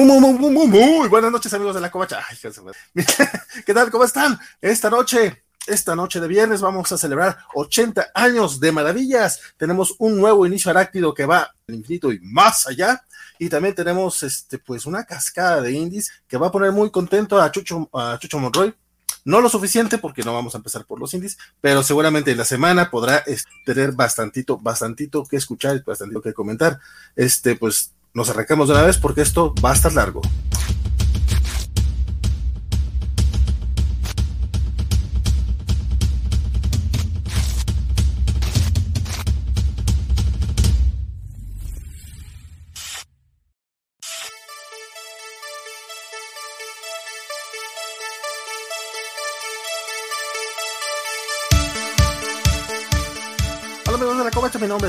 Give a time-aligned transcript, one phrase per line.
[0.00, 2.24] Muy, muy, muy, muy, buenas noches, amigos de la Covacha.
[3.66, 3.90] ¿Qué tal?
[3.90, 4.38] ¿Cómo están?
[4.58, 9.40] Esta noche, esta noche de viernes, vamos a celebrar 80 años de maravillas.
[9.58, 13.04] Tenemos un nuevo inicio aráctido que va al infinito y más allá.
[13.38, 17.38] Y también tenemos, este, pues, una cascada de indies que va a poner muy contento
[17.38, 18.74] a Chucho, a Chucho Monroy.
[19.26, 22.46] No lo suficiente porque no vamos a empezar por los indies, pero seguramente en la
[22.46, 26.80] semana podrá este, tener bastantito, bastantito que escuchar y bastantito que comentar.
[27.16, 30.20] Este, pues, nos arrancamos de una vez porque esto va a estar largo.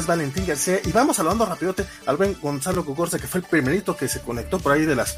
[0.05, 4.07] Valentín García y vamos saludando rapidote al buen Gonzalo Cogorza, que fue el primerito que
[4.07, 5.17] se conectó por ahí de las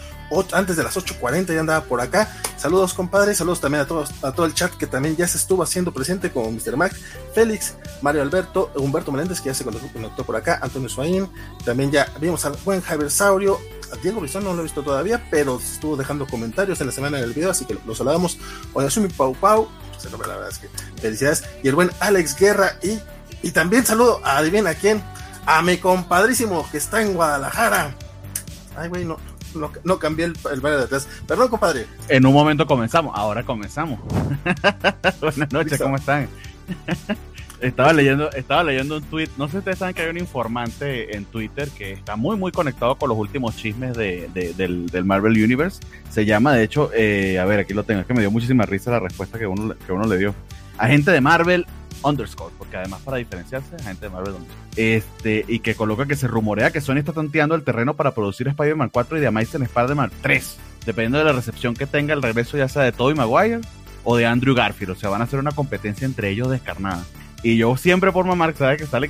[0.51, 2.29] antes de las 8.40 y andaba por acá.
[2.57, 5.63] Saludos compadre, saludos también a todos, a todo el chat que también ya se estuvo
[5.63, 6.77] haciendo presente como Mr.
[6.77, 6.95] Mac,
[7.33, 11.29] Félix, Mario Alberto, Humberto Meléndez que ya se conectó por acá, Antonio Suaín,
[11.65, 13.59] también ya vimos al buen Javier Saurio,
[13.91, 17.19] a Diego Brizón no lo he visto todavía, pero estuvo dejando comentarios en la semana
[17.19, 18.39] en el video, así que lo saludamos.
[18.73, 19.67] Oyasumi Pau Pau,
[20.11, 20.69] la verdad es que
[20.99, 21.43] felicidades.
[21.61, 22.99] Y el buen Alex Guerra y
[23.43, 25.03] y también saludo, a adivina quién,
[25.45, 27.93] a mi compadrísimo que está en Guadalajara.
[28.75, 29.17] Ay, güey, no,
[29.83, 31.07] no, cambié el, el de atrás.
[31.27, 31.85] Perdón, compadre.
[32.07, 33.99] En un momento comenzamos, ahora comenzamos.
[35.21, 36.27] Buenas noches, ¿cómo están?
[37.61, 39.29] estaba leyendo, estaba leyendo un tweet.
[39.37, 42.51] No sé si ustedes saben que hay un informante en Twitter que está muy, muy
[42.51, 45.81] conectado con los últimos chismes de, del, del, Marvel Universe.
[46.09, 48.01] Se llama, de hecho, eh, a ver, aquí lo tengo.
[48.01, 50.35] Es que me dio muchísima risa la respuesta que uno, que uno le dio.
[50.77, 51.67] Agente de Marvel
[52.03, 54.35] underscore, porque además para diferenciarse, gente de Marvel
[54.75, 58.47] Este, y que coloca que se rumorea que Sony está tanteando el terreno para producir
[58.47, 62.57] Spider-Man 4 y The Amazing Spider-Man 3, dependiendo de la recepción que tenga el regreso
[62.57, 63.61] ya sea de Tobey Maguire
[64.03, 67.03] o de Andrew Garfield, o sea, van a hacer una competencia entre ellos descarnada.
[67.41, 68.79] Y yo siempre por mamar, ¿sabes?
[68.79, 69.09] Que sale,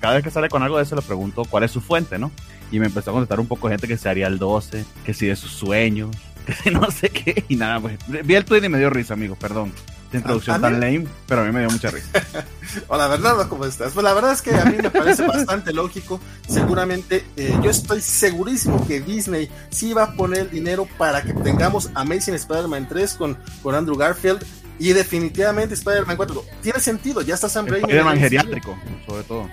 [0.00, 2.30] cada vez que sale con algo de eso le pregunto cuál es su fuente, ¿no?
[2.70, 5.26] Y me empezó a contestar un poco gente que se haría el 12, que si
[5.26, 6.10] de sus sueños,
[6.72, 9.72] no sé qué, y nada, pues vi el tweet y me dio risa, amigo, perdón
[10.18, 12.08] introducción tan lame, pero a mí me dio mucha risa.
[12.88, 13.92] Hola Bernardo, ¿cómo estás?
[13.92, 16.20] Pues la verdad es que a mí me parece bastante lógico.
[16.48, 21.90] Seguramente, eh, yo estoy segurísimo que Disney sí va a poner dinero para que tengamos
[21.94, 24.44] Amazing Spider-Man 3 con, con Andrew Garfield.
[24.78, 27.84] Y definitivamente Spider-Man 4 tiene sentido, ya está Sam Raimi.
[27.84, 28.76] Spider-Man geriátrico,
[29.06, 29.48] sobre todo.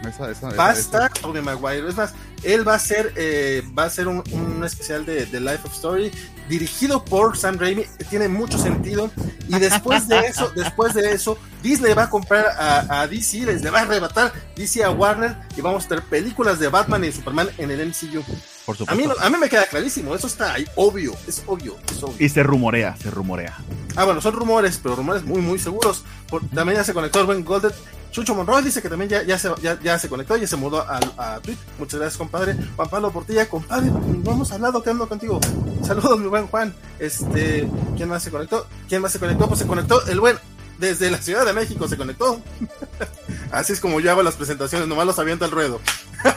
[0.57, 1.87] va a estar Tobey Maguire.
[1.87, 5.39] Es más, él va a ser, eh, va a ser un, un especial de, de,
[5.39, 6.11] Life of Story
[6.49, 7.85] dirigido por Sam Raimi.
[8.09, 9.11] Tiene mucho sentido.
[9.47, 13.61] Y después de eso, después de eso, Disney va a comprar a, a, DC, les
[13.61, 17.11] le va a arrebatar DC a Warner y vamos a tener películas de Batman y
[17.11, 18.23] Superman en el MCU.
[18.65, 19.03] Por supuesto.
[19.03, 22.15] A mí, a mí me queda clarísimo, eso está ahí, obvio, es obvio, es obvio.
[22.19, 23.57] Y se rumorea, se rumorea.
[23.95, 26.03] Ah, bueno, son rumores, pero rumores muy, muy seguros.
[26.53, 27.71] también ya se conectó el buen Golden.
[28.11, 30.81] Chucho Monroy dice que también ya, ya, se, ya, ya se conectó, ya se mudó
[30.81, 31.65] a, a Twitter.
[31.79, 32.55] Muchas gracias, compadre.
[32.75, 35.39] Juan Pablo Portilla, compadre, no hemos hablado, ¿qué ando contigo?
[35.81, 36.75] Saludos, mi buen Juan.
[36.99, 38.67] Este, ¿quién más se conectó?
[38.89, 39.47] ¿Quién más se conectó?
[39.47, 40.37] Pues se conectó el buen
[40.81, 42.41] desde la Ciudad de México se conectó.
[43.51, 45.79] Así es como yo hago las presentaciones, nomás los aviento al ruedo.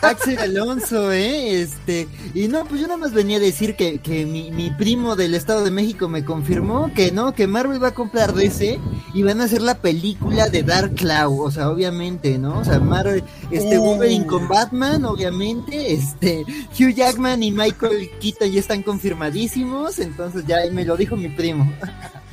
[0.03, 1.61] Axel Alonso, ¿eh?
[1.61, 5.15] Este, y no, pues yo nada más venía a decir que, que mi, mi, primo
[5.15, 8.81] del Estado de México me confirmó que no, que Marvel va a comprar DC
[9.15, 12.59] y van a hacer la película de Dark Cloud, o sea, obviamente, ¿no?
[12.59, 13.83] O sea, Marvel, este, uh.
[13.83, 16.45] Wolverine con Batman, obviamente, este,
[16.79, 21.73] Hugh Jackman y Michael Keaton ya están confirmadísimos, entonces ya me lo dijo mi primo.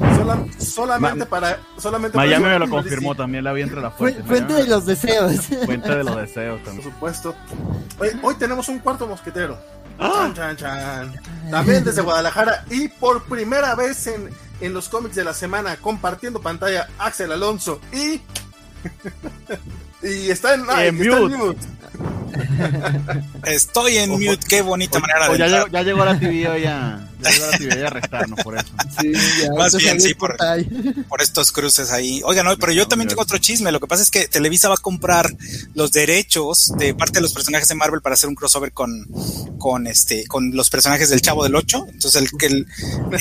[0.58, 4.26] solamente para, solamente Miami me lo confirmó también, la vi entre las fuentes.
[4.26, 5.34] Fuente de los deseos.
[5.66, 6.84] Fuente de los deseos también.
[6.84, 7.36] Por supuesto.
[8.22, 9.58] Hoy, tenemos un cuarto mosquetero.
[10.00, 10.32] ¡Ah!
[11.52, 14.30] También desde Guadalajara y por primera vez en,
[14.60, 18.20] en los cómics de la semana compartiendo pantalla Axel Alonso y
[20.04, 21.60] y está en, mute.
[23.46, 25.38] Estoy en mute, qué bonita manera de.
[25.38, 28.68] Ya llegó, ya llegó la TV ya, ya llegó la TV a arrestarnos por eso.
[29.00, 29.14] Sí,
[29.58, 30.38] Más bien, sí, por,
[31.08, 32.22] por, estos cruces ahí.
[32.24, 33.72] Oigan, no, pero yo también tengo otro chisme.
[33.72, 35.36] Lo que pasa es que Televisa va a comprar
[35.74, 39.08] los derechos de parte de los personajes de Marvel para hacer un crossover con,
[39.58, 41.86] con este, con los personajes del Chavo del Ocho.
[41.90, 42.48] Entonces el que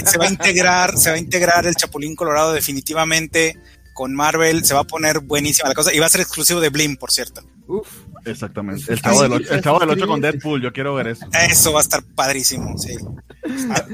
[0.04, 3.58] se va a integrar, se va a integrar el Chapulín Colorado definitivamente
[3.92, 6.70] con Marvel, se va a poner buenísima la cosa y va a ser exclusivo de
[6.70, 7.42] Blim, por cierto.
[7.70, 7.88] Uf,
[8.24, 8.92] exactamente.
[8.92, 11.24] El Chavo, del, 8, el chavo del 8 con Deadpool, yo quiero ver eso.
[11.48, 12.96] Eso va a estar padrísimo, sí.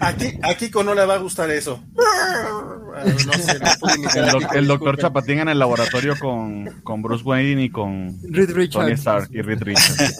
[0.01, 1.83] Aquí, aquí no le va a gustar eso.
[1.95, 8.19] No sé, no el, doctor Chapatín en el laboratorio con, con Bruce Wayne y con.
[8.71, 10.17] Tony Stark y Reed Richards.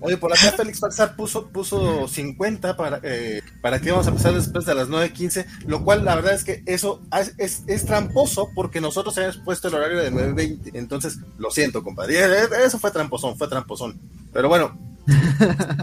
[0.00, 4.34] Oye, por acá Félix Farsar puso, puso 50 para, eh, para que íbamos a empezar
[4.34, 7.02] después de las 9.15, lo cual la verdad es que eso
[7.38, 10.70] es, es, tramposo porque nosotros habíamos puesto el horario de 9.20.
[10.74, 12.18] Entonces, lo siento, compadre.
[12.64, 13.98] Eso fue tramposón, fue tramposón.
[14.34, 14.76] Pero bueno,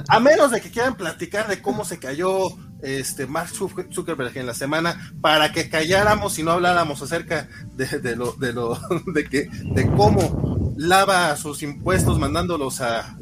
[0.07, 2.50] a menos de que quieran platicar de cómo se cayó
[2.81, 8.33] este Mark Zuckerberg en la semana para que calláramos y no habláramos acerca de, lo
[8.33, 8.77] de lo
[9.13, 13.18] de que de cómo lava sus impuestos mandándolos a,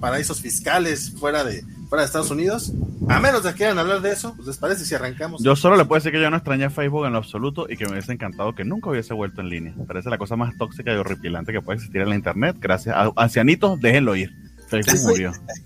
[0.00, 2.72] paraísos fiscales fuera de fuera de Estados Unidos.
[3.08, 5.42] A menos de que quieran hablar de eso, pues les parece si arrancamos.
[5.42, 7.86] Yo solo le puedo decir que yo no extrañé Facebook en lo absoluto y que
[7.86, 9.74] me hubiese encantado que nunca hubiese vuelto en línea.
[9.86, 12.56] Parece la cosa más tóxica y horripilante que puede existir en la internet.
[12.60, 14.47] Gracias a ancianitos, déjenlo ir.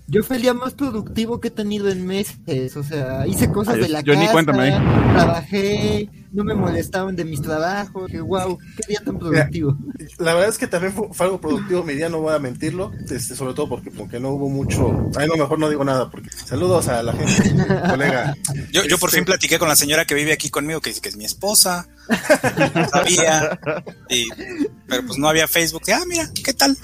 [0.07, 3.77] Yo fui el día más productivo que he tenido en meses, o sea, hice cosas
[3.77, 8.83] de la yo casa, ni trabajé, no me molestaban de mis trabajos, que wow, qué
[8.87, 9.77] día tan productivo.
[10.19, 13.35] La verdad es que también fue, algo productivo mi día, no voy a mentirlo, este,
[13.35, 16.87] sobre todo porque, porque no hubo mucho, ay no, mejor no digo nada, porque saludos
[16.87, 17.55] a la gente,
[17.89, 18.35] colega.
[18.71, 21.01] Yo, yo por este fin platiqué con la señora que vive aquí conmigo, que dice
[21.01, 21.87] que es mi esposa,
[22.91, 23.59] sabía,
[24.87, 26.77] pero pues no había Facebook, ah, mira, ¿qué tal?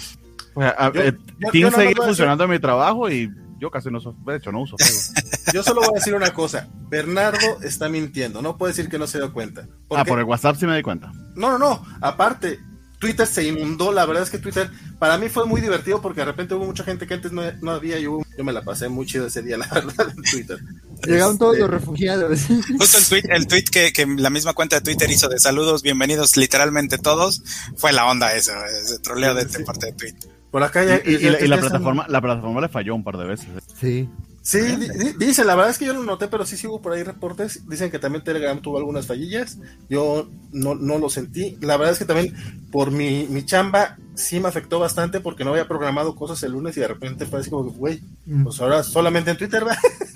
[1.51, 3.29] Team seguir funcionando en mi trabajo y
[3.59, 4.75] yo casi no uso, de hecho no uso
[5.53, 9.07] Yo solo voy a decir una cosa, Bernardo está mintiendo, no puede decir que no
[9.07, 9.67] se dio cuenta.
[9.89, 11.11] Ah, por el WhatsApp sí me di cuenta.
[11.35, 12.59] No, no, no, aparte,
[12.99, 14.69] Twitter se inundó, la verdad es que Twitter
[14.99, 17.97] para mí fue muy divertido porque de repente hubo mucha gente que antes no, había,
[17.97, 20.59] yo, yo me la pasé muy chido ese día, la verdad, en Twitter.
[21.07, 22.39] Llegaron todos este, los refugiados.
[22.77, 25.81] Justo el tweet, el tweet que, que, la misma cuenta de Twitter hizo de saludos,
[25.81, 27.41] bienvenidos literalmente todos,
[27.77, 30.38] fue la onda esa, ese troleo de, parte de Twitter.
[30.51, 31.17] Por acá ya, y,
[31.47, 33.47] la, plataforma, la plataforma le falló un par de veces.
[33.49, 33.61] ¿eh?
[33.79, 34.09] Sí.
[34.41, 34.59] Sí,
[35.19, 37.67] dice, la verdad es que yo lo noté, pero sí sigo por ahí reportes.
[37.69, 39.59] Dicen que también Telegram tuvo algunas fallillas.
[39.89, 41.57] Yo no, no lo sentí.
[41.61, 42.33] La verdad es que también
[42.71, 46.75] por mi, mi chamba sí me afectó bastante porque no había programado cosas el lunes
[46.77, 48.43] y de repente así como que, güey, mm.
[48.45, 49.77] pues ahora solamente en Twitter, ¿verdad?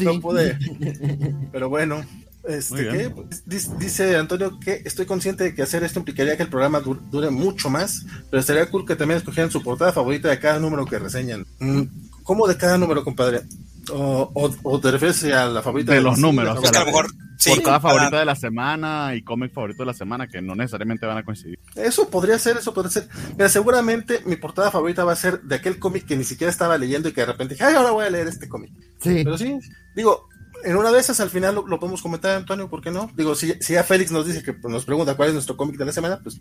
[0.00, 0.58] No pude.
[1.52, 2.04] Pero bueno,
[2.46, 3.14] este,
[3.46, 7.70] Dice Antonio que estoy consciente de que hacer esto implicaría que el programa dure mucho
[7.70, 11.46] más, pero estaría cool que también escogieran su portada favorita de cada número que reseñan.
[11.58, 11.82] Mm,
[12.22, 13.42] ¿Cómo de cada número, compadre?
[13.90, 14.30] O,
[14.62, 18.34] o, te refieres a la favorita de, los números, o sea, portada favorita de la
[18.34, 21.58] semana y cómic favorito de la semana que no necesariamente van a coincidir.
[21.74, 23.08] Eso podría ser, eso podría ser.
[23.32, 26.78] Mira, seguramente mi portada favorita va a ser de aquel cómic que ni siquiera estaba
[26.78, 28.72] leyendo y que de repente dije, ay, ahora voy a leer este cómic.
[29.00, 29.22] Sí.
[29.22, 29.58] Pero sí,
[29.94, 30.28] digo,
[30.64, 33.10] en una de esas al final lo, podemos comentar, Antonio, ¿por qué no?
[33.14, 35.76] Digo, si, si ya Félix nos dice que pues, nos pregunta cuál es nuestro cómic
[35.76, 36.40] de la semana, pues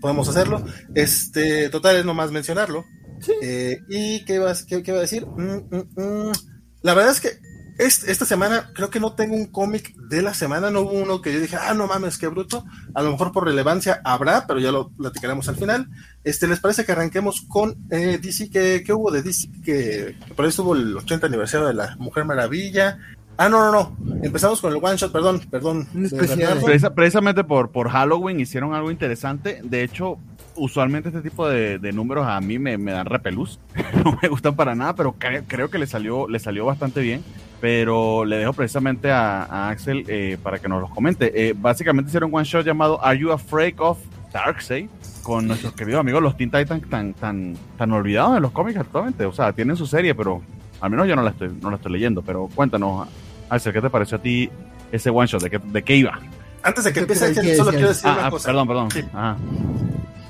[0.00, 0.64] podemos hacerlo.
[0.94, 2.84] Este, total es nomás mencionarlo.
[3.42, 5.26] Eh, ¿Y qué vas, qué, qué a decir?
[5.26, 6.32] Mm, mm, mm.
[6.82, 7.40] La verdad es que
[7.78, 11.32] esta semana creo que no tengo un cómic de la semana, no hubo uno que
[11.32, 12.64] yo dije, ah, no mames, qué bruto.
[12.92, 15.88] A lo mejor por relevancia habrá, pero ya lo platicaremos al final.
[16.24, 18.50] Este, ¿les parece que arranquemos con eh, DC?
[18.50, 19.48] ¿Qué, ¿Qué, hubo de DC?
[19.64, 22.98] Que, por ahí estuvo el 80 aniversario de la Mujer Maravilla,
[23.40, 24.20] Ah, no, no, no.
[24.24, 25.86] Empezamos con el one shot, perdón, perdón.
[26.96, 29.60] precisamente por, por Halloween hicieron algo interesante.
[29.62, 30.18] De hecho,
[30.56, 33.60] usualmente este tipo de, números a mí me, dan repelús.
[34.04, 35.14] no me gustan para nada, pero
[35.46, 37.22] creo que le salió, le salió bastante bien.
[37.60, 41.48] Pero le dejo precisamente a, Axel eh, para que nos los comente.
[41.48, 43.98] Eh, básicamente hicieron un one shot llamado Are You Afraid of
[44.32, 44.88] Darkseid?
[45.22, 49.24] Con nuestros queridos amigos los Teen Titans tan, tan, tan olvidados en los cómics actualmente.
[49.26, 50.42] O sea, tienen su serie, pero
[50.80, 52.22] al menos yo no la estoy, no la estoy leyendo.
[52.22, 53.08] Pero cuéntanos,
[53.48, 54.50] Axel, ¿qué te pareció a ti
[54.92, 55.42] ese one shot?
[55.42, 56.18] ¿De qué, de qué iba?
[56.62, 58.46] Antes de que empiece, solo quiero decir una ah, cosa.
[58.46, 58.88] Perdón, perdón.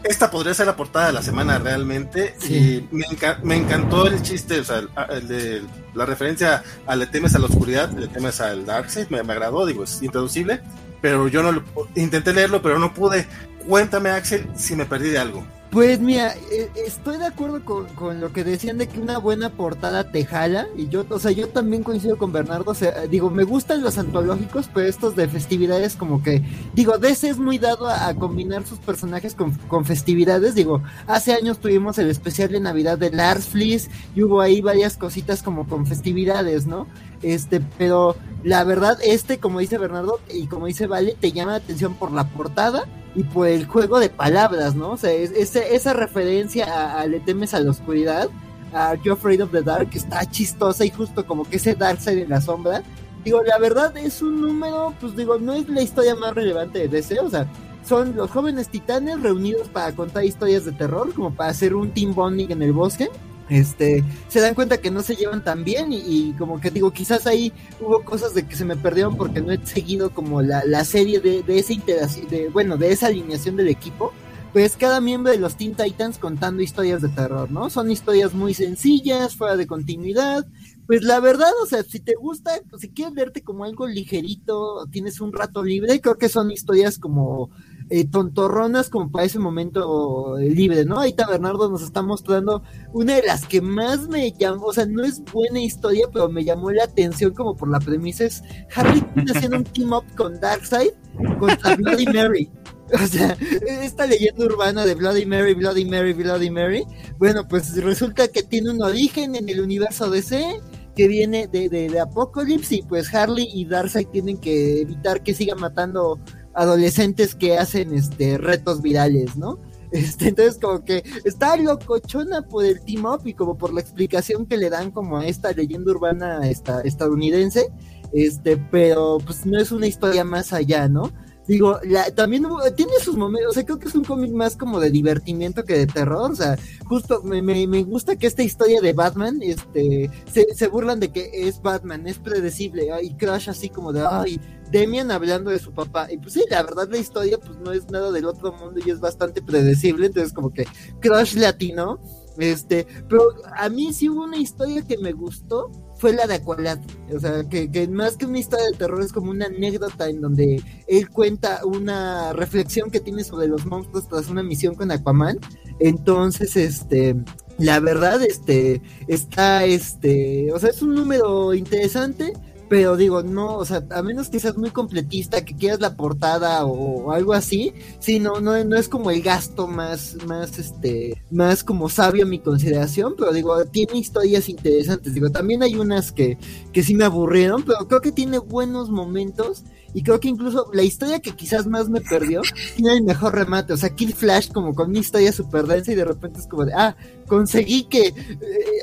[0.05, 2.37] Esta podría ser la portada de la semana realmente.
[2.49, 5.63] Y me, encantó el chiste, o sea, el, de
[5.95, 9.67] la referencia a le temes a la oscuridad, le temes al Darkseid, me, me agradó,
[9.67, 10.61] digo, es intraducible.
[11.01, 11.63] Pero yo no
[11.95, 13.27] intenté leerlo, pero no pude.
[13.67, 15.45] Cuéntame, Axel, si me perdí de algo.
[15.71, 20.11] Pues mira, e, estoy de acuerdo con, lo que decían de que una buena portada
[20.11, 20.67] te jala.
[20.77, 22.71] Y yo, o sea, yo también coincido con Bernardo.
[22.71, 26.43] O sea, digo, me gustan los antológicos, pero estos de festividades, como que,
[26.75, 30.55] digo, DC es muy dado a, combinar sus personajes con, festividades.
[30.55, 34.97] Digo, hace años tuvimos el especial de Navidad de Lars Fleece y hubo ahí varias
[34.97, 36.87] cositas como con festividades, ¿no?
[37.21, 41.59] Este, pero la verdad, este, como dice Bernardo y como dice Vale, te llama la
[41.59, 42.87] atención por la portada
[43.19, 44.91] y por el juego de palabras, ¿no?
[44.93, 48.29] O sea, esa referencia a, Le temes a la oscuridad,
[48.73, 52.23] a You Afraid of the Dark, está chistosa y justo como que ese Dark Side
[52.23, 52.85] en la sombra.
[53.25, 56.89] Digo, la verdad es un número, pues digo, no es la historia más relevante de
[56.89, 57.49] DC, o sea,
[57.85, 62.15] son los jóvenes titanes reunidos para contar historias de terror, como para hacer un team
[62.15, 63.11] bonding en el bosque
[63.49, 67.27] este, se dan cuenta que no se llevan tan bien y, como que digo, quizás
[67.27, 71.21] ahí hubo cosas de que se me perdieron porque no he seguido como la, serie
[71.21, 74.13] de, de esa interacción, de, bueno, de esa alineación del equipo,
[74.53, 77.69] pues cada miembro de los Teen Titans contando historias de terror, ¿no?
[77.71, 80.47] Son historias muy sencillas, fuera de continuidad.
[80.87, 85.21] Pues la verdad, o sea, si te gusta, si quieres verte como algo ligerito, tienes
[85.21, 87.51] un rato libre, creo que son historias como
[87.91, 91.01] eh, tontorronas como para ese momento libre, ¿no?
[91.01, 94.87] Ahí está Bernardo nos está mostrando una de las que más me llamó, o sea,
[94.87, 98.43] no es buena historia, pero me llamó la atención como por la premisa es
[98.75, 100.91] Harley Quinn haciendo un team up con Darkseid
[101.39, 102.51] contra Bloody Mary.
[102.95, 103.37] O sea,
[103.83, 106.85] esta leyenda urbana de Bloody Mary, Bloody Mary, Bloody Mary,
[107.19, 110.61] bueno, pues resulta que tiene un origen en el universo DC
[110.97, 115.35] que viene de, de, de Apocalypse y pues Harley y Darkseid tienen que evitar que
[115.35, 116.19] siga matando
[116.59, 119.59] adolescentes que hacen este retos virales, ¿no?
[119.91, 124.45] Este, entonces como que está locochona por el team up y como por la explicación
[124.45, 127.71] que le dan como a esta leyenda urbana esta, estadounidense,
[128.13, 131.11] este, pero pues no es una historia más allá, ¿no?
[131.49, 131.81] Digo,
[132.15, 135.65] también tiene sus momentos, o sea, creo que es un cómic más como de divertimiento
[135.65, 139.39] que de terror, o sea, justo me, me, me gusta que esta historia de Batman,
[139.41, 144.07] este, se, se, burlan de que es Batman, es predecible, y Crash así como de,
[144.07, 144.39] ay,
[144.71, 147.91] Demian hablando de su papá, y pues sí, la verdad la historia pues no es
[147.91, 150.67] nada del otro mundo y es bastante predecible, entonces como que
[151.01, 151.99] Crash latino,
[152.37, 153.23] este, pero
[153.57, 156.79] a mí sí hubo una historia que me gustó, fue la de Aqualad.
[157.15, 160.63] O sea, que, más que una historia de terror es como una anécdota en donde
[160.87, 165.39] él cuenta una reflexión que tiene sobre los monstruos tras una misión con Aquaman.
[165.81, 167.17] Entonces, este,
[167.59, 172.33] la verdad, este, está, este, o sea, es un número interesante
[172.69, 176.65] pero digo, no, o sea, a menos que seas muy completista, que quieras la portada
[176.65, 181.65] o, algo así, sí, no, no, no es como el gasto más, más, este, más
[181.65, 186.39] como sabio a mi consideración, pero digo, tiene historias interesantes, digo, también hay unas que,
[186.73, 189.65] que sí me aburrieron, pero creo que tiene buenos momentos
[189.95, 192.43] y creo que incluso la historia que quizás más me perdió
[192.77, 193.73] tiene el mejor remate.
[193.73, 196.65] O sea, Kill Flash como con una historia súper densa y de repente es como
[196.65, 198.15] de, ah, conseguí que eh,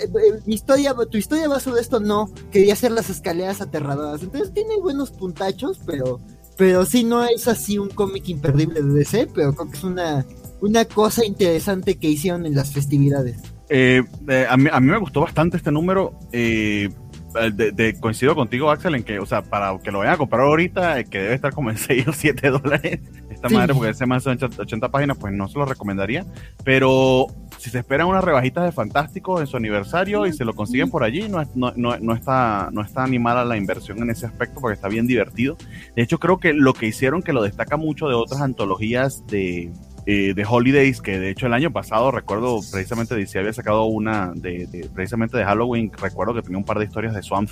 [0.04, 0.10] eh,
[0.46, 4.24] mi historia, tu historia va sobre esto, no, quería hacer las escaleras aterradoras.
[4.24, 6.20] Entonces tiene buenos puntachos, pero,
[6.58, 10.26] pero sí no es así un cómic imperdible de DC, pero creo que es una,
[10.62, 13.38] una cosa interesante que hicieron en las festividades.
[13.70, 14.04] Eh,
[14.48, 16.14] a, mí, a, mí, me gustó bastante este número.
[16.32, 16.90] Eh,
[17.40, 20.42] eh, de, coincido contigo, Axel, en que, o sea, para que lo vayan a comprar
[20.42, 23.00] ahorita, eh, que debe estar como en 6 o 7 dólares,
[23.30, 26.26] esta madre, porque ese más de 80 páginas, pues no se lo recomendaría.
[26.64, 27.28] Pero
[27.58, 31.04] si se esperan unas rebajitas de Fantástico en su aniversario y se lo consiguen por
[31.04, 34.76] allí, no, no, no, no, está, no está animada la inversión en ese aspecto porque
[34.76, 35.58] está bien divertido.
[35.96, 39.72] De hecho, creo que lo que hicieron que lo destaca mucho de otras antologías de,
[40.06, 44.34] eh, de Holidays, que de hecho el año pasado, recuerdo precisamente DC había sacado una
[44.36, 47.50] de, precisamente de Halloween, recuerdo que tenía un par de historias de Swamp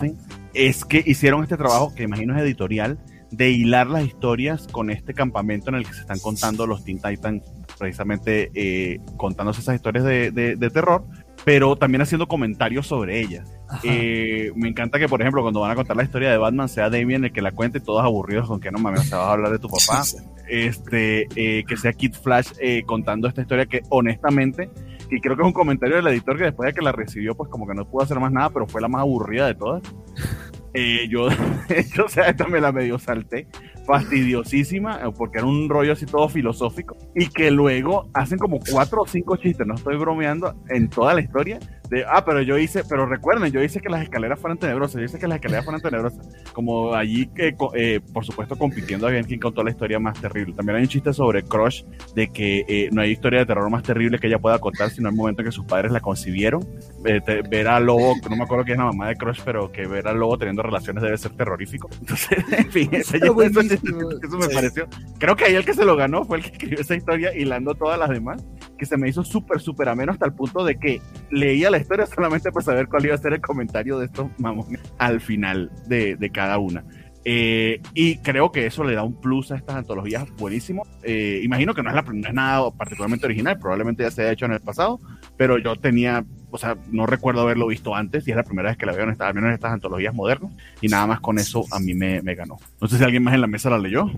[0.54, 2.98] es que hicieron este trabajo que imagino es editorial,
[3.32, 7.00] de hilar las historias con este campamento en el que se están contando los Teen
[7.02, 7.44] Titans,
[7.80, 11.04] precisamente eh, contándose esas historias de, de, terror,
[11.46, 13.50] pero también haciendo comentarios sobre ellas.
[13.84, 16.90] Eh, me encanta que, por ejemplo, cuando van a contar la historia de Batman, sea
[16.90, 19.52] Damien el que la cuente, todos aburridos con que no mames, se va a hablar
[19.52, 20.04] de tu papá.
[20.48, 24.70] este, eh, que sea Kid Flash eh, contando esta historia que honestamente,
[25.10, 27.50] y creo que es un comentario del editor que después de que la recibió, pues
[27.50, 29.84] como que no pudo hacer más nada, pero fue la más aburrida de todas.
[30.76, 33.46] Eh, yo, o sea, esta me la medio salté,
[33.86, 39.08] fastidiosísima, porque era un rollo así todo filosófico, y que luego hacen como cuatro o
[39.08, 41.60] cinco chistes, no estoy bromeando, en toda la historia,
[42.08, 45.20] ah, pero yo hice, pero recuerden, yo hice que las escaleras fueran tenebrosas, yo hice
[45.20, 49.64] que las escaleras fueran tenebrosas, como allí que, eh, por supuesto, compitiendo a quien contó
[49.64, 50.54] la historia más terrible.
[50.54, 51.84] También hay un chiste sobre Crush,
[52.16, 55.10] de que eh, no hay historia de terror más terrible que ella pueda contar, sino
[55.10, 56.68] el momento en que sus padres la concibieron.
[57.06, 59.86] Eh, ver a Lobo, no me acuerdo quién es la mamá de Crush, pero que
[59.88, 61.90] ver a Lobo teniendo relaciones debe ser terrorífico.
[62.00, 64.88] Entonces, en fin, ese, eso, eso, me pareció.
[65.20, 67.76] Creo que ahí el que se lo ganó fue el que escribió esa historia hilando
[67.76, 68.44] todas las demás,
[68.84, 72.06] que se me hizo súper, súper ameno hasta el punto de que leía la historia
[72.06, 76.18] solamente para saber cuál iba a ser el comentario de estos mamones al final de,
[76.18, 76.84] de cada una.
[77.26, 80.86] Eh, y creo que eso le da un plus a estas antologías buenísimo.
[81.04, 84.32] Eh, imagino que no es, la, no es nada particularmente original, probablemente ya se haya
[84.34, 85.00] hecho en el pasado,
[85.38, 88.78] pero yo tenía, o sea, no recuerdo haberlo visto antes y es la primera vez
[88.78, 91.40] que la veo en estas, al menos en estas antologías modernas y nada más con
[91.40, 92.58] eso a mí me, me ganó.
[92.82, 94.12] No sé si alguien más en la mesa la leyó.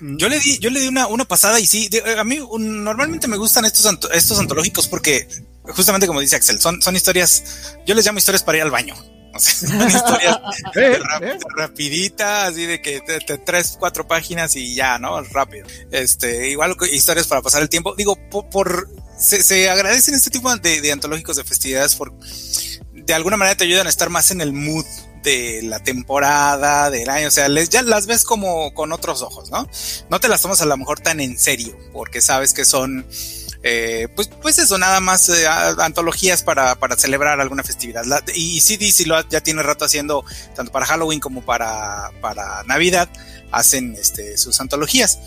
[0.00, 3.36] Yo le di, yo le di una, una pasada y sí, a mí normalmente me
[3.36, 5.28] gustan estos, estos antológicos porque
[5.64, 8.94] justamente como dice Axel, son, son historias, yo les llamo historias para ir al baño.
[9.32, 10.38] O sea, son historias
[10.76, 10.98] ¿Eh?
[11.22, 11.38] ¿Eh?
[11.56, 15.22] rapiditas, así de que te, tres, cuatro páginas y ya, ¿no?
[15.22, 15.66] Rápido.
[15.90, 17.94] Este, igual historias para pasar el tiempo.
[17.94, 18.88] Digo, por,
[19.18, 22.12] se, se, agradecen este tipo de, de antológicos de festividades por
[22.92, 24.84] de alguna manera te ayudan a estar más en el mood
[25.22, 29.50] de la temporada, del año, o sea, les, ya las ves como con otros ojos,
[29.50, 29.68] ¿no?
[30.08, 33.06] No te las tomas a lo mejor tan en serio, porque sabes que son,
[33.62, 38.04] eh, pues, pues eso, nada más eh, antologías para, para, celebrar alguna festividad.
[38.34, 40.24] y sí, DC lo, ya tiene rato haciendo,
[40.56, 43.08] tanto para Halloween como para, para Navidad,
[43.52, 45.18] hacen este, sus antologías.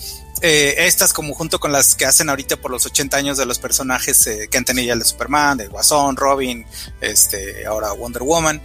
[0.41, 3.59] Eh, estas como junto con las que hacen ahorita por los 80 años de los
[3.59, 6.65] personajes que han tenido ya el de Superman, de Guasón, Robin,
[6.99, 8.61] este, ahora Wonder Woman,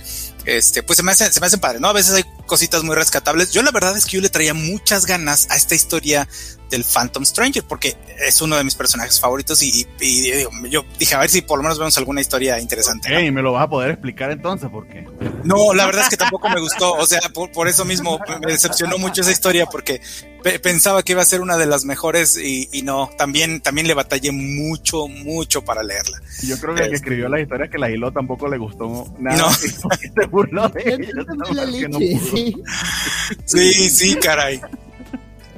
[0.48, 1.88] este, pues se me hacen, se me hacen padres, ¿no?
[1.88, 3.52] A veces hay cositas muy rescatables.
[3.52, 6.26] Yo la verdad es que yo le traía muchas ganas a esta historia
[6.70, 7.96] del Phantom Stranger, porque
[8.26, 9.86] es uno de mis personajes favoritos y,
[10.70, 13.08] yo dije, a ver si por lo menos vemos alguna historia interesante.
[13.10, 13.32] ¿no?
[13.32, 15.06] me lo vas a poder explicar entonces, ¿por qué?
[15.44, 18.98] No, la verdad es que tampoco me gustó, o sea, por, eso mismo me decepcionó
[18.98, 20.00] mucho esa historia, porque
[20.62, 24.32] pensaba que iba a ser una de las mejores y, no, también, también le batallé
[24.32, 26.20] mucho, mucho para leerla.
[26.42, 29.12] Yo creo que el que este, escribió la historia que la hiló tampoco le gustó
[29.18, 29.38] nada.
[29.38, 29.50] No.
[33.44, 34.60] sí, sí, caray.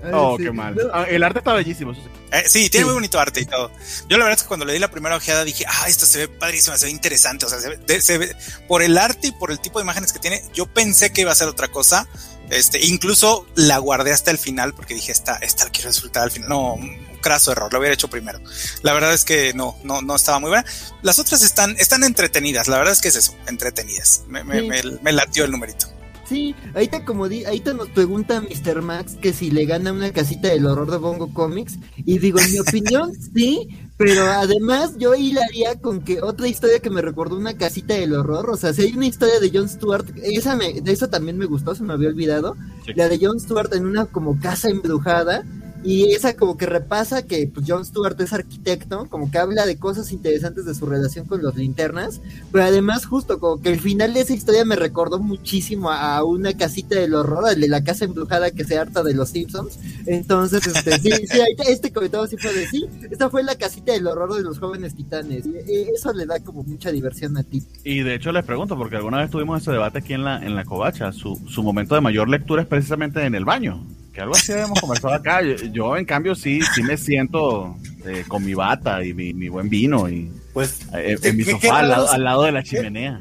[0.13, 0.77] Oh, qué mal.
[0.93, 1.93] Ah, el arte está bellísimo.
[2.33, 3.71] Eh, sí, tiene muy bonito arte y todo.
[4.09, 6.19] Yo la verdad es que cuando le di la primera ojeada dije, ah, esto se
[6.19, 7.47] ve padrísimo, se ve interesante.
[7.47, 8.37] O sea, se ve,
[8.69, 11.33] por el arte y por el tipo de imágenes que tiene, yo pensé que iba
[11.33, 12.07] a ser otra cosa.
[12.51, 16.31] Este, incluso la guardé hasta el final porque dije, esta, esta la quiero disfrutar al
[16.31, 16.49] final.
[16.49, 18.41] No, un craso error, lo hubiera hecho primero.
[18.83, 20.65] La verdad es que no, no, no estaba muy buena.
[21.03, 24.23] Las otras están, están entretenidas, la verdad es que es eso, entretenidas.
[24.27, 25.90] Me, me, me latió el numerito.
[26.31, 28.83] Sí, ahorita como di, ahorita nos pregunta Mr.
[28.83, 32.53] Max que si le gana una casita del horror de Bongo Comics y digo, en
[32.53, 37.57] mi opinión, sí, pero además yo hilaría con que otra historia que me recordó una
[37.57, 40.93] casita del horror, o sea, si hay una historia de Jon Stewart, esa me, de
[40.93, 42.57] eso también me gustó, se me había olvidado,
[42.95, 45.43] la de Jon Stewart en una como casa embrujada
[45.83, 49.79] y esa como que repasa que pues, John Stewart es arquitecto, como que habla de
[49.79, 52.21] cosas interesantes de su relación con los linternas,
[52.53, 56.53] pero además justo como que el final de esa historia me recordó muchísimo a una
[56.55, 59.79] casita del horror, de la casa embrujada que se harta de los Simpsons.
[60.07, 64.07] Entonces, este, sí, sí, este comentario sí fue de sí, esta fue la casita del
[64.07, 65.47] horror de los jóvenes titanes.
[65.47, 67.63] Y eso le da como mucha diversión a ti.
[67.85, 70.55] Y de hecho les pregunto, porque alguna vez tuvimos ese debate aquí en la, en
[70.55, 74.35] la covacha, su, su momento de mayor lectura es precisamente en el baño que algo
[74.35, 75.41] así hemos conversado acá.
[75.43, 80.09] Yo, en cambio, sí, sí me siento eh, con mi bata y mi, buen vino
[80.09, 83.21] y pues eh, en mi sofá al lado, de la chimenea.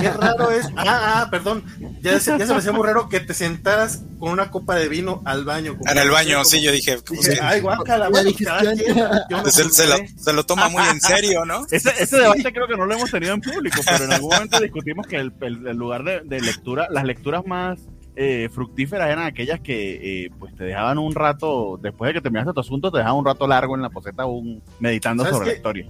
[0.00, 0.66] Qué raro es.
[0.76, 1.62] Ah, ah, perdón.
[2.00, 4.88] Ya, se, ya se me hacía muy raro que te sentaras con una copa de
[4.88, 5.78] vino al baño.
[5.86, 6.96] En el baño, sí, yo dije.
[7.10, 11.66] dije ay, guácala, se, se, lo, se, lo, toma muy en serio, ¿no?
[11.70, 14.60] Ese, ese debate creo que no lo hemos tenido en público, pero en algún momento
[14.60, 17.78] discutimos que el, el, lugar de, de, lectura, las lecturas más
[18.16, 22.52] eh, fructíferas eran aquellas que eh, pues te dejaban un rato, después de que terminaste
[22.54, 25.86] tu asunto, te dejaban un rato largo en la poseta un, meditando sobre la historia.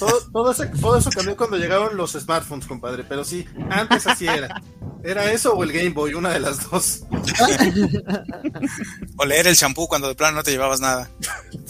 [0.00, 4.62] Todo, todo, eso cambió cuando llegaron los smartphones, compadre, pero sí, antes así era.
[5.02, 6.14] ¿Era eso o el Game Boy?
[6.14, 7.04] Una de las dos.
[9.16, 11.10] o leer el champú cuando de plano no te llevabas nada.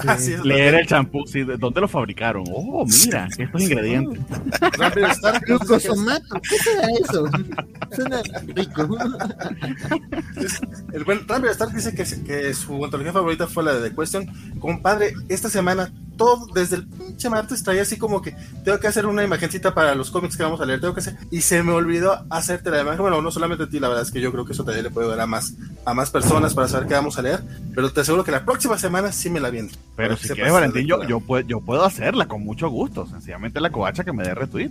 [0.45, 1.45] leer el champú, sí.
[1.45, 2.45] ¿De dónde lo fabricaron?
[2.53, 4.21] Oh, mira, estos ingredientes.
[4.79, 5.41] Rápido Star.
[5.45, 6.41] Glucosomato.
[6.49, 7.25] ¿Qué será eso?
[7.95, 8.89] Suena rico.
[10.93, 14.59] el buen Rápido Star dice que, que su antología favorita fue la de The Question.
[14.59, 19.07] Compadre, esta semana todo, desde el pinche martes traía así como que tengo que hacer
[19.07, 21.73] una imagencita para los cómics que vamos a leer, tengo que hacer, y se me
[21.73, 24.45] olvidó hacerte la imagen, bueno, no solamente a ti, la verdad es que yo creo
[24.45, 25.55] que eso también le puede dar a más,
[25.85, 27.43] a más personas para saber qué vamos a leer,
[27.75, 29.77] pero te aseguro que la próxima semana sí me la viento.
[29.97, 33.71] Pero si quieres, Valentín, yo, yo, puedo, yo puedo hacerla con mucho gusto, sencillamente la
[33.71, 34.71] covacha que me dé retweet,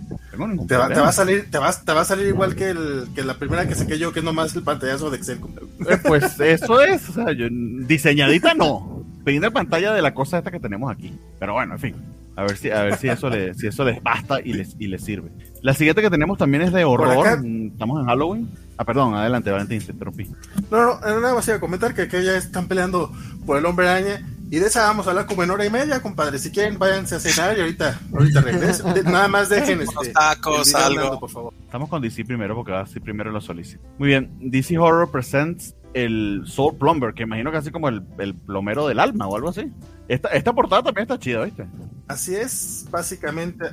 [0.66, 3.08] te va, te va, a salir, te va, te va a salir igual que, el,
[3.14, 5.40] que la primera que saqué yo, que es nomás el pantallazo de Excel.
[5.88, 10.50] Eh, pues eso es, o sea, yo, diseñadita no pedir pantalla de la cosa esta
[10.50, 11.12] que tenemos aquí.
[11.38, 11.94] Pero bueno, en fin.
[12.40, 14.86] A ver si, a ver si eso le, si eso les basta y les, y
[14.86, 15.30] les sirve.
[15.60, 17.44] La siguiente que tenemos también es de horror.
[17.44, 18.48] Mm, estamos en Halloween.
[18.78, 20.26] Ah, perdón, adelante, Valentín, te interrumpí.
[20.70, 23.12] No, no, nada más iba a comentar que, que ya están peleando
[23.44, 24.26] por el hombre araña.
[24.50, 26.38] Y de esa vamos a hablar como en hora y media, compadre.
[26.38, 28.94] Si quieren, váyanse a cenar y ahorita, ahorita regreso.
[29.04, 31.20] nada más dejen este, tacos, algo.
[31.20, 31.54] por favor.
[31.62, 33.84] Estamos con DC primero porque así primero lo solicito.
[33.98, 38.34] Muy bien, DC Horror Presents el Soul Plumber, que imagino que así como el, el,
[38.34, 39.70] plomero del alma o algo así.
[40.08, 41.66] Esta, esta portada también está chida, ¿viste?
[42.08, 43.66] Así es, básicamente.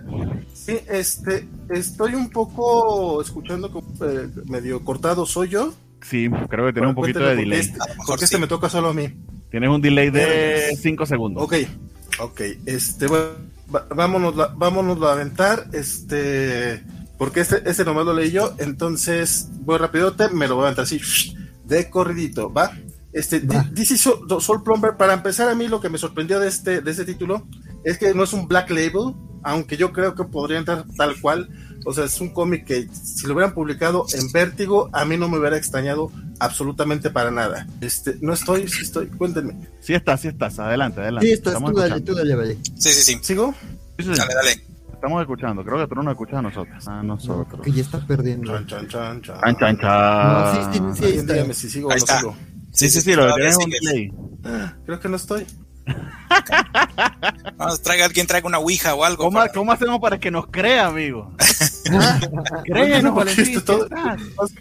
[0.54, 5.74] Sí, este, estoy un poco escuchando eh, medio cortado, ¿soy yo?
[6.02, 7.60] Sí, creo que tiene un poquito de delay.
[7.60, 9.12] Este, porque este me toca solo a mí.
[9.50, 11.44] Tienes un delay de 5 segundos.
[11.44, 11.56] Ok,
[12.20, 13.30] ok, este, bueno,
[13.96, 16.84] vámonos, vámonos a aventar, este,
[17.18, 20.84] porque este, este nomás lo leí yo, entonces voy rapidote, me lo voy a aventar
[20.84, 21.00] así
[21.68, 22.72] de corridito, ¿va?
[23.14, 26.92] Este, DC Soul, Plumber, para empezar a mí lo que me sorprendió de este, de
[26.92, 27.48] este título
[27.84, 31.50] es que no es un black label, aunque yo creo que podría entrar tal cual,
[31.86, 35.30] O sea, es un cómic que si lo hubieran publicado en Vértigo, a mí no
[35.30, 37.66] me hubiera extrañado absolutamente para nada.
[37.82, 39.56] Este, no estoy, sí estoy, cuéntenme.
[39.80, 41.28] Sí estás, sí estás, adelante, adelante.
[41.28, 42.58] Sí estás, tú dale, tú dale, vale.
[42.78, 43.20] Sí, sí, sí.
[43.22, 43.54] ¿Sigo?
[43.98, 44.18] Sí, sí, sí.
[44.20, 44.77] Dale, dale.
[44.98, 46.88] Estamos escuchando, creo que tú no nos escuchas a nosotros.
[46.88, 47.62] A nosotros.
[47.64, 48.52] Que ya está perdiendo.
[48.52, 49.40] Chan, chan, chan, chan.
[49.42, 50.34] Chan, chan, chan.
[50.34, 51.34] No, sí, sí, sí, ahí Alguien está.
[51.34, 52.20] dígame si sigo o Ahí no está.
[52.20, 52.36] sigo.
[52.72, 53.82] Sí, sí, sí, lo que todavía tienes es un sigues.
[53.82, 54.14] delay.
[54.44, 55.46] Ah, Creo que no estoy.
[57.58, 59.24] Vamos, traiga alguien, traiga una ouija o algo.
[59.26, 61.32] ¿Cómo, para- cómo hacemos para que nos crea, amigo?
[61.92, 62.00] No,
[62.66, 63.46] Créenos, Valentín.
[63.58, 63.88] esto todo-.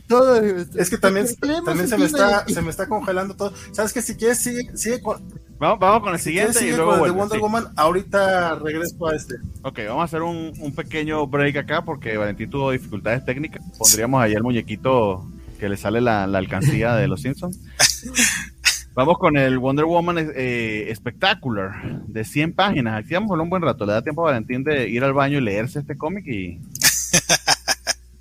[0.07, 0.37] Todo,
[0.77, 1.27] Es que también,
[1.65, 3.53] también se me está, se me está congelando todo.
[3.73, 4.03] ¿Sabes qué?
[4.03, 5.23] Si quieres, sigue, sigue con,
[5.59, 7.43] Vamos, vamos con el siguiente y luego con el de vuelve, Wonder sí.
[7.43, 7.65] Woman.
[7.77, 9.37] Ahorita regreso a este.
[9.63, 13.65] Ok, vamos a hacer un, un pequeño break acá porque Valentín tuvo dificultades técnicas.
[13.79, 15.27] Pondríamos ahí el muñequito
[15.59, 17.61] que le sale la, la alcancía de los Simpsons.
[18.95, 22.99] Vamos con el Wonder Woman eh, Spectacular de 100 páginas.
[22.99, 23.85] Aquí vamos un buen rato.
[23.85, 26.63] Le da tiempo a Valentín de ir al baño y leerse este cómic y,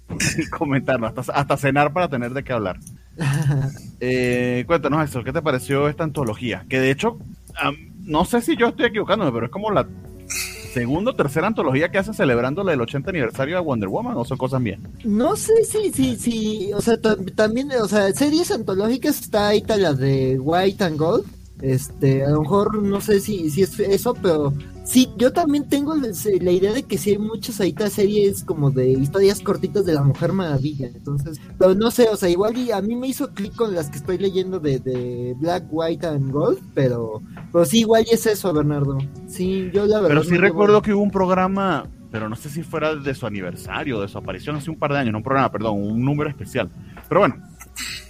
[0.38, 1.08] y comentarlo.
[1.08, 2.78] Hasta, hasta cenar para tener de qué hablar.
[4.00, 6.66] Eh, cuéntanos, Axel, ¿qué te pareció esta antología?
[6.70, 7.18] Que de hecho,
[8.02, 9.88] no sé si yo estoy equivocándome, pero es como la
[10.74, 14.38] segunda o tercera antología que hacen celebrando el 80 aniversario de Wonder Woman, o son
[14.38, 14.82] cosas bien.
[15.06, 19.60] No sé si, si, si, o sea, tam- también, o sea, series antológicas está ahí
[19.60, 21.26] está la de White and Gold.
[21.62, 24.54] Este, a lo mejor no sé si, si es eso, pero
[24.86, 28.72] sí, yo también tengo la idea de que sí hay muchas ahí está series como
[28.72, 30.88] de historias cortitas de la Mujer Maravilla.
[30.88, 33.90] Entonces, pero no sé, o sea, igual y a mí me hizo clic con las
[33.90, 37.22] que estoy leyendo de, de Black, White and Gold, pero,
[37.52, 38.98] pero sí, igual y es eso, Bernardo.
[39.28, 40.10] Sí, yo la verdad.
[40.10, 43.26] Pero sí no recuerdo que hubo un programa, pero no sé si fuera de su
[43.26, 46.30] aniversario, de su aparición hace un par de años, no un programa, perdón, un número
[46.30, 46.70] especial.
[47.10, 47.36] Pero bueno,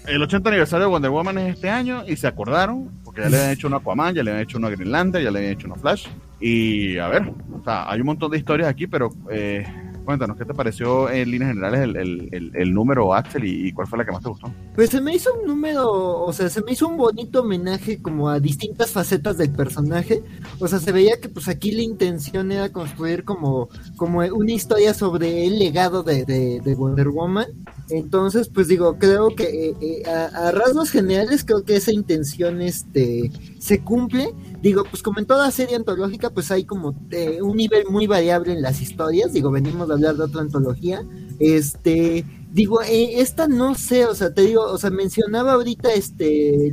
[0.08, 3.38] el 80 aniversario de Wonder Woman es este año y se acordaron, porque ya le
[3.38, 5.76] habían hecho una Aquaman, ya le habían hecho una Greenlander, ya le habían hecho una
[5.76, 6.08] Flash.
[6.39, 9.65] Y a ver, o sea, hay un montón de historias aquí, pero eh,
[10.04, 11.95] cuéntanos, ¿qué te pareció en líneas generales el,
[12.32, 14.52] el- el- número, Axel, y, cuál fue la que más te gustó?
[14.76, 15.89] Pues se me hizo un número,
[16.24, 20.21] o sea, se me hizo un bonito homenaje como a distintas facetas del personaje.
[20.60, 24.93] O sea, se veía que pues aquí la intención era construir como, como una historia
[24.93, 27.48] sobre el legado de- de Wonder Woman.
[27.89, 32.62] Entonces, pues digo, creo que eh, eh, a, a rasgos generales creo que esa intención
[32.62, 34.34] este se cumple.
[34.62, 38.54] Digo, pues como en toda serie antológica, pues hay como eh, un nivel muy variable
[38.54, 39.34] en las historias.
[39.34, 41.04] Digo, venimos de hablar de otra antología.
[41.39, 46.71] Este, digo, eh, esta no sé, o sea, te digo, o sea, mencionaba ahorita este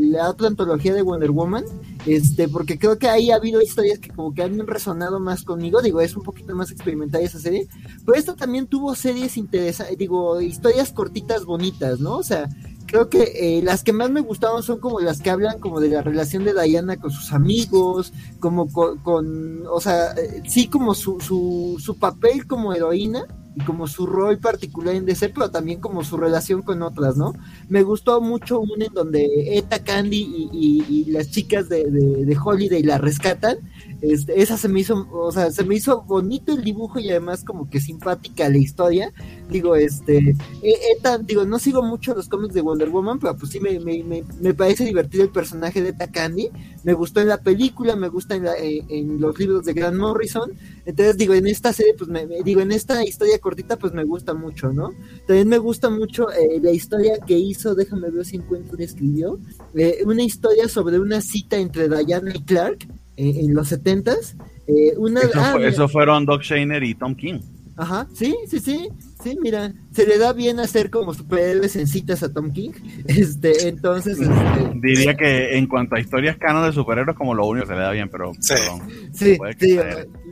[0.00, 1.64] la otra antología de Wonder Woman,
[2.06, 5.82] este, porque creo que ahí ha habido historias que como que han resonado más conmigo,
[5.82, 7.68] digo, es un poquito más experimental esa serie,
[8.04, 12.16] pero esta también tuvo series interesantes, digo, historias cortitas bonitas, ¿no?
[12.16, 12.48] O sea,
[12.86, 15.88] creo que eh, las que más me gustaron son como las que hablan como de
[15.88, 20.94] la relación de Diana con sus amigos, como con, con o sea, eh, sí como
[20.94, 25.80] su, su, su papel como heroína y como su rol particular en DC, pero también
[25.80, 27.34] como su relación con otras, ¿no?
[27.68, 32.24] Me gustó mucho una en donde Eta Candy y, y- y las chicas de, de,
[32.24, 33.58] de Holiday la rescatan.
[34.00, 37.44] Este, esa se me hizo, o sea, se me hizo bonito el dibujo y además
[37.44, 39.12] como que simpática la historia.
[39.48, 43.52] Digo, este, e- Eta, digo, no sigo mucho los cómics de Wonder Woman, pero pues
[43.52, 46.48] sí me, me, me, me parece divertido el personaje de Eta Candy.
[46.82, 49.98] Me gustó en la película, me gusta en, la- en- en los libros de Grant
[49.98, 50.50] Morrison.
[50.86, 54.34] Entonces, digo, en esta serie, pues me, digo, en esta historia cortita, pues me gusta
[54.34, 54.90] mucho, ¿no?
[55.26, 59.38] También me gusta mucho eh, la historia que hizo, déjame ver si encuentro escribió,
[59.74, 64.36] eh, una historia sobre una cita entre Diana y Clark eh, en los setentas.
[64.66, 67.40] Eh, una, Eso, ah, fue- eso fueron Doc Shainer y Tom King.
[67.76, 68.88] Ajá, sí, sí, sí,
[69.22, 72.72] sí, mira, se le da bien hacer como superhéroes en citas a Tom King,
[73.06, 77.66] este, entonces, este, Diría que en cuanto a historias canon de superhéroes, como lo único
[77.66, 78.52] que se le da bien, pero Sí.
[78.54, 78.80] perdón.
[79.14, 79.78] sí, sí,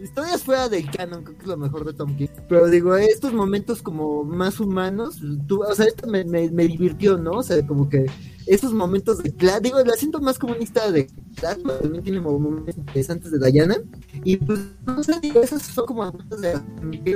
[0.03, 3.33] historias fuera del canon, creo que es lo mejor de Tom King, pero digo, estos
[3.33, 7.31] momentos como más humanos, tú, o sea, esto me, me, me divirtió, ¿no?
[7.33, 8.05] O sea, como que
[8.49, 11.09] esos momentos de Clark, digo, la siento más historia de
[11.41, 13.77] pero también tiene momentos interesantes de Diana,
[14.25, 16.59] y pues, no sé, esas son como algunas de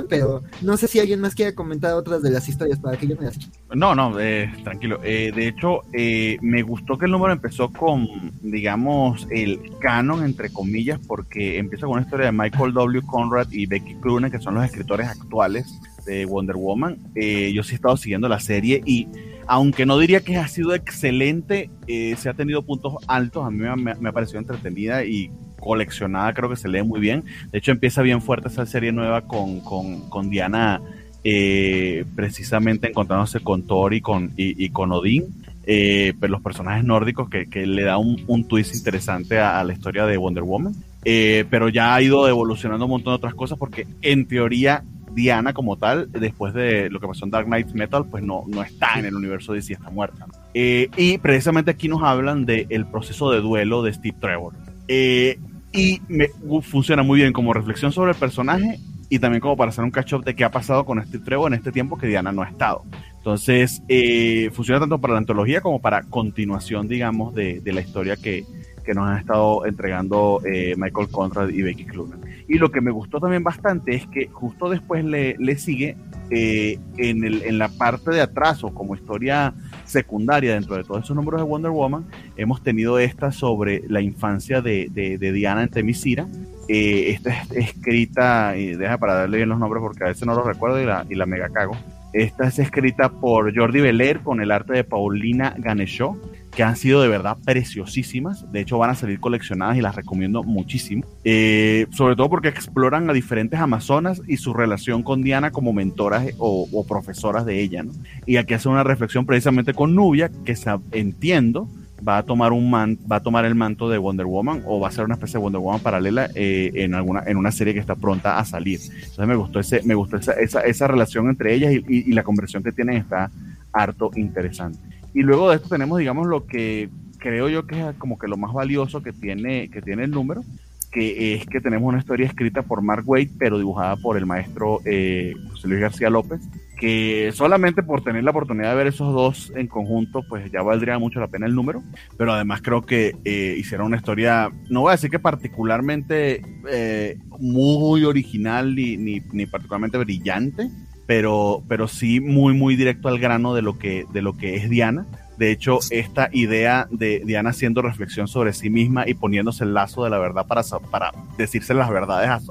[0.07, 3.15] pero no sé si alguien más quiera comentar otras de las historias para que yo
[3.17, 3.37] me las
[3.73, 4.99] No, no, eh, tranquilo.
[5.03, 8.07] Eh, de hecho, eh, me gustó que el número empezó con,
[8.41, 13.01] digamos, el canon, entre comillas, porque empieza con una historia de Michael W.
[13.05, 16.97] Conrad y Becky Cloonan, que son los escritores actuales de Wonder Woman.
[17.15, 19.07] Eh, yo sí he estado siguiendo la serie y,
[19.47, 23.45] aunque no diría que ha sido excelente, eh, se ha tenido puntos altos.
[23.45, 27.23] A mí me, me- ha parecido entretenida y coleccionada, creo que se lee muy bien.
[27.51, 30.81] De hecho, empieza bien fuerte esa serie nueva con, con, con Diana
[31.23, 35.23] eh, precisamente encontrándose con Thor y con, y, con Odín,
[35.65, 39.63] eh, pero los personajes nórdicos que, que le da un, un twist interesante a, a
[39.63, 40.75] la historia de Wonder Woman.
[41.05, 45.77] Pero ya ha ido evolucionando un montón de otras cosas porque en teoría Diana como
[45.77, 49.05] tal, después de lo que pasó en Dark Knight Metal, pues no, no está en
[49.05, 50.25] el universo DC, está muerta.
[50.53, 54.53] Eh, y precisamente aquí nos hablan del proceso de duelo de Steve Trevor.
[54.87, 55.39] Eh,
[55.71, 56.29] y me,
[56.61, 60.23] funciona muy bien como reflexión sobre el personaje y también como para hacer un catch-up
[60.23, 62.83] de qué ha pasado con Steve Trevor en este tiempo que Diana no ha estado.
[63.17, 68.17] Entonces, eh, funciona tanto para la antología como para continuación, digamos, de, de la historia
[68.17, 68.43] que,
[68.83, 72.22] que nos han estado entregando Michael Conrad y Becky Cloonan.
[72.47, 75.95] Y lo que me gustó también bastante es que justo después le, le sigue
[76.29, 79.53] eh, en, el, en la parte de atrás o como historia
[79.85, 82.05] secundaria dentro de todos esos números de Wonder Woman,
[82.37, 86.27] hemos tenido esta sobre la infancia de, de, Diana en Temisira.
[86.69, 90.33] Eh, esta es escrita, y deja para darle bien los nombres porque a veces no
[90.33, 91.75] los recuerdo y la, y la mega cago.
[92.13, 96.17] Esta es escrita por Jordi Belair con el arte de Paulina Ganeshaw
[96.55, 98.51] que han sido de verdad preciosísimas.
[98.51, 101.03] De hecho, van a salir coleccionadas y las recomiendo muchísimo.
[101.23, 106.27] Eh, sobre todo porque exploran a diferentes amazonas y su relación con Diana como mentoras
[106.37, 107.83] o, profesoras de ella.
[107.83, 107.91] ¿no?
[108.25, 110.55] Y aquí hace una reflexión precisamente con Nubia, que
[110.91, 111.67] entiendo
[112.07, 114.89] va a tomar un man, va a tomar el manto de Wonder Woman o va
[114.89, 117.79] a ser una especie de Wonder Woman paralela eh, en alguna en una serie que
[117.79, 118.79] está pronta a salir.
[118.83, 122.71] Entonces me gustó ese me gustó esa, esa, relación entre ellas y, la conversación que
[122.71, 123.31] tienen está
[123.71, 124.79] harto interesante.
[125.13, 128.37] Y luego de esto tenemos, digamos, lo que creo yo que es como que lo
[128.37, 130.43] más valioso que tiene, que tiene el número,
[130.91, 134.79] que es que tenemos una historia escrita por Mark Waid, pero dibujada por el maestro
[134.85, 136.41] eh, José Luis García López,
[136.77, 140.99] que solamente por tener la oportunidad de ver esos dos en conjunto, pues ya valdría
[140.99, 141.81] mucho la pena el número,
[142.17, 147.17] pero además creo que eh, hicieron una historia, no voy a decir que particularmente eh,
[147.39, 150.69] muy original ni, ni, ni particularmente brillante,
[151.05, 154.69] pero, pero sí muy, muy directo al grano de lo que, de lo que es
[154.69, 155.05] Diana.
[155.37, 160.03] De hecho, esta idea de Diana haciendo reflexión sobre sí misma y poniéndose el lazo
[160.03, 160.61] de la verdad para,
[160.91, 162.43] para decirse las verdades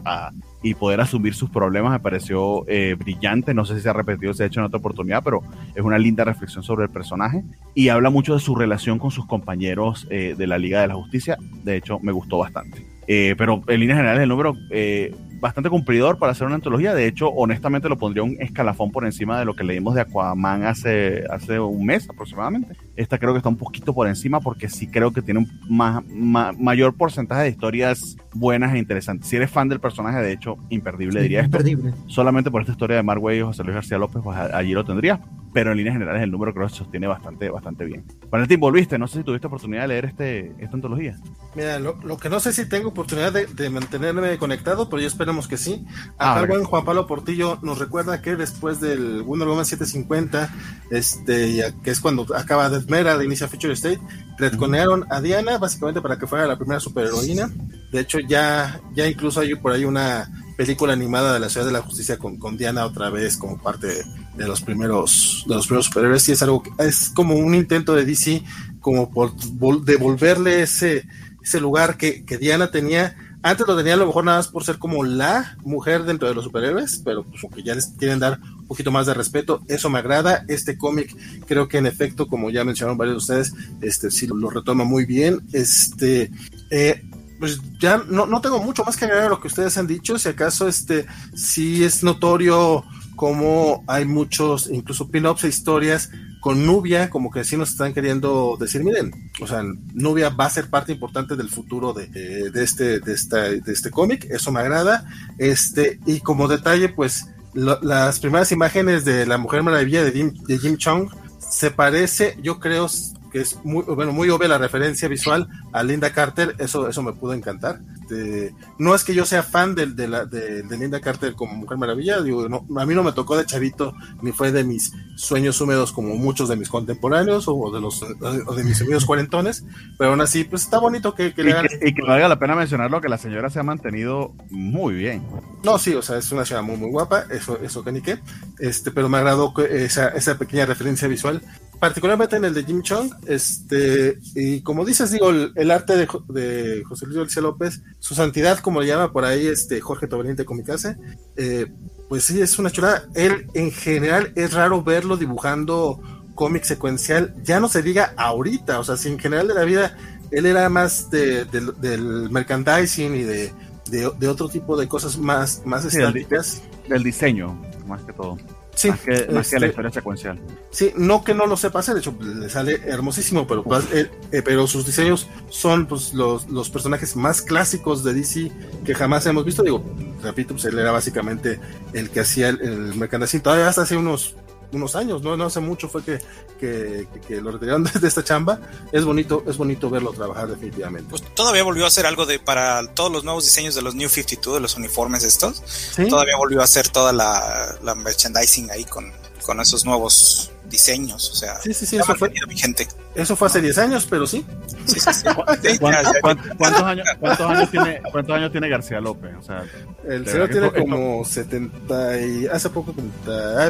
[0.62, 3.54] y poder asumir sus problemas me pareció eh, brillante.
[3.54, 5.42] No sé si se ha repetido, se ha hecho en otra oportunidad, pero
[5.74, 9.26] es una linda reflexión sobre el personaje y habla mucho de su relación con sus
[9.26, 11.38] compañeros eh, de la Liga de la Justicia.
[11.62, 12.91] De hecho, me gustó bastante.
[13.06, 16.94] Eh, pero en líneas generales el número eh, bastante cumplidor para hacer una antología.
[16.94, 20.64] De hecho, honestamente lo pondría un escalafón por encima de lo que leímos de Aquaman
[20.64, 22.76] hace, hace un mes aproximadamente.
[22.94, 26.04] Esta creo que está un poquito por encima porque sí creo que tiene un más,
[26.08, 29.28] más, mayor porcentaje de historias buenas e interesantes.
[29.28, 31.56] Si eres fan del personaje, de hecho, imperdible Sí, diría esto.
[31.56, 31.94] imperdible.
[32.06, 34.72] Solamente por esta historia de Mark Way y José Luis García López, pues a- allí
[34.72, 35.20] lo tendría.
[35.54, 38.04] Pero en líneas generales el número creo que se sostiene bastante, bastante bien.
[38.30, 38.98] Valentín, volviste.
[38.98, 41.18] No sé si tuviste oportunidad de leer este, esta antología.
[41.54, 45.08] Mira, lo, lo que no sé si tengo oportunidad de, de mantenerme conectado, pero yo
[45.08, 45.84] esperemos que sí.
[46.18, 50.48] Ah, Acá buen Juan Pablo Portillo nos recuerda que después del Wonder Woman 750,
[50.90, 54.00] este, ya que es cuando acaba Death Metal, inicia Future State,
[54.38, 57.50] retconearon a Diana básicamente para que fuera la primera superheroína.
[57.90, 61.72] De hecho, ya, ya incluso hay por ahí una película animada de la Ciudad de
[61.72, 64.04] la Justicia con, con Diana otra vez como parte de,
[64.36, 67.94] de los primeros de los primeros superhéroes y es algo que es como un intento
[67.94, 68.42] de DC
[68.80, 71.06] como por vol- devolverle ese
[71.42, 74.62] ese lugar que, que Diana tenía antes lo tenía a lo mejor nada más por
[74.62, 78.20] ser como la mujer dentro de los superhéroes, pero pues como que ya les quieren
[78.20, 78.38] dar
[78.72, 80.44] poquito más de respeto, eso me agrada.
[80.48, 81.14] Este cómic
[81.46, 85.04] creo que en efecto, como ya mencionaron varios de ustedes, este sí lo, retoma muy
[85.04, 85.40] bien.
[85.52, 86.30] Este
[86.70, 87.02] eh,
[87.38, 90.18] pues ya no, no tengo mucho más que agregar a lo que ustedes han dicho.
[90.18, 97.10] Si acaso este sí es notorio como hay muchos, incluso pin-ups e historias con Nubia,
[97.10, 100.92] como que sí nos están queriendo decir, miren, o sea, Nubia va a ser parte
[100.92, 105.04] importante del futuro de, de, de este, de esta, de este cómic, eso me agrada.
[105.38, 110.32] Este, y como detalle, pues, lo, las primeras imágenes de la Mujer Maravilla de Jim,
[110.46, 112.88] de Jim Chong se parece, yo creo
[113.32, 117.12] que es muy, bueno, muy obvia la referencia visual a Linda Carter, eso, eso me
[117.12, 117.80] pudo encantar.
[118.12, 121.54] Este, no es que yo sea fan de, de, la, de, de, Linda Carter como
[121.54, 124.92] Mujer Maravilla, digo, no, a mí no me tocó de chavito, ni fue de mis
[125.16, 129.64] sueños húmedos como muchos de mis contemporáneos o de los o de mis amigos cuarentones,
[129.96, 131.68] pero aún así, pues está bonito que, que y, le hagan.
[131.68, 135.22] Que, y que valga la pena mencionarlo que la señora se ha mantenido muy bien.
[135.64, 138.18] No, sí, o sea, es una señora muy, muy guapa, eso, eso que ni qué,
[138.58, 141.40] este, pero me agradó que esa, esa pequeña referencia visual
[141.82, 146.06] particularmente en el de Jim Chong, este, y como dices, digo, el, el arte de,
[146.28, 150.44] de, José Luis García López, su santidad, como le llama por ahí este Jorge Toberiente
[150.44, 150.96] Comicase,
[151.36, 151.66] eh,
[152.08, 153.08] pues sí, es una chulada.
[153.16, 156.00] Él, en general, es raro verlo dibujando
[156.36, 159.98] cómic secuencial, ya no se diga ahorita, o sea, si en general de la vida
[160.30, 163.52] él era más de, de, del merchandising y de,
[163.90, 166.62] de, otro tipo de cosas más, más sí, estáticas.
[166.82, 168.38] Del, del diseño, más que todo.
[168.74, 170.40] Sí, más que, la este, historia secuencial.
[170.70, 174.42] Sí, no que no lo sepa hacer, de hecho le sale hermosísimo, pero, eh, eh,
[174.42, 178.50] pero sus diseños son pues, los, los personajes más clásicos de DC
[178.84, 179.62] que jamás hemos visto.
[179.62, 179.84] Digo,
[180.22, 181.60] repito, pues él era básicamente
[181.92, 183.42] el que hacía el, el merchandising.
[183.42, 184.36] Todavía hasta hace unos
[184.72, 186.18] unos años, no, no hace mucho fue que,
[186.58, 188.60] que, que, lo retiraron de esta chamba.
[188.90, 191.10] Es bonito, es bonito verlo trabajar definitivamente.
[191.10, 194.08] Pues todavía volvió a hacer algo de para todos los nuevos diseños de los New
[194.08, 195.62] 52, de los uniformes estos.
[196.08, 201.34] Todavía volvió a hacer toda la, la merchandising ahí con, con esos nuevos diseños, o
[201.34, 202.88] sea, sí, sí, sí, eso fue, vigente.
[203.14, 204.44] Eso fue hace 10 años, pero sí.
[204.86, 205.24] sí, sí, sí.
[205.78, 209.32] ¿Cuántos, años, cuántos, años tiene, ¿Cuántos años tiene García López?
[209.38, 209.64] O sea,
[210.08, 212.94] el señor tiene como 70 y hace poco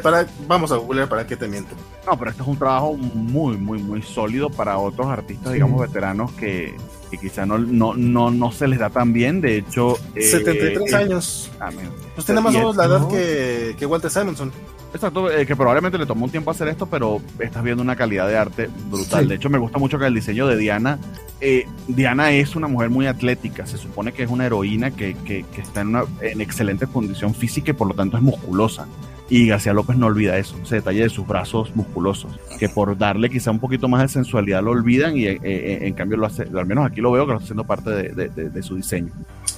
[0.02, 1.74] para, vamos a googlear para qué te miento.
[2.06, 6.30] No, pero esto es un trabajo muy, muy, muy sólido para otros artistas, digamos, veteranos
[6.32, 6.76] que,
[7.10, 9.40] que quizá no, no, no, no se les da tan bien.
[9.40, 11.50] De hecho, 73 eh, años.
[11.58, 11.70] Ah,
[12.14, 14.52] pues tiene más o menos la edad que, que Walter Simonson.
[14.94, 18.28] Exacto, eh, que probablemente le tomó un tiempo hacer esto, pero estás viendo una calidad
[18.28, 19.31] de arte brutal.
[19.32, 20.98] De hecho, me gusta mucho que el diseño de Diana,
[21.40, 25.46] eh, Diana es una mujer muy atlética, se supone que es una heroína que, que,
[25.54, 28.86] que está en, una, en excelente condición física y por lo tanto es musculosa.
[29.30, 33.30] Y García López no olvida eso, ese detalle de sus brazos musculosos, que por darle
[33.30, 36.66] quizá un poquito más de sensualidad lo olvidan y eh, en cambio lo hace, al
[36.66, 39.14] menos aquí lo veo que lo está haciendo parte de, de, de, su diseño.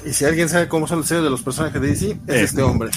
[0.07, 2.63] Y si alguien sabe cómo son los sellos de los personajes de DC, es este
[2.63, 2.91] hombre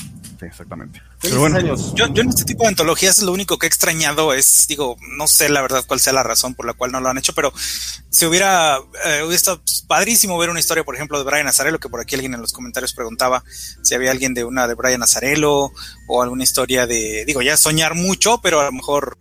[0.46, 1.02] exactamente.
[1.24, 5.50] yo, en este tipo de antologías lo único que he extrañado es, digo, no sé
[5.50, 7.54] la verdad cuál sea la razón por la cual no lo han hecho, pero
[8.10, 11.90] si hubiera, eh, hubiera estado padrísimo ver una historia, por ejemplo, de Brian Azarello, que
[11.90, 13.44] por aquí alguien en los comentarios preguntaba
[13.82, 15.72] si había alguien de una de Brian Azarello
[16.08, 19.18] o alguna historia de, digo, ya soñar mucho, pero a lo mejor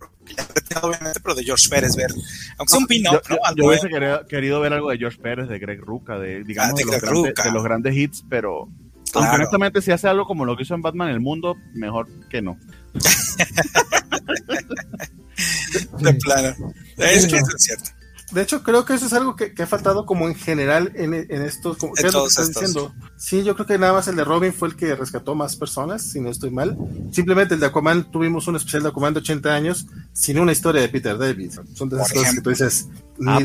[0.81, 2.11] obviamente, pero de George Pérez ver.
[2.57, 3.21] Aunque sea un pin Yo,
[3.55, 3.87] yo, hubiese
[4.27, 7.35] querido, ver algo de George Pérez, de Greg Ruca, de, digamos, ah, de, los grandes,
[7.35, 8.69] de, los grandes, hits, pero
[9.17, 12.41] aunque honestamente si hace algo como lo que hizo en Batman el mundo, mejor que
[12.41, 12.57] no.
[15.99, 16.73] de plano.
[16.97, 17.91] Es que es cierto.
[18.31, 21.77] De hecho, creo que eso es algo que, ha faltado como en general en, estos...
[21.77, 22.93] Como, ¿qué Diciendo?
[23.15, 26.01] Sí, yo creo que nada más el de Robin fue el que rescató más personas,
[26.01, 26.77] si no estoy mal.
[27.13, 30.81] Simplemente el de Aquaman, tuvimos un especial de Aquaman de 80 años sin una historia
[30.81, 31.53] de Peter David.
[31.73, 32.89] Son de esas cosas que tú dices...
[33.25, 33.39] Ah,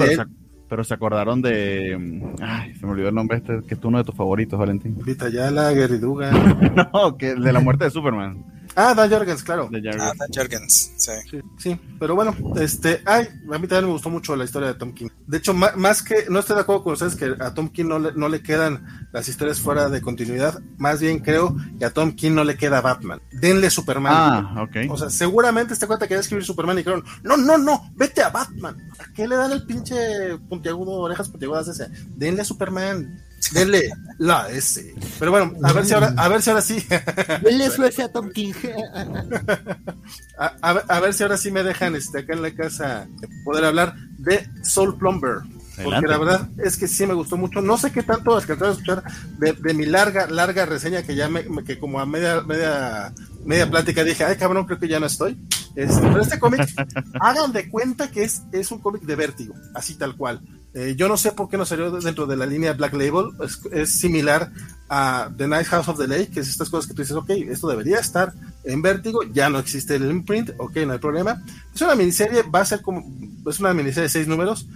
[0.73, 1.99] pero se acordaron de.
[1.99, 4.97] Mm, ay, se me olvidó el nombre este, que es uno de tus favoritos, Valentín.
[5.05, 8.43] Vita Yala, Gary no, que de la muerte de Superman.
[8.75, 9.71] Ah, Dan Jorgens, claro.
[9.99, 11.41] Ah, Dan Jorgens, sí.
[11.59, 11.81] sí.
[11.99, 15.09] pero bueno, este, ay, a mí también me gustó mucho la historia de Tom King.
[15.27, 17.99] De hecho, más, que, no estoy de acuerdo con ustedes que a Tom King no
[17.99, 22.13] le, no le quedan las historias fuera de continuidad, más bien creo que a Tom
[22.13, 23.21] King no le queda Batman.
[23.31, 24.13] Denle Superman.
[24.15, 24.91] Ah, ok.
[24.91, 28.31] O sea, seguramente este cuenta quería escribir Superman y dijeron, no, no, no, vete a
[28.31, 28.91] Batman.
[28.99, 31.89] ¿A qué le dan el pinche puntiagudo, orejas puntiagudas ese?
[32.17, 33.23] Denle a Superman.
[33.51, 34.95] Denle la S.
[35.19, 36.87] Pero bueno, a ver si ahora, a ver si ahora sí.
[37.43, 38.53] Denle su S a Tom King.
[40.39, 43.09] a, ver si ahora sí me dejan este, acá en la casa
[43.45, 45.39] poder hablar de Soul Plumber.
[45.83, 47.61] Porque la verdad es que sí me gustó mucho.
[47.61, 49.03] No sé qué tanto alcanzar a escuchar
[49.39, 53.13] de, mi larga, larga reseña que ya me, que como a media, media,
[53.45, 55.39] media plática dije, ay cabrón, creo que ya no estoy.
[55.75, 56.69] Este, pero este cómic,
[57.21, 60.43] hagan de cuenta que es, es un cómic de vértigo, así tal cual.
[60.75, 63.31] Eh, yo no sé por qué no salió dentro de la línea Black Label.
[63.73, 64.51] Es, similar
[64.89, 67.31] a The Night House of the Lake, que es estas cosas que tú dices, ok,
[67.31, 68.33] esto debería estar
[68.65, 71.43] en vértigo, ya no existe el imprint, ok, no hay problema.
[71.75, 73.05] Es una miniserie, va a ser como,
[73.47, 74.67] es una miniserie de seis números.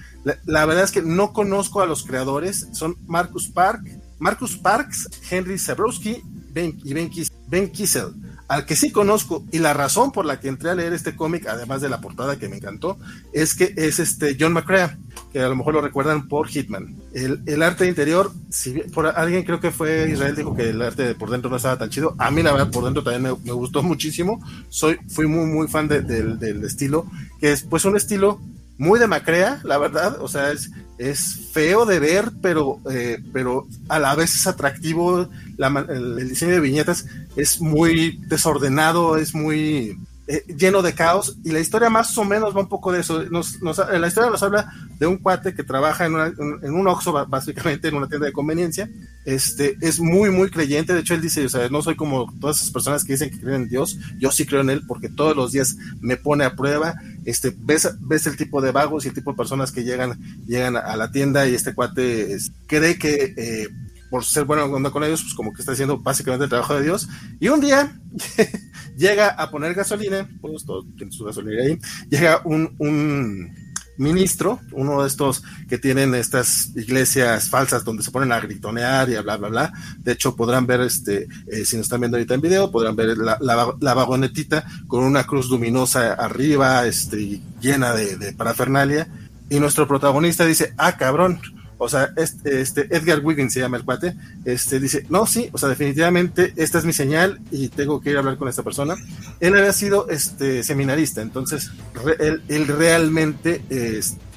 [0.44, 3.82] La, verdad es que no conozco a los creadores, son Marcus Park,
[4.18, 7.10] Marcus Parks, Henry Zabrowski y Ben,
[7.48, 8.14] ben Kissel.
[8.48, 11.46] Al que sí conozco, y la razón por la que entré a leer este cómic,
[11.48, 12.96] además de la portada que me encantó,
[13.32, 14.98] es que es este John McCrea,
[15.32, 16.96] que a lo mejor lo recuerdan por Hitman.
[17.12, 21.14] El, el arte interior, si por alguien creo que fue Israel, dijo que el arte
[21.16, 22.14] por dentro no estaba tan chido.
[22.18, 24.40] A mí, la verdad, por dentro también me, gustó muchísimo.
[24.68, 27.06] Soy, fui muy, muy fan del, del estilo,
[27.40, 28.40] que es pues un estilo
[28.78, 33.66] muy de Macrea, la verdad, o sea, es, es feo de ver, pero, eh, pero
[33.88, 40.44] a la vez es atractivo, el, diseño de viñetas es muy desordenado, es muy eh,
[40.56, 43.60] lleno de caos, y la historia más o menos va un poco de eso, nos,
[43.60, 47.94] la historia nos habla de un cuate que trabaja en, en un Oxxo, básicamente en
[47.94, 48.88] una tienda de conveniencia,
[49.26, 50.94] este, es muy, muy creyente.
[50.94, 53.40] De hecho, él dice, o sea, no soy como todas esas personas que dicen que
[53.40, 53.98] creen en Dios.
[54.20, 56.94] Yo sí creo en él porque todos los días me pone a prueba.
[57.24, 60.76] Este, ves, ves el tipo de vagos y el tipo de personas que llegan, llegan
[60.76, 62.36] a la tienda y este cuate
[62.68, 63.68] cree que, eh,
[64.16, 66.84] por ser bueno onda con ellos, pues como que está haciendo básicamente el trabajo de
[66.84, 67.06] Dios.
[67.38, 68.00] Y un día
[68.96, 71.78] llega a poner gasolina, pues todo tiene su gasolina ahí,
[72.08, 73.54] llega un,
[73.98, 79.16] ministro, uno de estos que tienen estas iglesias falsas donde se ponen a gritonear y
[79.16, 79.72] a bla, bla, bla.
[79.98, 83.18] De hecho, podrán ver, este, eh, si nos están viendo ahorita en video, podrán ver
[83.18, 89.08] la, la, vagonetita con una cruz luminosa arriba, este, llena de parafernalia.
[89.50, 91.40] Y nuestro protagonista dice, ah, cabrón,
[91.78, 94.14] o sea, este, este, Edgar Wiggins se llama el cuate,
[94.44, 98.16] este dice, no, sí, o sea, definitivamente esta es mi señal y tengo que ir
[98.16, 98.96] a hablar con esta persona.
[99.40, 101.70] Él había sido este seminarista, entonces
[102.18, 103.62] él, realmente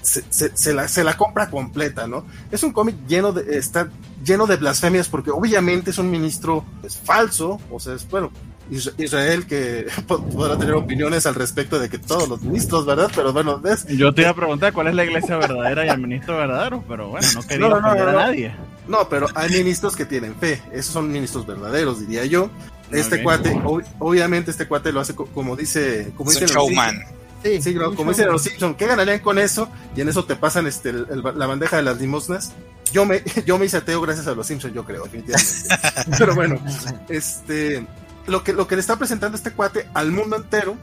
[0.02, 2.26] se, la, se la compra completa, ¿no?
[2.52, 3.90] Es un cómic lleno de, está
[4.24, 8.32] lleno de blasfemias porque obviamente es un ministro es falso, o sea, es, bueno,
[8.70, 13.12] Israel que podrá tener opiniones al respecto de que todos los ministros, ¿verdad?
[13.16, 13.86] Pero bueno, ¿ves?
[13.88, 17.10] Yo te iba a preguntar cuál es la iglesia verdadera y el ministro verdadero, pero
[17.10, 18.54] bueno, no quería no, a nadie.
[18.88, 22.50] No, pero hay ministros que tienen fe, esos son ministros verdaderos, diría yo.
[22.92, 23.56] Este cuate,
[24.00, 27.00] obviamente este cuate lo hace como dice, como dice showman.
[27.44, 29.70] Sí, sí como dicen los Simpsons, ¿qué ganarían con eso?
[29.96, 32.52] Y en eso te pasan este, la bandeja de las limosnas.
[32.92, 35.70] Yo me, yo me hice ateo gracias a los Simpsons, yo creo, definitivamente.
[36.18, 36.60] Pero bueno,
[37.08, 37.86] este,
[38.30, 40.78] lo que, lo que le está presentando este cuate al mundo entero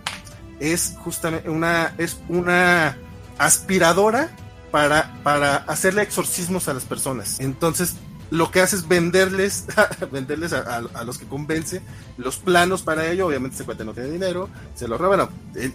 [0.61, 2.97] es justamente una, es una
[3.39, 4.31] aspiradora
[4.71, 7.41] para, para hacerle exorcismos a las personas.
[7.41, 7.97] Entonces,
[8.31, 9.67] lo que hace es venderles,
[10.13, 11.83] venderles a, los que convence
[12.17, 13.27] los planos para ello.
[13.27, 15.29] Obviamente, este cuate no tiene dinero, se lo roban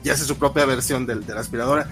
[0.03, 1.89] y hace su propia versión de, de la aspiradora.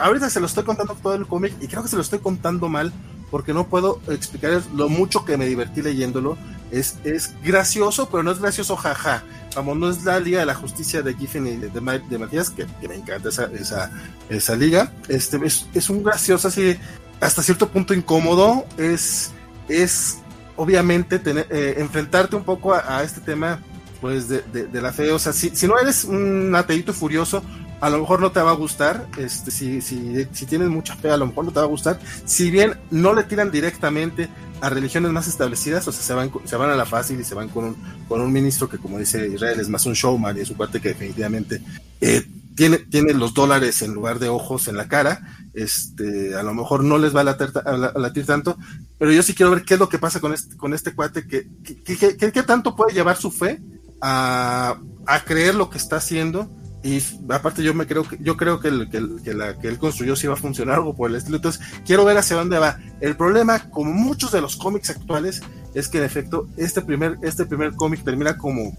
[0.00, 2.68] Ahorita se lo estoy contando todo el cómic y creo que se lo estoy contando
[2.68, 2.92] mal
[3.30, 6.36] porque no puedo explicar lo mucho que me divertí leyéndolo.
[6.72, 9.22] Es, es gracioso, pero no es gracioso jaja.
[9.54, 12.66] Vamos, no es la Liga de la Justicia de Giffen y de, de, Matías, que,
[12.88, 13.90] me encanta esa, esa,
[14.30, 14.90] esa liga.
[15.08, 16.76] Este, es, es, un gracioso así,
[17.20, 18.64] hasta cierto punto incómodo.
[18.78, 19.32] Es,
[19.68, 20.18] es
[20.56, 23.60] obviamente tener, eh, enfrentarte un poco a, este tema
[24.00, 25.12] pues de, de, la fe.
[25.12, 27.42] O sea, si, si no eres un ateíto furioso,
[27.82, 31.10] a lo mejor no te va a gustar, este, si, si, si tienes mucha fe,
[31.10, 34.28] a lo mejor no te va a gustar, si bien no le tiran directamente
[34.60, 37.34] a religiones más establecidas, o sea, se van, se van a la fácil y se
[37.34, 37.76] van con un,
[38.06, 40.80] con un ministro que, como dice Israel, es más un showman y es un parte
[40.80, 41.60] que definitivamente
[42.00, 42.24] eh,
[42.54, 45.20] tiene, tiene los dólares en lugar de ojos en la cara,
[45.52, 48.58] este, a lo mejor no les va a latir, tanto,
[48.96, 51.26] pero yo sí quiero ver qué es lo que pasa con este, con este cuate,
[51.26, 53.60] que, que, tanto puede llevar su fe
[54.00, 56.48] a, a creer lo que está haciendo
[56.84, 60.16] y aparte yo me creo que yo creo que, el, que, la que él construyó
[60.16, 61.36] sí va a funcionar algo por el estilo.
[61.36, 62.78] Entonces quiero ver hacia dónde va.
[63.00, 65.42] El problema como muchos de los cómics actuales
[65.74, 68.76] es que en efecto este primer este primer cómic termina como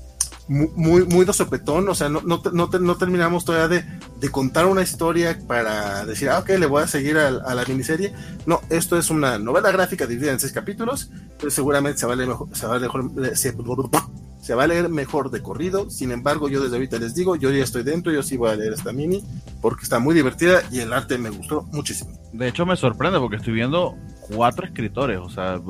[0.50, 1.88] muy muy de sopetón.
[1.88, 6.30] O sea no, no, no, no terminamos todavía de, de, contar una historia para decir
[6.30, 8.14] ah ok le voy a seguir a, la miniserie
[8.46, 12.16] no esto es una novela gráfica dividida en seis capítulos entonces seguramente se va a
[12.18, 13.54] leer mejor se va a leer mejor, se,
[14.44, 15.90] se va a leer mejor de corrido.
[15.90, 18.56] Sin embargo, yo desde ahorita les digo, yo ya estoy dentro, yo sí voy a
[18.56, 19.24] leer esta mini
[19.62, 22.12] porque está muy divertida y el arte me gustó muchísimo.
[22.34, 23.96] De hecho, me sorprende porque estoy viendo
[24.36, 25.18] cuatro escritores.
[25.20, 25.62] O sea,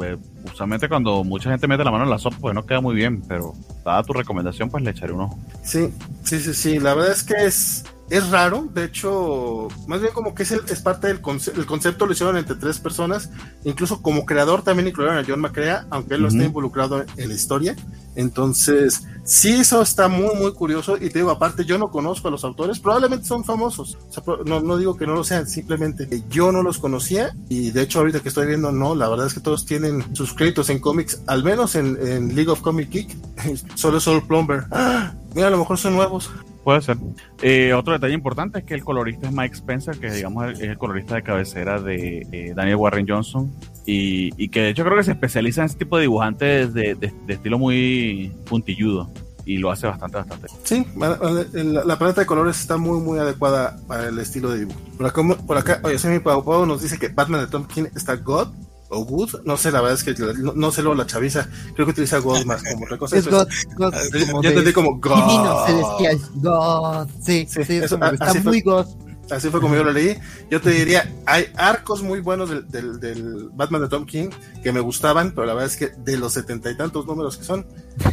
[0.43, 3.21] justamente cuando mucha gente mete la mano en la sopa, pues no queda muy bien,
[3.21, 3.53] pero
[3.86, 5.39] dada tu recomendación, pues le echaré un ojo.
[5.61, 5.93] Sí,
[6.24, 6.80] sí, sí, sí.
[6.80, 10.82] La verdad es que es es raro, de hecho, más bien como que es, es
[10.82, 11.22] parte del
[11.56, 13.30] el concepto, lo hicieron entre tres personas,
[13.64, 17.34] incluso como creador también incluyeron a John McCrea, aunque él no está involucrado en la
[17.34, 17.76] historia.
[18.16, 20.97] Entonces, sí, eso está muy, muy curioso.
[20.97, 23.97] Y te digo, aparte, yo no conozco a los autores, probablemente son famosos.
[24.45, 27.36] no, no digo que no lo sean, simplemente yo no los conocía.
[27.49, 30.34] Y de hecho, ahorita que estoy viendo, no, la verdad es que todos tienen sus
[30.34, 31.93] créditos en cómics, al menos en,
[32.36, 33.18] League of Comic Geek.
[33.76, 34.66] Solo Soul Plumber.
[34.72, 35.14] ¡Ah!
[35.34, 36.30] Mira, a lo mejor son nuevos.
[36.64, 36.97] Puede ser.
[37.41, 40.78] Eh, otro detalle importante es que el colorista es Mike Spencer, que digamos es el
[40.78, 43.51] colorista de cabecera de eh, Daniel Warren Johnson,
[43.86, 46.97] y, que de hecho creo que se especializa en ese tipo de dibujantes de,
[47.28, 49.11] estilo muy puntilludo,
[49.45, 50.47] y lo hace bastante, bastante.
[50.64, 54.80] Sí, la, paleta de colores está muy, muy adecuada para el estilo de dibujo.
[54.97, 58.16] Por acá, por acá oye, Semi Pau nos dice que Batman de Tom King está
[58.16, 58.53] God,
[58.94, 61.91] o Good, no sé, la verdad es que no, sé luego la chaviza, creo que
[61.91, 63.18] utiliza God más como otra cosa.
[63.18, 63.94] Es God, God
[64.41, 65.16] yo entendí como God.
[65.16, 68.86] Divino, celestial, God, sí, sí, sí eso, está muy God.
[69.30, 70.17] Así fue como yo lo leí.
[70.49, 74.30] Yo te diría, hay arcos muy buenos del, del, Batman de Tom King
[74.61, 77.43] que me gustaban, pero la verdad es que de los setenta y tantos números que
[77.43, 77.65] son,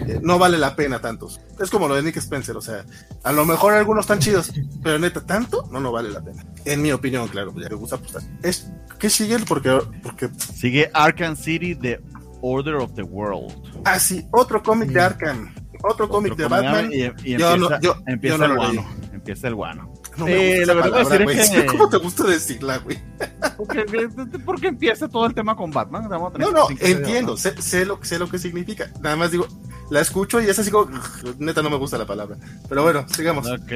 [0.06, 1.40] eh, no vale la pena tantos.
[1.58, 2.84] Es como lo de Nick Spencer, o sea,
[3.22, 4.52] a lo mejor algunos están chidos,
[4.82, 6.44] pero neta, tanto, no, no vale la pena.
[6.64, 8.22] En mi opinión, claro, ya me gusta apostar.
[8.42, 9.38] Es, ¿Qué sigue?
[9.40, 10.30] Porque, porque...
[10.54, 12.00] Sigue Arkham City, The
[12.42, 13.52] Order of the World.
[13.84, 15.54] Ah, sí, otro cómic de Arkham.
[15.82, 16.90] Otro, cómic de Batman.
[16.92, 17.56] Y, empieza,
[18.06, 18.86] empieza el guano.
[19.12, 19.89] Empieza el guano.
[20.20, 22.98] No me gusta palabra, es ¿Cómo te gusta decirla, güey?
[24.44, 26.08] Porque, empieza todo el tema con Batman.
[26.08, 28.90] no, no, entiendo, sé, lo, sé lo que significa.
[29.00, 29.46] Nada más digo,
[29.90, 30.90] la escucho y es así como,
[31.38, 32.36] neta no me gusta la palabra.
[32.68, 33.46] Pero bueno, sigamos.
[33.46, 33.72] Ok,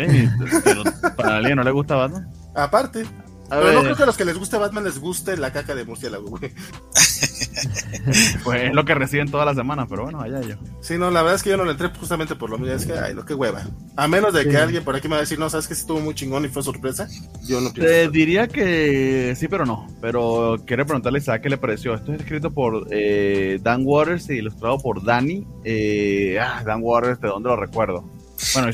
[0.64, 0.82] pero
[1.16, 2.28] para alguien no le gusta Batman.
[2.54, 3.04] Aparte.
[3.48, 5.84] Pero no creo que a los que les guste Batman les guste la caca de
[5.84, 6.52] murciélago, güey.
[8.44, 10.56] pues es lo que reciben todas las semanas, pero bueno, allá yo.
[10.80, 12.74] Sí, no, la verdad es que yo no le entré justamente por lo mismo.
[12.74, 13.66] Es que, ay, lo que hueva.
[13.96, 16.00] A menos de que alguien por aquí me va a decir, no, sabes que estuvo
[16.00, 17.08] muy chingón y fue sorpresa.
[17.42, 17.90] Yo no pienso.
[17.90, 19.88] Te diría que sí, pero no.
[20.00, 21.94] Pero quiero preguntarle a qué le pareció.
[21.94, 25.46] Esto es escrito por eh, Dan Waters y ilustrado por Danny.
[25.64, 28.04] Eh, ah, Dan Waters, ¿de dónde lo recuerdo?
[28.52, 28.70] Bueno,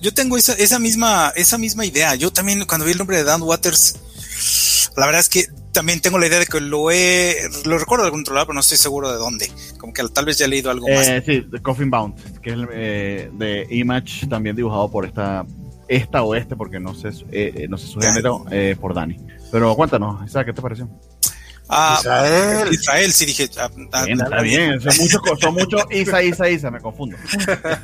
[0.00, 2.14] yo, tengo esa, esa, misma, esa misma idea.
[2.14, 6.18] Yo también, cuando vi el nombre de Dan Waters, la verdad es que también tengo
[6.18, 8.78] la idea de que lo he, lo recuerdo de algún otro lado, pero no estoy
[8.78, 9.50] seguro de dónde.
[9.78, 11.08] Como que tal vez ya he leído algo más.
[11.08, 15.44] Eh, sí, The Coffin Bound, que es eh, de Image, también dibujado por esta,
[15.88, 18.44] esta o este, porque no sé, eh, no sé su género,
[18.80, 19.16] por Dani.
[19.50, 20.88] Pero cuéntanos, Isaac, ¿qué te pareció?
[21.74, 22.68] Ah, Israel.
[22.70, 23.48] Israel, sí dije.
[23.56, 27.16] Ah, ah, está bien, son muchos, son muchos Isa, Isa, Isa, me confundo.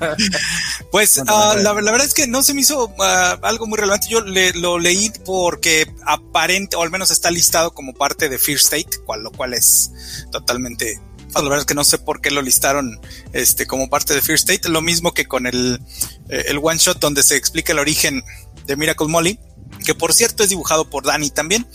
[0.93, 2.95] pues la, verdad es que no se me hizo
[3.43, 4.09] algo muy relevante.
[4.11, 8.99] Yo lo leí porque aparente, o al menos está listado como parte de Fear State,
[9.07, 9.91] cual, lo cual es
[10.31, 11.01] totalmente.
[11.35, 13.01] La verdad es que no sé por qué lo listaron
[13.33, 14.69] este, como parte de Fear State.
[14.69, 15.81] Lo mismo que con el,
[16.29, 18.23] eh, el one shot donde se explica el origen
[18.67, 19.39] de Miracle Molly
[19.85, 21.67] que por cierto es dibujado por Dani también,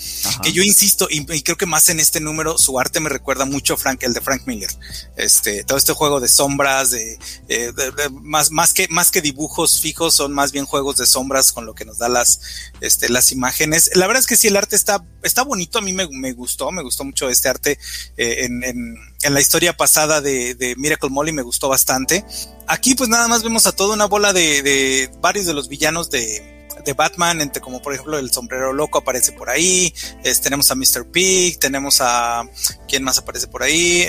[0.43, 3.73] que yo insisto, y, creo que más en este número, su arte me recuerda mucho
[3.73, 4.69] a Frank, el de Frank Miller.
[5.15, 7.17] Este, todo este juego de sombras, de,
[7.47, 7.73] eh,
[8.11, 11.73] más, más que, más que dibujos fijos, son más bien juegos de sombras con lo
[11.73, 12.39] que nos da las,
[12.81, 13.89] este, las imágenes.
[13.95, 16.71] La verdad es que sí, el arte está, está bonito, a mí me, me gustó,
[16.71, 17.79] me gustó mucho este arte
[18.17, 22.25] eh, en, en, en, la historia pasada de, de Miracle Molly, me gustó bastante.
[22.67, 26.09] Aquí pues nada más vemos a toda una bola de, de varios de los villanos
[26.09, 26.52] de,
[26.85, 29.93] de Batman, entre como por ejemplo el sombrero loco aparece por ahí,
[30.41, 31.05] tenemos a Mr.
[31.11, 32.43] Pig, tenemos a...
[32.87, 34.05] ¿Quién más aparece por ahí?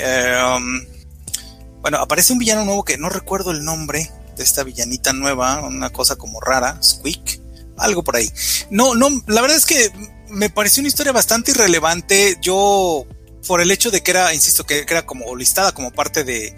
[0.56, 0.84] Um,
[1.80, 5.90] bueno, aparece un villano nuevo que no recuerdo el nombre de esta villanita nueva, una
[5.90, 7.40] cosa como rara, Squeak,
[7.76, 8.30] algo por ahí.
[8.70, 9.92] No, no, la verdad es que
[10.28, 12.38] me pareció una historia bastante irrelevante.
[12.40, 13.06] Yo,
[13.46, 16.56] por el hecho de que era, insisto, que era como listada como parte de,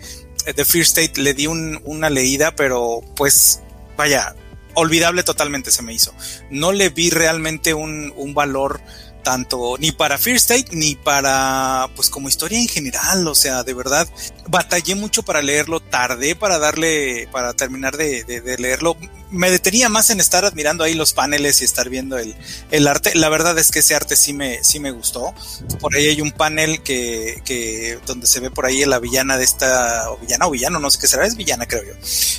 [0.54, 3.60] de Fear State, le di una leída, pero pues,
[3.96, 4.34] vaya,
[4.76, 6.14] olvidable totalmente se me hizo.
[6.50, 8.80] No le vi realmente un, un valor
[9.26, 13.74] tanto ni para Fear State ni para pues como historia en general, o sea, de
[13.74, 14.06] verdad
[14.46, 18.96] batallé mucho para leerlo, tardé para darle, para terminar de, de, leerlo,
[19.36, 22.34] me detenía más en estar admirando ahí los paneles y estar viendo el,
[22.70, 25.34] el, arte, la verdad es que ese arte sí me, sí me gustó,
[25.80, 29.44] por ahí hay un panel que, que donde se ve por ahí la villana de
[29.44, 31.94] esta, o villana o villano, no sé qué será, es villana creo yo,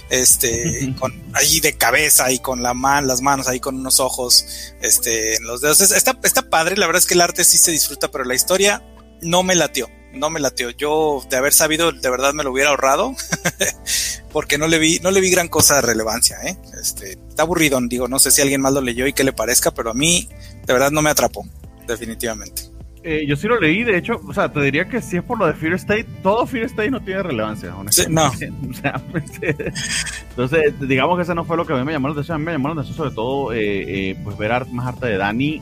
[0.09, 4.45] este, con ahí de cabeza y con la man, las manos ahí con unos ojos,
[4.81, 7.71] este, en los dedos, está, está padre, la verdad es que el arte sí se
[7.71, 8.83] disfruta, pero la historia
[9.21, 10.69] no me latió, no me latió.
[10.71, 13.15] Yo de haber sabido, de verdad me lo hubiera ahorrado,
[14.31, 16.57] porque no le vi, no le vi gran cosa de relevancia, ¿eh?
[16.81, 19.71] Este, está aburrido, digo, no sé si alguien más lo leyó y qué le parezca,
[19.71, 20.29] pero a mí
[20.65, 21.45] de verdad no me atrapó,
[21.87, 22.76] definitivamente.
[23.03, 25.39] Eh, yo sí lo leí, de hecho, o sea, te diría que si es por
[25.39, 28.51] lo de Fear State, todo Fear State no tiene relevancia, honestamente.
[28.51, 28.91] no.
[30.29, 32.39] entonces, digamos que ese no fue lo que a mí me llamó la atención, a
[32.39, 35.61] mí me llamó la atención sobre todo, eh, eh, pues ver más arte de Dani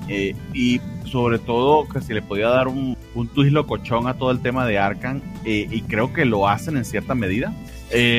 [0.54, 4.40] y sobre todo que si le podía dar un, un twist locochón a todo el
[4.40, 7.54] tema de Arkham y creo que lo hacen en cierta medida.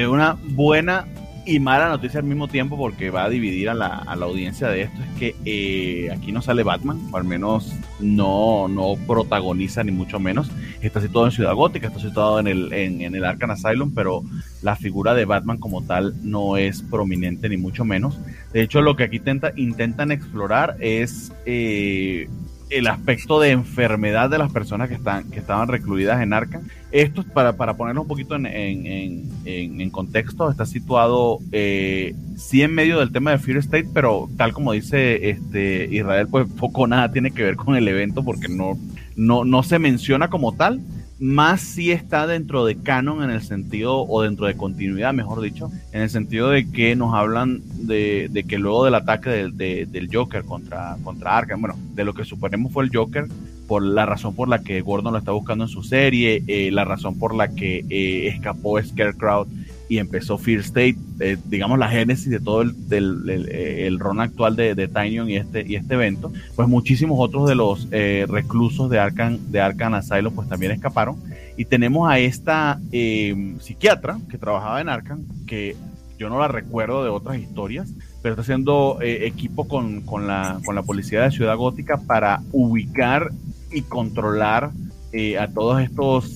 [0.09, 1.07] una buena
[1.47, 4.69] y mala noticia al mismo tiempo porque va a dividir a la, a la audiencia
[4.69, 9.85] de esto es que eh, aquí no sale Batman, o al menos no, no protagoniza
[9.85, 10.51] ni mucho menos.
[10.83, 14.25] Está situado en Ciudad Gótica, está situado en el, en, el Arkham Asylum, pero
[14.63, 18.19] la figura de Batman como tal no es prominente ni mucho menos.
[18.53, 22.29] De hecho, lo que aquí intenta, intentan explorar es eh,
[22.69, 26.63] el aspecto de enfermedad de las personas que están que estaban recluidas en Arkham.
[26.91, 32.75] Esto, para, para ponerlo un poquito en, en, en, contexto, está situado eh, sí en
[32.75, 37.13] medio del tema de Fear State, pero tal como dice este Israel, pues poco nada
[37.13, 38.79] tiene que ver con el evento porque no,
[39.15, 40.81] no, no se menciona como tal,
[41.19, 45.71] más si está dentro de canon en el sentido, o dentro de continuidad, mejor dicho,
[45.93, 50.45] en el sentido de que nos hablan de, de que luego del ataque del Joker
[50.45, 53.27] contra, contra Arkham, bueno, de lo que suponemos fue el Joker,
[53.67, 56.85] por la razón por la que Gordon lo está buscando en su serie, eh, la
[56.85, 59.47] razón por la que eh, escapó Scarecrow
[59.89, 64.57] y empezó Fear State, eh, digamos la génesis de todo el, del, el, ron actual
[64.57, 68.91] de, de Tinyon y este, y este evento, pues muchísimos otros de los eh, reclusos
[68.91, 71.17] de Arkham, de Arkham Asylum pues también escaparon.
[71.57, 75.77] Y tenemos a esta eh, psiquiatra que trabajaba en Arkham, que
[76.19, 80.75] yo no la recuerdo de otras historias, pero está haciendo equipo con, con, la, con
[80.75, 83.31] la policía de Ciudad Gótica para ubicar
[83.71, 84.71] y controlar
[85.19, 86.29] eh, a todos estos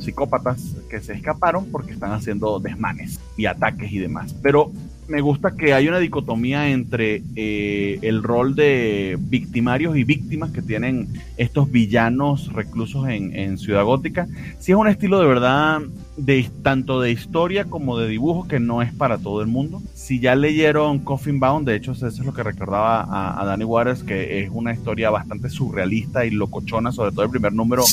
[0.00, 4.32] psicópatas que se escaparon porque están haciendo desmanes y ataques y demás.
[4.40, 4.70] Pero
[5.08, 10.62] me gusta que hay una dicotomía entre eh, el rol de victimarios y víctimas que
[10.62, 14.26] tienen estos villanos reclusos en, en Ciudad Gótica.
[14.58, 15.80] Sí es un estilo de verdad
[16.16, 19.82] de tanto de historia como de dibujo que no es para todo el mundo.
[19.94, 23.64] Si ya leyeron Coffin Bound, de hecho eso es lo que recordaba a, a Danny
[23.64, 27.84] Waters, que es una historia bastante surrealista y locochona, sobre todo el primer número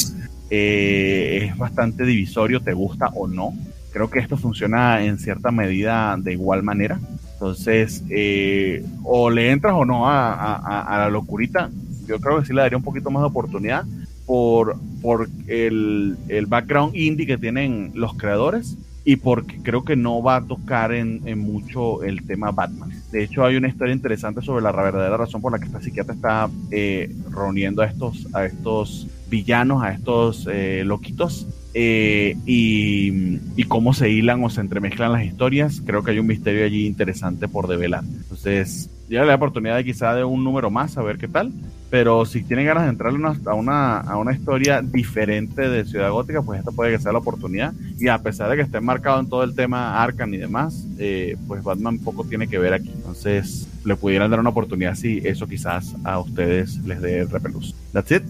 [0.50, 3.54] eh, es bastante divisorio, te gusta o no.
[3.92, 7.00] Creo que esto funciona en cierta medida de igual manera.
[7.34, 11.70] Entonces, eh, o le entras o no a, la locurita,
[12.08, 13.86] yo creo que sí le daría un poquito más de oportunidad
[14.26, 20.22] por, por el, el background indie que tienen los creadores y porque creo que no
[20.22, 22.92] va a tocar en, en, mucho el tema Batman.
[23.12, 26.14] De hecho, hay una historia interesante sobre la verdadera razón por la que esta psiquiatra
[26.14, 33.94] está eh, reuniendo a estos, a estos villanos, a estos eh, loquitos, eh, y, cómo
[33.94, 35.82] se hilan o se entremezclan las historias.
[35.86, 38.04] Creo que hay un misterio allí interesante por develar.
[38.04, 41.52] Entonces, ya la oportunidad de quizá de un número más, a ver qué tal.
[41.90, 43.14] Pero si tienen ganas de entrar
[43.46, 47.20] a una, a una historia diferente de Ciudad Gótica, pues esta puede que sea la
[47.20, 47.74] oportunidad.
[48.00, 51.36] Y a pesar de que esté marcado en todo el tema Arkham y demás, eh,
[51.48, 52.92] pues Batman poco tiene que ver aquí.
[52.96, 57.76] Entonces, le pudieran dar una oportunidad si eso quizás a ustedes les dé repelús.
[57.94, 58.24] That's it.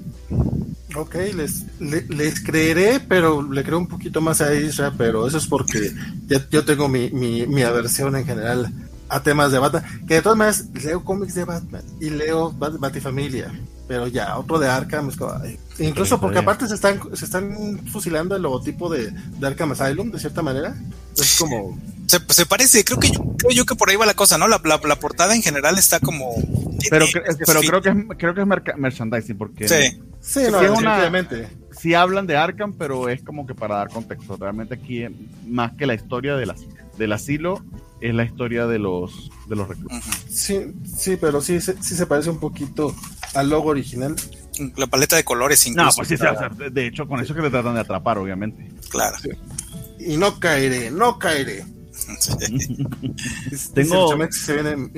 [0.96, 5.46] Ok, les, les, creeré, pero le creo un poquito más a Isra, pero eso es
[5.46, 5.92] porque
[6.26, 8.72] ya, yo tengo mi, mi aversión en general
[9.10, 12.78] a temas de Batman, que de todas maneras leo cómics de Batman y leo Bat
[12.78, 13.52] Batifamilia,
[13.88, 15.34] pero ya otro de Arkham, es como,
[15.80, 20.20] incluso porque aparte se están se están fusilando el logotipo de, de Arkham Asylum de
[20.20, 20.76] cierta manera,
[21.18, 24.14] es como se, se parece, creo que yo, creo yo que por ahí va la
[24.14, 24.48] cosa, ¿no?
[24.48, 26.36] La, la, la portada en general está como
[26.90, 27.06] pero,
[27.46, 31.10] pero creo que es, creo que es merchandising porque sí, sí, no, es una,
[31.72, 34.38] sí hablan de Arkham, pero es como que para dar contexto.
[34.38, 35.06] Realmente aquí
[35.48, 36.62] más que la historia de las,
[36.98, 37.64] del asilo
[38.02, 40.04] es la historia de los de los reclusos.
[40.30, 42.96] Sí, sí, pero sí, sí, sí se parece un poquito
[43.34, 44.16] al logo original.
[44.76, 45.90] La paleta de colores incluso.
[45.90, 48.70] No, pues sí, o sea, de hecho con eso que le tratan de atrapar, obviamente.
[48.90, 49.18] Claro.
[49.22, 49.30] Sí.
[50.00, 51.66] Y no caeré, no caeré.
[53.74, 54.10] Tengo.
[54.10, 54.90] Chamex se viene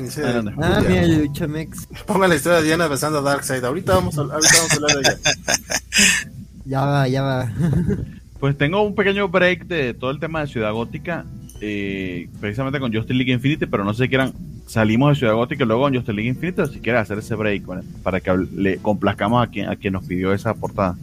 [0.62, 1.88] Ah, mira, el Chamex.
[2.06, 3.64] Ponga la historia de Diana besando a Darkseid.
[3.64, 5.20] Ahorita vamos a, ahorita vamos a hablar de ella.
[6.64, 7.52] Ya va, ya va.
[8.40, 11.26] Pues tengo un pequeño break de todo el tema de Ciudad Gótica.
[11.64, 14.34] Eh, precisamente con Justice League Infinity, pero no sé si quieran.
[14.68, 17.36] Salimos de Ciudad Gótica y luego con Justice League Infinity, o si quieren hacer ese
[17.36, 20.98] break bueno, para que le complazcamos a quien, a quien nos pidió esa portada.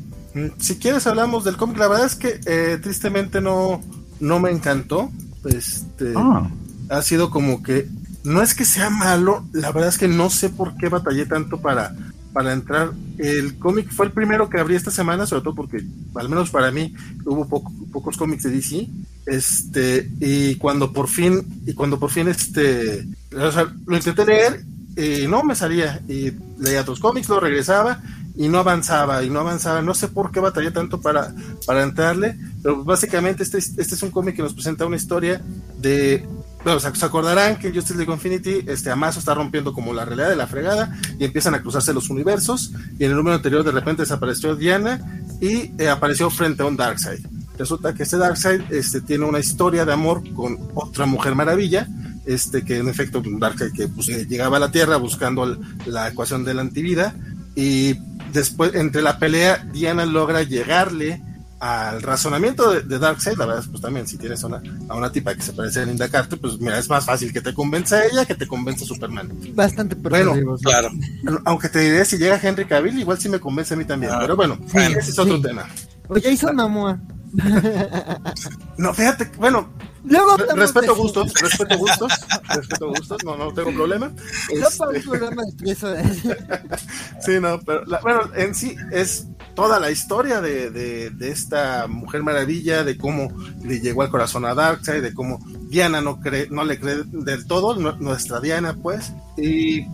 [0.59, 1.79] Si quieres, hablamos del cómic.
[1.79, 3.81] La verdad es que eh, tristemente no,
[4.21, 5.11] no me encantó.
[5.45, 6.51] Este ah.
[6.91, 7.87] ha sido como que
[8.25, 11.61] no es que sea malo, la verdad es que no sé por qué batallé tanto
[11.61, 11.95] para,
[12.33, 12.93] para entrar.
[13.17, 15.83] El cómic fue el primero que abrí esta semana, sobre todo porque,
[16.15, 16.95] al menos para mí,
[17.25, 18.89] hubo poco, pocos cómics de DC.
[19.29, 24.65] Este, y cuando por fin, y cuando por fin este, lo intenté leer,
[24.97, 28.03] y no me salía, y leía otros cómics, lo regresaba,
[28.37, 29.83] y no avanzaba, y no avanzaba.
[29.83, 31.35] No sé por qué batallé tanto para,
[31.67, 35.43] para entrarle, pero básicamente este, este es un cómic que nos presenta una historia
[35.79, 36.27] de
[36.65, 40.29] bueno, se acordarán que en Justice League Infinity, este Amazo está rompiendo como la realidad
[40.29, 42.73] de la fregada y empiezan a cruzarse los universos.
[42.99, 45.01] Y en el número anterior, de repente desapareció Diana
[45.41, 47.25] y eh, apareció frente a un Darkseid.
[47.59, 51.89] Resulta que este Darkseid este, tiene una historia de amor con otra mujer maravilla.
[52.25, 56.09] Este, que en efecto, un Darkseid que pues, llegaba a la Tierra buscando el, la
[56.09, 57.15] ecuación de la antivida.
[57.55, 57.95] Y
[58.33, 61.23] después, entre la pelea, Diana logra llegarle
[61.61, 65.35] al razonamiento de, de Darkseid, la verdad, pues también si tienes una, a una tipa
[65.35, 68.07] que se parece a Linda Carter, pues mira, es más fácil que te convenza a
[68.07, 69.33] ella que te convenza a Superman.
[69.55, 70.65] Bastante bueno, sí.
[70.65, 70.91] claro.
[71.45, 74.19] Aunque te diré, si llega Henry Cavill, igual sí me convence a mí también, ah,
[74.21, 75.43] pero bueno, sí, ese es otro sí.
[75.43, 75.69] tema.
[76.09, 77.01] Oye, hizo Namua.
[78.79, 79.69] no, fíjate, bueno,
[80.05, 82.13] Luego respeto gustos, respeto gustos,
[82.55, 84.09] respeto gustos, no, no tengo problema.
[84.09, 85.75] No para un programa de
[87.21, 91.89] sí, no, pero la, bueno, en sí es toda la historia de, de, de, esta
[91.89, 96.49] mujer maravilla, de cómo le llegó al corazón a Darkseid, de cómo Diana no cree,
[96.49, 99.87] no le cree del todo, no, nuestra Diana, pues, y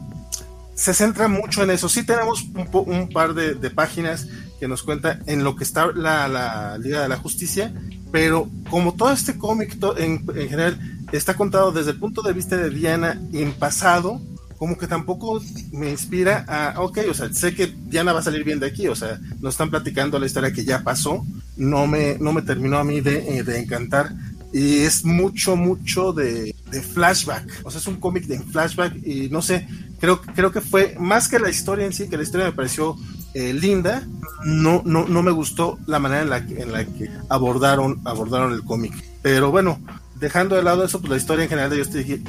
[0.75, 1.89] se centra mucho en eso.
[1.89, 4.29] Sí tenemos un, un par de, de, páginas
[4.59, 7.73] que nos cuenta en lo que está la, la Liga de la Justicia,
[8.13, 10.79] pero como todo este cómic en, en, general
[11.13, 14.21] está contado desde el punto de vista de Diana en pasado,
[14.57, 15.43] como que tampoco
[15.73, 18.89] me inspira a, ok, o sea, sé que Diana va a salir bien de aquí,
[18.89, 21.25] o sea, nos están platicando la historia que ya pasó,
[21.57, 24.13] no me, no me terminó a mí de, de encantar,
[24.53, 29.29] y es mucho, mucho de, de, flashback, o sea, es un cómic de flashback, y
[29.29, 29.67] no sé,
[29.99, 32.97] creo, creo que fue más que la historia en sí, que la historia me pareció
[33.35, 34.07] eh, linda,
[34.45, 38.53] no, no, no me gustó la manera en la que, en la que abordaron, abordaron
[38.53, 39.79] el cómic, pero bueno,
[40.15, 41.85] dejando de lado eso, pues la historia en general de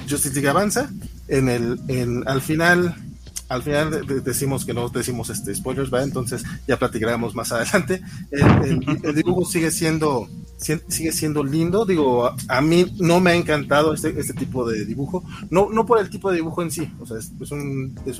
[0.09, 0.89] Justice League, avanza.
[1.27, 2.95] En el, en, al final,
[3.49, 6.03] al final decimos que no decimos este spoilers, ¿va?
[6.03, 8.01] Entonces ya platicaremos más adelante.
[8.31, 10.27] El, dibujo sigue siendo
[10.57, 15.23] sigue siendo lindo, digo, a, mí no me ha encantado este, este tipo de dibujo,
[15.49, 18.19] no, no por el tipo de dibujo en sí, o sea, es, un, es,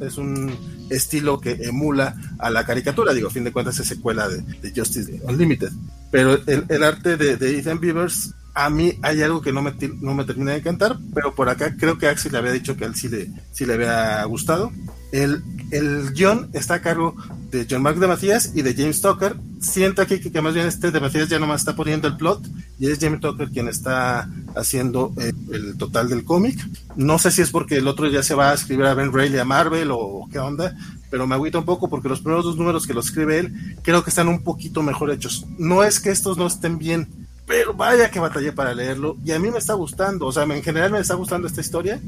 [0.00, 0.52] es un
[0.90, 5.20] estilo que emula a la caricatura, digo, a fin de cuentas es secuela de, Justice
[5.24, 5.70] Unlimited,
[6.10, 9.74] pero el, el arte de, de Ethan Beavers a mí hay algo que no me,
[10.00, 12.84] no me termina de encantar, pero por acá creo que Axel le había dicho que
[12.84, 14.72] a él sí le, sí le había gustado.
[15.12, 17.14] El, el guion está a cargo
[17.50, 19.36] de John Mark de Matías y de James Tucker.
[19.60, 22.48] Siento aquí que, más bien este de Matías ya nomás está poniendo el plot
[22.78, 26.58] y es James Tucker quien está haciendo eh, el total del cómic.
[26.96, 29.36] No sé si es porque el otro ya se va a escribir a Ben Reilly
[29.36, 30.74] a Marvel o qué onda,
[31.10, 34.02] pero me agüita un poco porque los primeros dos números que lo escribe él creo
[34.02, 35.44] que están un poquito mejor hechos.
[35.58, 39.38] No es que estos no estén bien pero vaya que batallé para leerlo y a
[39.38, 42.00] mí me está gustando, o sea, en general me está gustando esta historia,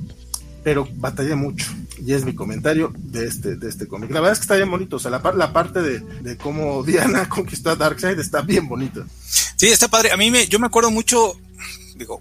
[0.65, 1.67] pero batallé mucho
[2.05, 4.11] y es mi comentario de este, de este cómic.
[4.11, 6.83] La verdad es que está bien bonito, o sea, la, la parte de, de, cómo
[6.83, 9.05] Diana conquistó a Darkseid está bien bonito.
[9.57, 10.13] Sí, está padre.
[10.13, 11.35] A mí me, yo me acuerdo mucho,
[11.97, 12.19] digo,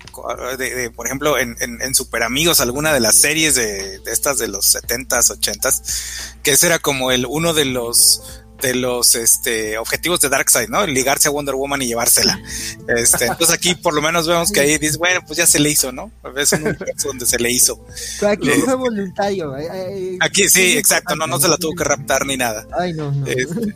[0.57, 4.47] de, por ejemplo, en, en, Super Amigos, alguna de las series de, de estas de
[4.47, 10.19] los 70s, 80s, que ese era como el uno de los de los este, objetivos
[10.21, 10.85] de Darkseid, ¿no?
[10.85, 12.39] Ligarse a Wonder Woman y llevársela.
[12.87, 15.69] Este, entonces aquí por lo menos vemos que ahí dice, bueno, pues ya se le
[15.69, 16.11] hizo, ¿no?
[16.35, 17.85] Es un universo donde se le hizo.
[18.27, 19.55] aquí fue voluntario.
[19.57, 22.67] Eh, eh, aquí sí, exacto, no, no se la tuvo que raptar ni nada.
[22.77, 23.25] Ay, no, no.
[23.27, 23.75] Este,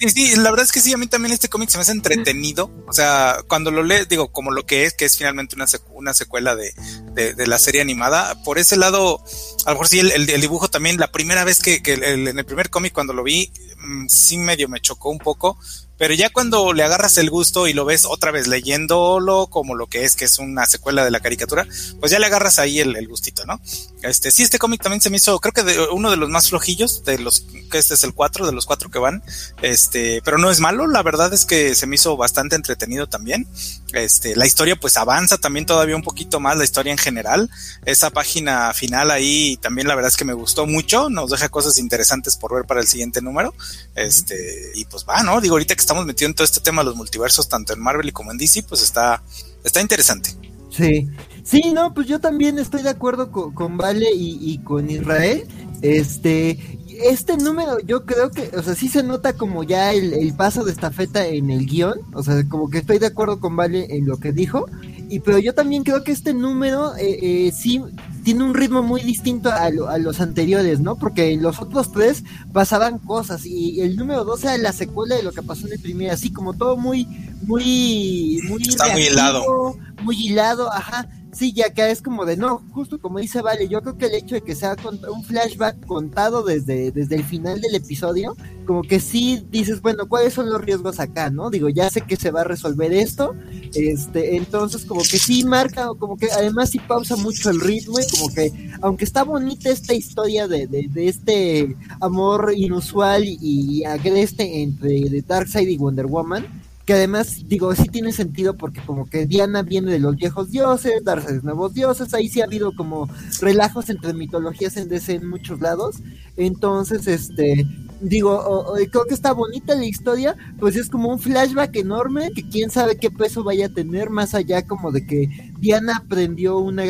[0.00, 1.92] y, sí, la verdad es que sí, a mí también este cómic se me hace
[1.92, 2.70] entretenido.
[2.86, 6.14] O sea, cuando lo lees, digo, como lo que es, que es finalmente una, una
[6.14, 6.72] secuela de,
[7.12, 9.22] de, la serie animada, por ese lado,
[9.64, 12.70] a lo mejor sí, el, dibujo también, la primera vez que, que en el primer
[12.70, 15.58] cómic, cuando lo vi, mm, sí medio me chocó un poco,
[15.98, 19.86] pero ya cuando le agarras el gusto y lo ves otra vez leyéndolo como lo
[19.86, 21.66] que es, que es una secuela de la caricatura,
[22.00, 23.60] pues ya le agarras ahí el, gustito, ¿no?
[24.02, 26.48] Este, sí, este cómic también se me hizo, creo que de, uno de los más
[26.48, 27.40] flojillos, de los,
[27.70, 29.22] que este es el cuatro, de los cuatro que van,
[29.62, 33.46] este, pero no es malo, la verdad es que se me hizo bastante entretenido también.
[33.92, 37.50] Este, la historia pues avanza también todavía un poquito más, la historia en general.
[37.84, 41.78] Esa página final ahí también la verdad es que me gustó mucho, nos deja cosas
[41.78, 43.54] interesantes por ver para el siguiente número.
[43.94, 45.40] Este, y pues va, ¿no?
[45.40, 48.08] Digo, ahorita que estamos metidos en todo este tema de los multiversos, tanto en Marvel
[48.08, 49.22] y como en DC, pues está,
[49.62, 50.30] está interesante.
[50.68, 51.08] Sí,
[51.44, 55.46] sí, no, pues yo también estoy de acuerdo con, Vale y, con Israel.
[55.82, 56.58] Este,
[57.04, 60.72] este número yo creo que, o sea, sí se nota como ya el, paso de
[60.72, 64.18] estafeta en el guion, o sea, como que estoy de acuerdo con Vale en lo
[64.18, 64.66] que dijo,
[65.08, 67.80] y pero yo también creo que este número eh, eh, sí
[68.24, 70.96] tiene un ritmo muy distinto a, los anteriores, ¿no?
[70.96, 75.22] Porque en los otros tres pasaban cosas y el número dos era la secuela de
[75.22, 77.06] lo que pasó en el primer, así como todo muy,
[77.42, 78.62] muy, muy...
[78.62, 79.76] Está muy hilado.
[80.02, 83.82] Muy hilado, ajá Sí, ya que es como de no, justo como dice Vale, yo
[83.82, 84.74] creo que el hecho de que sea
[85.10, 90.32] un flashback contado desde, desde el final del episodio, como que sí dices, bueno, ¿cuáles
[90.32, 91.50] son los riesgos acá, no?
[91.50, 93.34] Digo, ya sé que se va a resolver esto,
[93.74, 98.10] este, entonces como que sí marca, como que además sí pausa mucho el ritmo y
[98.10, 104.62] como que, aunque está bonita esta historia de, de, de este amor inusual y, agreste
[104.62, 106.46] entre Darkseid y Wonder Woman,
[106.86, 111.02] que además, digo, sí tiene sentido porque como que Diana viene de los viejos dioses,
[111.02, 113.08] darse de nuevos dioses, ahí sí ha habido como
[113.40, 115.96] relajos entre mitologías en DC muchos lados,
[116.36, 117.66] entonces, este,
[118.00, 122.70] digo, creo que está bonita la historia, pues es como un flashback enorme que quién
[122.70, 126.84] sabe qué peso vaya a tener más allá como de que Diana aprendió una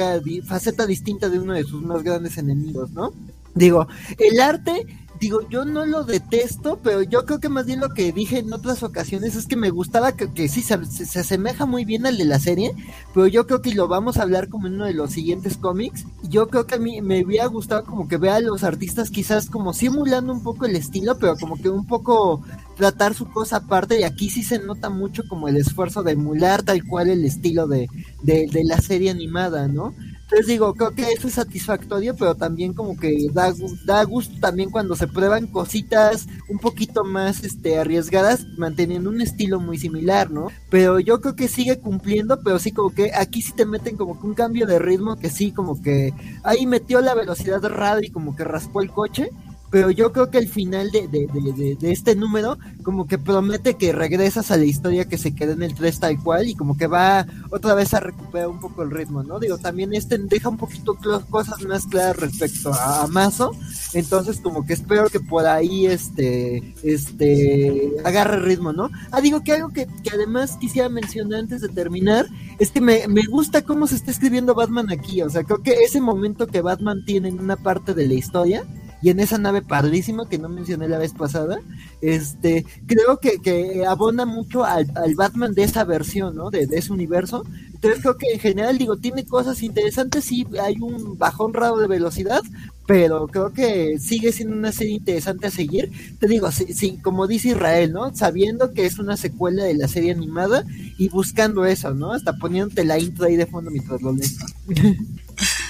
[0.45, 3.15] faceta distinta de uno de sus más grandes enemigos, ¿no?
[3.55, 3.89] Digo,
[4.19, 4.87] el arte
[5.19, 8.53] digo, yo no lo detesto, pero yo creo que más bien lo que dije en
[8.53, 10.75] otras ocasiones es que me gustaba que, sí se,
[11.19, 12.73] asemeja muy bien al de la serie,
[13.15, 16.05] pero yo creo que lo vamos a hablar como en uno de los siguientes cómics.
[16.23, 19.51] Yo creo que a mí me hubiera gustado como que vea a los artistas quizás
[19.51, 22.43] como simulando un poco el estilo, pero como que un poco
[22.77, 26.63] tratar su cosa aparte y aquí sí se nota mucho como el esfuerzo de emular
[26.63, 27.89] tal cual el estilo de,
[28.23, 29.95] de, de la serie animada, ¿no?
[30.27, 33.55] Entonces digo, creo que eso es satisfactorio, pero también como que da,
[33.85, 39.61] da gusto también cuando se prueban cositas un poquito más este, arriesgadas, manteniendo un estilo
[39.61, 40.49] muy similar, ¿no?
[40.69, 44.21] Pero yo creo que sigue cumpliendo, pero sí como que aquí sí te meten como
[44.21, 46.13] que un cambio de ritmo que sí como que
[46.43, 49.31] ahí metió la velocidad radio y como que raspó el coche,
[49.71, 53.75] pero yo creo que el final de, de, de, de, este número como que promete
[53.75, 56.77] que regresas a la historia que se queda en el 3 tal cual y como
[56.77, 59.39] que va otra vez a recuperar un poco el ritmo, ¿no?
[59.39, 60.97] Digo, también este deja un poquito
[61.31, 63.53] cosas más claras respecto a, Mazo,
[63.95, 68.91] entonces como que espero que por ahí este, este, agarre ritmo, ¿no?
[69.11, 72.27] Ah, digo que algo que, que además quisiera mencionar antes de terminar
[72.59, 75.85] es que me, me gusta cómo se está escribiendo Batman aquí, o sea, creo que
[75.85, 78.65] ese momento que Batman tiene en una parte de la historia,
[79.07, 81.61] y en esa nave padrísima que no mencioné la vez pasada,
[82.01, 86.51] este, creo que, que abona mucho al, Batman de esa versión, ¿no?
[86.51, 87.45] De, ese universo.
[87.73, 91.87] Entonces creo que en general, digo, tiene cosas interesantes, sí hay un bajón raro de
[91.87, 92.43] velocidad,
[92.85, 95.93] pero creo que sigue siendo una serie interesante a seguir.
[96.19, 98.13] Te digo, sí, sí, como dice Israel, ¿no?
[98.13, 100.65] Sabiendo que es una secuela de la serie animada
[100.99, 102.13] y buscando eso, ¿no?
[102.13, 104.37] Hasta poniéndote la intro ahí de fondo mientras lo lees.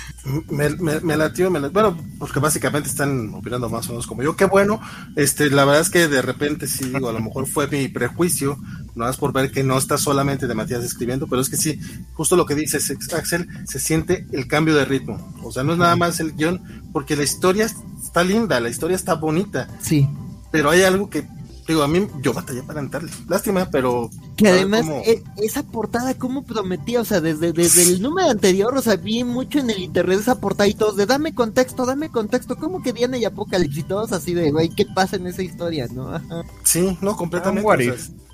[0.50, 4.34] Me, me, me latió, me bueno, porque básicamente están opinando más o menos como yo.
[4.34, 4.80] Qué bueno,
[5.14, 8.58] este, la verdad es que de repente sí digo, a lo mejor fue mi prejuicio,
[8.94, 11.78] no más por ver que no está solamente de Matías escribiendo, pero es que sí,
[12.14, 15.34] justo lo que dices, Axel, se siente el cambio de ritmo.
[15.42, 16.60] O sea, no es nada más el guion,
[16.92, 17.66] porque la historia
[18.02, 19.68] está linda, la historia está bonita.
[19.80, 20.08] Sí.
[20.50, 21.26] Pero hay algo que
[21.66, 23.10] digo, a mí yo batallé para entrarle.
[23.28, 24.10] Lástima, pero.
[24.36, 28.82] Que además, e, esa portada, como prometía, o sea, desde, desde el número anterior, o
[28.82, 32.56] sea, vi mucho en el internet esa portada y todos de dame contexto, dame contexto.
[32.56, 33.78] como que Diana y Apocalipsis?
[33.78, 36.14] Y todos así de, güey, ¿qué pasa en esa historia, no?
[36.14, 36.42] Ajá.
[36.64, 37.60] Sí, no, completamente.
[37.60, 37.80] un what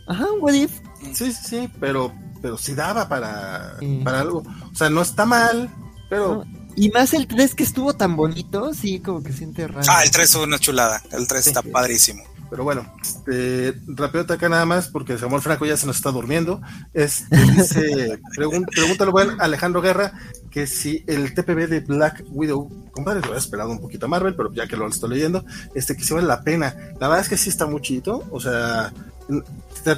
[0.06, 0.72] Ajá, un what if.
[1.12, 4.42] Sí, sí, sí, pero, pero sí daba para, para algo.
[4.70, 5.70] O sea, no está mal,
[6.08, 6.44] pero.
[6.74, 9.86] Y más el 3 que estuvo tan bonito, sí, como que siente raro.
[9.88, 11.02] Ah, el 3 es una chulada.
[11.10, 12.22] El 3 está padrísimo.
[12.52, 16.60] Pero bueno, este, rápido acá nada más, porque Samuel Franco ya se nos está durmiendo.
[16.92, 20.12] Este, dice, pregúntale buen Alejandro Guerra
[20.50, 24.34] que si el TPB de Black Widow, compadre, lo he esperado un poquito a Marvel,
[24.34, 26.76] pero ya que lo estoy leyendo, este, que si vale la pena.
[27.00, 28.92] La verdad es que sí está muy chido, o sea,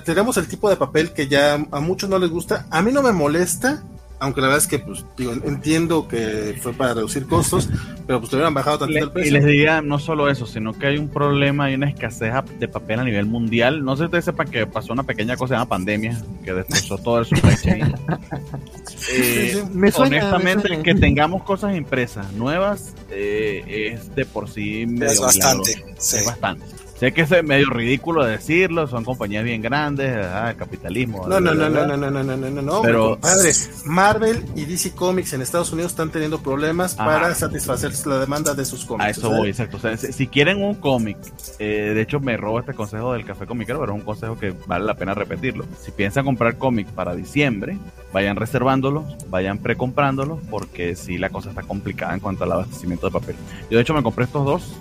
[0.04, 2.68] tenemos el tipo de papel que ya a muchos no les gusta.
[2.70, 3.82] A mí no me molesta,
[4.24, 7.68] aunque la verdad es que pues digo, entiendo que fue para reducir costos,
[8.06, 9.30] pero pues te hubieran bajado tanto el precio.
[9.30, 12.68] Y les diría no solo eso, sino que hay un problema, hay una escasez de
[12.68, 13.84] papel a nivel mundial.
[13.84, 17.18] No sé si ustedes sepan que pasó una pequeña cosa una pandemia que destrozó todo
[17.20, 17.94] el supply chain.
[19.12, 19.62] Eh,
[19.96, 26.24] honestamente, que tengamos cosas impresas nuevas eh, es de por sí medio es bastante, es
[26.24, 26.64] bastante.
[26.98, 31.26] Sé que es medio ridículo decirlo, son compañías bien grandes, ah, capitalismo.
[31.26, 33.50] No, no, no, no, no, no, no, no, no, no, pero padre,
[33.84, 38.64] Marvel y DC Comics en Estados Unidos están teniendo problemas para satisfacer la demanda de
[38.64, 39.06] sus cómics.
[39.06, 39.76] A eso voy, exacto.
[39.78, 41.18] O sea, si, quieren un cómic,
[41.58, 44.54] eh, de hecho me robo este consejo del café comiquero, pero es un consejo que
[44.66, 45.66] vale la pena repetirlo.
[45.82, 47.76] Si piensan comprar cómics para diciembre,
[48.12, 53.12] vayan reservándolos, vayan precomprándolo porque si la cosa está complicada en cuanto al abastecimiento de
[53.12, 53.34] papel.
[53.68, 54.74] Yo de hecho me compré estos dos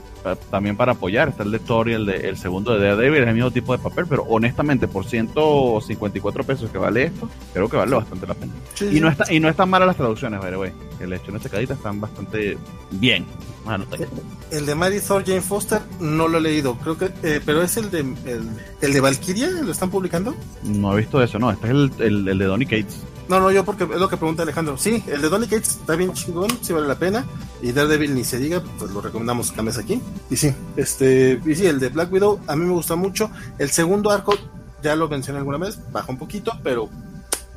[0.49, 1.29] también para apoyar.
[1.29, 3.75] Está el de Thor y el, de, el segundo de Daredevil, es el mismo tipo
[3.75, 8.33] de papel, pero honestamente, por 154 pesos que vale esto, creo que vale bastante la
[8.33, 8.53] pena.
[8.91, 10.71] y, no está, y no están malas las traducciones, by the way.
[10.99, 12.57] El hecho en esta cadita están bastante
[12.91, 13.25] bien.
[14.51, 17.77] El de Mary Thor Jane Foster no lo he leído, creo que, eh, pero es
[17.77, 18.49] el de el,
[18.81, 20.35] el, de Valkyria, ¿lo están publicando?
[20.63, 23.03] No he visto eso, no, este es el, el, el de Donny Cates.
[23.29, 24.77] No, no, yo porque es lo que pregunta Alejandro.
[24.77, 27.25] Sí, el de Donny Cates está bien chingón, sí vale la pena.
[27.61, 30.01] Y Daredevil ni se diga, pues lo recomendamos que cambies aquí.
[30.29, 33.31] Y sí, este, y sí, el de Black Widow a mí me gusta mucho.
[33.57, 34.35] El segundo arco,
[34.81, 36.89] ya lo mencioné alguna vez, baja un poquito, pero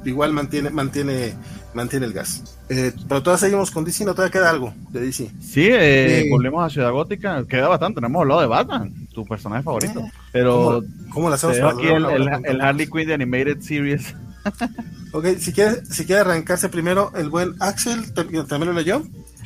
[0.04, 1.34] igual mantiene, mantiene,
[1.74, 2.58] mantiene el gas.
[2.68, 5.30] Eh, pero todavía seguimos con DC, no todavía queda algo de DC.
[5.40, 9.62] Sí, eh, volvemos a Ciudad Gótica, queda bastante, no hemos hablado de Batman, tu personaje
[9.62, 10.00] favorito.
[10.00, 10.82] Eh, pero
[11.12, 12.04] ¿cómo, lo hacemos aquí el,
[12.44, 14.14] el Harley Quinn de Animated Series
[15.12, 19.02] ok, si quiere, si quiere arrancarse primero, el buen Axel también lo leyó.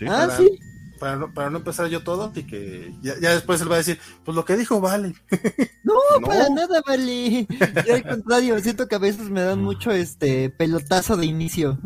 [0.08, 0.58] ah, sí.
[1.00, 3.98] Para no, para no empezar yo todo y que ya, después él va a decir,
[4.24, 5.14] pues lo que dijo vale.
[5.82, 5.94] No,
[6.24, 7.48] para nada vale.
[7.86, 11.78] Yo al contrario, siento que a veces me dan mucho este pelotazo de inicio.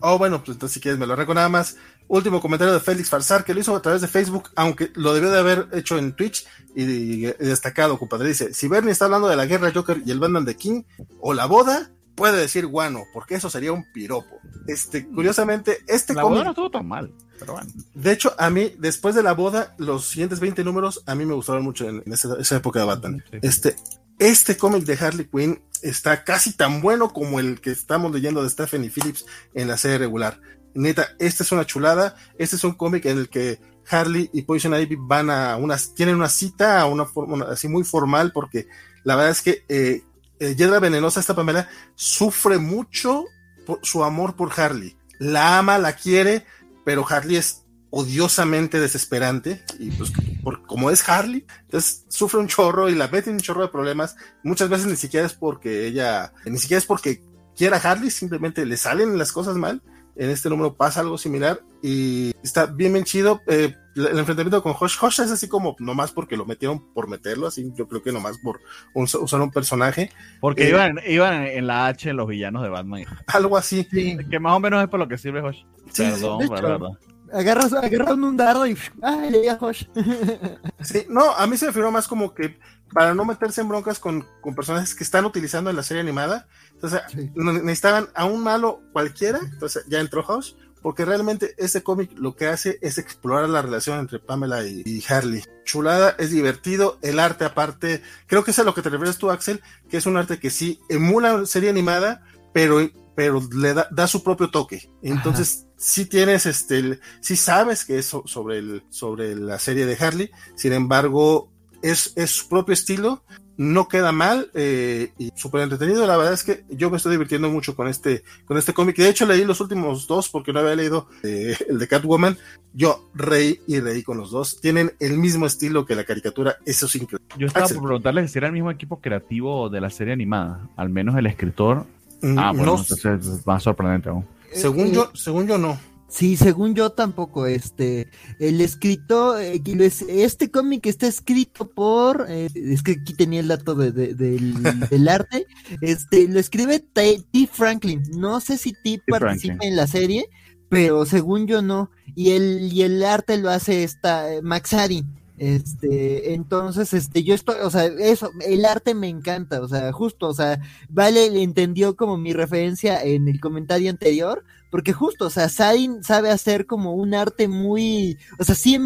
[0.00, 1.76] Oh, bueno, pues entonces si quieres me lo arranco nada más.
[2.08, 5.30] Último comentario de Félix Farsar, que lo hizo a través de Facebook, aunque lo debió
[5.30, 8.28] de haber hecho en Twitch y, destacado, compadre.
[8.28, 10.82] Dice, si Bernie está hablando de la guerra Joker y el Batman de King,
[11.20, 14.40] o la boda, puede decir guano, porque eso sería un piropo.
[14.66, 17.70] Este, curiosamente, este la boda no estuvo tan mal, pero bueno.
[17.94, 21.34] De hecho, a mí, después de la boda, los siguientes 20 números, a mí me
[21.34, 23.24] gustaron mucho en, esa, época de Batman.
[23.42, 23.76] Este,
[24.18, 28.50] este cómic de Harley Quinn está casi tan bueno como el que estamos leyendo de
[28.50, 30.40] Stephanie Phillips en la serie regular.
[30.74, 32.16] Neta, esta es una chulada.
[32.38, 36.16] Este es un cómic en el que Harley y Poison Ivy van a unas, tienen
[36.16, 38.68] una cita a una forma así muy formal porque
[39.04, 40.02] la verdad es que eh,
[40.40, 43.24] eh, Yedra Venenosa, esta Pamela, sufre mucho
[43.64, 44.96] por su amor por Harley.
[45.18, 46.44] La ama, la quiere,
[46.86, 50.12] pero Harley es odiosamente desesperante y pues
[50.44, 53.68] por, como es Harley, entonces sufre un chorro y la mete en un chorro de
[53.68, 54.14] problemas.
[54.44, 57.22] Muchas veces ni siquiera es porque ella, ni siquiera es porque
[57.56, 59.82] quiera Harley, simplemente le salen las cosas mal.
[60.14, 63.42] En este número pasa algo similar y está bien bien chido.
[63.48, 67.48] Eh, el enfrentamiento con Hosh, Hosh es así como nomás porque lo metieron por meterlo,
[67.48, 68.60] así yo creo que nomás por
[68.94, 70.10] usar un personaje.
[70.40, 73.04] Porque eh, iban, iban en la H los villanos de Batman.
[73.26, 73.88] Algo así.
[74.30, 75.64] Que más o menos es por lo que sirve Hosh.
[75.96, 76.98] Perdón.
[77.32, 77.72] Agarras,
[78.12, 79.84] un dardo y ¡ay, le Hosh!
[80.80, 82.58] sí, no, a mí se me figuró más como que
[82.92, 86.46] para no meterse en broncas con, con personajes que están utilizando en la serie animada,
[86.72, 87.02] entonces
[87.34, 92.46] necesitaban a un malo cualquiera, entonces ya entró Hosh, porque realmente ese cómic lo que
[92.46, 95.42] hace es explorar la relación entre Pamela y, Harley.
[95.64, 99.30] Chulada, es divertido, el arte aparte, creo que es a lo que te refieres tú,
[99.30, 102.22] Axel, que es un arte que sí emula serie animada,
[102.52, 102.78] pero,
[103.16, 104.90] pero le da, su propio toque.
[105.02, 110.30] Entonces, si tienes este, si sabes que es sobre, el, sobre la serie de Harley,
[110.54, 111.50] sin embargo,
[111.82, 113.24] es, es su propio estilo
[113.56, 116.06] no queda mal eh, y súper entretenido.
[116.06, 118.96] La verdad es que yo me estoy divirtiendo mucho con este, con este cómic.
[118.96, 122.36] De hecho, leí los últimos dos porque no había leído eh, el de Catwoman.
[122.74, 124.60] Yo reí y reí con los dos.
[124.60, 126.56] Tienen el mismo estilo que la caricatura.
[126.66, 127.26] Eso es increíble.
[127.38, 130.68] Yo estaba por preguntarles si era el mismo equipo creativo de la serie animada.
[130.76, 131.86] Al menos el escritor.
[132.22, 134.24] Mm, ah, bueno, entonces es más sorprendente aún.
[134.52, 135.78] Según yo, según yo no.
[136.08, 138.08] Sí, según yo tampoco, este,
[138.38, 139.60] el escrito, eh,
[140.08, 145.46] este cómic está escrito por, eh, es que aquí tenía el dato de, del, arte,
[145.80, 147.24] este, lo escribe T.
[147.50, 150.28] Franklin, no sé si T, participa en la serie,
[150.68, 155.04] pero según yo no, y el, y el arte lo hace esta, eh, Maxari,
[155.38, 160.28] este, entonces, este, yo estoy, o sea, eso, el arte me encanta, o sea, justo,
[160.28, 165.30] o sea, Vale le entendió como mi referencia en el comentario anterior, porque justo, o
[165.30, 168.78] sea, Sain sabe hacer como un arte muy, o sea, sí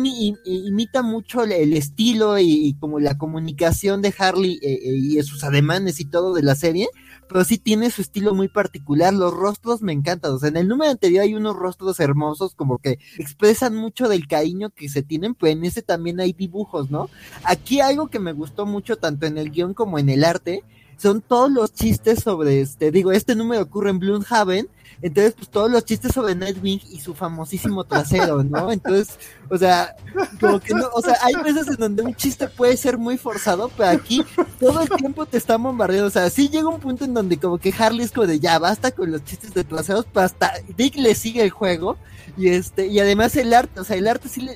[0.45, 6.01] imita mucho el, estilo y, como la comunicación de Harley eh, eh, y sus ademanes
[6.01, 6.89] y todo de la serie,
[7.31, 10.67] pero sí tiene su estilo muy particular, los rostros me encantan, o sea, en el
[10.67, 15.37] número anterior hay unos rostros hermosos como que expresan mucho del cariño que se tienen,
[15.37, 17.09] pues en ese también hay dibujos, ¿no?
[17.45, 20.65] Aquí algo que me gustó mucho tanto en el guion como en el arte,
[20.97, 24.69] son todos los chistes sobre este, digo, este número ocurre en Bloomhaven,
[25.03, 28.71] entonces, pues todos los chistes sobre Nightwing y su famosísimo trasero, ¿no?
[28.71, 29.97] Entonces, o sea,
[30.39, 33.71] como que no, o sea, hay veces en donde un chiste puede ser muy forzado,
[33.77, 34.23] pero aquí
[34.59, 36.09] todo el tiempo te está bombardeando.
[36.09, 38.59] O sea, sí llega un punto en donde como que Harley es como de ya
[38.59, 41.97] basta con los chistes de traseros, pero hasta Dick le sigue el juego.
[42.37, 44.55] Y este, y además el arte, o sea, el arte sí le,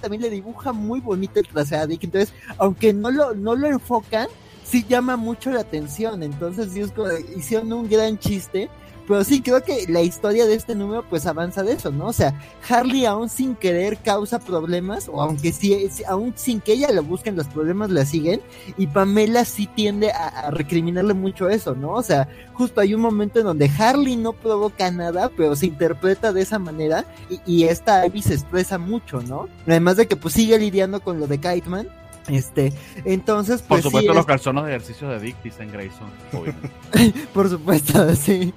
[0.00, 2.02] también le dibuja muy bonito el trasero a Dick.
[2.02, 4.26] Entonces, aunque no lo, no lo enfocan,
[4.64, 6.24] sí llama mucho la atención.
[6.24, 8.68] Entonces, sí es como, hicieron un gran chiste
[9.06, 12.06] pero sí, creo que la historia de este número pues avanza de eso, ¿no?
[12.06, 12.38] O sea,
[12.68, 17.36] Harley aún sin querer causa problemas, o aunque sí, aún sin que ella lo busquen,
[17.36, 18.40] los problemas la siguen,
[18.76, 21.92] y Pamela sí tiende a, recriminarle mucho eso, ¿no?
[21.92, 26.32] O sea, justo hay un momento en donde Harley no provoca nada, pero se interpreta
[26.32, 29.48] de esa manera, y, y esta Ivy se expresa mucho, ¿no?
[29.66, 31.88] Además de que pues sigue lidiando con lo de Kiteman,
[32.28, 32.72] este,
[33.04, 33.82] entonces, pues.
[33.82, 36.10] Por supuesto, los calzones de ejercicio de Dick dicen Grayson.
[37.32, 38.52] Por supuesto, sí.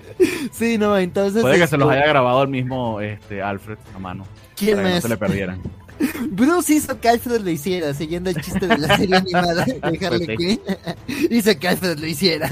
[0.52, 1.42] Sí, no, entonces.
[1.42, 4.26] Puede que se los este, haya grabado el mismo este, Alfred a mano.
[4.56, 5.62] ¿Quién para que no se le perdieran.
[6.32, 10.38] Bruce hizo que Alfred lo hiciera, siguiendo el chiste de la serie animada de Harley
[10.38, 10.62] Quinn.
[11.30, 12.50] hizo que Alfred lo hiciera.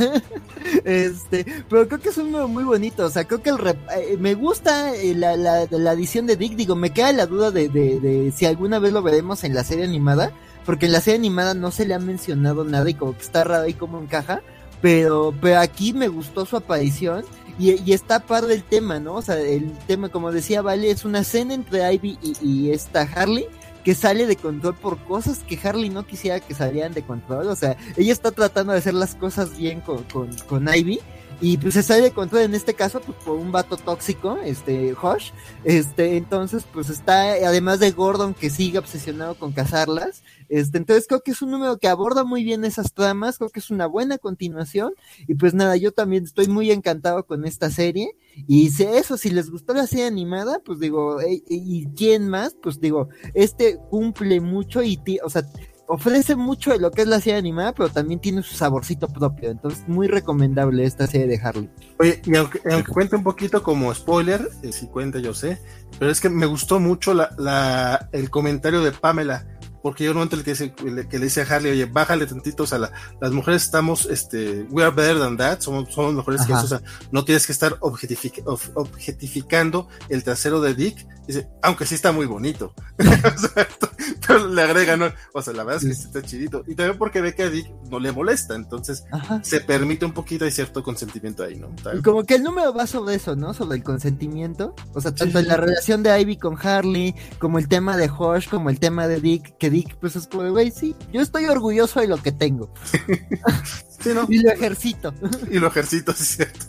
[0.84, 3.06] Este, pero creo que es un muy bonito.
[3.06, 3.58] O sea, creo que el
[3.96, 6.56] eh, me gusta eh, la, la, la, edición de Dick.
[6.56, 9.64] Digo, me queda la duda de, de, de si alguna vez lo veremos en la
[9.64, 10.34] serie animada
[10.68, 13.46] porque en la serie animada no se le ha mencionado nada y como que está
[13.46, 14.42] raro ahí como encaja,
[14.82, 17.24] pero, pero aquí me gustó su aparición
[17.58, 19.16] y, y está par del tema, ¿no?
[19.16, 23.48] O sea, el tema, como decía Vale, es una escena entre Ivy y, esta Harley
[23.86, 27.48] que sale de control por cosas que Harley no quisiera que salieran de control.
[27.48, 31.00] O sea, ella está tratando de hacer las cosas bien con, con, con Ivy
[31.42, 34.94] y pues se sale de control en este caso pues por un vato tóxico, este
[34.94, 35.32] Josh,
[35.64, 41.22] este entonces pues está además de Gordon que sigue obsesionado con cazarlas, este entonces creo
[41.22, 44.18] que es un número que aborda muy bien esas tramas, creo que es una buena
[44.18, 44.94] continuación.
[45.28, 48.12] Y pues nada, yo también estoy muy encantado con esta serie.
[48.48, 52.56] Y si eso si les gustó la serie animada, pues digo, y, y quién más,
[52.62, 55.44] pues digo, este cumple mucho y o sea,
[55.88, 59.50] ofrece mucho de lo que es la serie animada, pero también tiene su saborcito propio.
[59.50, 61.70] Entonces, muy recomendable esta serie de Harley.
[62.00, 65.60] Oye, y aunque, aunque cuente un poquito como spoiler, si cuenta yo sé,
[65.98, 69.48] pero es que me gustó mucho la, la, el comentario de Pamela,
[69.88, 72.74] porque yo no momento el que, dice, que le dice a Harley, oye, bájale tantitos
[72.74, 76.52] a la, las mujeres estamos, este, we are better than that, somos, somos mejores que
[76.52, 76.82] eso, o sea,
[77.14, 82.74] no tienes que estar objetificando el trasero de Dick, dice, aunque sí está muy bonito,
[84.28, 86.08] pero le agrega, no, o sea, la verdad es que sí.
[86.08, 89.06] está chidito, y también porque ve que a Dick no le molesta, entonces
[89.42, 91.74] se permite un poquito, hay cierto consentimiento ahí, ¿no?
[91.98, 93.54] Y como que el número va sobre eso, ¿no?
[93.54, 97.70] Sobre el consentimiento, o sea, tanto en la relación de Ivy con Harley, como el
[97.70, 100.96] tema de Josh, como el tema de Dick, que Dick, pues es como, güey, sí,
[101.12, 102.74] yo estoy orgulloso de lo que tengo.
[104.30, 105.14] Y lo ejercito.
[105.52, 106.66] y lo ejercito, sí, es cierto.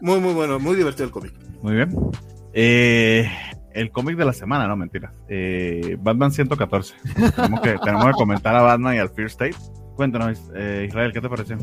[0.00, 1.32] muy, muy bueno, muy divertido el cómic.
[1.62, 1.94] Muy bien.
[2.54, 3.30] Eh,
[3.72, 5.12] el cómic de la semana, no, mentira.
[5.28, 6.94] Eh, Batman 114.
[7.36, 9.56] tenemos, que, tenemos que comentar a Batman y al Fear State.
[9.96, 11.56] Cuéntanos, eh, Israel, ¿qué te pareció?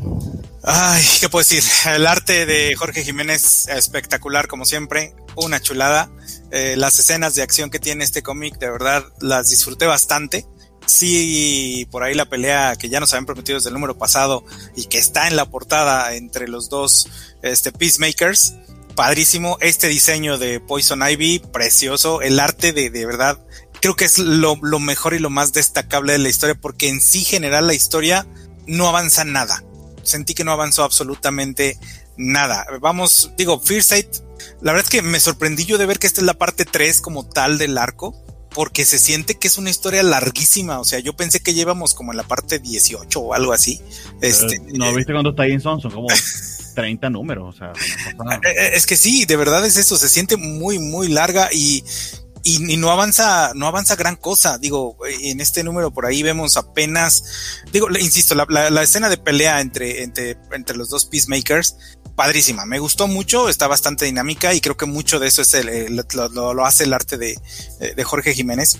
[0.64, 1.62] Ay, ¿qué puedo decir?
[1.94, 6.10] El arte de Jorge Jiménez espectacular, como siempre, una chulada.
[6.50, 10.46] Eh, las escenas de acción que tiene este cómic, de verdad, las disfruté bastante.
[10.86, 14.44] Sí, por ahí la pelea que ya nos habían prometido desde el número pasado
[14.76, 17.08] y que está en la portada entre los dos
[17.42, 18.54] este, Peacemakers.
[18.94, 19.58] Padrísimo.
[19.60, 22.22] Este diseño de Poison Ivy, precioso.
[22.22, 23.40] El arte de, de verdad
[23.84, 27.22] creo que es lo, mejor y lo más destacable de la historia, porque en sí
[27.22, 28.26] general la historia
[28.66, 29.62] no avanza nada.
[30.02, 31.78] Sentí que no avanzó absolutamente
[32.16, 32.66] nada.
[32.80, 34.08] Vamos, digo, Fear Sight,
[34.62, 37.02] la verdad es que me sorprendí yo de ver que esta es la parte 3
[37.02, 38.14] como tal del arco,
[38.54, 40.78] porque se siente que es una historia larguísima.
[40.78, 43.80] O sea, yo pensé que llevamos como en la parte 18 o algo así.
[44.20, 46.08] Este, no, eh, viste cuando está ahí en Son, son como
[46.74, 47.54] 30 números.
[47.54, 51.08] O sea, eh, eh, es que sí, de verdad es eso, se siente muy, muy
[51.08, 51.84] larga y
[52.44, 54.58] y, no avanza, no avanza gran cosa.
[54.58, 57.24] Digo, en este número por ahí vemos apenas,
[57.72, 61.76] digo, insisto, la, escena de pelea entre, entre, entre los dos Peacemakers,
[62.14, 62.66] padrísima.
[62.66, 66.64] Me gustó mucho, está bastante dinámica y creo que mucho de eso es el, lo,
[66.64, 67.36] hace el arte de,
[67.96, 68.78] de Jorge Jiménez.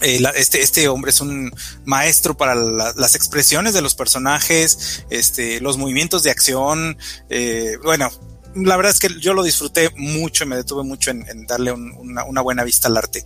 [0.00, 1.52] Eh, este, este hombre es un
[1.84, 6.98] maestro para las expresiones de los personajes, este, los movimientos de acción,
[7.30, 8.10] eh, bueno,
[8.54, 12.40] la verdad es que yo lo disfruté mucho y me detuve mucho en, darle una,
[12.40, 13.24] buena vista al arte.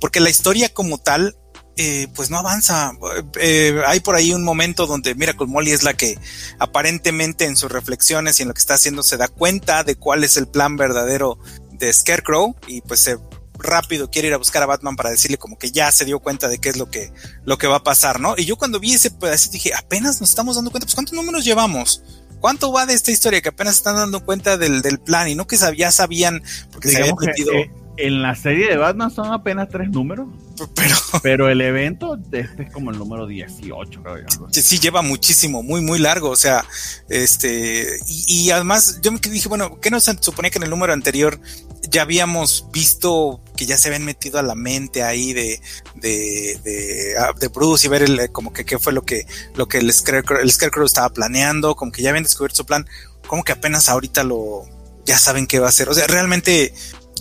[0.00, 1.36] Porque la historia como tal,
[1.76, 2.92] eh, pues no avanza.
[3.40, 6.18] Eh, hay por ahí un momento donde Miracle Molly es la que
[6.58, 10.24] aparentemente en sus reflexiones y en lo que está haciendo se da cuenta de cuál
[10.24, 11.38] es el plan verdadero
[11.72, 13.18] de Scarecrow y pues se
[13.62, 16.48] rápido quiere ir a buscar a Batman para decirle como que ya se dio cuenta
[16.48, 17.12] de qué es lo que,
[17.44, 18.34] lo que va a pasar, ¿no?
[18.36, 21.44] Y yo cuando vi ese pedacito dije, apenas nos estamos dando cuenta, pues ¿cuántos números
[21.44, 22.02] llevamos?
[22.42, 25.46] ¿Cuánto va de esta historia que apenas están dando cuenta del, del plan y no
[25.46, 27.52] que ya sabían porque se habían metido?
[27.52, 27.70] Eh,
[28.02, 30.26] en la serie de Batman son apenas tres números.
[30.74, 34.48] Pero, pero el evento este es como el número 18, creo yo.
[34.50, 36.30] Sí, lleva muchísimo, muy, muy largo.
[36.30, 36.64] O sea,
[37.08, 41.40] este, y, además yo me dije, bueno, ¿qué nos suponía que en el número anterior
[41.88, 45.60] ya habíamos visto que ya se habían metido a la mente ahí de,
[45.94, 49.66] de, de, ah, de Bruce y ver el, como que qué fue lo que, lo
[49.68, 52.86] que el Scarecrow, el Scarecrow estaba planeando, como que ya habían descubierto su plan,
[53.26, 54.64] como que apenas ahorita lo,
[55.04, 55.88] ya saben qué va a hacer.
[55.88, 56.72] O sea, realmente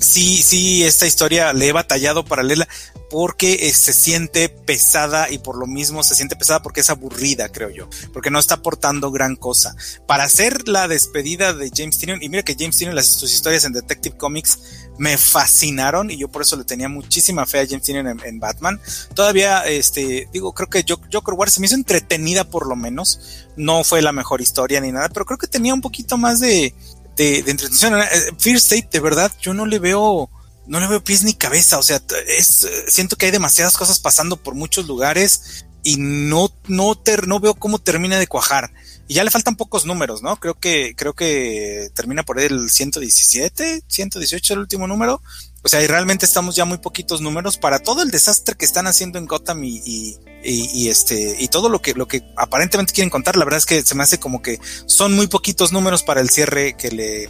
[0.01, 2.67] sí, sí, esta historia le he batallado para leerla
[3.09, 7.49] porque eh, se siente pesada y por lo mismo se siente pesada porque es aburrida,
[7.49, 9.75] creo yo, porque no está aportando gran cosa.
[10.07, 13.65] Para hacer la despedida de James Tynion, y mira que James Tynion, las, sus historias
[13.65, 14.59] en Detective Comics
[14.97, 18.79] me fascinaron y yo por eso le tenía muchísima fe a James Tynion en, Batman.
[19.13, 23.83] Todavía, este, digo, creo que Joker War se me hizo entretenida por lo menos, no
[23.83, 26.73] fue la mejor historia ni nada, pero creo que tenía un poquito más de,
[27.15, 27.99] de, entretención.
[27.99, 28.05] Eh,
[28.37, 30.29] Fear State, de verdad, yo no le veo,
[30.67, 31.77] no le veo pies ni cabeza.
[31.77, 36.95] O sea, es, siento que hay demasiadas cosas pasando por muchos lugares y no, no,
[36.95, 38.71] ter, no veo cómo termina de cuajar.
[39.07, 40.37] Y ya le faltan pocos números, ¿no?
[40.37, 45.21] Creo que, creo que termina por el 117, 118 el último número.
[45.63, 48.87] O sea, y realmente estamos ya muy poquitos números para todo el desastre que están
[48.87, 53.35] haciendo en Gotham y, y, este y todo lo que lo que aparentemente quieren contar.
[53.35, 56.29] La verdad es que se me hace como que son muy poquitos números para el
[56.29, 57.29] cierre que le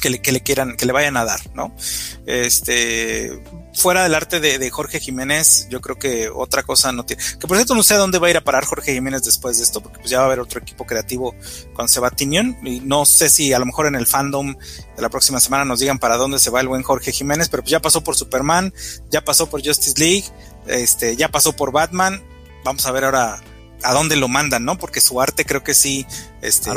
[0.00, 1.74] que le, que le quieran, que le vayan a dar, ¿no?
[2.26, 3.42] Este,
[3.74, 7.22] fuera del arte de, Jorge Jiménez, yo creo que otra cosa no tiene.
[7.38, 9.58] Que por cierto, no sé a dónde va a ir a parar Jorge Jiménez después
[9.58, 11.34] de esto, porque pues ya va a haber otro equipo creativo
[11.74, 12.56] con Sebatinion.
[12.64, 15.80] Y no sé si a lo mejor en el fandom de la próxima semana nos
[15.80, 18.72] digan para dónde se va el buen Jorge Jiménez, pero pues ya pasó por Superman,
[19.10, 20.24] ya pasó por Justice League,
[20.66, 22.22] este, ya pasó por Batman.
[22.64, 23.42] Vamos a ver ahora
[23.82, 24.78] a dónde lo mandan, ¿no?
[24.78, 26.06] Porque su arte creo que sí,
[26.42, 26.70] este,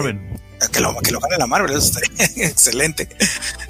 [0.72, 3.10] que lo, que lo gane la Marvel, eso estaría excelente.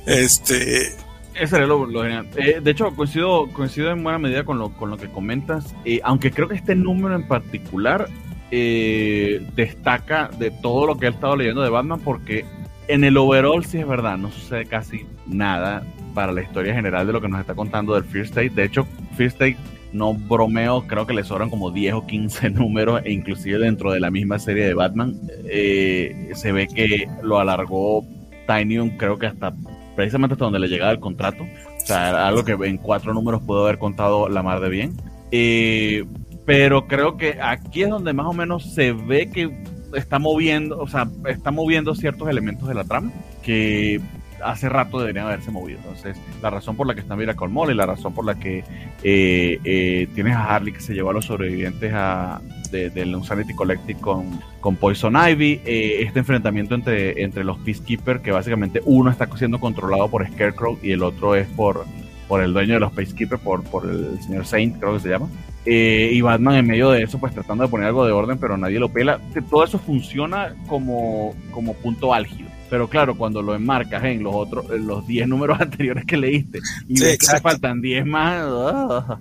[0.06, 0.96] Este,
[1.36, 2.28] ese sería lo, genial.
[2.36, 6.00] Eh, de hecho, coincido, coincido en buena medida con lo, con lo que comentas, eh,
[6.04, 8.08] aunque creo que este número en particular
[8.52, 12.46] eh, destaca de todo lo que he estado leyendo de Batman, porque
[12.88, 15.84] en el overall sí es verdad, no sucede casi nada
[16.14, 18.52] para la historia general de lo que nos está contando del Fear State.
[18.52, 18.86] De hecho,
[19.16, 19.58] Fear State
[19.92, 24.00] no bromeo, creo que le sobran como 10 o 15 números, e inclusive dentro de
[24.00, 28.06] la misma serie de Batman, se ve que lo alargó
[28.48, 29.54] Tiny, creo que hasta
[29.96, 31.44] precisamente hasta donde le llegaba el contrato.
[31.44, 34.94] O sea, algo que en cuatro números puedo haber contado la mar de bien.
[35.32, 36.06] Eh,
[36.46, 39.52] pero creo que aquí es donde más o menos se ve que
[39.96, 43.12] está moviendo, o sea, está moviendo ciertos elementos de la trama
[43.42, 44.02] que
[44.44, 45.80] hace rato deberían haberse movido.
[45.80, 48.64] Entonces, la razón por la que está Miracle Mall y la razón por la que
[49.04, 52.42] eh, eh, tienes a Harley que se llevó a los sobrevivientes a,
[52.72, 58.22] de, del Insanity Collective con, con Poison Ivy, eh, este enfrentamiento entre, entre los Peacekeepers,
[58.22, 61.86] que básicamente uno está siendo controlado por Scarecrow y el otro es por,
[62.28, 65.28] por el dueño de los Peacekeepers, por, por el señor Saint, creo que se llama.
[65.66, 68.80] Y Batman en medio de eso, pues tratando de poner algo de orden, pero nadie
[68.80, 69.22] lo pela.
[69.50, 72.43] Todo eso funciona como, como punto álgido.
[72.74, 76.60] Pero claro, cuando lo enmarcas en los otros, en los 10 números anteriores que leíste
[76.88, 78.48] y ves que te faltan 10 más.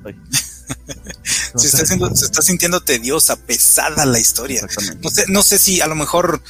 [1.55, 4.67] se, está se está sintiendo tediosa, pesada la historia.
[5.03, 6.41] No sé, no sé si a lo mejor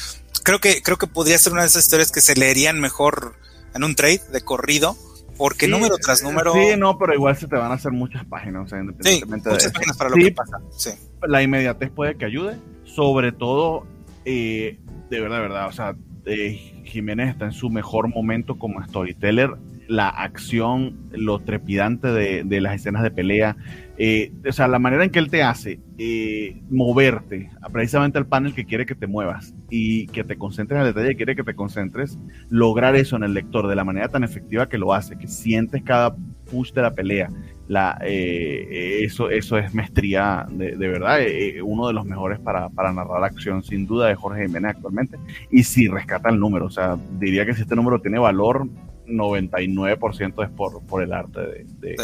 [0.44, 3.34] creo que creo que podría ser una de esas historias que se leerían mejor
[3.74, 4.96] en un trade de corrido
[5.36, 6.52] porque número tras número.
[6.52, 9.54] Sí, no, pero igual se te van a hacer muchas páginas, o sea, independientemente sí,
[9.54, 10.60] muchas páginas para lo que pasa.
[10.78, 10.90] Sí.
[11.26, 13.88] La inmediatez puede que ayude, sobre todo,
[14.24, 14.78] eh,
[15.10, 19.50] de verdad, de verdad, o sea, eh, Jiménez está en su mejor momento como storyteller.
[19.88, 23.56] La acción, lo trepidante de, las escenas de pelea,
[23.98, 28.54] eh, o sea, la manera en que él te hace eh, moverte precisamente al panel
[28.54, 31.54] que quiere que te muevas y que te concentres en el detalle, quiere que te
[31.54, 32.18] concentres,
[32.48, 35.82] lograr eso en el lector de la manera tan efectiva que lo hace, que sientes
[35.82, 36.16] cada
[36.50, 37.28] push de la pelea,
[37.72, 41.20] la, eh, eso, eso es maestría de, de verdad,
[41.64, 45.18] uno de los mejores para, para, narrar la acción sin duda de Jorge Jiménez actualmente,
[45.50, 48.66] y si rescata el número, o sea, diría que si este número tiene valor,
[49.06, 51.96] 99% es por, por el arte de, de,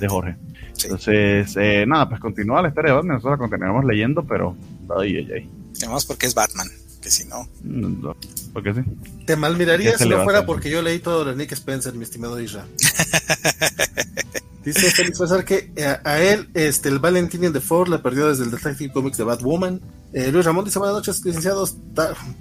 [0.00, 0.36] de Jorge.
[0.82, 4.56] Entonces, eh, nada, pues continúa la historia de Batman, nosotros la continuamos leyendo, pero
[4.98, 5.50] ay, ay, ay.
[5.82, 6.66] Además porque es Batman,
[7.00, 7.48] que si no...
[7.62, 8.16] no
[8.52, 8.80] porque sí.
[9.24, 12.40] Te mal miraría si no fuera porque yo leí todo de Nick Spencer, mi estimado
[12.40, 12.64] Isra.
[14.66, 18.42] Dice Félix César que a, a, él este, el Valentinian de Ford le perdió desde
[18.42, 19.80] el Detective Comics de Batwoman.
[20.12, 21.76] Eh, Luis Ramón dice, buenas noches, licenciados.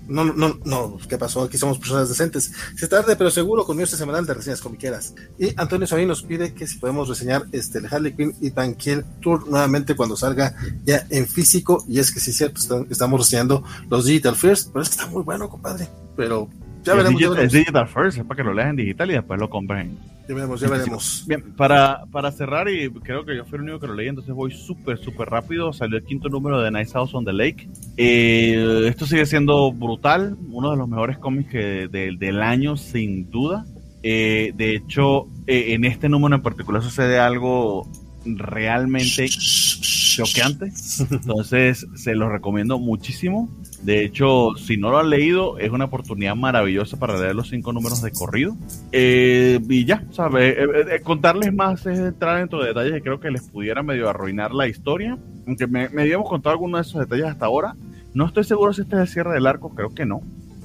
[0.08, 1.44] No, no, no, ¿qué pasó?
[1.44, 2.52] Aquí somos personas decentes.
[2.76, 5.14] Se tarde, pero seguro con mi este semanal de reseñas comiqueras.
[5.38, 9.06] Y Antonio Sabín nos pide que si podemos reseñar este, el Harley Quinn y Tankiel
[9.22, 11.86] Tour nuevamente cuando salga ya en físico.
[11.88, 15.22] Y es que sí, cierto, estamos reseñando los Digital First, pero es que está muy
[15.22, 15.90] bueno, compadre.
[16.18, 16.50] Pero
[16.86, 17.20] ya veremos.
[17.20, 17.40] Digital, ya veremos.
[17.40, 19.98] Es Digital First, es para que lo leas en digital y después lo compren
[20.28, 21.24] ya veremos, ya veremos.
[21.28, 24.34] Bien, para, para cerrar, y creo que yo fui el único que lo leí, entonces
[24.34, 25.72] voy súper, súper rápido.
[25.72, 27.68] Salió el quinto número de Nice House on the Lake.
[27.98, 33.30] Eh, esto sigue siendo brutal, uno de los mejores cómics que, de, del año, sin
[33.30, 33.66] duda.
[34.02, 37.88] Eh, de hecho, eh, en este número en particular sucede algo
[38.26, 40.72] realmente choqueante.
[41.12, 43.50] Entonces, se lo recomiendo muchísimo.
[43.86, 47.72] De hecho, si no lo han leído, es una oportunidad maravillosa para leer los cinco
[47.72, 48.58] números de corrido.
[48.92, 50.58] Eh, y ya, ¿sabes?
[50.58, 54.10] Eh, eh, contarles más es entrar dentro de detalles que creo que les pudiera medio
[54.10, 55.20] arruinar la historia.
[55.46, 57.76] Aunque me, me habíamos contado algunos de esos detalles hasta ahora.
[58.16, 60.22] No estoy seguro si este es el cierre del arco, creo que no.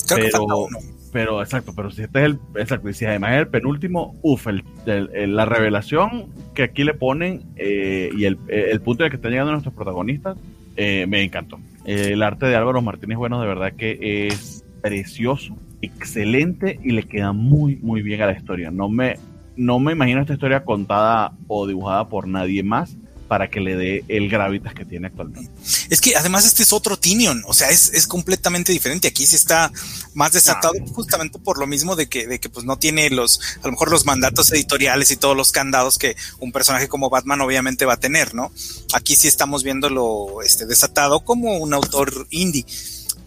[0.09, 3.41] Creo pero, que pero exacto, pero si este es el, exacto, y si además es
[3.41, 8.81] el penúltimo, uff, el, el, la revelación que aquí le ponen eh, y el, el
[8.81, 10.39] punto en el que están llegando nuestros protagonistas,
[10.77, 11.59] eh, me encantó.
[11.85, 17.33] El arte de Álvaro Martínez Bueno de verdad que es precioso, excelente y le queda
[17.33, 18.71] muy, muy bien a la historia.
[18.71, 19.17] No me,
[19.57, 22.97] no me imagino esta historia contada o dibujada por nadie más
[23.31, 25.53] para que le dé el gravitas que tiene actualmente.
[25.89, 29.07] Es que además este es otro Tinion, o sea, es, es completamente diferente.
[29.07, 29.71] Aquí sí está
[30.15, 30.85] más desatado Ah.
[30.93, 33.91] justamente por lo mismo de que, de que pues no tiene los, a lo mejor
[33.91, 38.01] los mandatos editoriales y todos los candados que un personaje como Batman obviamente va a
[38.01, 38.51] tener, ¿no?
[38.95, 42.67] Aquí sí estamos viéndolo este, desatado como un autor indie.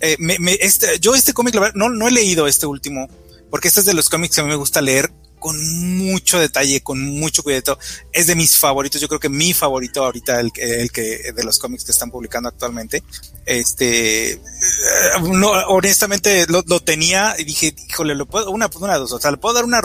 [0.02, 3.08] Eh, me, me, este, yo este cómic, no, no he leído este último,
[3.50, 5.12] porque este es de los cómics que a mí me gusta leer
[5.44, 7.78] con mucho detalle, con mucho cuidado.
[8.14, 11.60] Es de mis favoritos, yo creo que mi favorito ahorita, el, el que de los
[11.60, 13.04] cómics que están publicando actualmente.
[13.46, 14.40] Este,
[15.22, 19.32] no, honestamente lo, lo, tenía y dije, híjole, lo puedo, una, una, dos, o sea,
[19.32, 19.82] le puedo dar una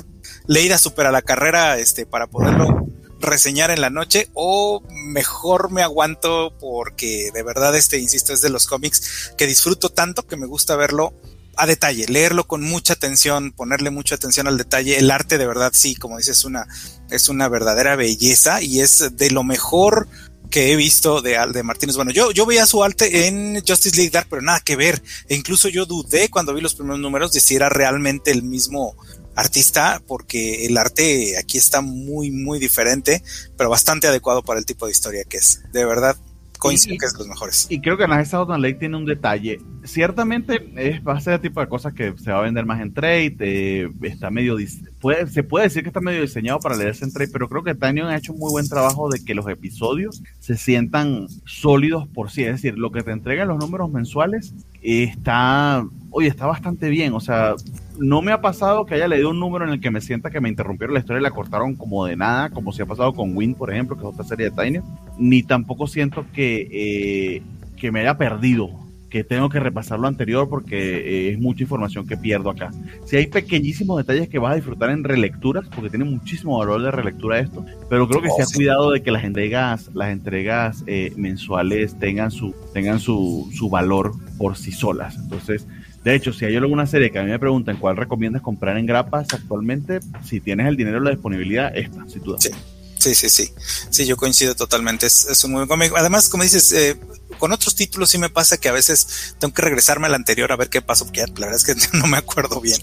[0.46, 2.86] leída súper a la carrera, este, para poderlo
[3.18, 8.48] reseñar en la noche o mejor me aguanto porque de verdad este insisto es de
[8.48, 11.12] los cómics que disfruto tanto que me gusta verlo
[11.58, 14.98] a detalle, leerlo con mucha atención, ponerle mucha atención al detalle.
[14.98, 16.66] El arte de verdad sí, como dices, es una,
[17.10, 20.08] es una verdadera belleza y es de lo mejor
[20.50, 21.96] que he visto de, de Martínez.
[21.96, 25.02] Bueno, yo, yo veía su arte en Justice League Dark, pero nada que ver.
[25.28, 28.96] E incluso yo dudé cuando vi los primeros números de si era realmente el mismo
[29.34, 33.22] artista, porque el arte aquí está muy, muy diferente,
[33.56, 35.60] pero bastante adecuado para el tipo de historia que es.
[35.72, 36.16] De verdad,
[36.58, 37.66] coincido que es de los mejores.
[37.70, 39.60] Y creo que la Southern Lake tiene un detalle.
[39.84, 42.80] Ciertamente es, va a ser el tipo de cosas que se va a vender más
[42.80, 43.36] en trade.
[43.40, 44.56] Eh, está medio
[45.00, 47.74] puede, se puede decir que está medio diseñado para leerse en trade, pero creo que
[47.74, 52.30] Tanyon ha hecho un muy buen trabajo de que los episodios se sientan sólidos por
[52.30, 52.42] sí.
[52.44, 57.12] Es decir, lo que te entregan los números mensuales está, oye, está bastante bien.
[57.14, 57.54] O sea,
[57.98, 60.40] no me ha pasado que haya leído un número en el que me sienta que
[60.40, 63.36] me interrumpieron la historia y la cortaron como de nada, como si ha pasado con
[63.36, 64.80] Win, por ejemplo, que es otra serie de Tiny.
[65.18, 67.42] Ni tampoco siento que, eh,
[67.76, 68.70] que me haya perdido,
[69.10, 72.70] que tengo que repasar lo anterior porque eh, es mucha información que pierdo acá.
[73.04, 76.90] Si hay pequeñísimos detalles que vas a disfrutar en relecturas, porque tiene muchísimo valor de
[76.90, 80.84] relectura esto, pero creo que se ha oh, cuidado de que las entregas, las entregas
[80.86, 85.16] eh, mensuales tengan su, tengan su, su valor por sí solas.
[85.16, 85.66] Entonces,
[86.08, 88.86] de hecho, si hay alguna serie que a mí me preguntan cuál recomiendas comprar en
[88.86, 92.38] grapas actualmente, si tienes el dinero y la disponibilidad, esta, sin duda.
[92.40, 92.50] Sí.
[92.98, 93.52] Sí, sí, sí.
[93.90, 95.06] Sí, yo coincido totalmente.
[95.06, 95.92] Es, un muy buen cómic.
[95.96, 96.98] Además, como dices, eh,
[97.38, 100.56] con otros títulos sí me pasa que a veces tengo que regresarme al anterior a
[100.56, 102.80] ver qué pasó, porque la verdad es que no me acuerdo bien.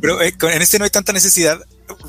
[0.00, 1.60] Pero eh, en este no hay tanta necesidad.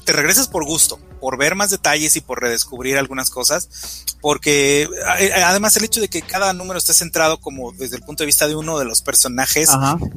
[0.05, 4.83] Te regresas por gusto, por ver más detalles y por redescubrir algunas cosas, porque
[5.19, 8.27] eh, además el hecho de que cada número esté centrado como desde el punto de
[8.27, 9.69] vista de uno de los personajes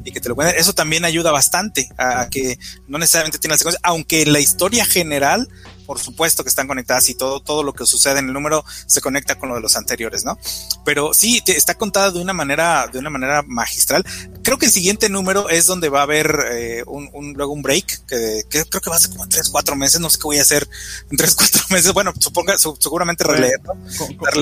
[0.03, 2.57] y que te lo pueden, eso también ayuda bastante a, que
[2.87, 5.49] no necesariamente tiene las cosas, aunque la historia general
[5.91, 9.01] por supuesto que están conectadas y todo, todo lo que sucede en el número se
[9.01, 10.39] conecta con lo de los anteriores, ¿no?
[10.85, 14.05] Pero sí, está contada de una manera, de una manera magistral.
[14.41, 18.05] Creo que el siguiente número es donde va a haber eh, un, luego un break,
[18.05, 20.37] que, creo que va a ser como en tres, cuatro meses, no sé qué voy
[20.37, 20.65] a hacer
[21.11, 21.91] en tres, cuatro meses.
[21.91, 23.73] Bueno, suponga, seguramente releerlo.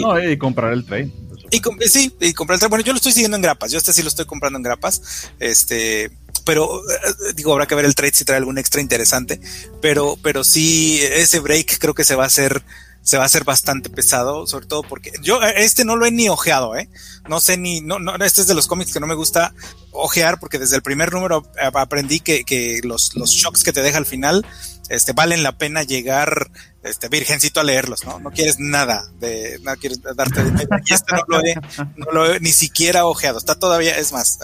[0.01, 1.11] No, y comprar el trade.
[1.49, 2.69] Y sí, y comprar el trade.
[2.69, 3.71] Bueno, yo lo estoy siguiendo en grapas.
[3.71, 5.31] Yo este sí lo estoy comprando en grapas.
[5.39, 6.11] Este,
[6.49, 9.39] pero eh, digo, habrá que ver el trade si trae algún extra interesante,
[9.83, 12.63] pero, pero sí, ese break creo que se va a hacer,
[13.03, 16.11] se va a hacer bastante pesado, sobre todo porque yo eh, este no lo he
[16.11, 16.89] ni ojeado, eh.
[17.27, 19.53] No sé ni, no, no, este es de los cómics que no me gusta
[19.91, 23.99] ojear porque desde el primer número aprendí que, que los, los shocks que te deja
[23.99, 24.43] al final,
[24.89, 26.49] este, valen la pena llegar,
[26.81, 28.19] este, virgencito a leerlos, ¿no?
[28.19, 31.53] No quieres nada de, no quieres darte de y este no lo he,
[31.95, 34.39] no lo he ni siquiera ojeado, está todavía, es más,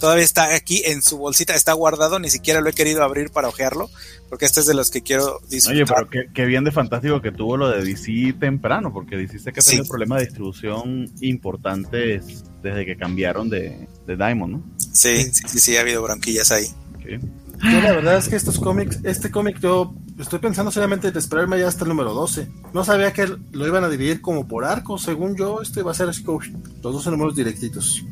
[0.00, 3.48] todavía está aquí en su bolsita, está guardado, ni siquiera lo he querido abrir para
[3.48, 3.88] ojearlo,
[4.28, 6.04] porque este es de los que quiero disfrutar.
[6.04, 9.52] Oye, pero qué, bien de fantástico que tuvo lo de DC temprano, porque DC sé
[9.52, 14.62] que ha tenido problemas de distribución importantes desde que cambiaron de, de Diamond, ¿no?
[14.92, 16.66] Sí, sí, sí, sí, ha habido bronquillas ahí.
[17.62, 21.58] Yo la verdad es que estos cómics, este cómic yo estoy pensando seriamente en esperarme
[21.58, 22.48] ya hasta el número 12.
[22.72, 25.94] No sabía que lo iban a dividir como por arcos, según yo, este va a
[25.94, 28.04] ser así como los 12 números directitos.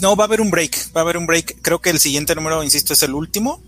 [0.00, 1.60] No, va a haber un break, va a haber un break.
[1.62, 3.62] Creo que el siguiente número, insisto, es el último.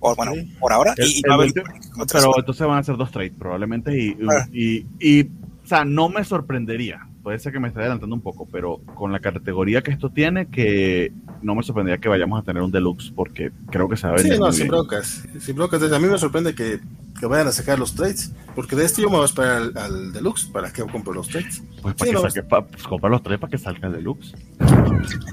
[0.00, 0.94] O bueno, por ahora.
[0.98, 3.98] y, va a haber pero entonces van a ser dos trades probablemente.
[3.98, 4.46] Y, ah.
[4.52, 7.08] y, y, o sea, no me sorprendería.
[7.24, 10.46] Puede ser que me esté adelantando un poco, pero con la categoría que esto tiene,
[10.46, 14.12] que no me sorprendería que vayamos a tener un deluxe, porque creo que se va
[14.12, 14.34] a venir.
[14.34, 15.26] Sí, no, sin brocas.
[15.40, 15.82] Sin brocas.
[15.90, 16.80] A mí me sorprende que
[17.18, 18.32] que vayan a sacar los trades.
[18.54, 21.62] Porque de este yo me voy a esperar al, deluxe para que compre los trades.
[21.82, 24.34] Pues para que saque, pues, compra los trades para que salga el deluxe.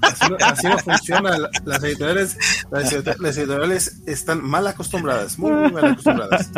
[0.02, 1.38] Así no, funciona.
[1.66, 2.38] Las editoriales,
[2.72, 6.52] las editoriales están mal acostumbradas, muy, mal acostumbradas.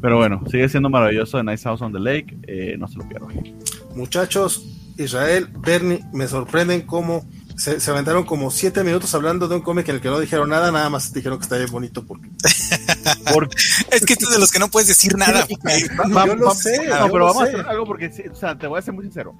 [0.00, 2.36] Pero bueno, sigue siendo maravilloso de Nice House on the Lake.
[2.46, 3.56] Eh, no se lo pierdan.
[3.94, 4.64] Muchachos,
[4.96, 7.26] Israel, Bernie, me sorprenden cómo
[7.56, 10.70] se, aventaron como siete minutos hablando de un cómic en el que no dijeron nada,
[10.70, 12.28] nada más dijeron que está bien bonito porque...
[13.90, 15.46] es que tú de los que no puedes decir nada.
[15.48, 16.86] yo lo sé.
[16.86, 19.34] No, pero vamos a hacer algo porque, o sea, te voy a ser muy sincero.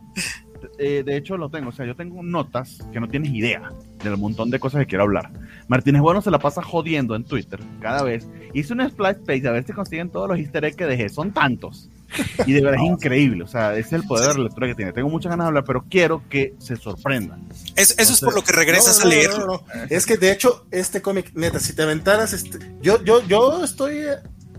[0.78, 3.72] Eh, de hecho lo tengo, o sea, yo tengo notas que no tienes idea
[4.02, 5.30] del montón de cosas que quiero hablar.
[5.68, 8.28] Martínez Bueno se la pasa jodiendo en Twitter cada vez.
[8.52, 11.32] Hice un splash page a ver si consiguen todos los easter eggs que dejé, son
[11.32, 11.88] tantos.
[12.46, 14.74] Y de verdad es increíble, o sea, ese es el poder de la lectura que
[14.74, 14.92] tiene.
[14.92, 17.46] Tengo muchas ganas de hablar, pero quiero que se sorprendan.
[17.74, 19.64] eso es por lo que regresas a leerlo.
[19.88, 24.02] es que de hecho, este cómic, neta, si te aventaras, este, yo, yo, yo estoy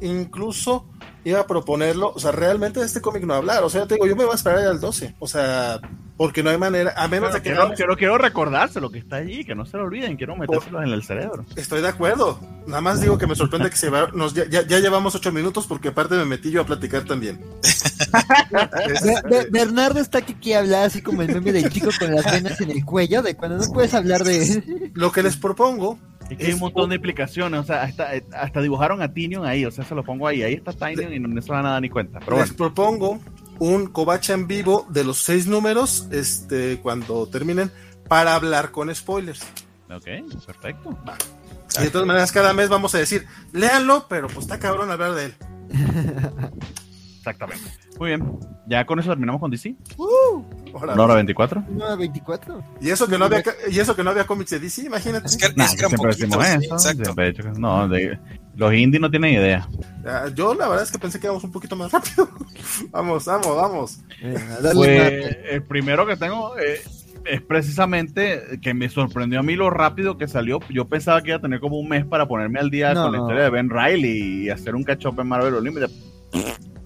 [0.01, 0.87] incluso
[1.27, 3.95] iba a proponerlo, o sea, realmente de este cómic no hablar, o sea, yo te
[3.95, 5.79] digo, yo me voy a esperar al 12, o sea,
[6.15, 7.49] porque no hay manera, a menos de que...
[7.49, 10.83] Quiero, quiero, quiero, recordarse lo que está allí, que no se lo olviden, quiero metérselos
[10.83, 11.45] en el cerebro.
[11.55, 14.79] Estoy de acuerdo, nada más digo que me sorprende que se va, nos, ya, ya,
[14.79, 17.43] llevamos ocho minutos porque aparte me metí yo a platicar también.
[19.51, 22.71] Bernardo está aquí que habla así como el meme del chico con las venas en
[22.71, 24.91] el cuello, de cuando no puedes hablar de...
[24.93, 25.99] Lo que les propongo
[26.29, 29.65] es que hay un montón de implicaciones, o sea, hasta, hasta dibujaron a Tinion ahí,
[29.65, 31.81] o sea, se lo pongo ahí, ahí está Tinion y no se va a dar
[31.81, 32.19] ni cuenta.
[32.19, 33.19] Pero Les propongo
[33.59, 37.71] un covacha en vivo de los seis números, este, cuando terminen,
[38.07, 39.41] para hablar con spoilers.
[39.89, 40.05] Ok,
[40.45, 40.97] perfecto.
[41.79, 45.13] Y de todas maneras, cada mes vamos a decir, léanlo, pero pues está cabrón hablar
[45.13, 45.35] de él.
[47.29, 47.69] Exactamente.
[47.99, 48.23] Muy bien.
[48.67, 49.75] Ya con eso terminamos con DC.
[49.97, 50.43] Uh,
[50.73, 51.63] ¿Una hora 24?
[51.69, 52.63] ¿Una hora 24?
[52.81, 55.25] Y eso que no había, y eso que no había cómics de DC, imagínate.
[55.27, 56.73] Es que, Nah, es que siempre poquitos, decimos eso.
[56.75, 57.13] exacto.
[57.13, 58.19] siempre no, de-
[58.55, 59.67] los indies no tienen idea.
[60.35, 62.29] Yo la verdad es que pensé que íbamos un poquito más rápido.
[62.91, 63.99] vamos, vamos, vamos.
[64.73, 66.81] Pues el primero que tengo eh,
[67.25, 70.59] es precisamente que me sorprendió a mí lo rápido que salió.
[70.69, 73.03] Yo pensaba que iba a tener como un mes para ponerme al día No.
[73.03, 75.89] con la historia de Ben Riley y hacer un catch-up en Marvel Unlimited.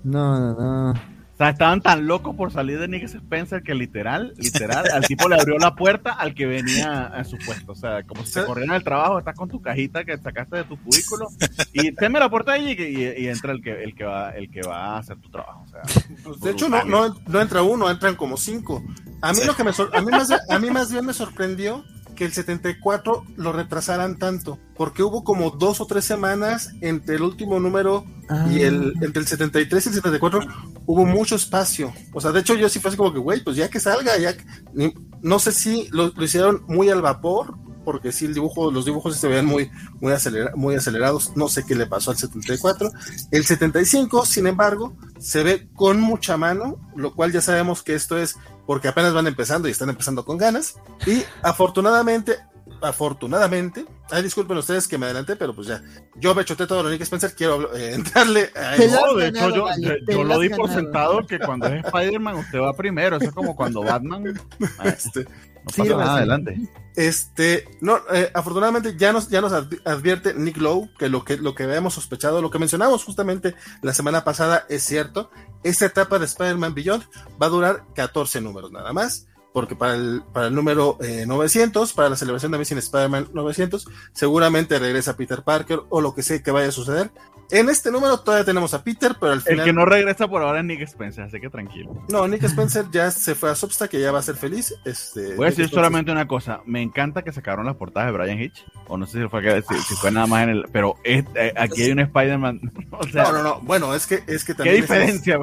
[0.04, 0.92] No, no, no.
[0.92, 5.28] O sea, estaban tan locos por salir de Nick Spencer que literal, literal, al tipo
[5.28, 7.72] le abrió la puerta al que venía a su puesto.
[7.72, 10.64] O sea, como si te corrieran al trabajo, estás con tu cajita que sacaste de
[10.66, 11.30] tu cubículo
[11.74, 14.52] y teme la puerta ahí y, y- y entra el que, el que va, el
[14.52, 15.64] que va a hacer tu trabajo.
[15.64, 15.82] O sea,
[16.24, 18.84] Pues, de hecho, no, no, no entra uno, entran como cinco.
[19.24, 19.48] A mí Sí.
[19.48, 21.84] lo que me a mí más, a mí más bien me sorprendió
[22.22, 27.24] que el 74 lo retrasaran tanto, porque hubo como dos o tres semanas entre el
[27.24, 28.06] último número
[28.52, 30.42] y el entre el 73 y el 74
[30.86, 31.92] hubo mucho espacio.
[32.14, 34.16] O sea, de hecho yo sí fue así como que, güey, pues ya que salga,
[34.20, 34.46] ya que-".
[34.76, 34.94] Ni-
[35.24, 39.16] no sé si lo, lo hicieron muy al vapor, porque sí el dibujo, los dibujos
[39.18, 42.92] se veían muy muy, acelera- muy acelerados, no sé qué le pasó al 74.
[43.32, 48.18] El 75, sin embargo, se ve con mucha mano, lo cual ya sabemos que esto
[48.18, 48.36] es
[48.68, 50.76] porque apenas van empezando y están empezando con ganas.
[51.06, 52.38] Y afortunadamente,
[52.82, 55.82] afortunadamente, ay, disculpen ustedes que me adelanté, pero pues ya,
[56.16, 60.00] yo me choté todo lo Spencer, quiero eh, entrarle a No, de hecho, yo, vale,
[60.08, 63.18] yo- lo di por sentado que cuando es Spider-Man usted va primero.
[63.18, 64.24] Eso es como cuando Batman.
[64.84, 65.26] Este,
[65.64, 66.58] No Sí, pasa nada, adelante.
[66.96, 71.38] Este, no, eh, afortunadamente ya nos, ya nos advi- advierte Nick Lowe que lo que
[71.38, 75.30] lo que habíamos sospechado, lo que mencionamos justamente la semana pasada es cierto.
[75.64, 77.04] Esta etapa de Spider-Man Beyond
[77.42, 81.94] va a durar 14 números nada más, porque para el, para el número eh, 900,
[81.94, 86.42] para la celebración de Amazing Spider-Man 900, seguramente regresa Peter Parker o lo que sea
[86.42, 87.12] que vaya a suceder.
[87.52, 90.42] En este número todavía tenemos a Peter, pero al El final que no regresa por
[90.42, 92.04] ahora es Nick Spencer, así que tranquilo.
[92.10, 94.74] no, Nick Spencer ya se fue a Substack, que ya va a ser feliz.
[94.86, 96.62] Este, Voy a Nick decir Spencer- solamente una cosa.
[96.66, 98.64] Me encanta que sacaron las portadas de Brian Hitch.
[98.88, 100.66] O no sé si fue, que- si, si fue nada más en el.
[100.72, 102.62] Pero es- eh, aquí hay un Spider-Man.
[102.92, 103.60] O sea, No, no, no.
[103.62, 104.76] Bueno, es que, es que ¿qué también.
[104.76, 105.40] es- diferencia?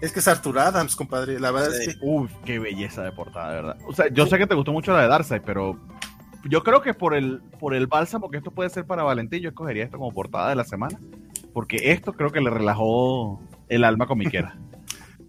[0.00, 1.40] Es que es Arthur Adams, compadre.
[1.40, 1.90] La verdad Sí.
[1.90, 3.76] es que Uf, qué belleza de portada, de verdad.
[3.86, 5.78] O sea, yo sé que te gustó mucho la de Darkseid, pero
[6.44, 9.48] yo creo que por el, por el bálsamo que esto puede ser para Valentín, yo
[9.50, 10.98] escogería esto como portada de la semana.
[11.58, 14.56] Porque esto creo que le relajó el alma comiquera.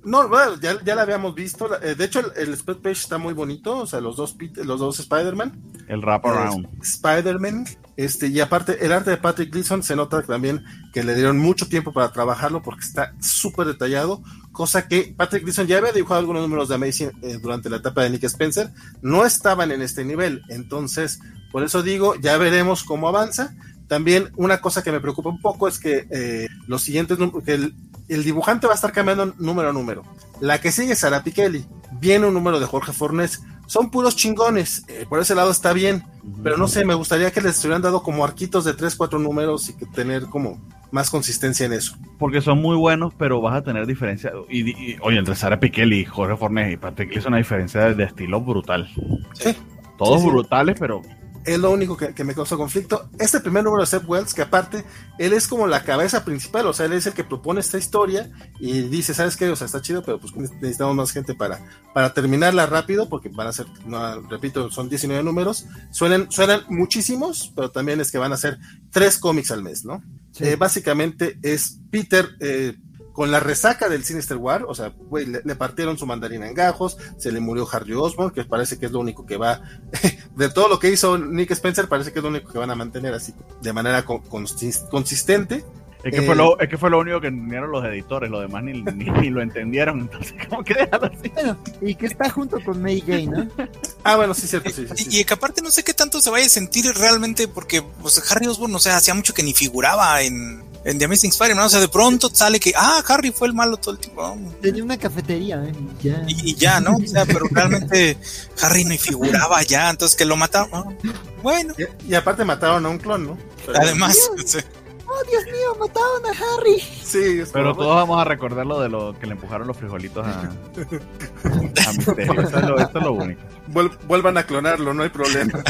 [0.01, 1.67] No, bueno, ya, ya la habíamos visto.
[1.83, 3.79] eh, de hecho, el, el spread page está muy bonito.
[3.79, 5.61] O sea, los dos, los dos Spider-Man.
[5.89, 6.65] El wrap around.
[6.67, 7.65] Eh, Spider-Man.
[7.97, 11.67] Este, y aparte, el arte de Patrick Gleason se nota también que le dieron mucho
[11.67, 14.23] tiempo para trabajarlo porque está súper detallado.
[14.53, 18.01] Cosa que Patrick Gleason ya había dibujado algunos números de Amazing eh, durante la etapa
[18.01, 18.69] de Nick Spencer.
[19.01, 20.43] No estaban en este nivel.
[20.47, 21.19] Entonces,
[21.51, 23.53] por eso digo, ya veremos cómo avanza.
[23.89, 27.73] También una cosa que me preocupa un poco es que eh, los siguientes que el,
[28.07, 30.03] el dibujante va a estar cambiando número a número.
[30.39, 31.65] La que sigue es Sara Pichelli.
[31.99, 33.41] Viene un número de Jorge Fornés.
[33.65, 34.83] Son puros chingones.
[34.87, 36.03] eh, por ese lado está bien.
[36.43, 39.67] Pero no sé, me gustaría que les hubieran dado como arquitos de 3, 4 números
[39.69, 40.59] y que tener como
[40.91, 41.95] más consistencia en eso.
[42.19, 44.31] Porque son muy buenos, pero vas a tener diferencia.
[44.49, 48.03] Y, y- oye, entre Sara Piquelli, Jorge Fornés y Patrick es una diferencia de, de
[48.05, 48.87] estilo brutal.
[49.33, 49.55] Sí.
[49.97, 50.31] Todos Sí, sí.
[50.31, 51.01] brutales, pero
[51.49, 53.09] Es lo único que, que me causó conflicto.
[53.17, 54.85] Este primer número de Seth Wells, que aparte,
[55.17, 58.29] él es como la cabeza principal, o sea, él es el que propone esta historia
[58.59, 59.49] y dice, ¿sabes qué?
[59.49, 61.59] O sea, está chido, pero pues necesitamos más gente para,
[61.91, 65.65] para terminarla rápido, porque van a ser, no, repito, son 19 números.
[65.89, 68.59] Suenan, suenan muchísimos, pero también es que van a ser
[68.91, 70.03] tres cómics al mes, ¿no?
[70.31, 70.43] Sí.
[70.43, 72.77] Eh, básicamente es Peter eh,
[73.19, 76.53] con la resaca del Sinister War, o sea, güey, le, le partieron su mandarina en
[76.53, 79.59] gajos, se le murió Harry Osborn, que parece que es lo único que va,
[80.37, 82.75] de todo lo que hizo Nick Spencer, parece que es lo único que van a
[82.75, 85.65] mantener así, de manera co- consis- consistente.
[86.01, 88.39] es que, Eh, fue lo, es que fue lo único que entendieron los editores, lo
[88.39, 89.99] demás ni, ni, ni lo entendieron.
[89.99, 91.27] Entonces, ¿cómo que así?
[91.33, 93.47] Bueno, y que está junto con Mary Jane, ¿no?
[94.05, 96.45] Ah, bueno, sí, cierto, sí, sí, y que aparte no sé qué tanto se vaya
[96.45, 100.63] a sentir realmente porque pues, Harry Osborn, o sea, hacía mucho que ni figuraba en,
[100.85, 103.77] en The Amazing Spider-Man, o sea, de pronto sale que, ah, Harry fue el malo
[103.77, 104.37] todo el tiempo.
[104.61, 105.73] Tenía una cafetería, ¿eh?
[106.01, 106.23] Ya.
[106.27, 106.95] y, y ya, ¿no?
[106.95, 108.17] O sea, pero realmente
[108.61, 110.97] Harry no figuraba ya, entonces que lo mataron,
[111.43, 111.73] bueno,
[112.05, 113.37] Y, y aparte mataron a un clon, ¿no?
[113.65, 114.63] Pero- además, sea,
[115.11, 115.75] ¡Oh, Dios mío!
[115.79, 116.79] ¡Mataron a Harry!
[117.03, 120.23] Sí, es Pero todos vamos a recordar lo de lo que le empujaron los frijolitos
[120.23, 120.41] a,
[121.87, 122.41] a Misterio.
[122.41, 123.41] Eso es, lo, eso es lo único.
[123.73, 125.63] vuel- vuelvan a clonarlo, no hay problema.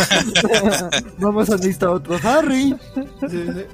[1.19, 2.75] Vamos a necesitar otro Harry.
[3.29, 3.65] Sí, sí.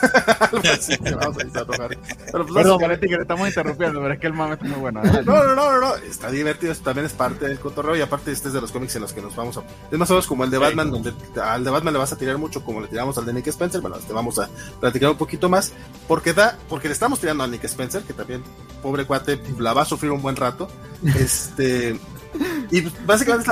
[0.50, 4.80] pero pues, Perdón, Valentín, que le estamos interrumpiendo, pero es que el mame está muy
[4.80, 5.04] bueno.
[5.04, 5.22] ¿eh?
[5.24, 8.32] No, no, no, no, no, está divertido, esto también es parte del cotorreo y aparte
[8.32, 9.62] este es de los cómics en los que nos vamos a...
[9.90, 11.12] Es más o menos como el de Batman, donde
[11.42, 13.80] al de Batman le vas a tirar mucho como le tiramos al de Nick Spencer,
[13.80, 14.48] bueno, te vamos a
[14.80, 15.72] platicar un poquito más,
[16.08, 18.42] porque da, porque le estamos tirando a Nick Spencer, que también,
[18.82, 20.68] pobre cuate, la va a sufrir un buen rato,
[21.18, 21.98] este...
[22.70, 23.50] Y básicamente,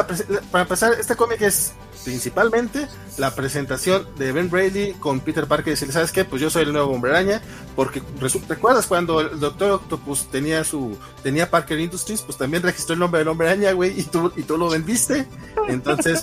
[0.50, 1.72] para empezar, este cómic es
[2.04, 2.88] principalmente
[3.18, 6.24] la presentación de Ben Brady con Peter Parker y decirle, ¿sabes qué?
[6.24, 7.40] Pues yo soy el nuevo hombre araña,
[7.76, 8.02] porque
[8.48, 12.22] ¿recuerdas cuando el Doctor Octopus tenía su, tenía Parker Industries?
[12.22, 15.26] Pues también registró el nombre del hombre araña, güey, y tú, y tú lo vendiste.
[15.68, 16.22] Entonces,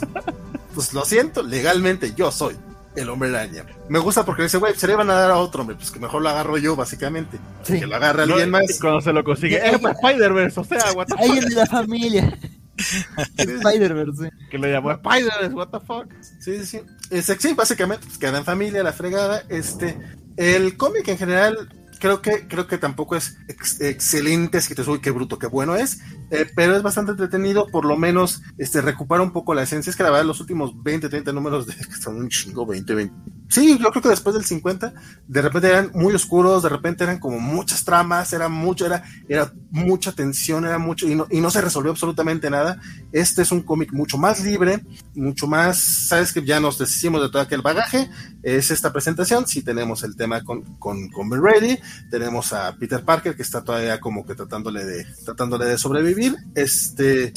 [0.75, 2.57] pues lo siento, legalmente yo soy
[2.95, 3.65] el hombre araña.
[3.87, 5.99] Me gusta porque dice, güey, se le van a dar a otro hombre, pues que
[5.99, 7.39] mejor lo agarro yo, básicamente.
[7.65, 8.69] Que lo agarre alguien más.
[8.69, 10.83] Y cuando se lo consigue, es Spider-Verse, o sea,
[11.17, 12.37] Alguien de la familia.
[13.37, 14.31] Spider-Verse.
[14.49, 16.11] Que lo llamó Spider-Verse, what the fuck.
[16.39, 17.33] Sí, sí, sí.
[17.39, 19.43] sí, básicamente, pues queda en familia, la fregada.
[19.49, 19.97] Este,
[20.37, 24.99] el cómic en general creo que, creo que tampoco es excelente, es que te soy
[24.99, 25.99] qué bruto, qué bueno es,
[26.31, 29.89] eh, pero es bastante entretenido, por lo menos este, recupera un poco la esencia.
[29.89, 32.93] Es que la verdad, los últimos 20, 30 números de, que son un chingo, 20,
[32.95, 33.15] 20.
[33.49, 34.93] Sí, yo creo que después del 50,
[35.27, 39.51] de repente eran muy oscuros, de repente eran como muchas tramas, era mucho, era, era
[39.71, 42.79] mucha tensión, era mucho, y no, y no se resolvió absolutamente nada.
[43.11, 44.85] Este es un cómic mucho más libre,
[45.15, 48.07] mucho más, sabes que ya nos deshicimos de todo aquel bagaje.
[48.43, 51.79] Es esta presentación, sí tenemos el tema con, con, con Ready,
[52.11, 56.18] tenemos a Peter Parker que está todavía como que tratándole de, tratándole de sobrevivir.
[56.55, 57.33] Este,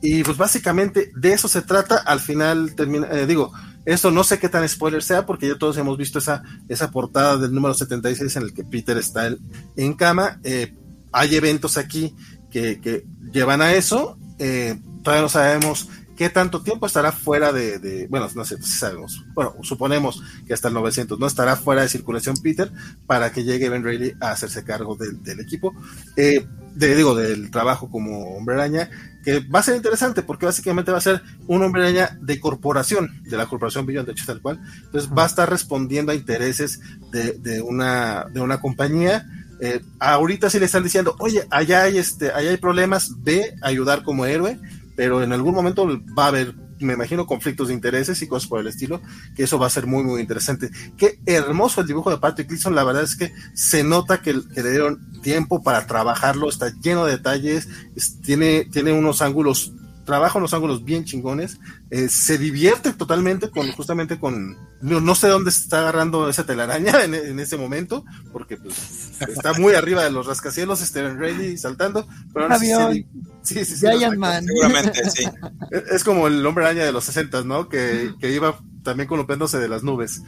[0.00, 1.96] y pues básicamente de eso se trata.
[1.96, 3.52] Al final termina, eh, digo,
[3.84, 7.36] esto no sé qué tan spoiler sea porque ya todos hemos visto esa, esa portada
[7.36, 9.30] del número 76 en el que Peter está
[9.76, 10.40] en, cama.
[10.44, 10.74] Eh,
[11.12, 12.14] hay eventos aquí
[12.50, 14.18] que, que llevan a eso.
[14.38, 19.24] Eh, todavía no sabemos ¿Qué tanto tiempo estará fuera de, bueno, no sé si sabemos,
[19.34, 22.70] bueno, suponemos que hasta el 900 no estará fuera de circulación Peter
[23.06, 25.74] para que llegue Ben Reilly a hacerse cargo del, equipo,
[26.16, 28.90] eh, de, digo, del trabajo como hombre araña,
[29.24, 33.22] que va a ser interesante porque básicamente va a ser un hombre araña de corporación,
[33.24, 36.80] de la corporación Beyond, de hecho tal cual, entonces va a estar respondiendo a intereses
[37.10, 39.26] de, una, de una compañía,
[39.60, 43.68] eh, ahorita sí le están diciendo, oye, allá hay este, allá hay problemas, ve a
[43.68, 44.60] ayudar como héroe,
[44.96, 48.60] pero en algún momento va a haber, me imagino, conflictos de intereses y cosas por
[48.60, 49.00] el estilo,
[49.34, 50.70] que eso va a ser muy, muy interesante.
[50.96, 54.70] Qué hermoso el dibujo de Patrick Gleason, la verdad es que se nota que, le
[54.70, 57.68] dieron tiempo para trabajarlo, está lleno de detalles,
[58.22, 59.72] tiene, tiene unos ángulos
[60.04, 61.58] trabaja unos ángulos bien chingones,
[61.90, 66.92] eh, se divierte totalmente con justamente con no, sé dónde se está agarrando esa telaraña
[67.04, 72.48] en, ese momento, porque pues está muy arriba de los rascacielos, Steven Reilly saltando, pero
[72.48, 73.06] no sí,
[73.42, 75.24] sí, sí, Seguramente, sí.
[75.90, 77.68] Es, como el hombre araña de los 60, ¿no?
[77.68, 80.22] Que, que iba también columpiándose de las nubes.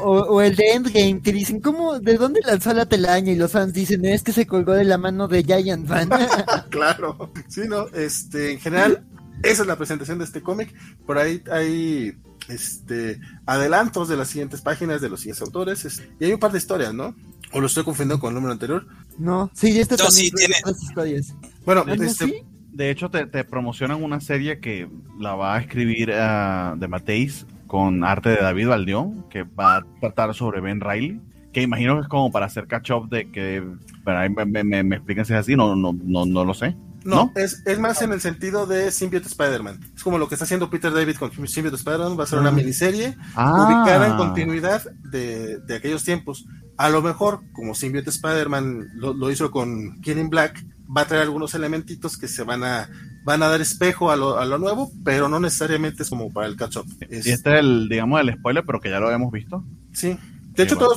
[0.00, 3.32] o, el de Endgame, que dicen, ¿cómo, de dónde lanzó la telaraña?
[3.32, 6.08] Y los fans dicen, es que se colgó de la mano de Giant Man.
[6.70, 7.88] claro, sí, ¿no?
[7.88, 9.04] Este, en general,
[9.42, 10.72] esa es la presentación de este cómic.
[11.04, 12.16] Por ahí hay
[12.48, 16.02] este adelantos de las siguientes páginas de los siguientes autores.
[16.18, 17.14] y hay un par de historias, ¿no?
[17.52, 18.86] ¿O lo estoy confundiendo con el número anterior?
[19.18, 21.34] No, sí, este también tiene historias.
[21.66, 24.88] Bueno, este, de hecho te, promocionan una serie que
[25.18, 29.82] la va a escribir uh, de Mateis con arte de David Valdión, que va a
[29.98, 31.18] tratar sobre Ben Riley,
[31.54, 33.66] que imagino que es como para hacer catch up de que,
[34.04, 36.76] me, me, me, expliquen si es así, no, no, no, no lo sé.
[37.02, 39.80] No, Es, es, más en el sentido de Symbiote Spider-Man.
[39.96, 42.20] Es como lo que está haciendo Peter David con Symbiote Spider-Man.
[42.20, 42.52] Va a ser una ah.
[42.52, 43.66] miniserie ah.
[43.66, 46.44] ubicada en continuidad de, de, aquellos tiempos.
[46.76, 50.62] A lo mejor, como Symbiote Spider-Man lo, lo, hizo con Killing Black,
[50.94, 52.90] va a traer algunos elementitos que se van a
[53.24, 56.46] van a dar espejo a lo, a lo nuevo, pero no necesariamente es como para
[56.46, 56.86] el catch-up.
[57.10, 59.64] Y este es el, digamos, el spoiler, pero que ya lo habíamos visto.
[59.92, 60.18] Sí.
[60.54, 60.96] De hecho, todo,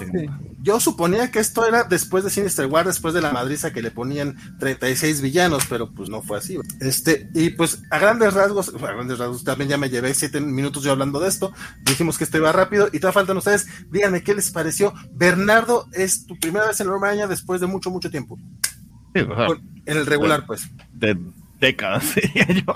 [0.61, 3.89] yo suponía que esto era después de Sinister War, después de la madriza que le
[3.89, 6.57] ponían 36 villanos, pero pues no fue así.
[6.81, 10.83] Este, y pues a grandes rasgos, a grandes rasgos, también ya me llevé 7 minutos
[10.83, 11.53] yo hablando de esto.
[11.85, 13.67] Dijimos que esto iba rápido y todavía faltan ustedes.
[13.91, 14.93] Díganme qué les pareció.
[15.13, 18.37] Bernardo, es tu primera vez en la Año después de mucho, mucho tiempo.
[19.13, 19.47] Sí, o sea,
[19.85, 20.69] en el regular, pues.
[20.91, 21.15] De
[21.59, 22.73] décadas, diría yo.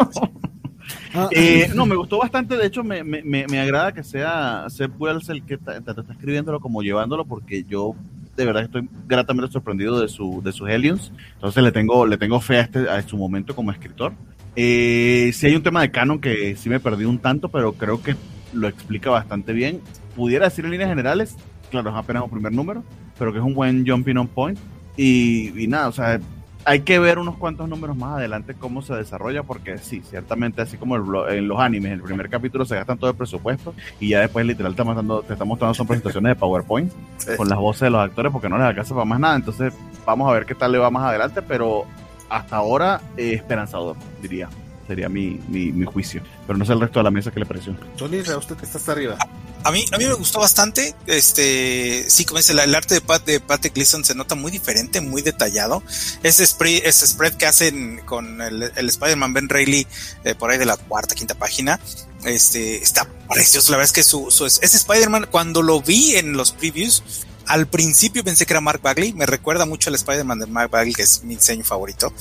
[1.13, 2.55] Ah, eh, no, me gustó bastante.
[2.55, 6.59] De hecho, me, me, me agrada que sea Seth Wells el que te, está escribiéndolo
[6.59, 7.95] como llevándolo, porque yo
[8.35, 11.11] de verdad estoy gratamente sorprendido de su de sus Aliens.
[11.35, 14.13] Entonces le tengo le tengo fe a, este, a su momento como escritor.
[14.55, 18.01] Eh, sí hay un tema de canon que sí me perdí un tanto, pero creo
[18.01, 18.15] que
[18.53, 19.81] lo explica bastante bien.
[20.15, 21.35] Pudiera decir en líneas generales,
[21.69, 22.83] claro, es apenas un primer número,
[23.17, 24.59] pero que es un buen jumping on point.
[24.97, 26.19] Y, y nada, o sea,
[26.65, 30.77] hay que ver unos cuantos números más adelante cómo se desarrolla, porque sí, ciertamente, así
[30.77, 30.97] como
[31.29, 34.75] en los animes, el primer capítulo se gastan todo el presupuesto y ya después literal
[34.75, 36.91] te, mostrando, te está mostrando son presentaciones de PowerPoint
[37.37, 39.35] con las voces de los actores porque no les alcanza para más nada.
[39.35, 39.73] Entonces,
[40.05, 41.85] vamos a ver qué tal le va más adelante, pero
[42.29, 44.49] hasta ahora eh, esperanzador, diría.
[44.89, 46.23] Sería mi, mi, juicio.
[46.47, 47.75] Pero no sé el resto de la mesa que le pareció.
[47.95, 49.19] Tony, usted que está hasta arriba.
[49.63, 50.95] A mí, a mí me gustó bastante.
[51.05, 54.99] Este, sí, como dice, el arte de Pat, de Pat Gleason se nota muy diferente,
[54.99, 55.83] muy detallado.
[56.23, 59.85] Ese spread, ese spread que hacen con el, el Spider-Man Ben Reilly,
[60.23, 61.79] eh, por ahí de la cuarta, quinta página,
[62.25, 63.71] este, está precioso.
[63.71, 67.03] La verdad es que su, su ese Spider-Man, cuando lo vi en los previews,
[67.45, 69.13] al principio pensé que era Mark Bagley.
[69.13, 72.11] Me recuerda mucho al Spider-Man de Mark Bagley, que es mi diseño favorito.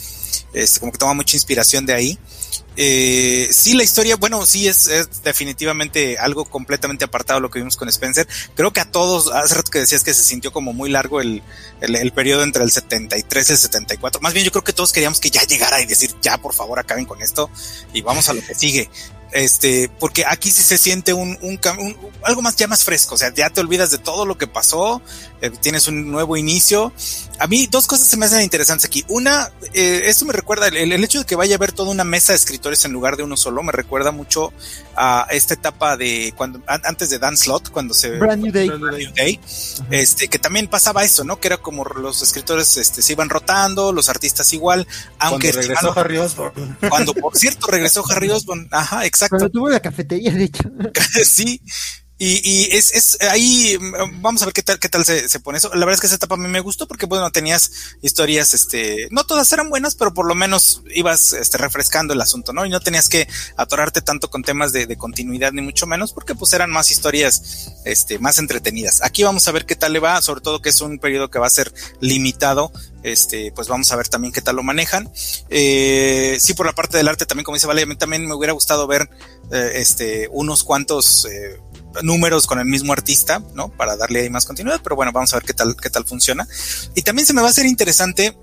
[0.52, 2.18] Este, como que toma mucha inspiración de ahí.
[2.80, 4.88] Eh, sí, la historia, bueno, sí es,
[5.24, 8.28] definitivamente algo completamente apartado de lo que vimos con Spencer.
[8.54, 11.42] Creo que a todos, hace rato que decías que se sintió como muy largo el,
[11.80, 14.20] el, periodo entre el 73 y el 74.
[14.20, 16.78] Más bien yo creo que todos queríamos que ya llegara y decir, ya por favor
[16.78, 17.50] acaben con esto
[17.92, 18.88] y vamos a lo que sigue
[19.32, 21.60] este, porque aquí sí se siente un, un,
[22.22, 25.02] algo más ya más fresco, o sea, ya te olvidas de todo lo que pasó,
[25.40, 26.92] eh, tienes un nuevo inicio.
[27.38, 29.04] A mí dos cosas se me hacen interesantes aquí.
[29.08, 32.04] Una, eh, esto me recuerda, el, el, hecho de que vaya a haber toda una
[32.04, 34.52] mesa de escritores en lugar de uno solo, me recuerda mucho
[34.96, 38.68] a esta etapa de cuando antes de Dan Slot, cuando se Brand New Day,
[39.14, 39.40] Day
[39.90, 41.38] este, que también pasaba eso, ¿no?
[41.38, 44.86] Que era como los escritores este, se iban rotando, los artistas igual,
[45.18, 46.78] aunque cuando regresó Harry Osborn.
[46.88, 49.36] Cuando por cierto regresó Harry Osborn, ajá, exacto.
[49.36, 50.64] Cuando tuvo la cafetería, de hecho.
[51.24, 51.60] sí,
[52.18, 55.40] y, y es, es, ahí, mm, vamos a ver qué tal, qué tal se, se,
[55.40, 55.68] pone eso.
[55.68, 57.70] La verdad es que esa etapa a mí me gustó porque, bueno, tenías
[58.02, 62.52] historias, este, no todas eran buenas, pero por lo menos ibas, este, refrescando el asunto,
[62.52, 62.66] ¿no?
[62.66, 66.34] Y no tenías que atorarte tanto con temas de, de continuidad, ni mucho menos, porque
[66.34, 69.00] pues eran más historias, este, más entretenidas.
[69.02, 71.38] Aquí vamos a ver qué tal le va, sobre todo que es un periodo que
[71.38, 72.72] va a ser limitado,
[73.02, 75.10] este, pues vamos a ver también qué tal lo manejan.
[75.50, 78.34] Eh, sí, por la parte del arte también, como dice Vale, a mí también me
[78.34, 79.08] hubiera gustado ver,
[79.52, 81.60] eh, este, unos cuantos, eh,
[82.02, 83.68] números con el mismo artista, ¿no?
[83.68, 86.46] Para darle ahí más continuidad, pero bueno, vamos a ver qué tal, qué tal funciona.
[86.94, 88.36] Y también se me va a hacer interesante,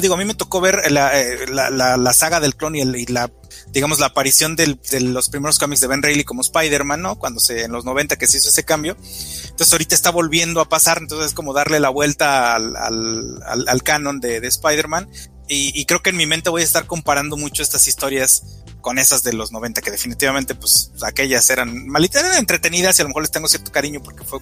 [0.00, 3.30] digo, a mí me tocó ver la, eh, la, saga del clon y, la,
[3.68, 7.18] digamos, la aparición de los primeros cómics de Ben Reilly como Spider-Man, ¿no?
[7.18, 8.96] Cuando se, en los 90 que se hizo ese cambio.
[8.96, 14.20] Entonces ahorita está volviendo a pasar, entonces es como darle la vuelta al, al, canon
[14.20, 15.08] de, de Spider-Man.
[15.48, 18.42] Y creo que en mi mente voy a estar comparando mucho estas historias
[18.86, 23.04] con esas de los 90, que definitivamente, pues, aquellas eran malitas, eran entretenidas y a
[23.04, 24.38] lo mejor les tengo cierto cariño porque fue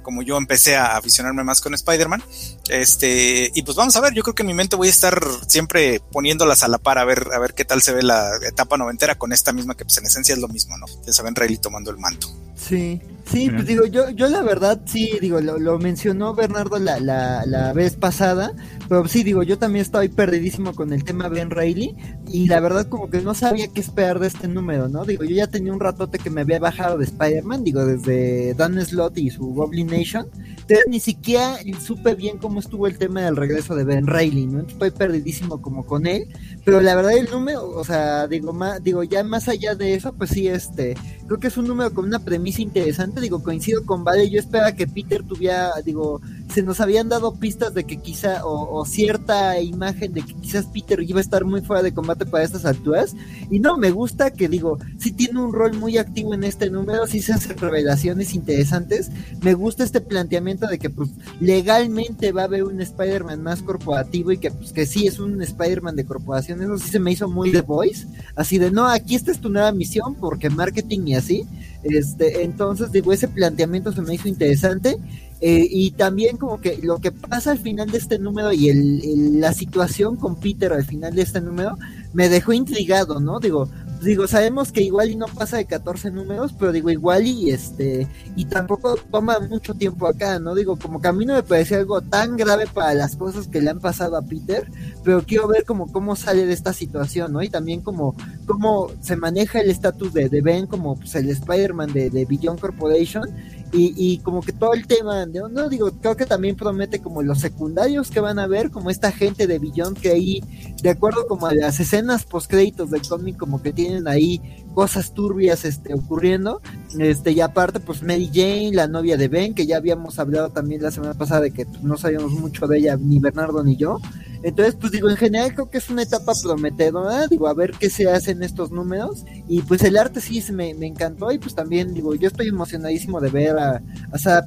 [0.00, 2.22] como yo empecé a aficionarme más con Spider-Man.
[2.70, 5.22] Este, y pues vamos a ver, yo creo que en mi mente voy a estar
[5.48, 8.78] siempre poniéndolas a la par a ver, a ver qué tal se ve la etapa
[8.78, 10.86] noventera con esta misma, que pues en esencia es lo mismo, ¿no?
[11.04, 12.28] Ya saben, Rayleigh tomando el manto.
[12.56, 16.98] Sí, sí, pues digo, yo, yo la verdad sí, digo, lo, lo mencionó Bernardo la,
[17.00, 18.54] la, la, vez pasada,
[18.88, 21.96] pero sí, digo, yo también estoy perdidísimo con el tema Ben Reilly
[22.30, 25.04] y la verdad como que no sabía qué esperar de este número, ¿no?
[25.04, 28.84] Digo, yo ya tenía un ratote que me había bajado de Spider-Man, digo, desde Dan
[28.84, 33.36] Slot y su Goblin Nation, entonces ni siquiera supe bien cómo estuvo el tema del
[33.36, 34.60] regreso de Ben Reilly, ¿no?
[34.60, 36.28] Estoy perdidísimo como con él,
[36.64, 40.12] pero la verdad el número, o sea, digo, más, digo, ya más allá de eso,
[40.12, 40.94] pues sí, este,
[41.26, 44.72] creo que es un número con una premisa interesante, digo, coincido con Vale, yo esperaba
[44.72, 46.20] que Peter tuviera, digo,
[46.54, 50.66] se nos habían dado pistas de que quizá, o, o, cierta imagen de que quizás
[50.66, 53.16] Peter iba a estar muy fuera de combate para estas alturas,
[53.50, 57.08] y no, me gusta que, digo, sí tiene un rol muy activo en este número,
[57.08, 59.10] sí se hacen revelaciones interesantes,
[59.42, 61.10] me gusta este planteamiento de que, pues,
[61.40, 65.42] legalmente va a haber un Spider-Man más corporativo y que, pues, que sí es un
[65.42, 68.06] Spider-Man de corporación, eso sí se me hizo muy The Voice,
[68.36, 71.48] así de, no, aquí esta es tu nueva misión, porque marketing y así,
[71.84, 74.98] este, entonces, digo, ese planteamiento se me hizo interesante.
[75.46, 79.40] Eh, y también como que lo que pasa al final de este número y el,
[79.42, 81.76] la situación con Peter al final de este número
[82.14, 83.40] me dejó intrigado, ¿no?
[83.40, 83.68] Digo,
[84.00, 88.08] digo, sabemos que igual y no pasa de 14 números, pero digo, igual y este,
[88.36, 90.54] y tampoco toma mucho tiempo acá, ¿no?
[90.54, 93.60] Digo, como que a mí no me parece algo tan grave para las cosas que
[93.60, 94.66] le han pasado a Peter,
[95.02, 97.42] pero quiero ver como cómo sale de esta situación, ¿no?
[97.42, 98.16] Y también como
[98.46, 102.60] cómo se maneja el estatus de, de, Ben como pues, el Spider-Man de, de Beyond
[102.60, 103.28] Corporation
[103.74, 107.22] y, y, como que todo el tema, de, no digo, creo que también promete como
[107.22, 110.42] los secundarios que van a ver, como esta gente de Beyond que ahí,
[110.82, 114.40] de acuerdo como a las escenas post créditos del cómic, como que tienen ahí
[114.74, 116.62] cosas turbias este, ocurriendo,
[116.98, 120.82] este, y aparte pues Mary Jane, la novia de Ben, que ya habíamos hablado también
[120.82, 123.98] la semana pasada de que pues, no sabíamos mucho de ella, ni Bernardo ni yo,
[124.44, 127.88] entonces, pues digo, en general creo que es una etapa prometedora, digo, a ver qué
[127.88, 129.24] se hace en estos números.
[129.48, 133.20] Y pues el arte sí me, me encantó y pues también, digo, yo estoy emocionadísimo
[133.22, 134.46] de ver a, a Sara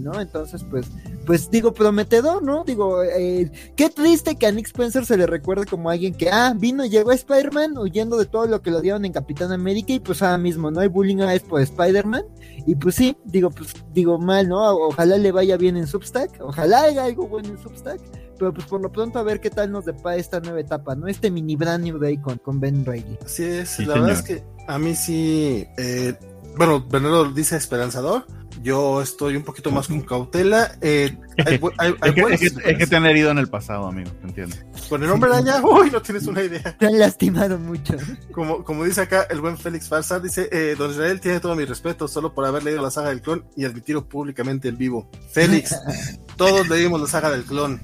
[0.00, 0.20] ¿no?
[0.20, 0.86] Entonces, pues
[1.26, 2.62] pues digo, prometedor, ¿no?
[2.64, 6.54] Digo, eh, qué triste que a Nick Spencer se le recuerde como alguien que, ah,
[6.56, 9.92] vino y llegó a Spider-Man huyendo de todo lo que lo dieron en Capitán América
[9.92, 10.80] y pues ahora mismo, ¿no?
[10.80, 12.22] Hay bullying a por Spider-Man
[12.64, 14.70] y pues sí, digo, pues digo mal, ¿no?
[14.76, 18.00] Ojalá le vaya bien en Substack, ojalá haya algo bueno en Substack,
[18.38, 21.06] pero pues por lo pronto a ver qué tal nos depara esta nueva etapa, ¿no?
[21.08, 23.18] Este mini brand new day con, con Ben Reilly.
[23.24, 26.14] Así es, la verdad es que a mí sí, eh,
[26.56, 28.26] bueno, Bernardo dice esperanzador,
[28.62, 30.76] yo estoy un poquito más con cautela.
[30.80, 31.54] Eh, hay,
[32.32, 34.64] es, que, te han herido en el pasado, amigo, ¿te entiendes?
[34.88, 36.76] Con el hombre araña, uy, no tienes una idea.
[36.76, 37.94] Te han lastimado mucho.
[38.32, 41.64] Como, como dice acá el buen Félix Farsar, dice, eh, Don Israel tiene todo mi
[41.64, 45.10] respeto solo por haber leído la saga del clon y admitirlo públicamente en vivo.
[45.30, 45.76] Félix,
[46.36, 47.80] todos leímos la saga del clon.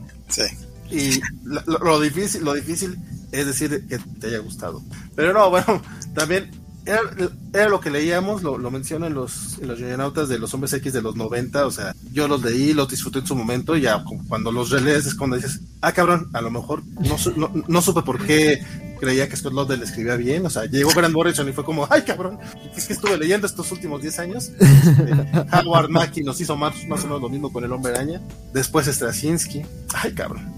[0.90, 2.98] Y lo, difícil, lo difícil
[3.32, 4.82] es decir que te haya gustado.
[5.14, 5.82] Pero no, bueno,
[6.14, 6.50] también
[6.84, 10.92] era, lo que leíamos, lo, lo menciono en los, en los de los hombres X
[10.92, 14.04] de los 90, o sea, yo los leí, los disfruté en su momento, y ya
[14.28, 18.02] cuando los relees es cuando dices, ah, cabrón, a lo mejor no, no, no supe
[18.02, 18.62] por qué
[19.02, 22.02] creía que Scott Lobdell escribía bien, o sea, llegó Grant Morrison y fue como, ay
[22.02, 22.38] cabrón,
[22.76, 24.52] es que estuve leyendo estos últimos 10 años.
[24.60, 28.20] Este, Howard Mackie nos hizo más, más o menos lo mismo con el hombre araña.
[28.52, 30.54] Después Straczynski, ay cabrón.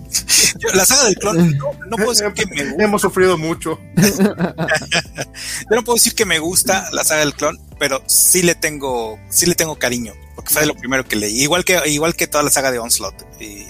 [0.74, 2.84] La saga del clon, no, puedo decir que me gusta.
[2.84, 3.80] Hemos sufrido mucho.
[3.96, 9.18] Yo no puedo decir que me gusta la saga del clon, pero sí le tengo,
[9.30, 11.40] sí le tengo cariño, porque fue de lo primero que leí.
[11.40, 13.64] Igual que, igual que toda la saga de Onslaught y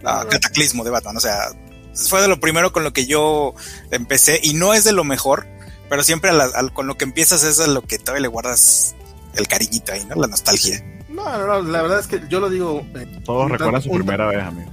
[0.00, 1.48] Cataclismo de Batman, o sea,
[1.96, 3.54] fue de lo primero con lo que yo
[3.90, 5.46] empecé y no es de lo mejor,
[5.88, 6.30] pero siempre
[6.72, 8.94] con lo que empiezas es de lo que todavía le guardas
[9.34, 10.16] el cariñito ahí, ¿no?
[10.16, 10.82] La nostalgia.
[11.08, 12.84] No, no, no, la verdad es que yo lo digo.
[12.94, 14.70] Eh, Todos recuerdan su primera vez, amigo.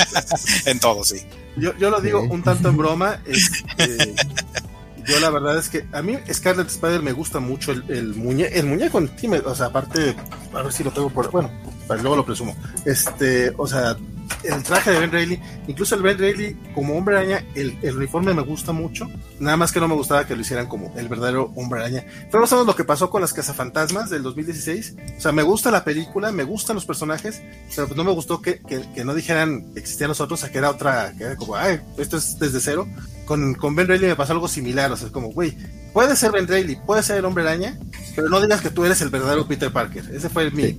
[0.66, 1.22] en todo, sí.
[1.56, 3.22] Yo, yo lo digo un tanto en broma.
[3.24, 4.14] Este,
[5.06, 8.46] yo la verdad es que a mí Scarlet Spider me gusta mucho el, el, muñe
[8.52, 9.10] el muñeco en
[9.44, 10.14] o sea, aparte,
[10.52, 11.50] a ver si lo tengo por, bueno,
[11.88, 12.54] luego lo presumo.
[12.84, 13.96] Este, o sea,
[14.44, 18.42] el traje de Ben Reilly, incluso el Ben Reilly como hombre araña, el, uniforme me
[18.42, 19.08] gusta mucho,
[19.38, 22.04] nada más que no me gustaba que lo hicieran como el verdadero hombre araña.
[22.30, 25.84] Pero no lo que pasó con las cazafantasmas del 2016, o sea, me gusta la
[25.84, 27.42] película, me gustan los personajes,
[27.74, 28.60] pero pues no me gustó que,
[29.04, 32.38] no dijeran que existían nosotros, a que era otra, que era como, ay, esto es
[32.38, 32.88] desde cero.
[33.26, 35.56] Con, con Ben Reilly me pasó algo similar, o sea, como, güey,
[35.92, 37.78] puede ser Ben Reilly, puede ser el hombre araña,
[38.16, 40.04] pero no digas que tú eres el verdadero Peter Parker.
[40.12, 40.74] Ese fue el mío.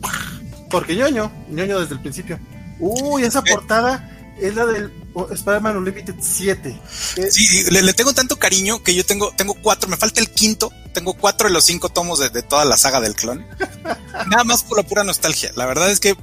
[0.69, 2.39] Porque ñoño, ñoño desde el principio.
[2.81, 3.43] Uy, esa eh.
[3.49, 4.09] portada
[4.39, 4.91] es la del
[5.31, 6.79] Spider-Man Unlimited 7.
[7.29, 11.13] Sí, le, tengo tanto cariño que yo tengo, tengo cuatro, me falta el quinto, tengo
[11.13, 13.45] cuatro de los cinco tomos de, toda la saga del clon.
[14.27, 15.51] Nada más por la pura nostalgia.
[15.55, 16.15] La verdad es que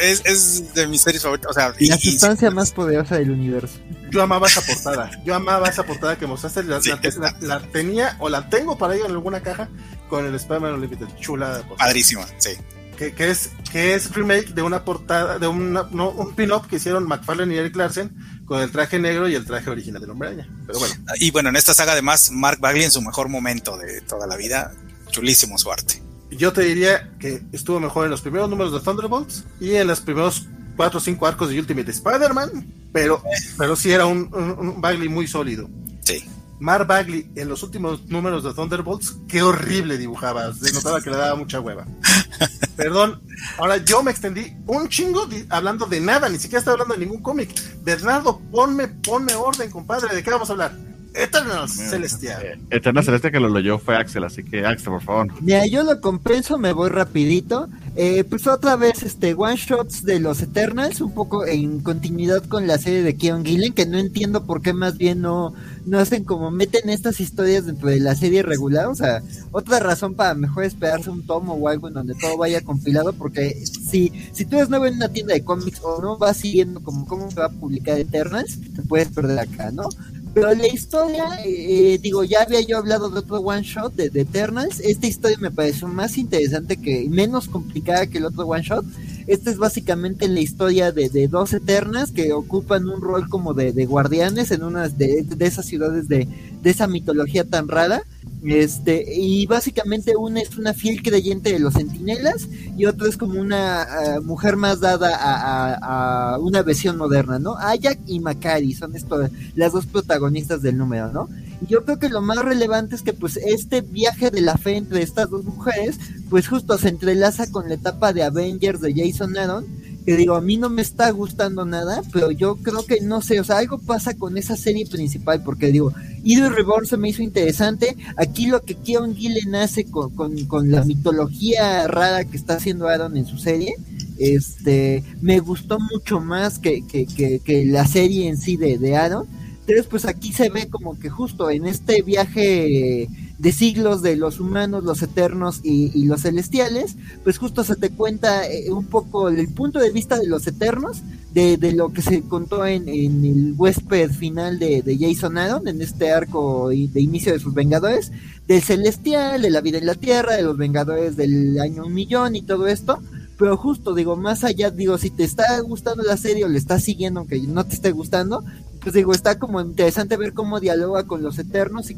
[0.00, 1.50] es, de mis series favoritas.
[1.50, 3.78] O sea, la sustancia más poderosa del universo.
[4.10, 5.10] Yo amaba esa portada.
[5.24, 6.64] Yo amaba esa portada que mostraste.
[6.64, 9.68] La, tenía o la tengo para ir en alguna caja
[10.08, 11.08] con el Spider-Man Unlimited.
[11.18, 11.62] Chula.
[11.78, 12.58] Padrísima, sí
[12.98, 17.06] que, es, que es remake de una portada, de una, no, un pin-up que hicieron
[17.06, 18.12] McFarlane y Eric Larsen
[18.44, 20.48] con el traje negro y el traje original del hombre araña.
[20.66, 20.94] Pero bueno.
[21.20, 24.36] Y bueno, en esta saga además, Mark Bagley en su mejor momento de toda la
[24.36, 24.72] vida,
[25.10, 26.02] chulísimo su arte.
[26.30, 30.00] Yo te diría que estuvo mejor en los primeros números de Thunderbolts y en los
[30.00, 30.46] primeros
[30.76, 33.22] cuatro o cinco arcos de Ultimate Spider-Man, pero,
[33.56, 35.70] pero sí era un, un Bagley muy sólido.
[36.02, 36.24] Sí.
[36.60, 40.52] Mark Bagley en los últimos números de Thunderbolts, qué horrible dibujaba.
[40.54, 41.86] Se notaba que le daba mucha hueva.
[42.76, 43.22] Perdón,
[43.58, 47.22] ahora yo me extendí un chingo hablando de nada, ni siquiera estaba hablando de ningún
[47.22, 47.50] cómic.
[47.82, 50.72] Bernardo, ponme, ponme orden, compadre, ¿de qué vamos a hablar?
[51.18, 52.58] Eternal Celestial.
[52.70, 55.28] Eternal Celestial que lo leyó fue Axel, así que Axel, por favor.
[55.40, 57.68] Mira, yo lo compenso, me voy rapidito.
[57.96, 62.68] Eh, pues otra vez, este, one shots de los Eternals, un poco en continuidad con
[62.68, 65.52] la serie de Keon Gillen, que no entiendo por qué más bien no,
[65.84, 68.86] no hacen como meten estas historias dentro de la serie regular.
[68.86, 69.20] O sea,
[69.50, 73.64] otra razón para mejor esperarse un tomo o algo en donde todo vaya compilado, porque
[73.66, 77.04] si, si tú eres nuevo en una tienda de cómics o no vas siguiendo como
[77.04, 79.88] cómo se va a publicar Eternals, te puedes perder acá, ¿no?
[80.34, 84.80] Pero la historia, eh, digo, ya había yo hablado de otro one shot de, Eternals.
[84.80, 88.84] Esta historia me pareció más interesante que, menos complicada que el otro one shot.
[89.26, 94.50] Esta es básicamente la historia de, dos Eternas que ocupan un rol como de, guardianes
[94.50, 96.28] en una de, esas ciudades de,
[96.62, 98.02] de esa mitología tan rara
[98.44, 103.40] este, y básicamente una es una fiel creyente de los centinelas y otra es como
[103.40, 107.56] una ah, mujer más dada a, una versión moderna, ¿no?
[107.58, 111.28] Ayak y Makari son esto, las dos protagonistas del número, ¿no?
[111.60, 114.76] Y yo creo que lo más relevante es que pues este viaje de la fe
[114.76, 115.98] entre estas dos mujeres,
[116.30, 119.66] pues justo se entrelaza con la etapa de Avengers de Jason Aaron
[120.08, 123.40] que digo, a mí no me está gustando nada, pero yo creo que no sé,
[123.40, 125.92] o sea, algo pasa con esa serie principal, porque digo,
[126.24, 130.82] Ido Reborn se me hizo interesante, aquí lo que Keon Gillen hace con, con, la
[130.82, 133.74] mitología rara que está haciendo Aaron en su serie,
[134.18, 137.04] este, me gustó mucho más que, que,
[137.44, 139.26] que, la serie en sí de, de Aaron.
[139.68, 144.40] Entonces, pues aquí se ve como que justo en este viaje de siglos de los
[144.40, 149.46] humanos, los eternos y, los celestiales, pues justo se te cuenta eh, un poco el
[149.48, 151.02] punto de vista de los eternos,
[151.34, 156.12] de, lo que se contó en, el huésped final de, de, Jason Aaron, en este
[156.12, 158.10] arco de inicio de sus Vengadores,
[158.46, 162.36] del celestial, de la vida en la tierra, de los Vengadores del año un millón
[162.36, 163.00] y todo esto.
[163.38, 166.82] Pero justo, digo, más allá, digo, si te está gustando la serie o le estás
[166.82, 168.42] siguiendo, aunque no te esté gustando,
[168.88, 171.96] pues digo, está como interesante ver cómo dialoga con los eternos y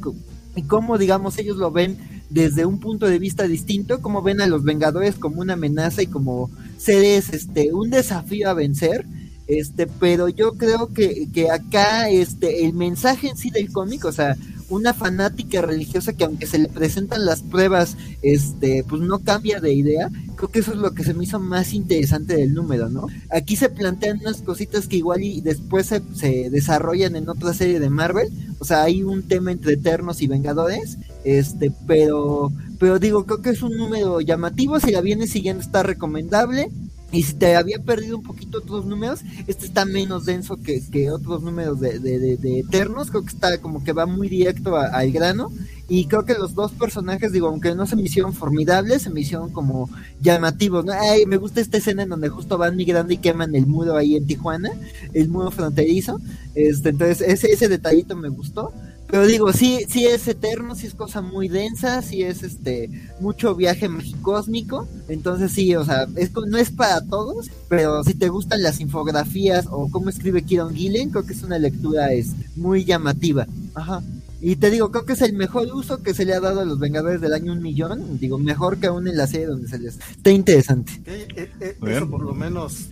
[0.57, 1.97] y cómo, digamos, ellos lo ven
[2.31, 6.09] desde un punto de vista distinto, cómo ven a los Vengadores como una amenaza y
[6.09, 9.07] como seres, este, un desafío a vencer,
[9.47, 14.11] este, pero yo creo que, que acá, este, el mensaje en sí del cómic, o
[14.11, 14.37] sea,
[14.71, 19.73] una fanática religiosa que aunque se le presentan las pruebas, este, pues no cambia de
[19.75, 20.09] idea.
[20.37, 23.09] Creo que eso es lo que se me hizo más interesante del número, ¿no?
[23.31, 27.81] Aquí se plantean unas cositas que igual y después se, se desarrollan en otra serie
[27.81, 28.29] de Marvel.
[28.59, 33.51] O sea, hay un tema entre Eternos y Vengadores, este, pero, pero digo, creo que
[33.51, 34.81] es un número llamativo.
[34.81, 36.71] Si la vienes siguiendo está recomendable.
[37.13, 41.11] Y si te había perdido un poquito otros números, este está menos denso que, que
[41.11, 43.11] otros números de, de, de, Eternos.
[43.11, 45.51] Creo que está como que va muy directo al grano.
[45.89, 49.23] Y creo que los dos personajes, digo, aunque no se me hicieron formidables, se me
[49.23, 50.85] hicieron como llamativos.
[50.85, 50.93] ¿no?
[50.93, 54.15] Ay, me gusta esta escena en donde justo van migrando y queman el muro ahí
[54.15, 54.71] en Tijuana,
[55.13, 56.21] el muro fronterizo.
[56.55, 58.73] Este, entonces, ese, ese detallito me gustó.
[59.11, 63.55] Pero digo, sí, sí es eterno, sí es cosa muy densa, sí es este mucho
[63.55, 64.89] viaje magicósmico.
[65.09, 69.67] Entonces sí, o sea, es, no es para todos, pero si te gustan las infografías
[69.71, 73.47] o cómo escribe Kieron Gillen, creo que es una lectura es muy llamativa.
[73.75, 74.03] Ajá.
[74.43, 76.65] Y te digo, creo que es el mejor uso que se le ha dado a
[76.65, 78.19] los Vengadores del año un millón.
[78.19, 79.97] Digo, mejor que aún en la serie donde se les...
[79.97, 80.93] Está interesante.
[81.05, 82.89] Eh, eh, eso por lo menos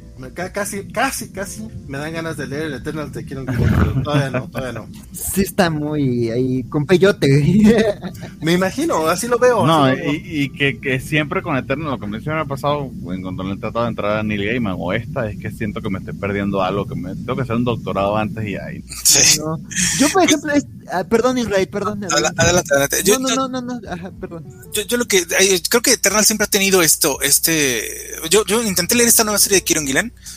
[0.53, 4.49] casi, casi, casi me dan ganas de leer el Eternal Te Quiero pero todavía no,
[4.49, 4.89] todavía no.
[5.13, 7.29] Sí está muy ahí, con peyote.
[8.41, 9.67] me imagino, así lo veo.
[9.67, 13.55] No, y, que, que, siempre con Eternal, lo que me ha pasado en cuando le
[13.55, 16.15] he tratado de entrar a Neil Gaiman o esta, es que siento que me estoy
[16.15, 18.85] perdiendo algo, que me tengo que hacer un doctorado antes y ahí.
[19.05, 19.41] Sí.
[19.99, 20.53] Yo, por ejemplo,
[20.93, 22.05] ah, perdón Israel, perdón.
[22.05, 23.03] Adelante, adelante.
[23.05, 24.45] Yo, no, no, no, no, Ajá, perdón.
[24.73, 25.25] Yo, yo lo que,
[25.69, 27.83] creo que Eternal siempre ha tenido esto, este,
[28.31, 29.87] yo, yo intenté leer esta nueva serie de Kieron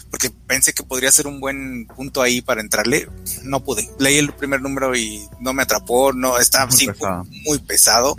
[0.10, 3.08] Porque pensé que podría ser un buen punto ahí para entrarle.
[3.44, 3.90] No pude.
[4.00, 7.26] Leí el primer número y no me atrapó, no, está muy, pesado.
[7.46, 8.18] muy pesado.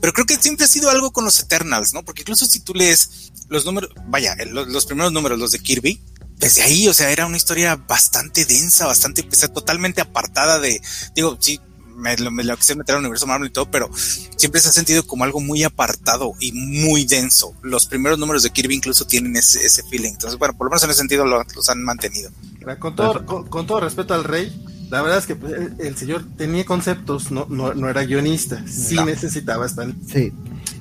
[0.00, 2.04] Pero creo que siempre ha sido algo con los Eternals, ¿no?
[2.04, 6.00] Porque incluso si tú lees los números, vaya, los, primeros números, los de Kirby,
[6.36, 10.80] desde ahí, o sea, era una historia bastante densa, bastante pesada, totalmente apartada de,
[11.14, 11.60] digo, sí,
[12.00, 13.90] me, lo, me lo quise meter al universo Marvel y todo, pero
[14.36, 17.54] siempre se ha sentido como algo muy apartado y muy denso.
[17.62, 20.10] Los primeros números de Kirby incluso tienen ese, ese feeling.
[20.10, 22.30] Entonces, bueno, por lo menos en ese sentido los han mantenido.
[22.78, 24.52] Con todo, con, todo respeto al rey,
[24.90, 28.96] la verdad es que pues, el, señor tenía conceptos, no, no, no era guionista, sí
[29.04, 29.88] necesitaba estar.
[30.06, 30.32] Sí.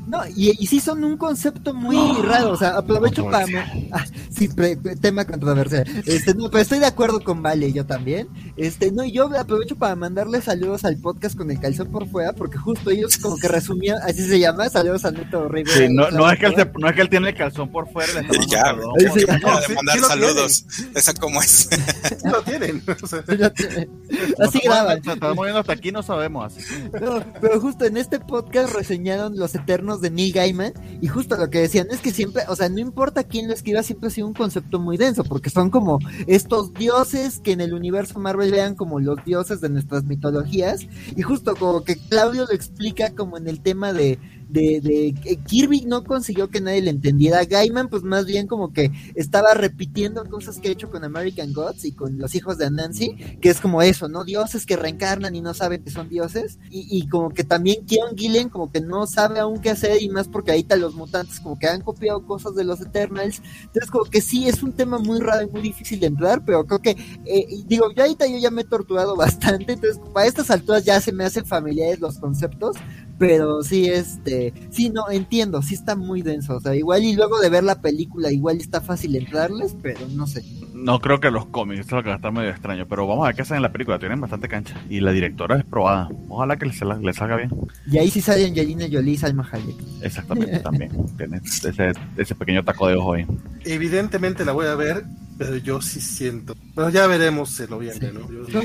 [0.09, 3.45] No, y, y, sí son un concepto muy raro, o sea, aprovecho para...
[3.91, 4.47] Ah, sí,
[5.01, 5.83] tema controversial.
[6.05, 8.27] Este, no, pero estoy de acuerdo con Vale, yo también.
[8.55, 12.33] Este, no, y yo aprovecho para mandarle saludos al podcast con el calzón por fuera,
[12.33, 15.75] porque justo ellos como que resumían, así se llama, saludos a Neto Rivera.
[15.75, 18.21] Sí, no, no, es que él no es que él tiene el calzón por fuera,
[18.21, 18.75] le ya,
[19.13, 21.69] sí, de mandar saludos, esa como es.
[21.71, 21.75] Sí
[22.23, 22.83] lo tienen.
[24.39, 24.97] Así graban.
[24.97, 26.63] Estamos moviendo hasta aquí, no sabemos así.
[27.01, 31.49] No, pero justo en este podcast reseñaron Los Eternos de Neil Gaiman y justo lo
[31.49, 34.27] que decían es que siempre, o sea, no importa quién lo escriba, siempre ha sido
[34.27, 38.75] un concepto muy denso, porque son como estos dioses que en el universo Marvel vean
[38.75, 43.47] como los dioses de nuestras mitologías y justo como que Claudio lo explica como en
[43.47, 44.19] el tema de
[44.49, 47.45] de, de, Kirby no consiguió que nadie le entendiera.
[47.45, 51.85] Gaiman, pues más bien como que estaba repitiendo cosas que ha hecho con American Gods
[51.85, 54.23] y con los hijos de Anansi, que es como eso, ¿no?
[54.23, 56.59] Dioses que reencarnan y no saben que son dioses.
[56.69, 60.09] Y, y como que también Kion Gillen como que no sabe aún qué hacer y
[60.09, 63.41] más porque ahorita los mutantes como que han copiado cosas de los Eternals.
[63.61, 66.65] Entonces como que sí, es un tema muy raro y muy difícil de entrar, pero
[66.65, 66.91] creo que,
[67.25, 70.99] eh, digo, yo ahorita yo ya me he torturado bastante, entonces para estas alturas ya
[71.01, 72.77] se me hacen familiares los conceptos,
[73.19, 77.37] pero sí, este, sí, no, entiendo, sí está muy denso, o sea, igual y luego
[77.39, 80.43] de ver la película, igual está fácil entrarles, pero no sé.
[80.73, 83.05] No creo que los cómics, eso es lo que va a estar medio extraño, pero
[83.05, 85.65] vamos a ver qué hacen en la película, tienen bastante cancha, y la directora es
[85.65, 87.51] probada, ojalá que les, les salga bien.
[87.91, 89.75] Y ahí sí sale Angelina Jolie y Salma Hayek.
[90.01, 93.25] Exactamente, también, tiene ese, ese pequeño taco de ojo ahí.
[93.65, 95.03] Evidentemente la voy a ver,
[95.37, 96.55] pero yo sí siento.
[96.73, 98.29] Pero ya veremos en noviembre, ¿no?
[98.47, 98.61] Yo,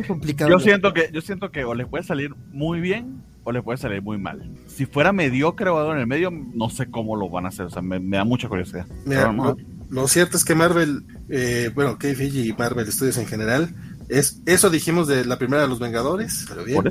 [0.48, 3.79] yo siento que, yo siento que o les puede salir muy bien o le puede
[3.79, 4.51] salir muy mal.
[4.66, 7.66] Si fuera mediocre o en el medio, no sé cómo lo van a hacer.
[7.66, 8.87] O sea, me, da mucha curiosidad.
[9.05, 9.57] Mira, lo,
[9.91, 13.75] lo cierto es que Marvel, eh, bueno, KFG y Marvel Studios en general,
[14.09, 16.83] es, eso dijimos de la primera de los Vengadores, salió bien.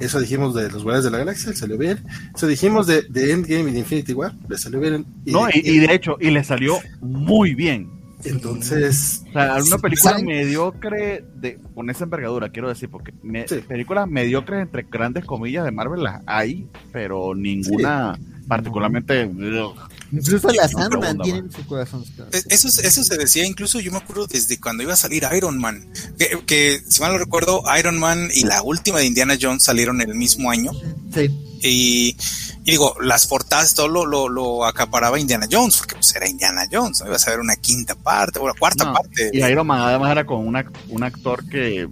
[0.00, 0.20] Eso?
[0.20, 1.98] dijimos de los Guardianes de la Galaxia, salió bien.
[2.34, 5.06] Eso dijimos de, de Endgame y de Infinity War, le salió bien.
[5.24, 7.97] no, y, de hecho, y le salió muy bien.
[8.24, 9.22] Entonces.
[9.28, 13.12] O sea, una película mediocre de, con esa envergadura, quiero decir, porque
[13.68, 18.18] películas mediocres entre grandes comillas de Marvel las hay, pero ninguna
[18.48, 19.30] particularmente.
[20.10, 22.02] Incluso la Sandman tiene su corazón.
[22.32, 25.58] E, eso, eso se decía, incluso yo me acuerdo desde cuando iba a salir Iron
[25.58, 25.86] Man,
[26.46, 30.14] que, si mal no recuerdo, Iron Man y la última de Indiana Jones salieron el
[30.14, 30.72] mismo año.
[31.14, 31.30] Sí.
[31.62, 32.16] Y,
[32.70, 37.06] digo, las portadas todo lo, lo, acaparaba Indiana Jones, porque pues era Indiana Jones, ¿no?
[37.06, 39.30] iba a ser una quinta parte o la cuarta parte.
[39.32, 41.88] Y Iron Man además era con una, un actor que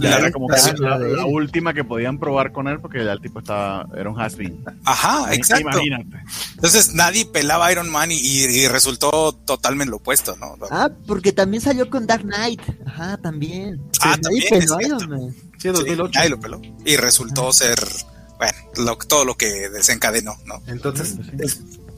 [0.00, 4.10] era como la, última que podían probar con él porque ya el tipo estaba, era
[4.10, 4.36] un has
[4.84, 5.68] Ajá, exacto.
[5.68, 6.18] Imagínate.
[6.54, 10.56] Entonces nadie pelaba a Iron Man y, resultó totalmente lo opuesto, ¿no?
[10.70, 12.60] Ah, porque también salió con Dark Knight.
[12.86, 13.80] Ajá, también.
[14.00, 14.44] Ah, también.
[14.48, 15.34] Peló Iron Man.
[15.58, 16.20] Sí, 2008.
[16.22, 16.60] Sí, lo peló.
[16.84, 17.78] Y resultó ser,
[18.74, 20.62] bueno, todo lo que desencadenó, ¿no?
[20.66, 21.16] Entonces,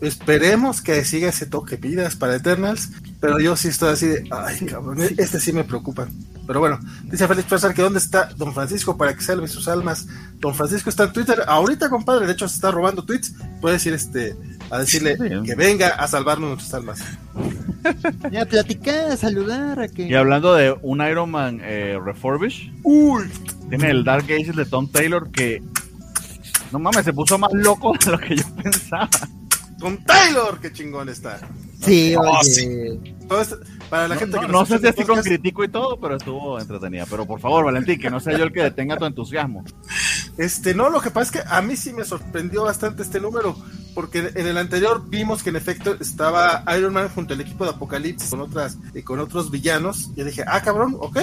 [0.00, 2.90] esperemos que siga ese toque pidas para Eternals,
[3.20, 6.08] pero yo sí estoy así de, ay, cabrón, este sí me preocupa.
[6.46, 10.06] Pero bueno, dice Félix Pérez que dónde está Don Francisco para que salve sus almas.
[10.40, 11.42] Don Francisco está en Twitter.
[11.46, 13.32] Ahorita, compadre, de hecho se está robando tweets.
[13.62, 14.36] Puedes ir este,
[14.70, 17.00] a decirle que venga a salvarnos nuestras almas.
[18.30, 20.04] Ya, platicar, saludar a que.
[20.08, 23.24] Y hablando de un Iron Man eh, Refurbish, Uy.
[23.68, 25.62] tiene el Dark Ages de Tom Taylor que.
[26.74, 29.08] No mames, se puso más loco de lo que yo pensaba.
[29.78, 31.38] Tom Taylor, qué chingón está.
[31.80, 33.14] Sí, oh, oye.
[33.94, 37.06] Para la gente que no, sé si estoy con crítico y todo, pero estuvo entretenida.
[37.08, 39.64] Pero por favor, Valentín, que no sea yo el que detenga tu entusiasmo.
[40.36, 43.56] Este, no, lo que pasa es que a mí sí me sorprendió bastante este número,
[43.94, 47.70] porque en el anterior vimos que en efecto estaba Iron Man junto al equipo de
[47.70, 50.10] Apocalipsis con otras y con otros villanos.
[50.16, 51.20] Y dije, ah, cabrón, ok,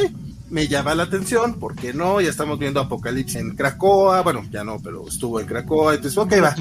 [0.50, 2.22] me llama la atención, ¿por qué no?
[2.22, 6.36] Ya estamos viendo Apocalipsis en Cracoa, bueno, ya no, pero estuvo en Cracoa, entonces, ok,
[6.42, 6.56] va,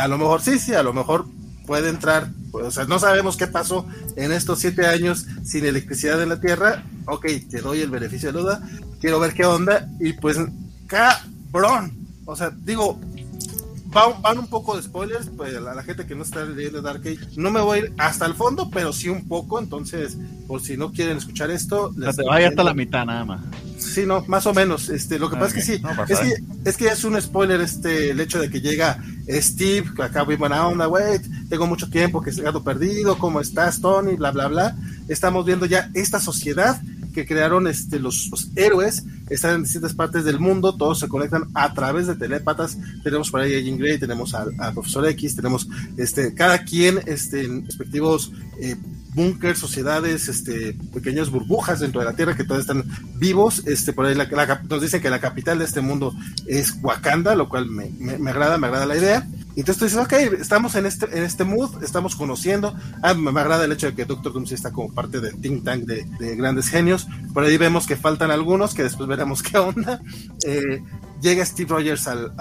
[0.00, 1.26] a lo mejor sí, sí, a lo mejor
[1.66, 3.86] puede entrar, o sea, no sabemos qué pasó
[4.16, 8.38] en estos siete años sin electricidad en la Tierra, ok, te doy el beneficio de
[8.38, 8.68] duda,
[9.00, 10.38] quiero ver qué onda, y pues,
[10.86, 11.92] cabrón,
[12.24, 12.98] o sea, digo,
[14.22, 17.18] van, un poco de spoilers, pues a la gente que no está leyendo Dark Age,
[17.36, 20.16] no me voy a ir hasta el fondo, pero sí un poco, entonces,
[20.46, 21.92] por si no quieren escuchar esto...
[21.96, 23.40] Les te vaya hasta la mitad nada más.
[23.78, 26.76] Sí, no, más o menos, este, lo que pasa es que sí, es, que, es
[26.76, 30.86] que es un spoiler este, el hecho de que llega Steve, acá muy buena onda,
[30.86, 34.14] güey, tengo mucho tiempo que he estado perdido, ¿cómo estás, Tony?
[34.14, 34.76] Bla, bla, bla.
[35.08, 36.80] Estamos viendo ya esta sociedad
[37.16, 41.72] que crearon este, los, héroes, están en distintas partes del mundo, todos se conectan a
[41.72, 45.66] través de telépatas, tenemos por ahí a Jean Grey, tenemos al Profesor X, tenemos
[45.96, 48.76] este, cada quien este, en respectivos eh,
[49.16, 52.84] búnker, sociedades, este, pequeñas burbujas dentro de la Tierra que todavía están
[53.16, 53.66] vivos.
[53.66, 54.16] Este, por ahí
[54.68, 56.14] nos dicen que la capital de este mundo
[56.46, 59.26] es Wakanda, lo cual me, me, agrada, me agrada la idea.
[59.56, 62.74] Entonces tú dices, ok, estamos en este, en este mood, estamos conociendo.
[63.02, 65.64] Ah, me, agrada el hecho de que Doctor Doom sí está como parte del think
[65.64, 67.06] tank de, de, grandes genios.
[67.32, 69.98] Por ahí vemos que faltan algunos, que después veremos qué onda.
[70.44, 70.82] Eh,
[71.22, 72.34] llega Steve Rogers al,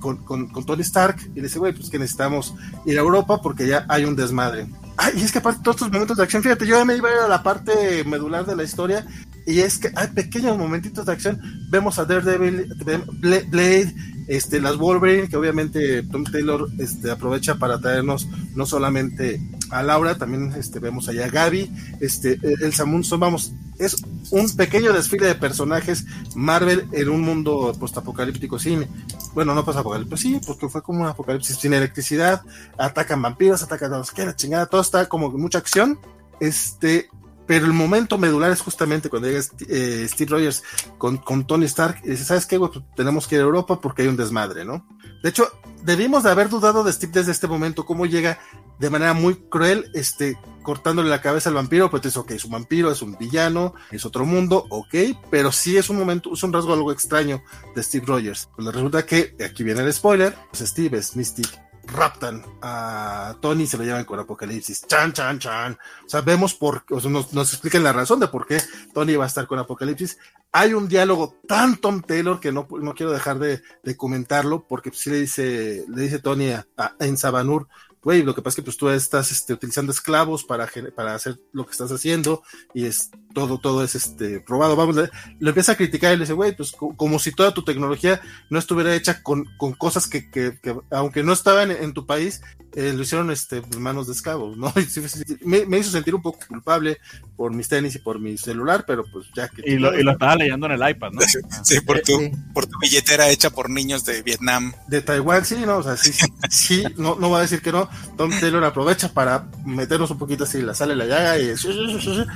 [0.00, 2.54] con, con, Tony Stark y dice, güey, pues que necesitamos
[2.86, 4.66] ir a Europa porque ya hay un desmadre.
[4.96, 7.08] Ah, y es que aparte todos estos momentos de acción, fíjate, yo ya me iba
[7.08, 9.06] a ir a la parte medular de la historia
[9.46, 11.40] y es que hay pequeños momentitos de acción.
[11.70, 12.74] Vemos a Daredevil,
[13.20, 13.94] Blade,
[14.26, 19.40] este, las Wolverine, que obviamente Tom Taylor este, aprovecha para traernos no solamente
[19.70, 21.70] a Laura, también este, vemos allá a Gaby,
[22.00, 23.96] este, el Samunson, vamos, es
[24.30, 28.58] un pequeño desfile de personajes Marvel en un mundo postapocalíptico.
[28.58, 28.86] Sin,
[29.32, 32.42] bueno, no postapocalíptico, sí, porque fue como un apocalipsis sin electricidad,
[32.78, 36.00] atacan vampiros, atacan a los que la chingada, todo está como mucha acción,
[36.40, 37.08] este,
[37.46, 40.62] pero el momento medular es justamente cuando llega eh, Steve Rogers
[40.98, 42.58] con, con, Tony Stark y dice, ¿sabes qué?
[42.58, 44.86] Pues tenemos que ir a Europa porque hay un desmadre, ¿no?
[45.22, 45.48] De hecho,
[45.82, 48.38] debimos de haber dudado de Steve desde este momento, cómo llega
[48.78, 52.50] de manera muy cruel, este, cortándole la cabeza al vampiro, pues es ok, es un
[52.50, 54.94] vampiro, es un villano, es otro mundo, ok,
[55.30, 57.42] pero sí es un momento, es un rasgo algo extraño
[57.74, 58.48] de Steve Rogers.
[58.54, 63.66] Pues resulta que, aquí viene el spoiler, pues Steve es Mystic raptan a Tony y
[63.66, 64.86] se lo llevan con Apocalipsis.
[64.86, 65.78] Chan, chan, chan.
[66.04, 68.60] O sea, vemos por, o sea, nos, nos, explican la razón de por qué
[68.92, 70.18] Tony va a estar con Apocalipsis.
[70.52, 73.62] Hay un diálogo tan Tom Taylor que no, no quiero dejar de,
[73.96, 76.66] comentarlo, porque sí le dice, le dice Tony a,
[76.98, 77.68] en Sabanur,
[78.14, 81.64] lo que pasa es que pues tú estás este, utilizando esclavos para, para hacer lo
[81.64, 82.42] que estás haciendo
[82.72, 84.76] y es, todo, todo es este probado.
[84.76, 85.10] Vamos, le,
[85.40, 88.18] empieza a criticar y le dice, güey, pues como si toda tu tecnología
[88.48, 92.40] no estuviera hecha con, con cosas que, que, que, aunque no estaban en, tu país,
[92.74, 94.72] eh, lo hicieron este, manos de esclavos, ¿no?
[95.44, 96.98] me, me, hizo sentir un poco culpable
[97.36, 99.70] por mis tenis y por mi celular, pero pues ya que...
[99.70, 101.20] Y lo, y lo estaba leyendo en el iPad, ¿no?
[101.62, 102.18] Sí, por, tu,
[102.54, 104.72] por tu billetera hecha por niños de Vietnam.
[104.88, 105.76] De Taiwán, sí, ¿no?
[105.76, 106.10] O sea, sí,
[106.48, 107.90] sí, no, no va a decir que no.
[108.16, 111.52] Tom Taylor aprovecha para meternos un poquito así, la sale la llaga y...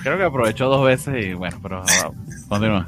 [0.03, 1.83] Creo que aprovechó dos veces y bueno, pero
[2.49, 2.87] continúa.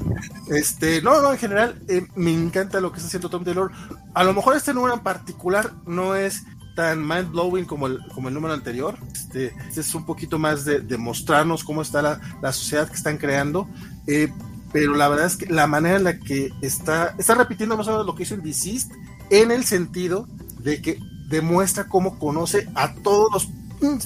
[0.49, 3.71] Este, no, no, en general eh, me encanta lo que está haciendo Tom Taylor.
[4.13, 6.43] A lo mejor este número en particular no es
[6.75, 8.97] tan mind blowing como el, como el número anterior.
[9.13, 13.67] Este, es un poquito más de, mostrarnos cómo está la, la, sociedad que están creando.
[14.07, 14.31] Eh,
[14.71, 17.91] pero la verdad es que la manera en la que está, está repitiendo más o
[17.91, 18.91] menos lo que hizo el Deceased,
[19.29, 20.27] en el sentido
[20.59, 20.99] de que
[21.29, 23.47] demuestra cómo conoce a todos los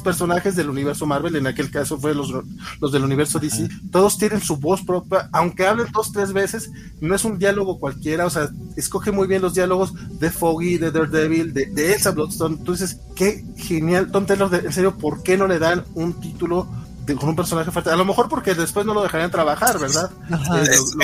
[0.04, 2.32] personajes del universo Marvel, en aquel caso fue los,
[2.80, 6.70] los del universo DC, todos tienen su voz propia, aunque hablen dos, tres veces,
[7.02, 10.92] no es un diálogo cualquiera, o sea, escoge muy bien los diálogos de Foggy, de
[10.92, 15.48] Daredevil, de, de Elsa Bloodstone, entonces, qué genial, Tom Taylor, en serio, ¿por qué no
[15.48, 16.68] le dan un título
[17.16, 17.90] con un personaje fuerte.
[17.90, 20.12] A lo mejor porque después no lo dejarían trabajar, ¿verdad?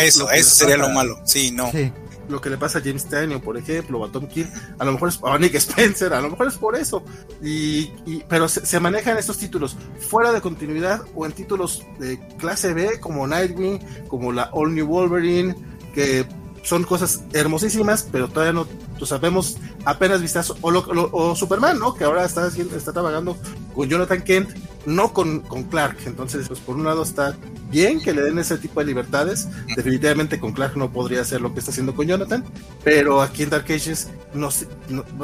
[0.01, 1.17] eso, eso sería lo malo.
[1.23, 1.71] Sí, no.
[1.71, 1.93] Sí
[2.29, 4.45] lo que le pasa a James Tannion, por ejemplo, o a Tom King,
[4.77, 7.03] a lo mejor es a Nick Spencer, a lo mejor es por eso.
[7.41, 7.87] Y,
[8.27, 13.27] pero se, manejan estos títulos fuera de continuidad o en títulos de clase B, como
[13.27, 15.55] Nightwing, como la All New Wolverine,
[15.93, 16.25] que
[16.63, 18.65] son cosas hermosísimas, pero todavía no
[19.05, 20.57] sabemos apenas vistazo.
[20.61, 21.93] O, o, Superman, ¿no?
[21.93, 23.37] Que ahora está, está trabajando
[23.75, 24.49] con Jonathan Kent,
[24.85, 25.97] no con, con Clark.
[26.05, 27.35] Entonces, pues por un lado está
[27.69, 29.47] bien que le den ese tipo de libertades.
[29.75, 32.45] Definitivamente con Clark no podría hacer lo que está haciendo con Jonathan,
[32.83, 34.49] pero aquí en Dark Ages no,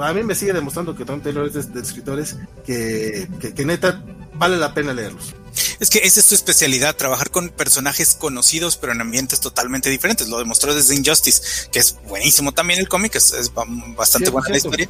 [0.02, 4.04] a mí me sigue demostrando que Tom Taylor es de, escritores que, que, neta
[4.40, 5.36] vale la pena leerlos.
[5.80, 10.28] Es que esa es tu especialidad, trabajar con personajes conocidos pero en ambientes totalmente diferentes.
[10.28, 13.52] Lo demostró desde Injustice, que es buenísimo también el cómic, es,
[13.96, 14.90] bastante buena la historia.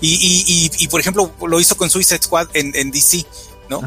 [0.00, 3.24] Y, y, y, por ejemplo, lo hizo con Suicide Squad en, en DC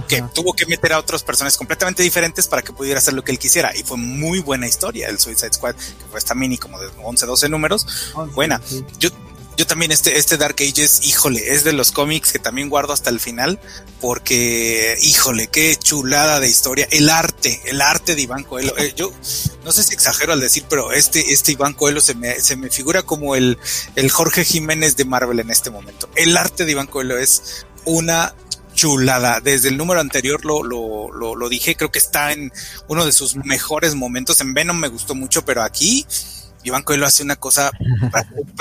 [0.08, 3.32] que tuvo que meter a otros personajes completamente diferentes para que pudiera hacer lo que
[3.32, 3.76] él quisiera.
[3.76, 7.26] Y fue muy buena historia el Suicide Squad, que fue esta mini como de 11,
[7.26, 7.86] 12 números.
[8.34, 8.62] buena.
[9.00, 9.10] Yo,
[9.58, 13.10] yo también este, este Dark Ages, híjole, es de los cómics que también guardo hasta
[13.10, 13.60] el final,
[14.02, 16.88] porque, híjole, qué chulada de historia.
[16.92, 18.78] El arte, el arte de Iván Coelho.
[18.78, 19.12] Eh, yo
[19.64, 22.70] no sé si exagero al decir, pero este, este Iván Coelho se me, se me
[22.70, 23.58] figura como el,
[23.96, 26.10] el Jorge Jiménez de Marvel en este momento.
[26.16, 28.36] El arte de Iván Coelho es una
[28.76, 29.40] chulada.
[29.40, 32.52] Desde el número anterior lo, lo, lo, dije, creo que está en
[32.88, 34.42] uno de sus mejores momentos.
[34.42, 36.06] En Venom me gustó mucho, pero aquí
[36.66, 37.72] Iván Coelho hace una cosa,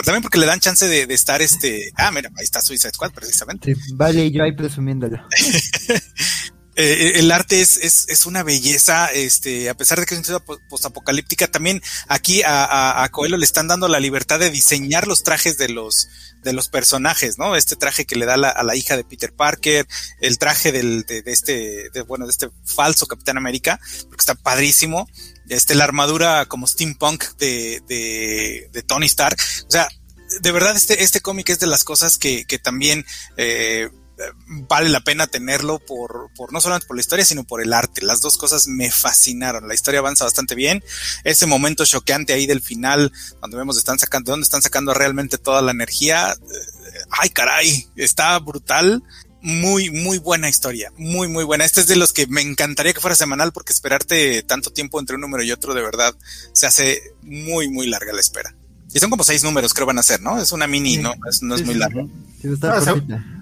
[0.04, 3.74] también porque le dan chance de, estar este, ah, mira, ahí está Suicide Squad precisamente.
[3.94, 5.18] vale, yo ahí presumiéndolo.
[6.76, 10.26] Eh, el arte es, es, es, una belleza, este, a pesar de que es una
[10.26, 15.22] ciudad postapocalíptica, también aquí a, a, Coelho le están dando la libertad de diseñar los
[15.22, 16.08] trajes de los,
[16.42, 17.54] de los personajes, ¿no?
[17.54, 19.86] Este traje que le da a la hija de Peter Parker,
[20.20, 23.78] el traje del, de, este, de, bueno, de este falso Capitán América,
[24.08, 25.08] porque está padrísimo.
[25.48, 29.36] Este, la armadura como steampunk de, de, de Tony Stark.
[29.68, 29.88] O sea,
[30.40, 33.04] de verdad este, este cómic es de las cosas que, que también,
[33.36, 33.90] eh,
[34.46, 38.04] vale la pena tenerlo por, por no solamente por la historia, sino por el arte.
[38.04, 39.68] Las dos cosas me fascinaron.
[39.68, 40.82] La historia avanza bastante bien.
[41.24, 45.38] Ese momento choqueante ahí del final, cuando vemos están sacando, de dónde están sacando realmente
[45.38, 46.32] toda la energía.
[46.32, 49.02] Eh, ay, caray, está brutal.
[49.42, 50.90] Muy, muy buena historia.
[50.96, 51.66] Muy, muy buena.
[51.66, 55.16] Este es de los que me encantaría que fuera semanal porque esperarte tanto tiempo entre
[55.16, 56.14] un número y otro, de verdad,
[56.54, 58.54] se hace muy, muy larga la espera.
[58.94, 60.40] Y son como seis números, creo van a ser, ¿no?
[60.40, 61.12] Es una mini, ¿no?
[61.28, 62.08] Es, no es muy largo.
[62.62, 62.80] Ah,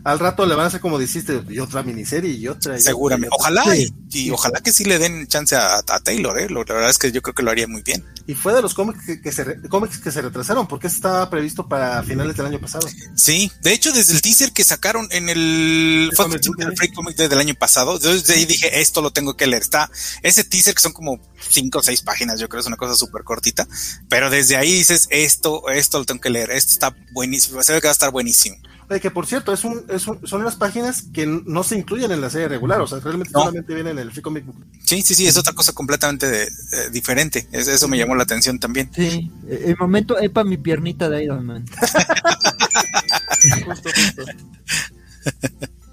[0.05, 2.79] al rato le van a hacer como dijiste, y otra miniserie y otra.
[2.79, 3.35] Seguramente.
[3.39, 3.63] ojalá,
[4.11, 6.49] y, ojalá que sí le den chance a, Taylor, ¿eh?
[6.51, 8.05] la verdad es que yo creo que lo haría muy bien.
[8.27, 12.03] Y fue de los cómics que, se, cómics que se retrasaron, porque estaba previsto para
[12.03, 12.89] finales del año pasado.
[13.15, 17.55] Sí, de hecho, desde el teaser que sacaron en el, el Free Comic del año
[17.55, 19.63] pasado, desde ahí dije, esto lo tengo que leer.
[19.63, 19.91] Está
[20.23, 23.23] ese teaser que son como cinco o seis páginas, yo creo es una cosa súper
[23.25, 23.67] cortita,
[24.09, 27.81] pero desde ahí dices, esto, esto lo tengo que leer, esto está buenísimo, se ve
[27.81, 28.57] que va a estar buenísimo
[29.01, 32.31] que por cierto, es un, es son unas páginas que no se incluyen en la
[32.31, 34.57] serie regular, o sea, realmente solamente vienen en el Free Comic Book.
[34.85, 36.49] Sí, sí, sí, es otra cosa completamente eh,
[36.91, 37.47] diferente.
[37.53, 38.91] eso me llamó la atención también.
[38.95, 41.65] Sí, el momento epa mi piernita de Iron Man.
[43.67, 44.25] justo, justo.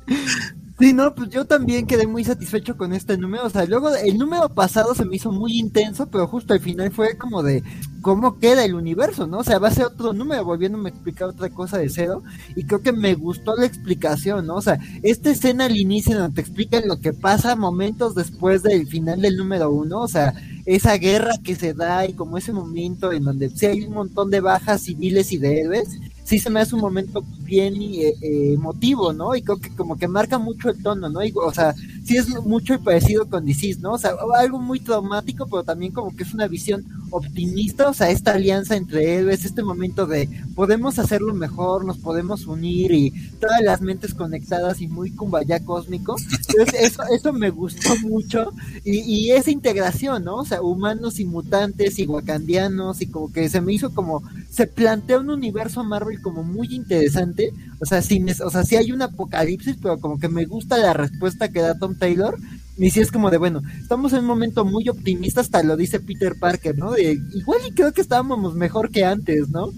[0.79, 3.45] Sí, no, pues yo también quedé muy satisfecho con este número.
[3.45, 6.89] O sea, luego el número pasado se me hizo muy intenso, pero justo al final
[6.91, 7.63] fue como de
[8.01, 9.39] cómo queda el universo, ¿no?
[9.39, 12.23] O sea, va a ser otro número, volviéndome a explicar otra cosa de cero.
[12.55, 14.55] Y creo que me gustó la explicación, ¿no?
[14.55, 18.87] O sea, esta escena al inicio donde te explican lo que pasa momentos después del
[18.87, 20.33] final del número uno, o sea,
[20.65, 24.31] esa guerra que se da y como ese momento en donde sí hay un montón
[24.31, 25.99] de bajas civiles y de héroes
[26.29, 29.35] sí se me hace un momento bien eh, eh, emotivo, ¿no?
[29.35, 31.21] Y creo que como que marca mucho el tono, ¿no?
[31.33, 31.73] o sea,
[32.05, 33.93] sí es mucho parecido con Disease, ¿no?
[33.93, 38.11] O sea, algo muy traumático, pero también como que es una visión optimista, o sea,
[38.11, 43.61] esta alianza entre héroes, este momento de podemos hacerlo mejor, nos podemos unir y todas
[43.63, 46.15] las mentes conectadas y muy cumbaya cósmico.
[46.49, 48.51] Entonces, eso, eso me gustó mucho
[48.83, 50.35] y, y esa integración, ¿no?
[50.35, 54.67] O sea, humanos y mutantes y wakandianos y como que se me hizo como, se
[54.67, 59.01] plantea un universo Marvel como muy interesante, o sea, sin, o sea, sí hay un
[59.01, 62.37] apocalipsis, pero como que me gusta la respuesta que da Tom Taylor.
[62.77, 65.99] Y sí es como de, bueno, estamos en un momento muy optimista, hasta lo dice
[65.99, 66.91] Peter Parker, ¿no?
[66.91, 69.73] De, igual y creo que estábamos mejor que antes, ¿no?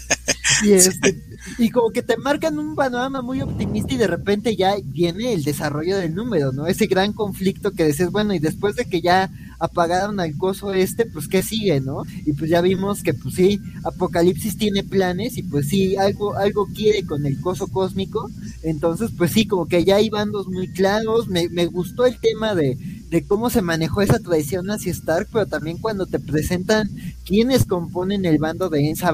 [0.64, 1.22] y este,
[1.58, 5.44] y como que te marcan un panorama muy optimista y de repente ya viene el
[5.44, 6.66] desarrollo del número, ¿no?
[6.66, 11.06] Ese gran conflicto que dices, bueno, y después de que ya apagaron al coso este,
[11.06, 12.02] pues qué sigue, ¿no?
[12.24, 16.66] Y pues ya vimos que pues sí, Apocalipsis tiene planes y pues sí, algo, algo
[16.66, 18.30] quiere con el coso cósmico,
[18.62, 22.54] entonces pues sí, como que ya hay bandos muy claros, me, me gustó el tema
[22.54, 22.76] de,
[23.10, 26.90] de cómo se manejó esa tradición hacia Stark, pero también cuando te presentan
[27.24, 29.12] quiénes componen el bando de Ensa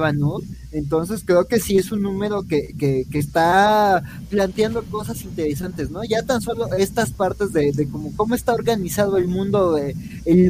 [0.71, 6.03] entonces creo que sí es un número que, que, que, está planteando cosas interesantes, ¿no?
[6.03, 9.95] Ya tan solo estas partes de, de cómo, cómo está organizado el mundo de,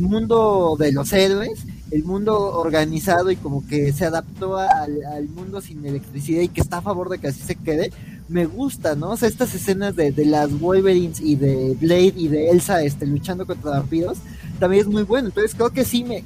[0.02, 5.86] mundo de los héroes, el mundo organizado y como que se adaptó al, mundo sin
[5.86, 7.92] electricidad y que está a favor de que así se quede,
[8.28, 9.12] me gusta, ¿no?
[9.12, 13.06] O sea, estas escenas de, de las Wolverines y de Blade y de Elsa este,
[13.06, 14.18] luchando contra vampiros,
[14.60, 15.28] también es muy bueno.
[15.28, 16.24] Entonces creo que sí, me,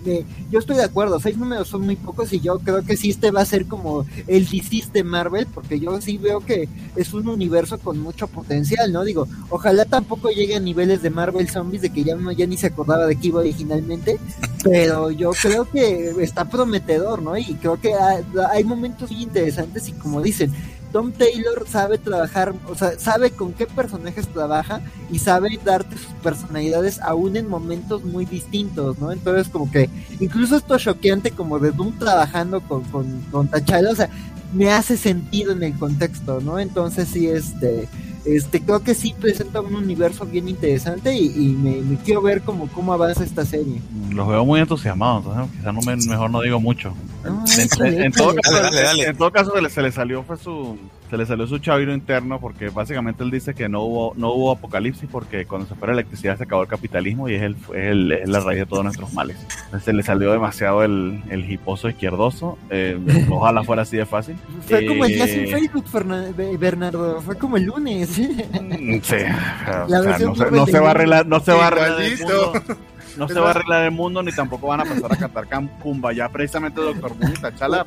[0.50, 1.20] yo estoy de acuerdo.
[1.20, 4.06] Seis números son muy pocos y yo creo que sí este va a ser como
[4.28, 8.92] el DC de Marvel, porque yo sí veo que es un universo con mucho potencial,
[8.92, 9.04] ¿no?
[9.04, 12.58] Digo, ojalá tampoco llegue a niveles de Marvel Zombies, de que ya uno ya ni
[12.58, 14.20] se acordaba de qué iba originalmente,
[14.64, 17.38] pero yo creo que está prometedor, ¿no?
[17.38, 20.52] Y creo que hay, hay momentos muy interesantes y como dicen,
[20.92, 26.14] Tom Taylor sabe trabajar, o sea, sabe con qué personajes trabaja y sabe darte sus
[26.24, 29.12] personalidades aún en momentos muy distintos, ¿no?
[29.12, 29.90] Entonces, como que
[30.20, 34.10] incluso esto choqueante como de Doom trabajando con, con, con T'Challa, o sea,
[34.54, 36.60] me hace sentido en el contexto, ¿no?
[36.60, 37.88] Entonces, sí, este
[38.26, 42.94] este, creo que sí presenta un universo bien interesante y, me, quiero ver cómo, cómo
[42.94, 43.82] avanza esta serie.
[44.12, 46.94] Los veo muy entusiasmados, entonces quizás no mejor no digo mucho.
[47.58, 48.36] en, todo
[49.32, 50.78] caso, se, le, se le salió fue su
[51.10, 54.52] se le salió su chaviro interno porque básicamente él dice que no hubo no hubo
[54.52, 58.22] apocalipsis porque cuando se fue la electricidad se acabó el capitalismo y es, el, es,
[58.22, 59.38] es la raíz de todos nuestros males.
[59.66, 62.58] Entonces se le salió demasiado el, el hiposo izquierdoso.
[62.70, 63.00] Eh,
[63.30, 64.36] ojalá fuera así de fácil.
[64.68, 65.86] Fue como el día sin eh, Facebook,
[66.60, 67.22] Bernardo.
[67.22, 68.20] Fue como el lunes.
[68.60, 69.16] Mm, sí.
[70.52, 72.54] no, se, va a arreglar, no se va a arreglar el mundo.
[73.18, 76.14] No se va a arreglar el mundo ni tampoco van a pasar a cantar Campumba.
[76.14, 77.86] Ya precisamente doctor Moon y Tachala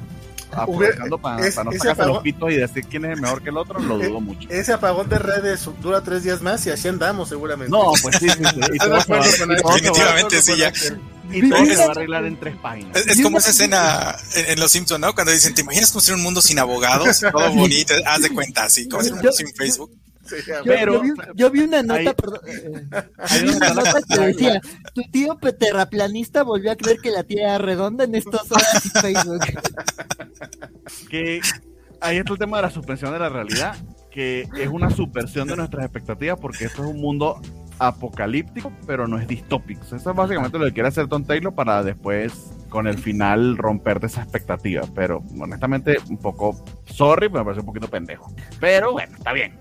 [0.53, 3.99] aprovechando para no sacarse los pitos y decir quién es mejor que el otro, lo
[3.99, 4.49] dudo mucho.
[4.51, 7.71] Ese apagón de redes dura tres días más y así andamos seguramente.
[7.71, 8.61] No, pues sí, sí, sí.
[8.73, 10.73] Y todo se va, definitivamente sí, ya.
[11.31, 12.97] Y todo se va a arreglar en tres páginas.
[13.07, 15.15] Es, como esa escena en, Los Simpsons, ¿no?
[15.15, 17.21] Cuando dicen, ¿te imaginas construir un mundo sin abogados?
[17.21, 19.91] Todo bonito, haz de cuenta, así, como un mundo sin Facebook.
[19.93, 20.12] yo,
[20.65, 21.03] pero,
[21.35, 22.87] yo, vi, una nota, perdón, eh,
[23.19, 24.61] hay una nota que decía,
[24.95, 28.89] tu tío terraplanista volvió a creer que la tierra era redonda en estos horas y
[28.91, 29.41] Facebook.
[31.09, 31.41] Que
[32.01, 33.77] ahí está el tema de la suspensión de la realidad,
[34.11, 37.41] que es una subversión de nuestras expectativas porque esto es un mundo
[37.79, 39.83] apocalíptico, pero no es distópico.
[39.85, 44.07] Eso es básicamente lo que quiere hacer Tom Taylor para después, con el final, romperte
[44.07, 44.83] esa expectativa.
[44.95, 48.33] Pero honestamente, un poco sorry, me parece un poquito pendejo.
[48.61, 49.59] Pero bueno, está bien.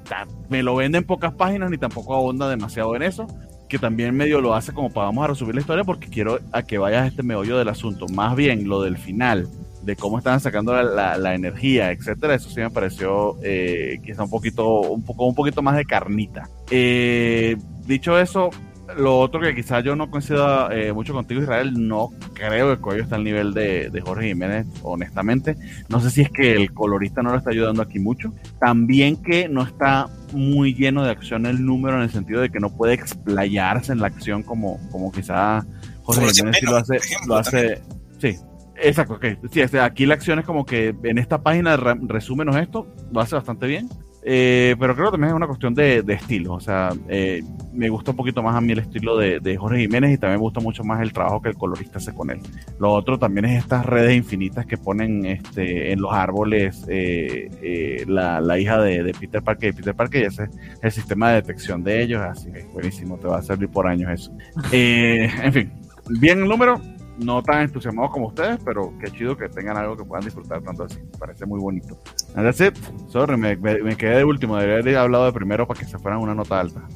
[0.49, 3.27] me lo vende en pocas páginas, ni tampoco ahonda demasiado en eso.
[3.69, 6.63] Que también medio lo hace como para vamos a resumir la historia, porque quiero a
[6.63, 8.05] que vayas a este meollo del asunto.
[8.09, 9.47] Más bien lo del final
[9.83, 14.81] de cómo estaban sacando la, energía, etcétera, eso sí me pareció eh, quizá un poquito,
[14.81, 16.49] un poco, un poquito más de carnita.
[16.69, 18.49] Eh, dicho eso,
[18.97, 23.03] lo otro que quizás yo no coincido eh, mucho contigo, Israel, no creo que Coelho
[23.03, 25.55] está al nivel de, de, Jorge Jiménez, honestamente.
[25.89, 28.33] No sé si es que el colorista no lo está ayudando aquí mucho.
[28.59, 32.59] También que no está muy lleno de acción el número en el sentido de que
[32.59, 35.65] no puede explayarse en la acción como, como quizá
[36.03, 36.97] Jorge Jiménez sí lo hace.
[37.27, 37.81] lo hace
[38.19, 38.37] sí,
[38.81, 39.25] Exacto, ok.
[39.51, 43.35] Sí, este, aquí la acción es como que en esta página resúmenos esto, lo hace
[43.35, 43.89] bastante bien.
[44.23, 46.53] Eh, pero creo que también es una cuestión de, estilo.
[46.53, 47.41] O sea, eh,
[47.73, 50.43] me gusta un poquito más a mí el estilo de, Jorge Jiménez y también me
[50.43, 52.39] gusta mucho más el trabajo que el colorista hace con él.
[52.79, 58.59] Lo otro también es estas redes infinitas que ponen este, en los árboles eh, la,
[58.59, 60.49] hija de, Peter Parker y Peter Parker y ese es
[60.81, 62.21] el sistema de detección de ellos.
[62.21, 64.31] Así que buenísimo, te va a servir por años eso.
[64.71, 65.71] en fin,
[66.19, 66.79] bien el número
[67.23, 70.83] no tan entusiasmados como ustedes, pero qué chido que tengan algo que puedan disfrutar tanto
[70.83, 70.99] así.
[71.19, 71.97] Parece muy bonito.
[72.35, 72.77] And that's it.
[73.09, 73.57] Sorry, me,
[73.95, 74.57] quedé de último.
[74.57, 76.81] Debería haber hablado de primero para que se fueran una nota alta.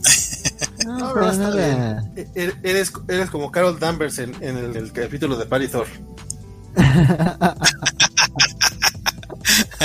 [0.86, 2.04] No, pero nada.
[2.16, 5.88] E-, e-, eres, eres como Carol Danvers en, el, capítulo de Party Thor.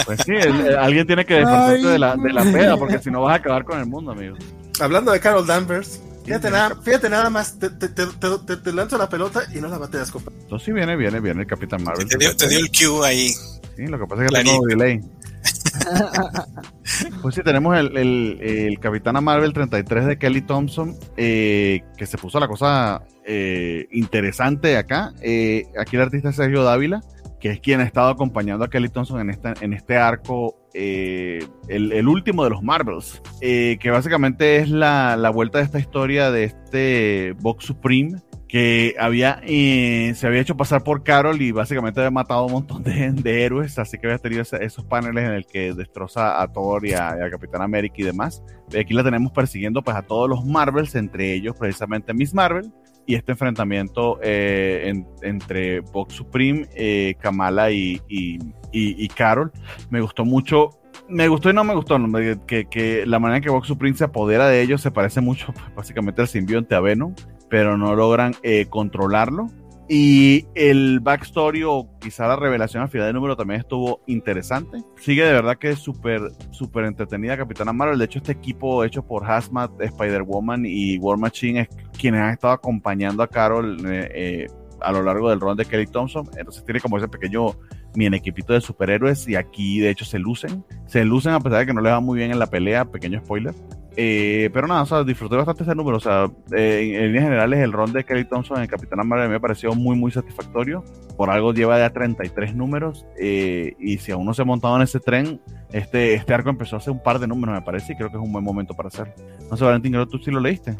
[0.07, 0.33] Pues sí,
[0.79, 3.65] alguien tiene que despertarte de la, de la peda, porque si no vas a acabar
[3.65, 4.37] con el mundo, amigo.
[4.81, 9.09] Hablando de Carol Danvers, Fíjate nada, fíjate nada más, te, te, te, te, lanzo la
[9.09, 10.31] pelota y no la bateas, compa.
[10.39, 12.07] Entonces sí viene, viene, viene el Capitán Marvel.
[12.07, 13.29] te, dio, te dio el cue ahí.
[13.77, 15.01] Sí, lo que pasa es que tengo delay.
[17.23, 22.19] pues sí, tenemos el, el, el Capitana Marvel 33 de Kelly Thompson, eh, que se
[22.19, 25.13] puso la cosa eh, interesante acá.
[25.23, 27.01] Eh, aquí el artista es Sergio Dávila
[27.41, 31.47] que es quien ha estado acompañando a Kelly Thompson en, esta, en este arco, eh,
[31.69, 36.45] el, último de los Marvels, eh, que básicamente es la, vuelta de esta historia de
[36.45, 42.11] este Vox Supreme que había eh, se había hecho pasar por Carol y básicamente había
[42.11, 46.43] matado un montón de, héroes, así que había tenido esos paneles en el que destroza
[46.43, 48.43] a Thor y a, Capitán América y demás.
[48.73, 52.73] Y aquí la tenemos persiguiendo pues a todos los Marvels, entre ellos precisamente Miss Marvel,
[53.11, 59.51] y este enfrentamiento eh, entre Vox Supreme, eh, Kamala y, y, Carol.
[59.91, 60.71] Me gustó mucho.
[61.09, 61.99] Me gustó y no me gustó.
[62.47, 65.53] Que, que, la manera en que Vox Supreme se apodera de ellos se parece mucho,
[65.77, 67.17] básicamente, al simbionte a Venom,
[67.49, 69.49] pero no logran eh, controlarlo.
[69.93, 74.85] Y el backstory o quizá la revelación al final del número también estuvo interesante.
[74.97, 76.21] Sigue de verdad que súper,
[76.53, 77.99] súper entretenida Capitana Marvel.
[77.99, 81.69] De hecho, este equipo hecho por Hazmat, Spider-Woman y War Machine es
[81.99, 84.47] quienes han estado acompañando a Carol eh, eh,
[84.81, 86.25] a lo largo del run de Kelly Thompson.
[86.37, 87.57] Entonces tiene como ese pequeño
[87.97, 90.65] en equipito de superhéroes y aquí de hecho se lucen.
[90.87, 93.19] Se lucen a pesar de que no le va muy bien en la pelea, pequeño
[93.25, 93.57] spoiler.
[94.03, 95.99] Eh, pero nada, o sea, disfruté bastante ese número.
[95.99, 96.25] O sea,
[96.57, 99.75] eh, en, líneas generales, el rol de Kelly Thompson en el Capitán Marvel me pareció
[99.75, 100.83] muy, muy satisfactorio.
[101.19, 103.05] Por algo lleva ya 33 números.
[103.19, 105.39] Eh, y si aún no se ha montado en ese tren,
[105.71, 108.23] este, este arco empezó hace un par de números, me parece, y creo que es
[108.23, 109.13] un buen momento para hacerlo.
[109.51, 110.75] No sé, Valentín, creo que tú sí lo leíste.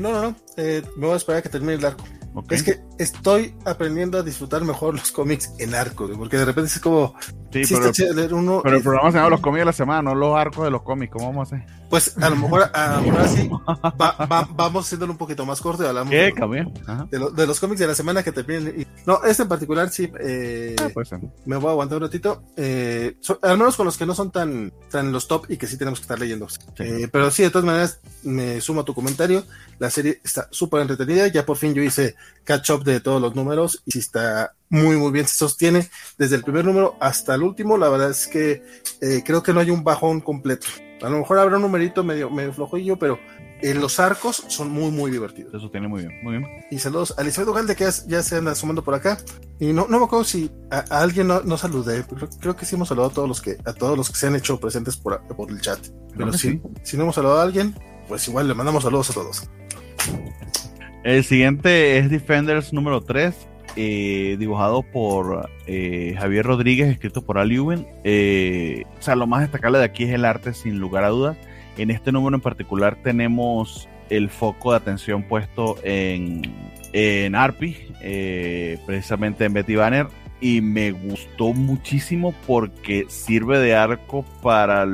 [0.00, 0.36] no, no, no.
[0.56, 2.02] me voy a esperar a que termine el arco.
[2.50, 6.80] Es que estoy aprendiendo a disfrutar mejor los cómics en arco, porque de repente es
[6.80, 7.14] como.
[7.50, 7.62] Sí,
[8.14, 10.64] pero, uno, pero el programa se llama Los cómics de la semana, no los arcos
[10.64, 11.12] de los cómics.
[11.12, 11.66] ¿Cómo vamos a hacer?
[11.88, 13.48] Pues a lo mejor ahora sí
[14.56, 16.32] vamos haciéndolo un poquito más corto y hablamos de,
[17.10, 18.86] de, los cómics de la semana que terminen.
[19.06, 20.10] No, este en particular sí.
[20.20, 21.10] Eh, ah, pues,
[21.44, 22.42] me voy a aguantar un ratito.
[22.56, 25.76] Eh, al menos con los que no son tan, tan los top y que sí
[25.76, 26.48] tenemos que estar leyendo.
[26.78, 29.44] Eh, pero sí, de todas maneras, me sumo a tu comentario.
[29.78, 31.28] La serie está súper entretenida.
[31.28, 35.12] Ya por fin yo hice catch up de todos los números y está muy muy
[35.12, 35.88] bien, se sostiene
[36.18, 38.62] desde el primer número hasta el último, la verdad es que
[39.00, 40.66] eh, creo que no hay un bajón completo.
[41.02, 43.18] A lo mejor habrá un numerito medio, medio flojillo, pero
[43.62, 45.52] en los arcos son muy muy divertidos.
[45.52, 46.46] Se sostiene muy bien, muy bien.
[46.70, 49.18] Y saludos a Elizabeth Ugalde que ya, se anda sumando por acá.
[49.58, 52.04] Y no, no me acuerdo si a, alguien no, saludé,
[52.40, 54.36] creo que sí hemos saludado a todos los que, a todos los que se han
[54.36, 55.78] hecho presentes por, por el chat.
[56.16, 57.74] Pero si, si no hemos saludado a alguien,
[58.08, 59.48] pues igual le mandamos saludos a todos.
[61.04, 63.34] El siguiente es Defenders número 3,
[63.76, 67.86] eh, dibujado por eh, Javier Rodríguez, escrito por Ali Uben.
[68.04, 71.36] Eh, o sea, lo más destacable de aquí es el arte, sin lugar a dudas.
[71.76, 76.42] En este número en particular tenemos el foco de atención puesto en,
[76.92, 77.76] en Arpi,
[78.86, 80.06] precisamente en Betty Banner.
[80.40, 84.86] Y me gustó muchísimo porque sirve de arco para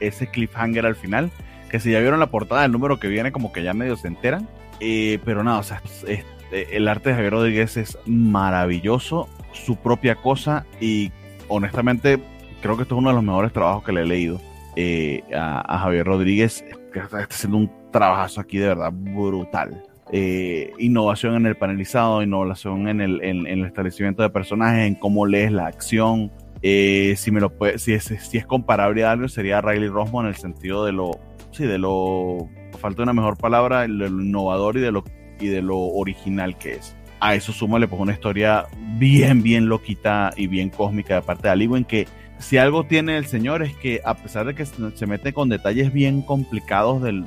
[0.00, 1.30] ese cliffhanger al final.
[1.70, 4.08] Que si ya vieron la portada del número que viene, como que ya medio se
[4.08, 4.48] enteran
[4.80, 6.24] eh, pero nada, o sea, este,
[6.72, 11.10] el arte de Javier Rodríguez es maravilloso, su propia cosa y
[11.48, 12.18] honestamente
[12.60, 14.40] creo que esto es uno de los mejores trabajos que le he leído
[14.76, 19.82] eh, a, Javier Rodríguez, que está, haciendo un trabajo aquí de verdad brutal.
[20.12, 25.26] Eh, innovación en el panelizado, innovación en el, en, el, establecimiento de personajes, en cómo
[25.26, 26.30] lees la acción.
[26.62, 30.36] si me lo si es, si es comparable a algo, sería Riley Rosmo en el
[30.36, 31.10] sentido de lo,
[31.50, 35.04] sí, de lo falta una mejor palabra, lo innovador y de lo,
[35.40, 36.94] y de lo original que es.
[37.20, 38.66] A eso súmale pues una historia
[38.98, 42.06] bien, bien loquita y bien cósmica de parte de Alibu en que
[42.38, 45.92] si algo tiene el señor es que a pesar de que se mete con detalles
[45.92, 47.24] bien complicados del,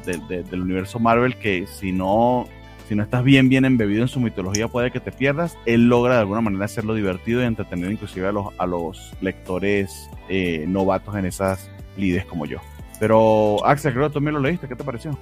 [0.54, 2.48] universo Marvel, que si no,
[2.88, 6.16] si no estás bien, bien embebido en su mitología puede que te pierdas, él logra
[6.16, 11.16] de alguna manera hacerlo divertido y entretener inclusive a los, a los lectores eh, novatos
[11.16, 12.60] en esas lides como yo.
[13.00, 15.18] Pero Axel, creo que tú también lo leíste, ¿qué te pareció?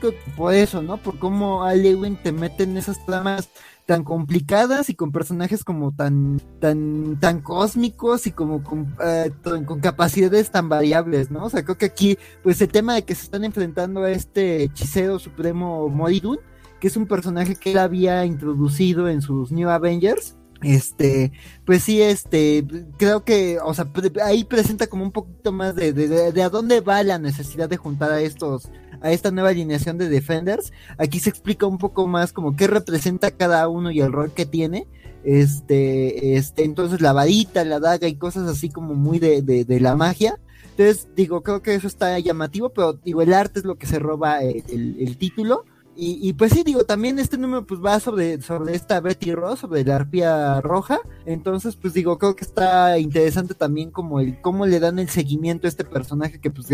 [0.00, 0.96] Por por eso, ¿no?
[0.96, 3.48] Por cómo Alewin te mete en esas tramas
[3.86, 9.80] tan complicadas y con personajes como tan tan tan cósmicos y como con, eh, con,
[9.80, 11.44] capacidades tan variables, ¿no?
[11.44, 14.64] O sea, creo que aquí pues el tema de que se están enfrentando a este
[14.64, 16.38] hechicero supremo Moridun,
[16.80, 21.32] que es un personaje que él había introducido en sus New Avengers, este,
[21.64, 22.64] pues sí, este,
[22.96, 23.86] creo que, o sea,
[24.24, 27.76] ahí presenta como un poquito más de, de, de, a dónde va la necesidad de
[27.76, 28.70] juntar a estos,
[29.00, 30.72] a esta nueva alineación de Defenders.
[30.98, 34.46] Aquí se explica un poco más como qué representa cada uno y el rol que
[34.46, 34.86] tiene.
[35.22, 39.96] Este, este, entonces la varita, la daga y cosas así como muy de, de, la
[39.96, 40.38] magia.
[40.70, 43.98] Entonces, digo, creo que eso está llamativo, pero digo, el arte es lo que se
[43.98, 45.64] roba el, el título.
[45.96, 49.84] Y, pues sí, digo, también este número pues va sobre, sobre esta Betty Ross, sobre
[49.84, 50.98] la arpía roja.
[51.24, 55.66] Entonces, pues digo, creo que está interesante también como el cómo le dan el seguimiento
[55.66, 56.68] a este personaje que pues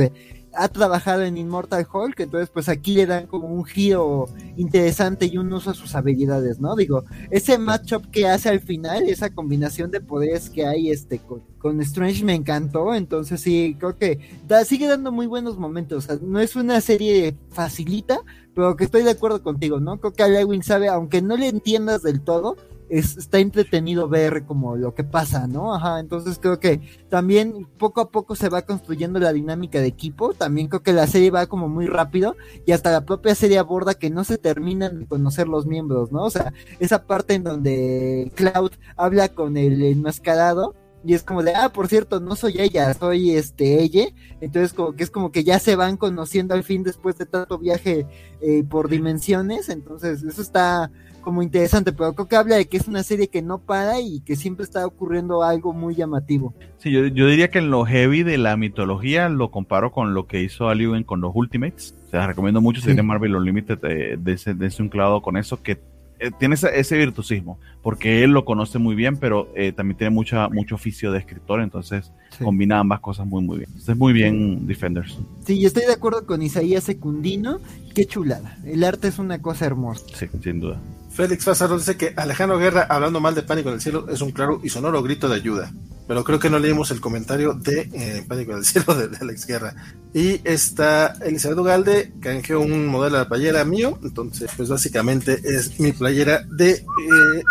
[0.55, 4.27] ha trabajado en Immortal Hulk, entonces pues aquí le dan como un giro
[4.57, 6.75] interesante y un uso a sus habilidades, ¿no?
[6.75, 11.43] Digo, ese matchup que hace al final, esa combinación de poderes que hay este con,
[11.59, 14.19] con Strange me encantó, entonces sí, creo que
[14.65, 18.21] sigue dando muy buenos momentos, o sea, no es una serie facilita,
[18.55, 19.99] pero que estoy de acuerdo contigo, ¿no?
[20.01, 22.57] Creo que Alewin sabe, aunque no le entiendas del todo,
[22.91, 25.75] es, está entretenido ver como lo que pasa, ¿no?
[25.75, 30.35] Ajá, entonces creo que también poco a poco se va construyendo la dinámica de equipo,
[30.35, 32.37] también creo que la serie va como muy rápido
[32.67, 36.25] y hasta la propia serie aborda que no se terminan de conocer los miembros, ¿no?
[36.25, 40.75] O sea, esa parte en donde Cloud habla con el enmascarado
[41.05, 44.07] y es como de, ah, por cierto, no soy ella, soy este ella.
[44.41, 47.59] Entonces como que es como que ya se van conociendo al fin después de tanto
[47.59, 48.07] viaje
[48.43, 49.69] eh, por dimensiones.
[49.69, 50.91] Entonces eso está
[51.21, 54.21] como interesante, pero creo que habla de que es una serie que no para y
[54.21, 56.55] que siempre está ocurriendo algo muy llamativo.
[56.79, 60.27] Sí, yo, yo diría que en lo heavy de la mitología lo comparo con lo
[60.27, 61.95] que hizo Aliwen con los Ultimates.
[62.07, 65.63] O sea, recomiendo mucho si Marvel Unlimited de, de, de ese un clavo con eso
[65.63, 65.79] que
[66.21, 70.49] eh, tiene ese, virtuosismo, porque él lo conoce muy bien, pero eh, también tiene mucha,
[70.49, 73.71] mucho oficio de escritor, entonces combina ambas cosas muy, muy bien.
[73.77, 75.19] es muy bien Defenders.
[75.47, 77.59] Sí, estoy de acuerdo con Isaías Secundino,
[77.95, 78.59] qué chulada.
[78.65, 80.05] El arte es una cosa hermosa.
[80.15, 80.81] Sí, sin duda.
[81.11, 84.31] Félix Fázaro dice que Alejandro Guerra, hablando mal de Pánico en el Cielo, es un
[84.31, 85.73] claro y sonoro grito de ayuda
[86.11, 89.77] pero creo que no leímos el comentario de eh, Pánico del Cielo de, Alex Guerra.
[90.13, 95.93] Y está Elizabeth Ugalde, canjeó un modelo de playera mío, entonces pues básicamente es mi
[95.93, 97.43] playera de eh,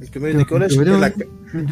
[0.00, 1.12] El que me la,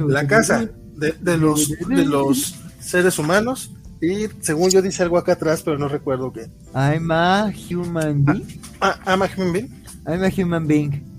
[0.06, 3.70] la casa de, los, de los seres humanos.
[4.04, 6.48] Y según yo dice algo acá atrás, pero no recuerdo qué.
[6.74, 8.60] I'm a human being.
[8.80, 9.70] Ah, I'm a human being.
[10.06, 11.14] I'm a human being.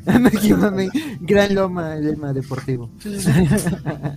[1.22, 2.92] Gran Loma, el lema deportivo.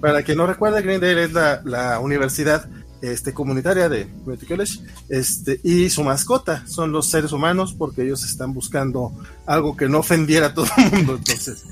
[0.01, 2.69] Para quien no recuerde, Glendale es la, la universidad
[3.01, 8.24] este, comunitaria de Community College, este, y su mascota son los seres humanos porque ellos
[8.24, 9.12] están buscando
[9.49, 11.65] algo que no ofendiera a todo el mundo, entonces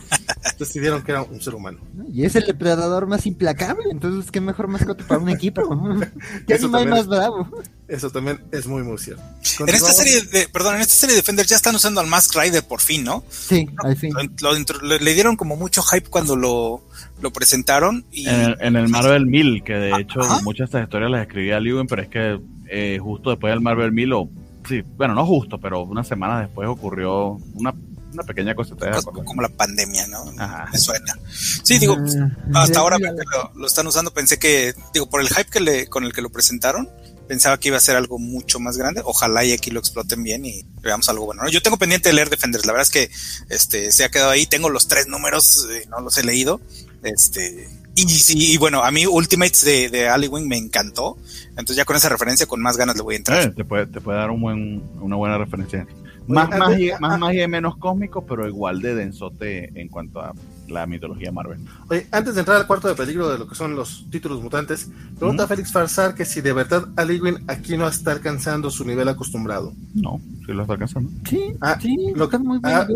[0.59, 1.79] decidieron que era un ser humano.
[2.13, 5.63] Y es el depredador más implacable, entonces qué mejor mascota para un equipo,
[6.47, 7.49] qué animal más bravo.
[7.87, 9.23] Eso también es muy, muy cierto.
[9.61, 12.35] En esta serie de, perdón, en esta serie de Defender ya están usando al Mask
[12.35, 13.23] Rider por fin, ¿no?
[13.29, 14.15] Sí, al fin.
[14.83, 16.83] le dieron como mucho hype cuando lo,
[17.21, 18.07] lo presentaron.
[18.11, 18.27] Y...
[18.27, 22.03] En, el, Marvel 1000, que de hecho muchas de estas historias las escribía Lewin, pero
[22.03, 24.31] es que eh, justo después del Marvel 1000, o
[24.69, 27.75] sí, bueno, no justo, pero unas semanas después ocurrió una
[28.17, 28.75] una pequeña cosa.
[29.25, 30.25] Como, la pandemia, ¿no?
[30.39, 30.69] Ajá.
[30.73, 31.19] Me suena.
[31.63, 31.97] Sí, digo,
[32.55, 34.13] ah, hasta ahora lo, lo, están usando.
[34.13, 36.89] Pensé que, digo, por el hype que le, con el que lo presentaron,
[37.29, 39.03] pensaba que iba a ser algo mucho más grande.
[39.05, 41.49] Ojalá y aquí lo exploten bien y veamos algo bueno.
[41.49, 42.67] Yo tengo pendiente de leer Defenders.
[42.67, 43.11] La verdad es que
[43.55, 44.47] este se ha quedado ahí.
[44.47, 46.61] Tengo los tres números, eh, no los he leído.
[47.03, 51.17] Este, y, y, bueno, a mí Ultimates de, de me encantó.
[51.51, 53.43] Entonces ya con esa referencia, con más ganas le voy a entrar.
[53.43, 55.87] Eh, te, puede, te puede dar un buen, una buena referencia.
[56.29, 60.35] Más magia, más magia y menos cósmico, pero igual de densote en cuanto a
[60.69, 61.61] la mitología Marvel.
[61.89, 64.91] Oye, antes de entrar al cuarto de peligro de lo que son los títulos mutantes,
[65.19, 69.09] pregunta a Félix Farsar que si de verdad Aliwin aquí no está alcanzando su nivel
[69.09, 69.73] acostumbrado.
[69.95, 71.11] No, sí lo está alcanzando.
[71.29, 72.87] Sí, ah, sí, lo que, muy ah,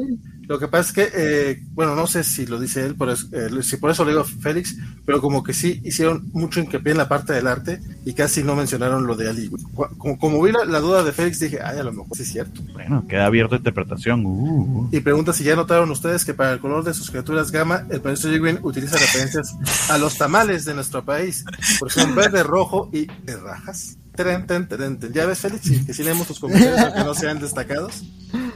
[0.51, 3.29] lo que pasa es que, eh, bueno, no sé si lo dice él, por eso,
[3.31, 6.99] eh, si por eso le digo Félix, pero como que sí hicieron mucho hincapié en
[6.99, 9.49] la parte del arte y casi no mencionaron lo de Ali.
[9.97, 12.63] Como, como vi la, duda de Félix, dije, ay, a lo mejor sí es cierto.
[12.73, 14.27] Bueno, queda abierto a interpretación.
[14.27, 14.89] Uh.
[14.91, 18.03] Y pregunta si ya notaron ustedes que para el color de sus criaturas gamma, el
[18.03, 19.55] maestro Jigwin utiliza referencias
[19.89, 21.45] a los tamales de nuestro país,
[21.79, 23.99] porque son verde, rojo y de rajas.
[25.13, 25.71] ¿Ya ves, Félix?
[25.87, 28.03] Que si leemos tus comentarios aunque no sean destacados.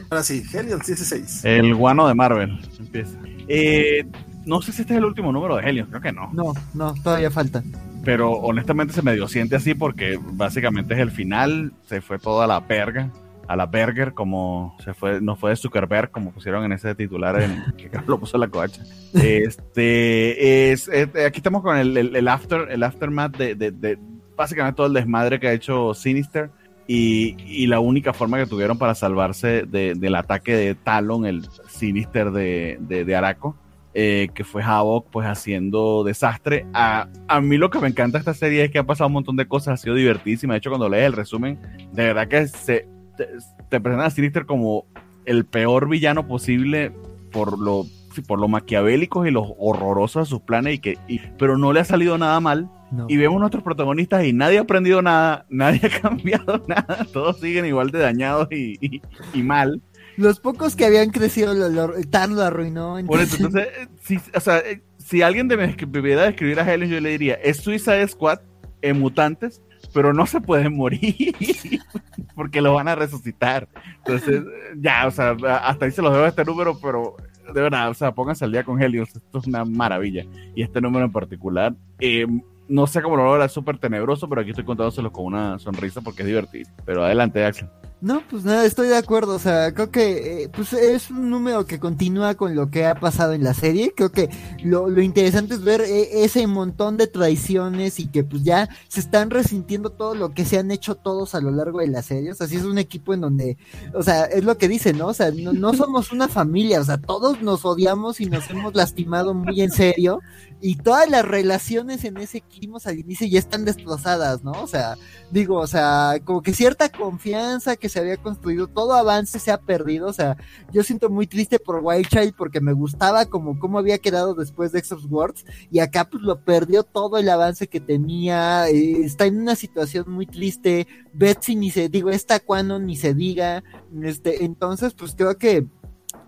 [0.09, 1.45] Ahora sí, Helion 16.
[1.45, 2.59] El guano de Marvel.
[2.79, 3.17] Empieza.
[3.47, 4.05] Eh,
[4.45, 6.31] no sé si este es el último número de Helion, creo que no.
[6.33, 7.63] No, no, todavía falta.
[8.03, 12.67] pero honestamente se medio siente así porque básicamente es el final, se fue toda la
[12.67, 13.11] perga
[13.47, 17.41] a la Berger, como se fue, no fue de Zuckerberg, como pusieron en ese titular
[17.41, 18.83] en, que lo puso la coacha.
[19.13, 23.99] Este, es, aquí estamos con el, el, after, el aftermath de, de,
[24.35, 26.49] básicamente todo el desmadre que ha hecho Sinister.
[26.87, 32.31] Y, y la única forma que tuvieron para salvarse del ataque de Talon, el Sinister
[32.31, 33.55] de, de Araco,
[33.97, 36.65] eh, que fue Havok pues haciendo desastre.
[36.73, 39.37] A, a, mí lo que me encanta esta serie es que ha pasado un montón
[39.37, 40.53] de cosas, ha sido divertísima.
[40.53, 41.57] De hecho, cuando lees el resumen,
[41.93, 44.85] de verdad que se, te, presentan a Sinister como
[45.23, 46.91] el peor villano posible
[47.31, 47.85] por lo,
[48.27, 50.97] por lo maquiavélicos y los horrorosos de sus planes, y que,
[51.37, 52.69] pero no le ha salido nada mal.
[53.07, 57.65] Y vemos nuestros protagonistas y nadie ha aprendido nada, nadie ha cambiado nada, todos siguen
[57.65, 59.01] igual de dañados y,
[59.33, 59.81] y, mal.
[60.17, 62.97] Los pocos que habían crecido, lo, lo, lo arruinó.
[62.97, 63.67] Entonces, entonces
[64.01, 67.35] si, o sea, eh, si alguien de me pudiera describir a Helen, yo le diría,
[67.35, 68.39] es Suicide Squad
[68.81, 69.61] en mutantes,
[69.93, 71.35] pero no se pueden morir
[72.35, 73.67] porque lo van a resucitar.
[73.97, 74.43] Entonces,
[74.77, 77.15] ya, o sea, hasta ahí se los dejo este número, pero
[77.53, 80.25] de verdad, o sea, pónganse al día con Helios, esto es una maravilla.
[80.55, 82.25] Y este número en particular, eh,
[82.67, 86.01] no sé cómo lo logra, es súper tenebroso, pero aquí estoy contándoselo con una sonrisa
[86.01, 86.69] porque es divertido.
[86.85, 87.69] Pero adelante, Axel.
[88.01, 89.33] No, pues nada, estoy de acuerdo.
[89.35, 92.95] O sea, creo que eh, pues es un número que continúa con lo que ha
[92.95, 93.93] pasado en la serie.
[93.95, 94.29] Creo que
[94.63, 98.99] lo, lo interesante es ver eh, ese montón de traiciones y que pues ya se
[98.99, 102.31] están resintiendo todo lo que se han hecho todos a lo largo de la serie.
[102.31, 103.57] O sea, sí es un equipo en donde,
[103.93, 105.07] o sea, es lo que dicen, ¿no?
[105.07, 106.81] O sea, no, no somos una familia.
[106.81, 110.19] O sea, todos nos odiamos y nos hemos lastimado muy en serio
[110.61, 114.51] y todas las relaciones en ese equipo al inicio ya están destrozadas, ¿no?
[114.53, 114.95] O sea,
[115.31, 119.59] digo, o sea, como que cierta confianza que se había construido, todo avance se ha
[119.59, 120.37] perdido, o sea,
[120.73, 124.71] yo siento muy triste por Wild Child porque me gustaba como cómo había quedado después
[124.71, 129.25] de X Words y acá pues lo perdió todo el avance que tenía, eh, está
[129.25, 133.63] en una situación muy triste, Betsy ni se, digo, esta Quanon ni se diga,
[134.03, 135.67] este, entonces pues creo que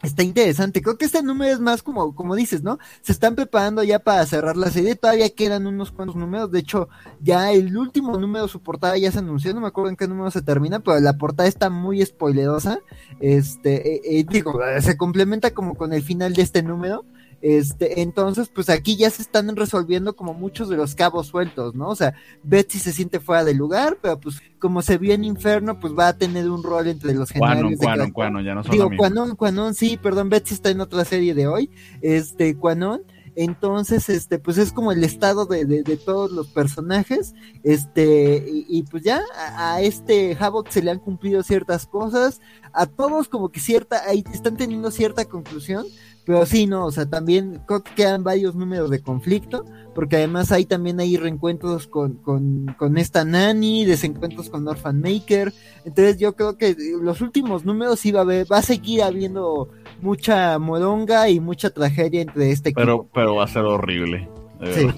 [0.03, 0.81] Está interesante.
[0.81, 2.77] Creo que este número es más como, como dices, ¿no?
[3.01, 4.95] Se están preparando ya para cerrar la serie.
[4.95, 6.51] Todavía quedan unos cuantos números.
[6.51, 6.87] De hecho,
[7.19, 9.53] ya el último número, su portada ya se anunció.
[9.53, 12.79] No me acuerdo en qué número se termina, pero la portada está muy spoilerosa.
[13.19, 17.03] Este, eh, eh, digo, se complementa como con el final de este número.
[17.41, 21.89] Este, entonces, pues aquí ya se están resolviendo como muchos de los cabos sueltos, ¿no?
[21.89, 25.79] O sea, Betsy se siente fuera de lugar, pero pues como se vio en Inferno,
[25.79, 27.77] pues va a tener un rol entre los generales.
[28.13, 31.47] Quanon, ya no son Digo, Quanon, Quanon, sí, perdón, Betsy está en otra serie de
[31.47, 31.69] hoy.
[32.01, 33.03] Este, Quanon.
[33.39, 37.35] Entonces, este, pues es como el estado de, de, todos los personajes.
[37.61, 42.41] Este, y, pues ya a, a, este Havok se le han cumplido ciertas cosas.
[42.73, 45.85] A todos como que cierta, ahí están teniendo cierta conclusión.
[46.27, 49.63] Pero sí, no, o sea, también creo que quedan varios números de conflicto,
[49.95, 55.53] porque además hay también hay reencuentros con, con, con esta Nani, desencuentros con Orphan Maker.
[55.85, 59.69] Entonces yo creo que los últimos números iba a haber, va a seguir habiendo
[60.01, 62.81] mucha moronga y mucha tragedia entre este equipo.
[62.81, 64.29] Pero, pero va a ser horrible.
[64.73, 64.89] Sí.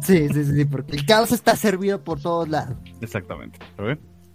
[0.00, 0.28] sí.
[0.32, 2.74] sí, sí, porque el caos está servido por todos lados.
[3.02, 3.58] Exactamente.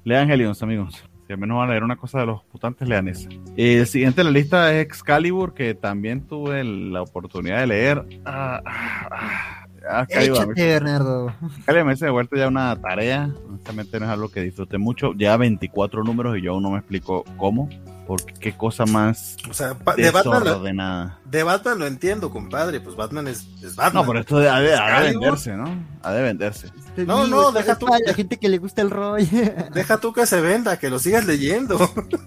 [0.03, 1.03] Lean Helions, amigos.
[1.27, 3.27] Si al menos van a leer una cosa de los putantes, lean esa.
[3.57, 8.05] El siguiente en la lista es Excalibur, que también tuve la oportunidad de leer.
[8.23, 11.33] Ah, ah, ah, Échate, Bernardo.
[11.67, 13.29] Me ha vuelto ya una tarea.
[13.45, 15.13] Honestamente no es algo que disfrute mucho.
[15.17, 17.67] Ya 24 números y yo aún no me explico cómo
[18.07, 22.95] porque qué cosa más o sea, de Batman, lo, de Batman lo entiendo, compadre, pues
[22.95, 24.01] Batman es, es Batman.
[24.01, 25.65] No, pero esto ha de, ha de venderse, ¿no?
[26.01, 26.71] Ha de venderse.
[27.05, 27.87] no, no, deja tú.
[27.87, 29.27] La gente que le gusta el rollo.
[29.73, 31.77] Deja tú que se venda, que lo sigas leyendo.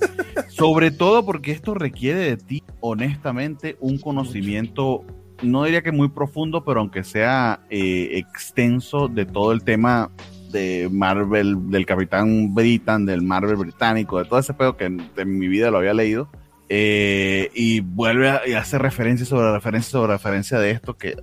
[0.48, 5.04] Sobre todo porque esto requiere de ti, honestamente, un conocimiento,
[5.42, 10.10] no diría que muy profundo, pero aunque sea eh, extenso de todo el tema
[10.50, 15.48] de Marvel, del Capitán Britain, del Marvel británico, de todo ese pedo que en, mi
[15.48, 16.28] vida lo había leído.
[16.68, 21.16] Eh, y vuelve a, y hace referencia sobre referencia sobre referencia de esto que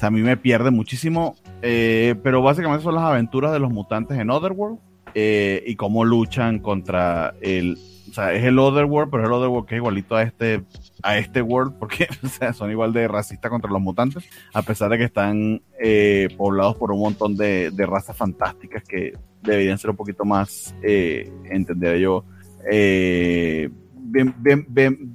[0.00, 1.36] a mí me pierde muchísimo.
[1.62, 4.78] Eh, pero básicamente son las aventuras de los mutantes en Otherworld
[5.14, 7.78] eh, y cómo luchan contra el.
[8.08, 10.62] O sea, es el Otherworld, pero es el Otherworld que es igualito a este
[11.02, 14.90] a este world porque o sea, son igual de racistas contra los mutantes, a pesar
[14.90, 19.12] de que están eh, poblados por un montón de, de, razas fantásticas que
[19.42, 22.24] deberían ser un poquito más, eh, entendería yo,
[22.70, 23.70] eh,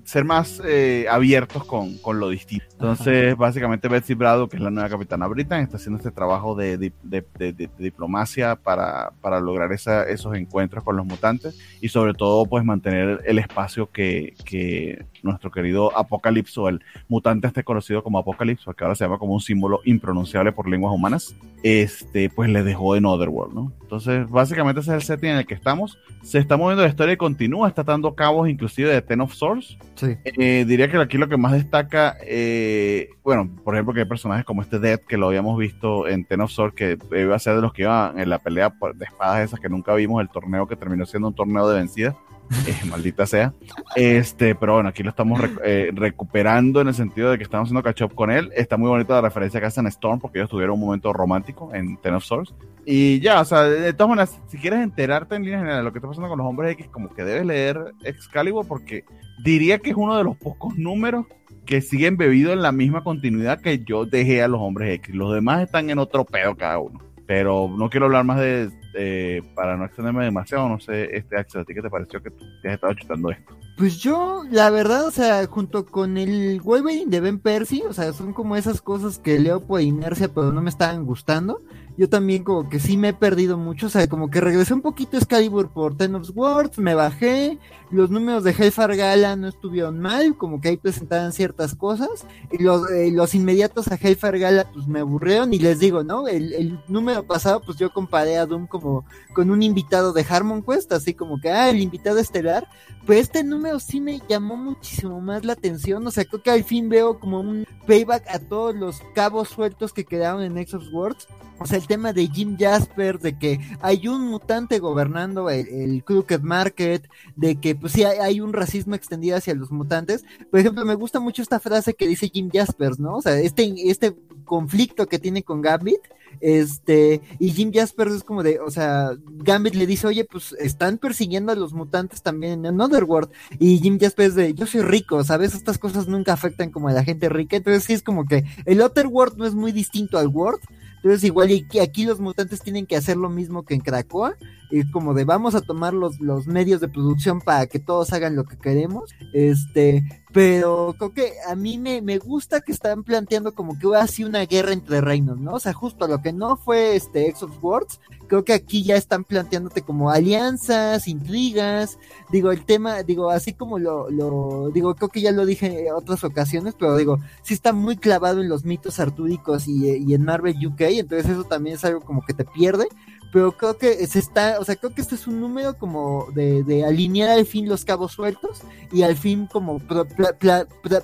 [0.03, 2.65] ser más eh, abiertos con, con, lo distinto.
[2.73, 6.77] Entonces, básicamente Betsy Brado, que es la nueva capitana Britain, está haciendo este trabajo de,
[6.77, 12.45] de, de diplomacia para, para lograr esa, esos encuentros con los mutantes y sobre todo
[12.45, 18.73] pues mantener el espacio que, que nuestro querido Apocalipso, el mutante este conocido como Apocalipso,
[18.73, 22.95] que ahora se llama como un símbolo impronunciable por lenguas humanas, este, pues le dejó
[22.95, 23.71] en Otherworld, ¿no?
[23.81, 25.99] Entonces, básicamente ese es el setting en el que estamos.
[26.23, 29.77] Se está moviendo la historia y continúa, está dando cabos inclusive de Ten of Swords.
[29.95, 30.17] Sí.
[30.23, 34.45] Eh, diría que aquí lo que más destaca, eh, bueno, por ejemplo, que hay personajes
[34.45, 37.55] como este Dead, que lo habíamos visto en Ten of Swords, que iba a ser
[37.55, 40.67] de los que iban en la pelea de espadas esas que nunca vimos, el torneo
[40.67, 42.15] que terminó siendo un torneo de vencida.
[42.67, 43.53] Eh, maldita sea.
[43.95, 47.81] Este, pero bueno, aquí lo estamos eh, recuperando en el sentido de que estamos haciendo
[47.81, 48.51] catch up con él.
[48.55, 51.97] Está muy bonita la referencia que hacen Storm porque ellos tuvieron un momento romántico en
[51.97, 52.53] Ten of Swords.
[52.85, 55.91] Y ya, o sea, de todas maneras, si quieres enterarte en línea general de lo
[55.91, 59.05] que está pasando con los hombres X, como que debes leer Excalibur porque
[59.43, 61.25] diría que es uno de los pocos números
[61.65, 65.15] que siguen bebido en la misma continuidad que yo dejé a los hombres X.
[65.15, 66.99] Los demás están en otro pedo cada uno.
[67.25, 71.61] Pero no quiero hablar más de, eh, para no extenderme demasiado, no sé, este Axel,
[71.61, 73.57] ¿a ti qué te pareció que tú te has estado chutando esto?
[73.77, 78.13] Pues yo, la verdad, o sea, junto con el Wolverine de Ben Percy, o sea,
[78.13, 81.61] son como esas cosas que leo por inercia, pero no me estaban gustando
[82.01, 84.81] yo también como que sí me he perdido mucho, o sea, como que regresé un
[84.81, 87.59] poquito a Excalibur por Ten of Swords, me bajé,
[87.91, 92.63] los números de Hellfire Gala no estuvieron mal, como que ahí presentaban ciertas cosas, y
[92.63, 96.27] los, eh, los inmediatos a Hellfire Gala pues me aburrieron y les digo, ¿no?
[96.27, 99.05] El, el, número pasado pues yo comparé a Doom como
[99.35, 102.67] con un invitado de Harmon Quest, así como que, ah, el invitado estelar,
[103.05, 106.63] pues este número sí me llamó muchísimo más la atención, o sea, creo que al
[106.63, 110.85] fin veo como un payback a todos los cabos sueltos que quedaron en X of
[110.85, 111.27] Swords,
[111.61, 116.41] o sea, el tema de Jim Jasper, de que hay un mutante gobernando el, Crooked
[116.41, 120.25] Market, de que pues sí hay, un racismo extendido hacia los mutantes.
[120.49, 123.17] Por ejemplo, me gusta mucho esta frase que dice Jim Jaspers, ¿no?
[123.17, 126.01] O sea, este, este conflicto que tiene con Gambit,
[126.39, 130.97] este, y Jim Jaspers es como de, o sea, Gambit le dice, oye, pues están
[130.97, 133.29] persiguiendo a los mutantes también en Otherworld,
[133.59, 135.53] y Jim Jaspers de, yo soy rico, ¿sabes?
[135.53, 138.81] Estas cosas nunca afectan como a la gente rica, entonces sí es como que el
[138.81, 140.61] Otherworld no es muy distinto al World,
[141.03, 144.35] entonces igual y aquí los mutantes tienen que hacer lo mismo que en Krakoa,
[144.71, 148.35] y como de vamos a tomar los, los medios de producción para que todos hagan
[148.35, 153.53] lo que queremos, este, pero creo que a mí me, me gusta que están planteando
[153.53, 155.53] como que hubiera así una guerra entre reinos, ¿no?
[155.53, 158.95] O sea, justo lo que no fue este X of Words, creo que aquí ya
[158.95, 161.99] están planteándote como alianzas, intrigas,
[162.31, 165.93] digo, el tema, digo, así como lo, lo, digo, creo que ya lo dije en
[165.93, 170.23] otras ocasiones, pero digo, sí está muy clavado en los mitos artúricos y, y en
[170.23, 172.87] Marvel UK, entonces eso también es algo como que te pierde,
[173.31, 176.63] pero creo que se está, o sea, creo que este es un número como de,
[176.63, 179.79] de alinear al fin los cabos sueltos y al fin como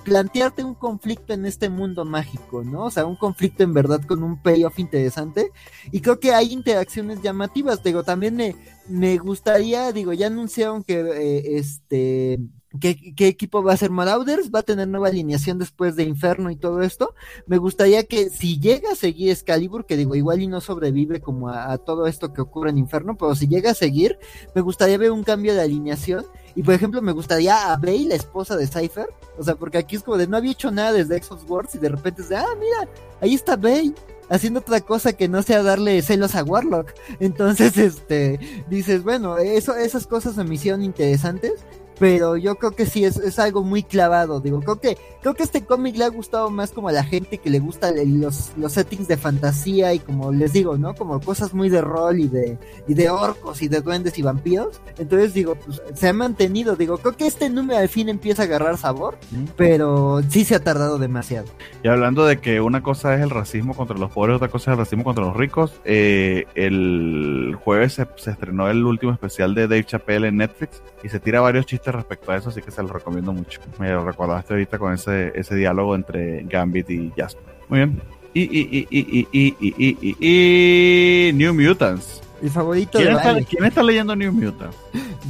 [0.03, 2.85] plantearte un conflicto en este mundo mágico, ¿no?
[2.85, 5.51] O sea, un conflicto en verdad con un payoff interesante
[5.91, 8.55] y creo que hay interacciones llamativas, digo, también me,
[8.87, 12.39] me gustaría, digo, ya anunciaron que eh, este
[12.79, 14.51] ¿Qué, equipo va a ser Marauders?
[14.53, 17.13] ¿Va a tener nueva alineación después de Inferno y todo esto?
[17.45, 21.49] Me gustaría que si llega a seguir Excalibur, que digo, igual y no sobrevive como
[21.49, 24.17] a, todo esto que ocurre en Inferno, pero si llega a seguir,
[24.55, 26.25] me gustaría ver un cambio de alineación.
[26.55, 29.07] Y por ejemplo, me gustaría a Bey, la esposa de Cypher.
[29.37, 31.77] O sea, porque aquí es como de no había hecho nada desde Exos Wars y
[31.77, 32.89] de repente es de, ah, mira,
[33.21, 33.93] ahí está Bey
[34.29, 36.93] haciendo otra cosa que no sea darle celos a Warlock.
[37.19, 38.39] Entonces, este,
[38.69, 41.65] dices, bueno, eso, esas cosas me hicieron interesantes
[41.99, 45.43] pero yo creo que sí es, es algo muy clavado, digo, creo que creo que
[45.43, 48.71] este cómic le ha gustado más como a la gente que le gusta los, los
[48.71, 50.95] settings de fantasía y como les digo, ¿no?
[50.95, 52.57] Como cosas muy de rol y de
[52.87, 54.79] y de orcos y de duendes y vampiros.
[54.97, 58.45] Entonces digo, pues se ha mantenido, digo, creo que este número al fin empieza a
[58.45, 59.17] agarrar sabor,
[59.55, 61.47] pero sí se ha tardado demasiado.
[61.83, 64.75] Y hablando de que una cosa es el racismo contra los pobres, otra cosa es
[64.75, 69.67] el racismo contra los ricos, eh, el jueves se, se estrenó el último especial de
[69.67, 72.81] Dave Chappelle en Netflix y se tira varios chistes respecto a eso, así que se
[72.81, 73.59] lo recomiendo mucho.
[73.79, 77.55] Me lo recordaste ahorita con ese, ese diálogo entre Gambit y Jasper.
[77.69, 78.01] Muy bien.
[78.33, 82.21] Y, y, y, y, y, y, y, y New Mutants.
[82.41, 84.77] Mi favorito ¿Quién, está, ¿Quién está leyendo New Mutants?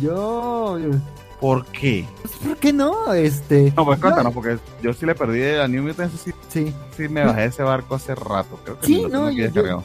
[0.02, 0.78] Yo.
[1.40, 2.06] ¿Por qué?
[2.22, 3.14] Pues, ¿Por qué no?
[3.14, 3.72] Este.
[3.78, 6.20] No, pues cuéntanos, porque yo sí le perdí a New Mutants.
[6.20, 6.74] Sí, sí.
[6.96, 8.60] sí me bajé de ese barco hace rato.
[8.64, 9.84] Creo que sí, no, yo, yo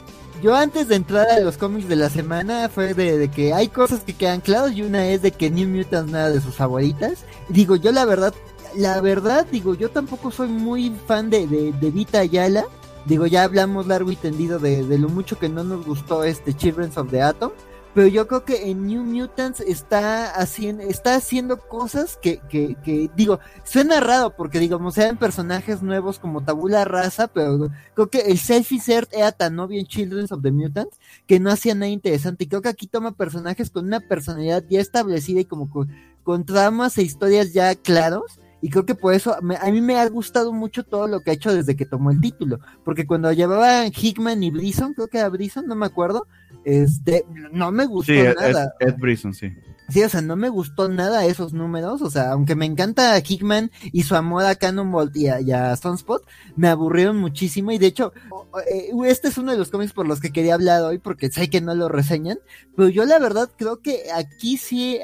[0.51, 4.13] antes de entrar a los cómics de la semana fue de, que hay cosas que
[4.13, 7.23] quedan claras y una es de que New Mutants nada de sus favoritas.
[7.47, 8.33] Digo, yo la verdad,
[8.75, 12.65] la verdad, digo, yo tampoco soy muy fan de, de, de Vita Ayala.
[13.05, 16.53] Digo, ya hablamos largo y tendido de, de, lo mucho que no nos gustó este
[16.53, 17.51] Children of the Atom
[17.93, 23.09] pero yo creo que en New Mutants está haciendo, está haciendo cosas que, que, que
[23.15, 28.39] digo, suena raro porque digamos sean personajes nuevos como Tabula Raza, pero creo que el
[28.39, 32.45] Selfie Cert era tan obvio en Children of the Mutants que no hacía nada interesante.
[32.45, 35.89] Y creo que aquí toma personajes con una personalidad ya establecida y como con,
[36.23, 40.07] con tramas e historias ya claros y creo que por eso a mí me ha
[40.07, 43.91] gustado mucho todo lo que ha hecho desde que tomó el título, porque cuando llevaban
[43.93, 46.27] Hickman y Brisson, creo que era Brisson, no me acuerdo,
[46.65, 48.73] este, no me gustó nada.
[48.79, 49.51] Ed, Ed Brisson, sí.
[49.89, 53.69] Sí, o sea, no me gustó nada esos números, o sea, aunque me encanta Hickman
[53.91, 56.25] y su amor a Cannonball y a, Sunspot,
[56.55, 58.13] me aburrieron muchísimo y de hecho,
[58.71, 61.49] eh, este es uno de los cómics por los que quería hablar hoy porque sé
[61.49, 62.39] que no lo reseñan,
[62.77, 64.99] pero yo la verdad creo que aquí sí,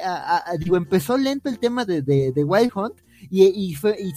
[0.58, 2.94] digo, empezó lento el tema de, de, de Wild Hunt,
[3.28, 4.14] y, y, fue, y,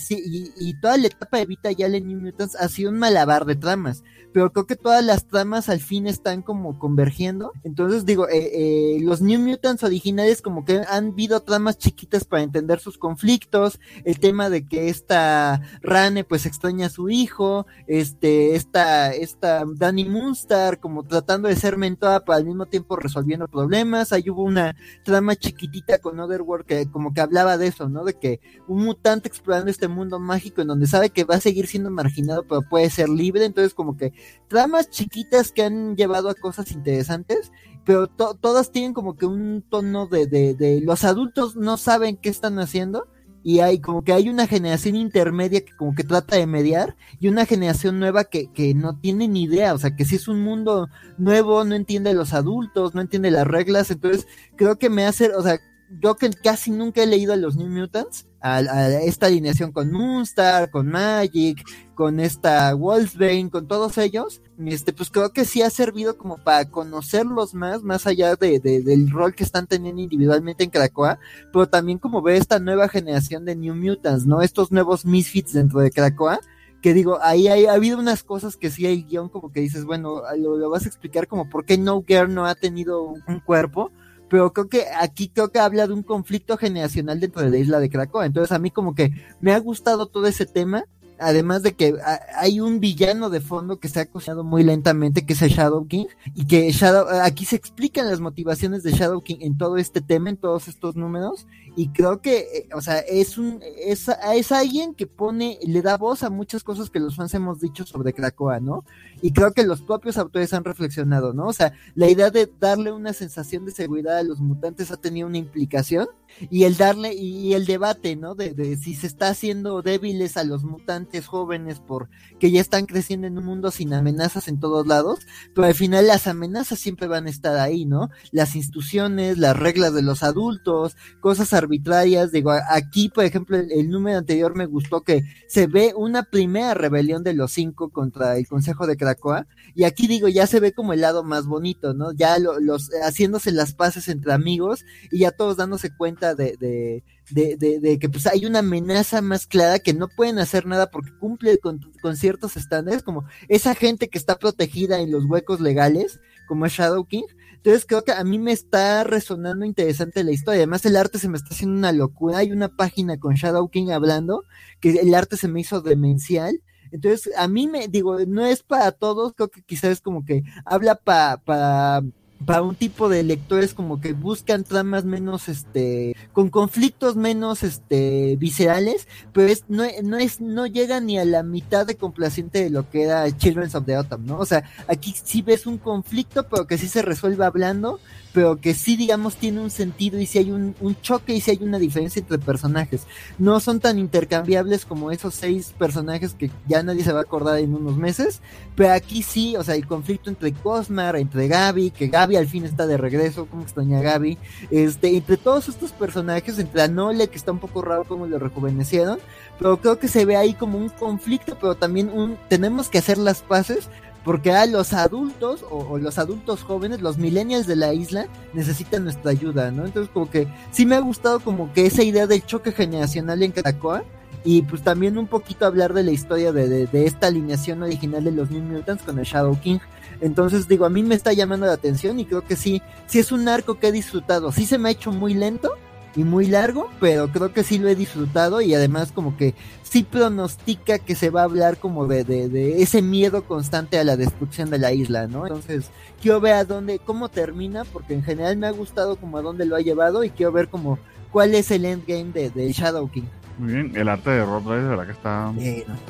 [0.57, 3.57] y, toda la etapa de Vita ya en New Mutants ha sido un malabar de
[3.57, 4.01] tramas
[4.33, 7.53] pero creo que todas las tramas al fin están como convergiendo.
[7.63, 12.41] Entonces digo, eh, eh, los New Mutants originales como que han habido tramas chiquitas para
[12.41, 18.55] entender sus conflictos, el tema de que esta Rane pues extraña a su hijo, este,
[18.55, 24.11] esta, esta Danny Moonstar como tratando de ser mentora pero al mismo tiempo resolviendo problemas.
[24.11, 28.03] Ahí hubo una trama chiquitita con Otherworld que como que hablaba de eso, ¿no?
[28.03, 31.67] De que un mutante explorando este mundo mágico en donde sabe que va a seguir
[31.67, 34.13] siendo marginado pero puede ser libre, entonces como que
[34.47, 37.51] tramas chiquitas que han llevado a cosas interesantes,
[37.85, 42.59] pero todas tienen como que un tono de, de, los adultos no saben qué están
[42.59, 43.07] haciendo
[43.43, 47.27] y hay como que hay una generación intermedia que como que trata de mediar y
[47.27, 50.41] una generación nueva que, que no tiene ni idea, o sea, que si es un
[50.41, 50.87] mundo
[51.17, 55.41] nuevo, no entiende los adultos, no entiende las reglas, entonces creo que me hace, o
[55.41, 59.91] sea, yo que casi nunca he leído a los New Mutants, a, esta alineación con
[59.91, 61.63] Moonstar, con Magic,
[61.95, 66.69] con esta Wolfsbane, con todos ellos, este, pues creo que sí ha servido como para
[66.69, 71.19] conocerlos más, más allá de, del rol que están teniendo individualmente en Krakoa,
[71.51, 74.41] pero también como ver esta nueva generación de New Mutants, ¿no?
[74.41, 76.39] Estos nuevos misfits dentro de Krakoa,
[76.81, 79.85] que digo, ahí hay, ha habido unas cosas que sí hay guion como que dices,
[79.85, 83.89] bueno, lo, vas a explicar como por qué No Girl no ha tenido un cuerpo,
[84.33, 87.79] pero creo que aquí creo que habla de un conflicto generacional dentro de la isla
[87.79, 88.25] de Krakoa.
[88.25, 90.85] Entonces a mí como que me ha gustado todo ese tema
[91.19, 91.93] además de que
[92.35, 95.87] hay un villano de fondo que se ha cocinado muy lentamente, que es el Shadow
[95.87, 100.01] King, y que Shadow, aquí se explican las motivaciones de Shadow King en todo este
[100.01, 101.45] tema, en todos estos números,
[101.75, 105.97] y creo que, eh, o sea, es un, es, es alguien que pone, le da
[105.97, 108.85] voz a muchas cosas que los fans hemos dicho sobre Krakoa, ¿no?
[109.21, 111.47] Y creo que los propios autores han reflexionado, ¿no?
[111.47, 115.27] O sea, la idea de darle una sensación de seguridad a los mutantes ha tenido
[115.27, 116.07] una implicación,
[116.49, 118.35] y el darle, y el debate, ¿no?
[118.35, 122.85] De, de si se está haciendo débiles a los mutantes jóvenes por que ya están
[122.85, 125.19] creciendo en un mundo sin amenazas en todos lados,
[125.53, 128.09] pero al final las amenazas siempre van a estar ahí, ¿no?
[128.31, 134.17] Las instituciones, las reglas de los adultos, cosas arbitrarias, digo, aquí, por ejemplo, el, número
[134.17, 138.87] anterior me gustó que se ve una primera rebelión de los cinco contra el Consejo
[138.87, 142.11] de Krakoa, y aquí digo, ya se ve como el lado más bonito, ¿no?
[142.11, 148.09] Ya los haciéndose las paces entre amigos y ya todos dándose cuenta de, de, que
[148.09, 152.15] pues hay una amenaza más clara que no pueden hacer nada porque cumple con, con,
[152.15, 157.05] ciertos estándares, como esa gente que está protegida en los huecos legales, como es Shadow
[157.05, 157.23] King.
[157.63, 160.59] Entonces creo que a mí me está resonando interesante la historia.
[160.59, 162.39] Además el arte se me está haciendo una locura.
[162.39, 164.43] Hay una página con Shadow King hablando
[164.81, 166.61] que el arte se me hizo demencial.
[166.91, 170.43] Entonces a mí me digo, no es para todos, creo que quizás es como que
[170.65, 171.37] habla para...
[171.37, 172.03] Pa,
[172.45, 178.35] para un tipo de lectores como que buscan tramas menos este con conflictos menos este
[178.37, 182.69] viscerales pero es no, no es no llega ni a la mitad de complaciente de
[182.69, 186.47] lo que era Children of the Autumn no o sea aquí sí ves un conflicto
[186.47, 187.99] pero que sí se resuelve hablando
[188.33, 191.59] pero que sí, digamos, tiene un sentido y si hay un, choque y si hay
[191.61, 193.05] una diferencia entre personajes.
[193.37, 197.59] No son tan intercambiables como esos seis personajes que ya nadie se va a acordar
[197.59, 198.41] en unos meses,
[198.75, 202.65] pero aquí sí, o sea, el conflicto entre Cosmar, entre Gaby, que Gaby al fin
[202.65, 204.37] está de regreso, como extraña Gaby,
[204.71, 209.19] este, entre todos estos personajes, entre Anole, que está un poco raro como lo rejuvenecieron,
[209.59, 213.17] pero creo que se ve ahí como un conflicto, pero también un, tenemos que hacer
[213.17, 213.89] las paces
[214.23, 219.31] porque a los adultos o, los adultos jóvenes, los millennials de la isla necesitan nuestra
[219.31, 219.85] ayuda, ¿no?
[219.85, 223.51] Entonces como que sí me ha gustado como que esa idea del choque generacional en
[223.51, 224.03] Krakoa
[224.45, 228.31] y pues también un poquito hablar de la historia de, de, esta alineación original de
[228.31, 229.79] los New Mutants con el Shadow King.
[230.21, 233.31] Entonces digo, a mí me está llamando la atención y creo que sí, sí es
[233.31, 234.51] un arco que he disfrutado.
[234.51, 235.71] Sí se me ha hecho muy lento,
[236.15, 240.03] y muy largo, pero creo que sí lo he disfrutado y además como que sí
[240.03, 244.69] pronostica que se va a hablar como de, de, ese miedo constante a la destrucción
[244.69, 245.45] de la isla, ¿no?
[245.45, 245.89] Entonces
[246.21, 249.65] quiero ver a dónde, cómo termina, porque en general me ha gustado como a dónde
[249.65, 250.99] lo ha llevado y quiero ver como
[251.31, 253.23] cuál es el endgame de, de Shadow King.
[253.57, 255.53] Muy bien, el arte de Rod de verdad que está...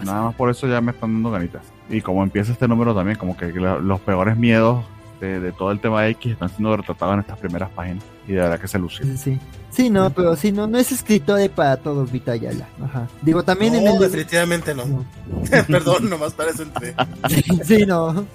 [0.03, 1.63] nada más por eso ya me están dando ganitas.
[1.89, 4.83] Y como empieza este número también, como que los peores miedos
[5.19, 8.59] de todo el tema X están siendo retratados en estas primeras páginas y de verdad
[8.59, 9.05] que se lució.
[9.17, 12.67] Sí, sí, no, pero sí, no, no es escritor para todos Vitayala.
[12.81, 13.07] Ajá.
[13.21, 13.99] Digo, también en el.
[13.99, 14.85] definitivamente no.
[14.85, 15.05] no.
[15.67, 16.95] Perdón, nomás para eso entre.
[17.65, 18.25] sí, no.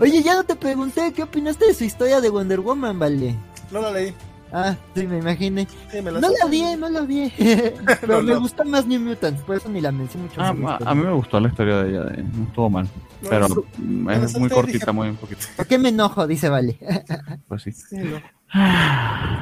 [0.00, 3.36] Oye, ya no te pregunté, ¿qué opinaste de su historia de Wonder Woman, vale?
[3.70, 4.14] No la leí.
[4.52, 5.66] Ah, sí, me imaginé.
[6.02, 7.32] no la vi, no la vi.
[8.00, 10.40] Pero me gusta más New Mutants, por eso ni la mencioné mucho.
[10.40, 12.88] Ah, a mí me gustó la historia de ella, no estuvo mal.
[13.28, 15.42] pero es, muy cortita, muy un poquito.
[15.56, 16.26] ¿Por qué me enojo?
[16.26, 16.78] Dice Vale.
[17.48, 17.72] pues sí.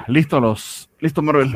[0.09, 0.89] listo, los.
[1.01, 1.55] Listo, Marvel.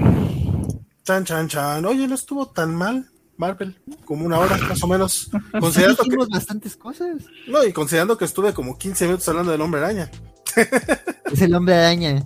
[1.05, 1.85] Chan, chan, chan.
[1.87, 3.11] Oye, no estuvo tan mal.
[3.39, 5.31] Marvel, como una hora más o menos.
[5.61, 6.17] Considerando que...
[6.29, 7.23] bastantes cosas.
[7.47, 10.11] No, y considerando que estuve como 15 minutos hablando del hombre araña.
[11.33, 12.23] Es el hombre araña.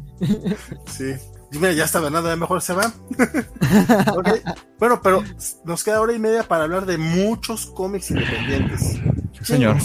[0.86, 1.14] Sí.
[1.50, 2.92] Dime, ya está nada, mejor se va.
[4.78, 5.22] Bueno, pero
[5.64, 9.00] nos queda hora y media para hablar de muchos cómics independientes.
[9.42, 9.76] señor.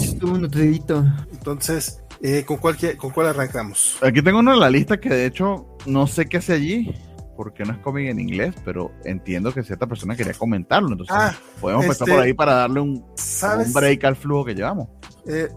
[1.30, 3.98] Entonces, eh, ¿con, cuál, ¿con cuál arrancamos?
[4.02, 6.94] Aquí tengo uno en la lista que de hecho no sé qué hace allí
[7.36, 10.90] porque no es cómic en inglés, pero entiendo que cierta persona quería comentarlo.
[10.90, 14.54] Entonces, ah, podemos empezar por este, ahí para darle un, un, break al flujo que
[14.54, 14.88] llevamos.
[15.24, 15.48] Eh,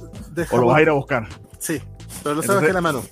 [0.51, 1.27] o lo vas a ir a buscar.
[1.57, 1.81] Sí,
[2.23, 3.03] pero lo sabes aquí en la mano.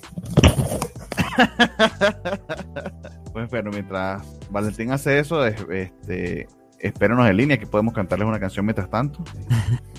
[3.34, 6.48] pues bueno, mientras Valentín hace eso, este,
[6.80, 9.24] espérenos en línea que podemos cantarles una canción mientras tanto.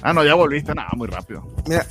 [0.03, 1.47] Ah, no, ya volviste, nada, muy rápido.
[1.69, 1.85] Mira.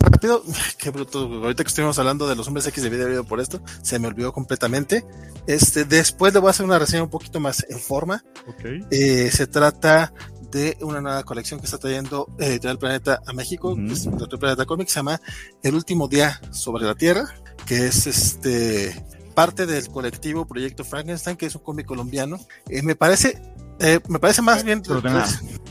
[0.00, 0.42] Rápido,
[0.78, 1.18] qué bruto.
[1.18, 4.32] Ahorita que estuvimos hablando de los hombres X de video por esto, se me olvidó
[4.32, 5.04] completamente.
[5.46, 8.24] Este, después le voy a hacer una reseña un poquito más en forma.
[8.48, 8.80] Okay.
[8.90, 10.14] Eh, se trata
[10.50, 14.38] de una nueva colección que está trayendo Editorial Planeta a México, uh -huh.
[14.38, 15.20] Planeta Comics, se llama
[15.62, 17.34] El último día sobre la Tierra,
[17.66, 22.38] que es este parte del colectivo Proyecto Frankenstein, que es un cómic colombiano.
[22.70, 23.40] Eh, me parece,
[23.80, 25.02] eh, me parece más bien, pues,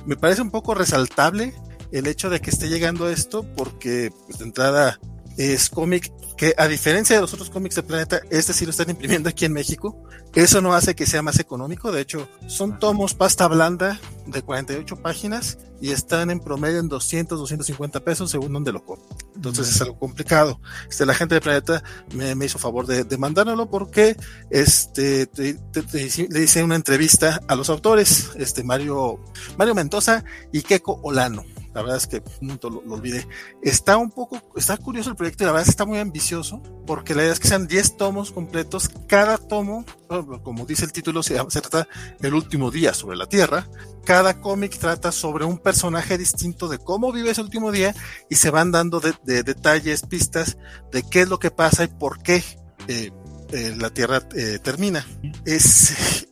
[0.06, 1.56] me parece un poco resaltable
[1.92, 5.00] el hecho de que esté llegando esto, porque pues, de entrada
[5.38, 8.90] es cómic que a diferencia de los otros cómics de Planeta, este sí lo están
[8.90, 10.04] imprimiendo aquí en México.
[10.34, 14.98] Eso no hace que sea más económico, de hecho, son tomos pasta blanda de 48
[14.98, 19.18] páginas y están en promedio en 200, 250 pesos según donde lo compro.
[19.34, 20.60] Entonces es algo complicado.
[20.90, 21.84] Este, la gente de Planeta
[22.14, 24.18] me, me hizo favor de, de, mandármelo porque
[24.50, 29.20] este, te, te, te, le hice una entrevista a los autores, este, Mario,
[29.58, 31.44] Mario Mendoza y Keiko Olano
[31.76, 33.28] la verdad es que no lo, lo, olvidé.
[33.62, 36.64] Está un poco, está curioso el proyecto y la verdad es que está muy ambicioso,
[36.88, 38.90] porque la idea es que sean 10 tomos completos.
[39.08, 39.84] Cada tomo,
[40.42, 41.88] como dice el título, se, se trata
[42.20, 43.68] del último día sobre la Tierra.
[44.06, 47.94] Cada cómic trata sobre un personaje distinto de cómo vive ese último día
[48.30, 50.58] y se van dando de, de detalles, pistas
[50.94, 52.42] de qué es lo que pasa y por qué
[52.88, 53.12] eh,
[53.52, 55.06] eh, la Tierra eh, termina.
[55.46, 56.26] Es,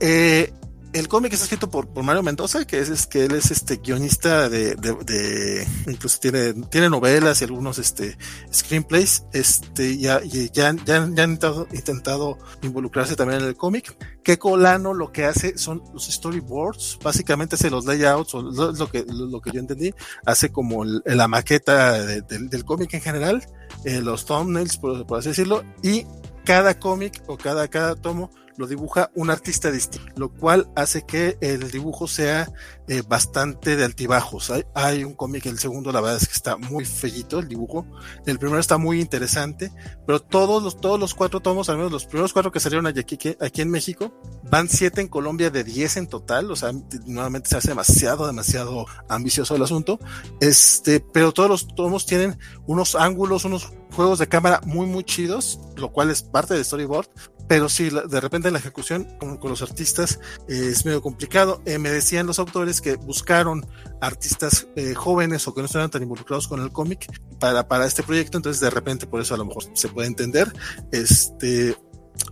[0.00, 0.52] eh,
[0.98, 5.66] el cómic está escrito por, Mario Mendoza, que es, que él es este guionista de,
[5.86, 8.16] incluso tiene, tiene novelas y algunos este
[8.52, 11.38] screenplays, este, ya, ya, ya, ya han
[11.72, 13.94] intentado, involucrarse también en el cómic.
[14.22, 19.04] Que Colano lo que hace son los storyboards, básicamente hace los layouts, o lo, que,
[19.06, 19.92] lo, que yo entendí,
[20.24, 23.46] hace como el, la maqueta de, de, del cómic en general,
[23.84, 26.06] eh, los thumbnails, por, por así decirlo, y
[26.46, 31.36] cada cómic o cada, cada tomo lo dibuja un artista distinto, lo cual hace que
[31.42, 32.50] el dibujo sea
[32.88, 34.50] eh, bastante de altibajos.
[34.50, 37.86] Hay, hay un cómic, el segundo la verdad es que está muy fellito el dibujo,
[38.24, 39.72] el primero está muy interesante,
[40.06, 43.18] pero todos los, todos los cuatro tomos, al menos los primeros cuatro que salieron aquí,
[43.40, 44.18] aquí en México,
[44.50, 46.72] van siete en Colombia de diez en total, o sea,
[47.04, 49.98] nuevamente se hace demasiado, demasiado ambicioso el asunto,
[50.40, 55.58] este, pero todos los tomos tienen unos ángulos, unos juegos de cámara muy, muy chidos,
[55.76, 57.08] lo cual es parte del storyboard,
[57.48, 61.62] pero sí, de repente la ejecución con, con los artistas eh, es medio complicado.
[61.64, 63.64] Eh, me decían los autores que buscaron
[64.00, 67.06] artistas eh, jóvenes o que no estuvieran tan involucrados con el cómic
[67.38, 70.52] para, para este proyecto, entonces de repente por eso a lo mejor se puede entender.
[70.92, 71.76] Este,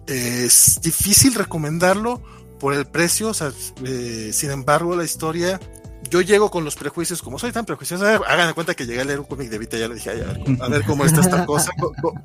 [0.07, 2.21] es difícil recomendarlo
[2.59, 3.33] por el precio,
[3.85, 5.61] eh, sin embargo la historia
[6.15, 9.05] yo llego con los prejuicios, como soy tan prejuicioso, hagan de cuenta que llegué a
[9.05, 11.45] leer un cómic de Vita, ya le dije, a ver, a ver cómo está esta
[11.45, 11.73] cosa,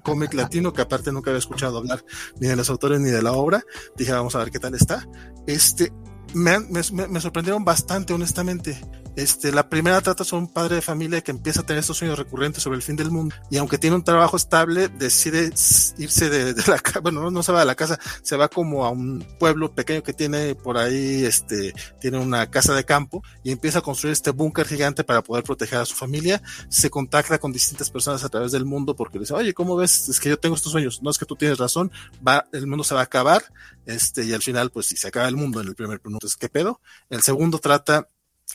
[0.04, 2.06] cómic latino, que aparte nunca había escuchado hablar
[2.40, 3.64] ni de los autores ni de la obra,
[3.96, 5.08] dije, vamos a ver qué tal está.
[5.48, 5.92] Este,
[6.36, 8.80] me, me, me sorprendieron bastante, honestamente.
[9.20, 12.18] Este, la primera trata sobre un padre de familia que empieza a tener estos sueños
[12.18, 15.52] recurrentes sobre el fin del mundo y aunque tiene un trabajo estable, decide
[15.98, 18.92] irse de, la casa, bueno, no, se va de la casa, se va como a
[18.92, 23.80] un pueblo pequeño que tiene por ahí, este, tiene una casa de campo y empieza
[23.80, 26.42] a construir este búnker gigante para poder proteger a su familia.
[26.70, 30.08] Se contacta con distintas personas a través del mundo porque le dice, oye, ¿cómo ves?
[30.08, 31.02] Es que yo tengo estos sueños.
[31.04, 31.92] No es que tú tienes razón,
[32.26, 33.44] va, el mundo se va a acabar,
[33.86, 36.48] este, y al final, pues si se acaba el mundo en el primer entonces, ¿qué
[36.48, 36.80] pedo?
[37.10, 38.08] El segundo trata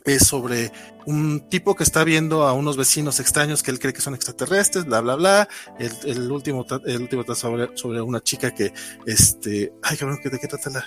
[0.05, 0.73] es sobre
[1.07, 4.85] un tipo que está viendo a unos vecinos extraños que él cree que son extraterrestres,
[4.85, 5.49] bla, bla, bla.
[5.79, 8.73] El, el último, el último está sobre, sobre una chica que,
[9.07, 10.85] este, ay, cabrón, ¿de qué trata la,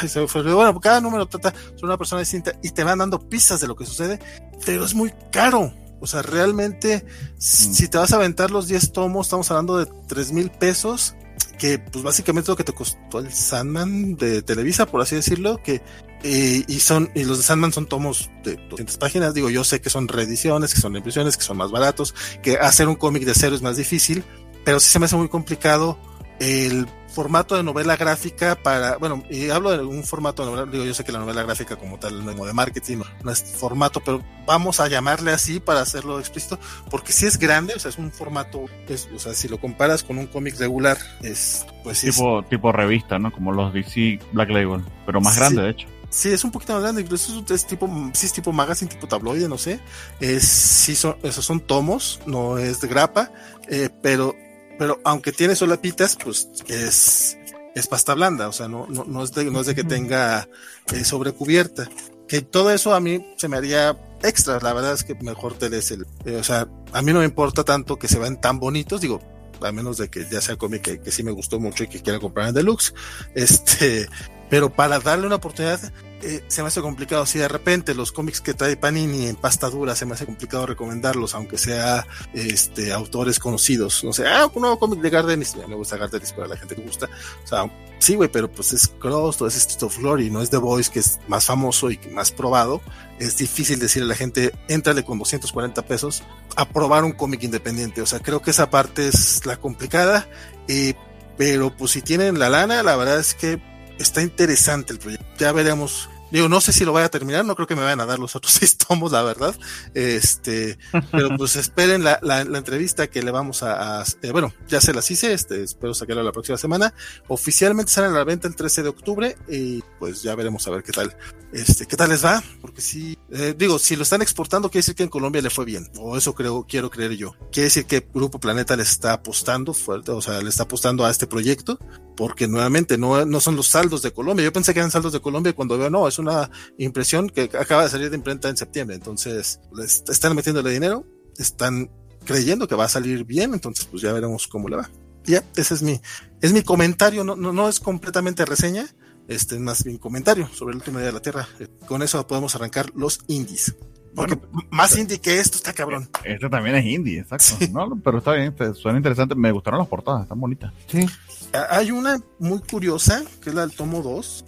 [0.00, 3.28] ay, se fue, bueno, cada número trata sobre una persona distinta y te van dando
[3.28, 4.18] pistas de lo que sucede,
[4.64, 5.72] pero es muy caro.
[6.00, 7.40] O sea, realmente, mm.
[7.40, 11.14] si te vas a aventar los 10 tomos, estamos hablando de 3 mil pesos
[11.58, 15.82] que pues básicamente lo que te costó el Sandman de Televisa, por así decirlo, que
[16.22, 19.80] eh, y son y los de Sandman son tomos de 200 páginas, digo, yo sé
[19.80, 23.34] que son reediciones, que son impresiones, que son más baratos, que hacer un cómic de
[23.34, 24.24] cero es más difícil,
[24.64, 25.98] pero sí se me hace muy complicado
[26.40, 30.84] el formato de novela gráfica para, bueno, y hablo de un formato de novela, digo,
[30.84, 34.22] yo sé que la novela gráfica como tal, no de marketing, no, es formato, pero
[34.46, 36.58] vamos a llamarle así para hacerlo explícito,
[36.90, 38.66] porque si es grande, o sea, es un formato,
[39.14, 43.32] o sea, si lo comparas con un cómic regular, es, pues tipo, tipo revista, ¿no?
[43.32, 45.88] Como los DC Black Label, pero más grande, de hecho.
[46.10, 49.48] Sí, es un poquito más grande, incluso es, tipo, sí es tipo magazine, tipo tabloide,
[49.48, 49.80] no sé.
[50.20, 53.30] Es, sí son, esos son tomos, no es de grapa,
[53.68, 54.34] eh, pero
[54.78, 57.36] pero aunque tiene solapitas, pues es,
[57.74, 60.48] es pasta blanda, o sea, no, no, no, es, de, no es de que tenga
[60.94, 61.88] eh, sobrecubierta.
[62.28, 65.68] Que todo eso a mí se me haría extra, la verdad es que mejor te
[65.68, 68.60] des el, eh, o sea, a mí no me importa tanto que se vean tan
[68.60, 69.20] bonitos, digo,
[69.60, 72.00] a menos de que ya sea cómic que, que sí me gustó mucho y que
[72.00, 72.94] quiera comprar en deluxe,
[73.34, 74.08] este,
[74.50, 75.80] pero para darle una oportunidad,
[76.22, 77.26] eh, se me hace complicado.
[77.26, 80.66] Si de repente los cómics que trae Panini en pasta dura se me hace complicado
[80.66, 84.02] recomendarlos, aunque sea este autores conocidos.
[84.02, 85.56] No sé, ah, un nuevo cómic de Gardenis.
[85.68, 87.08] Me gusta Gardenis para la gente que gusta.
[87.44, 90.50] O sea, sí, güey, pero pues es Cross, todo es Street of Glory, no es
[90.50, 92.80] The Voice, que es más famoso y más probado.
[93.18, 96.22] Es difícil decirle a la gente, entrale con 240 pesos
[96.56, 98.02] a probar un cómic independiente.
[98.02, 100.26] O sea, creo que esa parte es la complicada.
[100.66, 100.94] Eh,
[101.36, 103.60] pero pues si tienen la lana, la verdad es que
[103.98, 105.26] está interesante el proyecto.
[105.38, 106.08] Ya veremos.
[106.30, 108.18] Digo, no sé si lo vaya a terminar, no creo que me vayan a dar
[108.18, 109.54] los otros seis tomos, la verdad.
[109.94, 110.78] Este,
[111.10, 115.10] pero pues esperen la, la, entrevista que le vamos a, eh, bueno, ya se las
[115.10, 116.92] hice, este, espero sacarla la próxima semana.
[117.28, 120.82] Oficialmente sale a la venta el 13 de octubre y pues ya veremos a ver
[120.82, 121.16] qué tal,
[121.52, 124.94] este, qué tal les va, porque si, eh, digo, si lo están exportando, quiere decir
[124.94, 127.34] que en Colombia le fue bien, o eso creo, quiero creer yo.
[127.50, 131.10] Quiere decir que Grupo Planeta le está apostando fuerte, o sea, le está apostando a
[131.10, 131.78] este proyecto
[132.18, 134.44] porque nuevamente no, no son los saldos de Colombia.
[134.44, 137.84] Yo pensé que eran saldos de Colombia cuando veo, no, es una impresión que acaba
[137.84, 138.96] de salir de imprenta en septiembre.
[138.96, 139.60] Entonces,
[140.08, 141.06] están metiéndole dinero,
[141.38, 141.88] están
[142.24, 144.90] creyendo que va a salir bien, entonces pues ya veremos cómo le va.
[145.26, 146.00] Ya, ese es mi,
[146.40, 148.88] es mi comentario, no, no, no es completamente reseña,
[149.28, 151.46] este es más mi comentario sobre el último día de la Tierra.
[151.86, 153.76] Con eso podemos arrancar los indies.
[154.16, 154.36] Porque
[154.70, 156.08] más indie que esto está cabrón.
[156.24, 157.64] Este también es indie, exacto.
[157.70, 159.36] No, pero está bien, suena interesante.
[159.36, 160.72] Me gustaron las portadas, están bonitas.
[160.88, 161.06] Sí.
[161.52, 164.44] Hay una muy curiosa, que es la del tomo 2.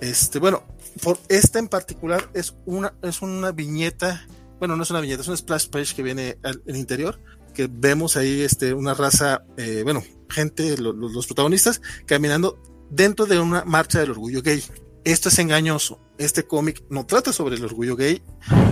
[0.00, 0.62] Este, bueno,
[1.02, 4.26] por esta en particular es una, es una viñeta,
[4.58, 7.20] bueno, no es una viñeta, es un splash page que viene al, interior,
[7.54, 13.64] que vemos ahí este, una raza, eh, bueno, gente, los protagonistas, caminando dentro de una
[13.64, 14.62] marcha del orgullo gay.
[15.04, 16.00] Esto es engañoso.
[16.18, 18.22] Este cómic no trata sobre el orgullo gay.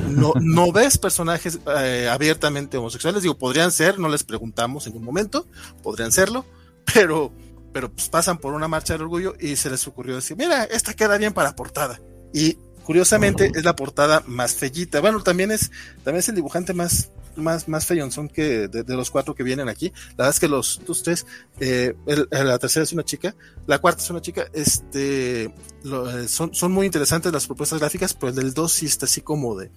[0.08, 3.22] No, no ves personajes eh, abiertamente homosexuales.
[3.22, 5.46] Digo, podrían ser, no les preguntamos en un momento,
[5.82, 6.44] podrían serlo,
[6.92, 7.32] pero
[7.74, 10.94] pero pues pasan por una marcha del orgullo y se les ocurrió decir, mira, esta
[10.94, 12.00] queda bien para portada.
[12.32, 12.54] Y
[12.84, 15.00] curiosamente es la portada más fellita.
[15.00, 15.72] Bueno, también es,
[16.04, 19.92] también es el dibujante más, más, más feyonzón que de, los cuatro que vienen aquí.
[20.10, 21.26] La verdad es que los, tres,
[21.58, 21.96] eh,
[22.30, 23.34] la tercera es una chica,
[23.66, 28.28] la cuarta es una chica, este, eh, son, son muy interesantes las propuestas gráficas, pero
[28.28, 29.72] el del dos sí está así como de,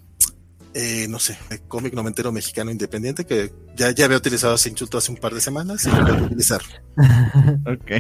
[0.80, 1.36] eh, no sé,
[1.68, 5.42] cómic noventero mexicano independiente que ya, ya había utilizado ese insulto hace un par de
[5.42, 6.62] semanas y lo voy a utilizar.
[7.66, 7.92] ok.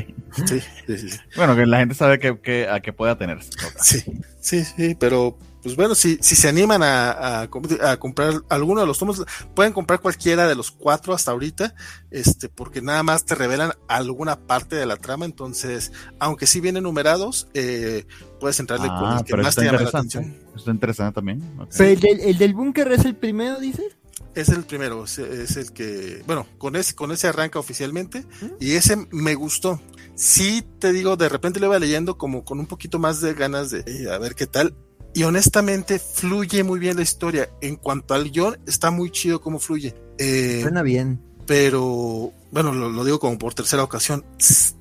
[0.45, 3.49] Sí, sí, sí, Bueno, que la gente sabe que, a qué puede atenerse.
[3.81, 4.03] Sí,
[4.39, 8.99] sí, sí, pero pues bueno, si, si se animan a, a, comprar alguno de los
[8.99, 9.25] tomos,
[9.55, 11.73] pueden comprar cualquiera de los cuatro hasta ahorita,
[12.11, 16.83] este, porque nada más te revelan alguna parte de la trama, entonces, aunque sí vienen
[16.83, 18.05] numerados, eh,
[18.39, 20.35] puedes entrarle con el que más te llama la atención.
[20.55, 21.41] Está interesante también.
[21.79, 23.97] el, del, el del búnker es el primero, dices?
[24.33, 28.23] Es el primero, es, el que, bueno, con ese, con ese arranca oficialmente
[28.59, 29.81] y ese me gustó.
[30.15, 33.71] Sí, te digo, de repente lo iba leyendo como con un poquito más de ganas
[33.71, 34.75] de eh, a ver qué tal
[35.17, 37.49] y honestamente fluye muy bien la historia.
[37.61, 39.95] En cuanto al guion, está muy chido cómo fluye.
[40.19, 41.19] Eh, Suena bien.
[41.47, 44.25] Pero, bueno, lo, digo como por tercera ocasión,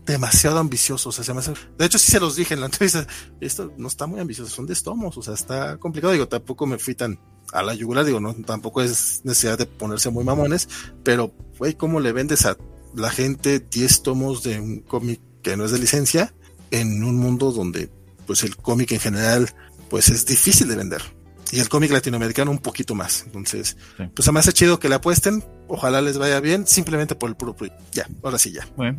[0.04, 1.08] demasiado ambicioso.
[1.08, 1.52] O sea, se.
[1.78, 3.06] De hecho, sí se los dije en la entrevista.
[3.40, 5.16] Esto no está muy ambicioso, son de estomos.
[5.16, 6.12] O sea, está complicado.
[6.12, 7.18] Digo, tampoco me fui tan
[7.52, 8.04] a la yugular.
[8.04, 10.68] Digo, no, tampoco es necesidad de ponerse muy mamones.
[11.04, 12.56] Pero, güey, ¿cómo le vendes a
[12.94, 16.34] la gente 10 tomos de un cómic que no es de licencia
[16.72, 17.90] en un mundo donde,
[18.26, 19.48] pues, el cómic en general
[19.88, 21.02] pues es difícil de vender.
[21.52, 23.24] Y el cómic latinoamericano un poquito más.
[23.26, 27.36] Entonces, pues además hace chido que le apuesten, ojalá les vaya bien, simplemente por el
[27.36, 27.82] puro proyecto.
[27.92, 28.66] Ya, ahora sí ya.
[28.76, 28.98] Bueno,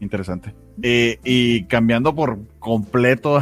[0.00, 0.54] interesante.
[0.82, 3.40] Eh, y cambiando por completo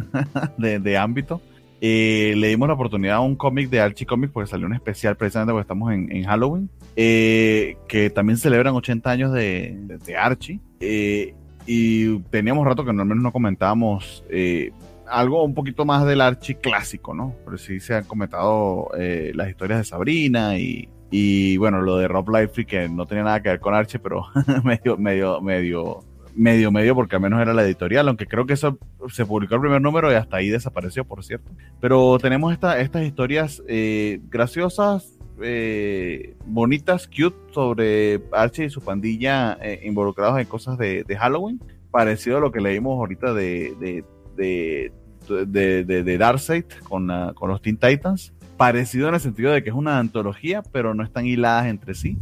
[0.58, 1.42] de, ámbito,
[1.80, 5.16] eh, le dimos la oportunidad a un cómic de Archie Comics porque salió un especial
[5.16, 10.60] precisamente porque estamos en, Halloween, eh, que también celebran 80 años de, de, Archie.
[11.66, 14.24] y teníamos rato que normalmente no comentábamos
[15.10, 17.34] algo un poquito más del Archie clásico, ¿no?
[17.44, 22.08] Pero sí se han comentado eh, las historias de Sabrina y, y, bueno, lo de
[22.08, 24.26] Rob Liefeld que no tenía nada que ver con Archie, pero
[24.64, 26.04] medio, medio, medio,
[26.34, 28.78] medio, medio, porque al menos era la editorial, aunque creo que eso
[29.08, 31.50] se publicó el primer número y hasta ahí desapareció, por cierto.
[31.80, 39.58] Pero tenemos esta, estas historias eh, graciosas, eh, bonitas, cute, sobre Archie y su pandilla
[39.82, 44.04] involucrados en cosas de, Halloween, parecido a lo que leímos ahorita de,
[44.38, 44.92] de,
[45.28, 48.32] de, Darkseid con, con los Teen Titans.
[48.56, 52.18] Parecido en el sentido de que es una antología, pero no están hiladas entre sí.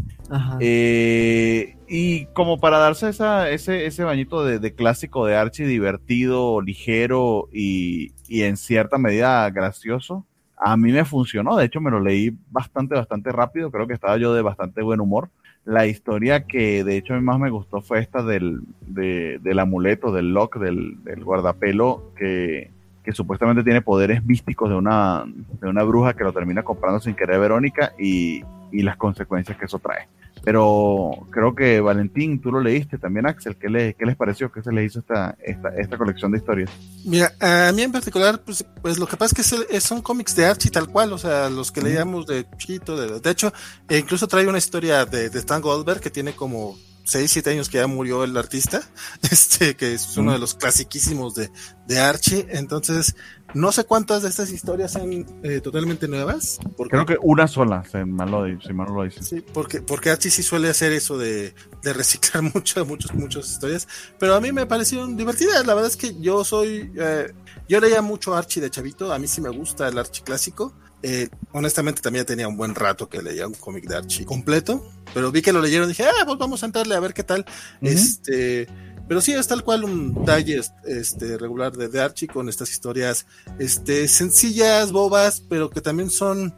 [0.60, 7.48] Eh, y como para darse esa, ese, ese bañito de, clásico de Archie divertido, ligero
[7.52, 10.26] y, y en cierta medida gracioso,
[10.58, 11.56] a mí me funcionó.
[11.56, 13.70] De hecho, me lo leí bastante, bastante rápido.
[13.70, 15.30] Creo que estaba yo de bastante buen humor.
[15.66, 20.12] La historia que de hecho a mí más me gustó fue esta del, del amuleto,
[20.12, 22.70] del lock, del, del guardapelo, que,
[23.02, 25.24] que, supuestamente tiene poderes místicos de una,
[25.60, 29.64] de una bruja que lo termina comprando sin querer Verónica y, y las consecuencias que
[29.64, 30.06] eso trae.
[30.46, 33.56] Pero creo que Valentín, tú lo leíste también, Axel.
[33.56, 36.70] ¿Qué, le, qué les pareció que se les hizo esta, esta, esta colección de historias?
[37.04, 40.46] Mira, a mí en particular, pues, pues lo que pasa es que son cómics de
[40.46, 42.96] Archie tal cual, o sea, los que leíamos de chiquito.
[42.96, 43.52] De, de hecho,
[43.88, 47.68] e incluso trae una historia de, de Stan Goldberg que tiene como 6, 7 años
[47.68, 48.82] que ya murió el artista,
[49.30, 51.50] este, que es uno de los clasiquísimos de,
[51.86, 52.46] de Archie.
[52.50, 53.14] Entonces,
[53.54, 56.58] no sé cuántas de estas historias son eh, totalmente nuevas.
[56.90, 59.22] Creo que una sola, si mal lo, si mal lo dice.
[59.22, 63.86] Sí, porque, porque Archie sí suele hacer eso de, de reciclar muchas, muchas, muchas historias.
[64.18, 65.64] Pero a mí me parecieron divertidas.
[65.64, 67.32] La verdad es que yo soy, eh,
[67.68, 69.12] yo leía mucho Archie de chavito.
[69.12, 70.74] A mí sí me gusta el Archie clásico.
[71.08, 75.30] Eh, honestamente también tenía un buen rato que leía un cómic de Archie completo, pero
[75.30, 77.46] vi que lo leyeron y dije, ah, pues vamos a entrarle a ver qué tal.
[77.80, 78.66] Este,
[79.06, 83.24] pero sí es tal cual un digest este, regular de, de, Archie con estas historias
[83.60, 86.52] este, sencillas, bobas, pero que también son,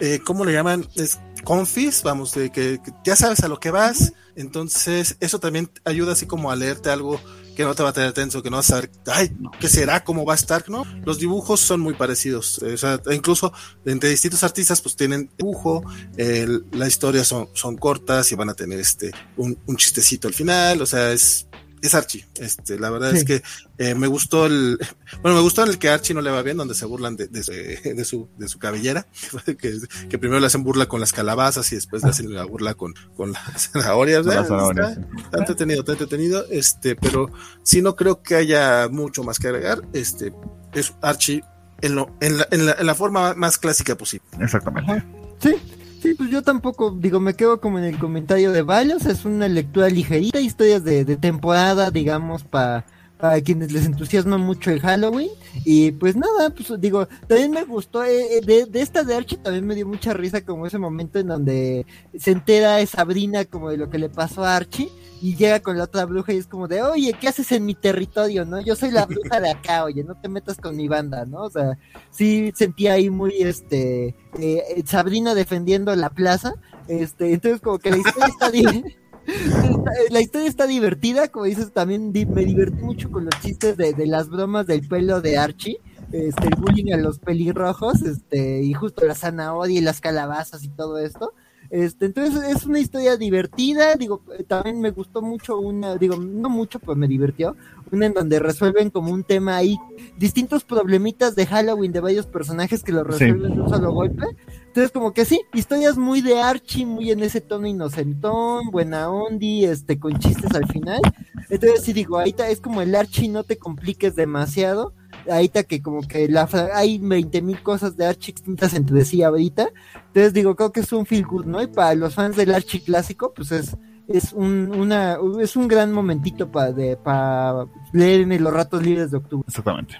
[0.00, 0.88] eh, ¿cómo le llaman?
[0.94, 4.14] Es confis, vamos, de que, que, ya sabes a lo que vas.
[4.36, 7.20] Entonces, eso también ayuda así como a leerte algo
[7.56, 10.04] que no te va a tener tenso, que no vas a saber, ay, ¿qué será?
[10.04, 10.68] ¿Cómo va a estar?
[10.68, 10.84] ¿No?
[11.04, 12.60] Los dibujos son muy parecidos.
[12.62, 13.52] Eh, o sea, incluso
[13.84, 15.84] entre distintos artistas, pues tienen dibujo,
[16.16, 20.34] el, la historia son, son cortas y van a tener este, un, un chistecito al
[20.34, 20.82] final.
[20.82, 21.46] O sea, es,
[21.82, 22.24] es Archie.
[22.36, 23.42] Este, la verdad es que
[23.78, 24.78] eh, me gustó el,
[25.20, 27.42] bueno, me gustó el que Archie no le va bien, donde se burlan de, de,
[27.42, 29.06] de su, de su cabellera,
[29.44, 32.74] que, que, primero le hacen burla con las calabazas y después le hacen la burla
[32.74, 34.24] con, con las zanahorias.
[34.24, 37.30] Las zanahorias está, entretenido, está entretenido, este, pero
[37.64, 39.82] sí no creo que haya mucho más que agregar.
[39.92, 40.32] Este,
[40.72, 41.42] es Archie
[41.80, 44.26] en, lo, en, la, en, la, en la forma más clásica posible.
[44.40, 45.04] Exactamente.
[45.40, 45.56] Sí,
[46.02, 49.46] Sí, pues yo tampoco, digo, me quedo como en el comentario de Balos, es una
[49.46, 52.84] lectura ligerita, historias de, de temporada, digamos, para
[53.18, 55.30] para quienes les entusiasma mucho el Halloween.
[55.64, 59.38] Y pues nada, pues digo, también me gustó, eh, eh, de, de, esta de Archie
[59.38, 61.86] también me dio mucha risa como ese momento en donde
[62.18, 64.90] se entera Sabrina como de lo que le pasó a Archie
[65.22, 67.76] y llega con la otra bruja y es como de, oye, ¿qué haces en mi
[67.76, 68.60] territorio, no?
[68.60, 71.44] Yo soy la bruja de acá, oye, no te metas con mi banda, ¿no?
[71.44, 71.78] O sea,
[72.10, 76.54] sí sentía ahí muy, este, eh, Sabrina defendiendo la plaza,
[76.88, 78.84] este, entonces como que la historia está bien
[80.10, 84.28] la historia está divertida, como dices, también me divertí mucho con los chistes de, las
[84.28, 89.14] bromas del pelo de Archie, este, el bullying a los pelirrojos, este, y justo la
[89.14, 91.32] zanahoria y las calabazas y todo esto.
[91.72, 96.78] Este, entonces es una historia divertida, digo, también me gustó mucho una, digo, no mucho,
[96.78, 97.56] pero me divirtió,
[97.90, 99.78] una en donde resuelven como un tema ahí,
[100.18, 104.26] distintos problemitas de Halloween de varios personajes que lo resuelven de un solo golpe.
[104.66, 109.64] Entonces, como que sí, historias muy de Archie, muy en ese tono inocentón, buena ondi,
[109.64, 111.00] este, con chistes al final.
[111.48, 114.92] Entonces, sí digo, ahí es como el Archie, no te compliques demasiado
[115.30, 119.68] ahorita que como que la hay 20 mil cosas de Archie extintas entre sí ahorita.
[120.08, 121.62] Entonces digo, creo que es un feel good, ¿no?
[121.62, 123.76] Y para los fans del Archie clásico, pues es,
[124.08, 129.18] es un, una, es un gran momentito para para leer en los ratos libres de
[129.18, 129.44] octubre.
[129.46, 129.96] Exactamente.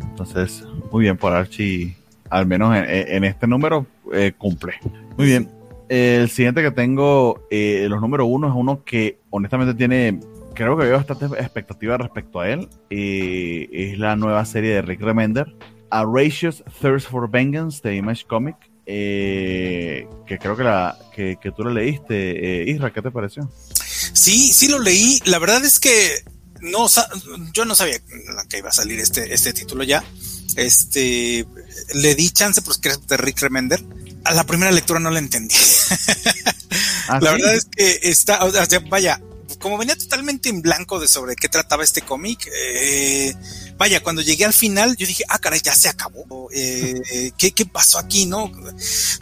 [0.00, 1.96] Entonces, muy bien por Archie,
[2.28, 4.74] al menos en, este número eh, cumple.
[5.16, 5.48] Muy bien.
[5.88, 10.20] El siguiente que tengo, eh, los número uno, es uno que honestamente tiene
[10.60, 12.68] creo que había bastante expectativa respecto a él.
[12.90, 15.46] es la nueva serie de Rick Remender,
[15.90, 21.64] A Ratios Thirst for Vengeance de Image Comic, eh, que creo que, la, que, tú
[21.64, 22.60] lo leíste.
[22.60, 23.50] Eh, Isra, ¿qué te pareció?
[24.12, 25.18] Sí, sí lo leí.
[25.24, 26.24] La verdad es que
[26.60, 26.86] no
[27.54, 27.98] yo no sabía
[28.50, 30.04] que iba a salir este, este título ya.
[30.56, 31.46] Este
[31.94, 33.82] le di chance porque es de Rick Remender.
[34.24, 35.54] A la primera lectura no la entendí.
[37.08, 39.20] ¿Ah, la verdad es que está, o sea, vaya,
[39.60, 43.34] como venía totalmente en blanco de sobre qué trataba este cómic, eh,
[43.76, 46.48] vaya, cuando llegué al final, yo dije, ah, caray, ya se acabó.
[46.52, 48.50] Eh, ¿qué, ¿qué, pasó aquí, no?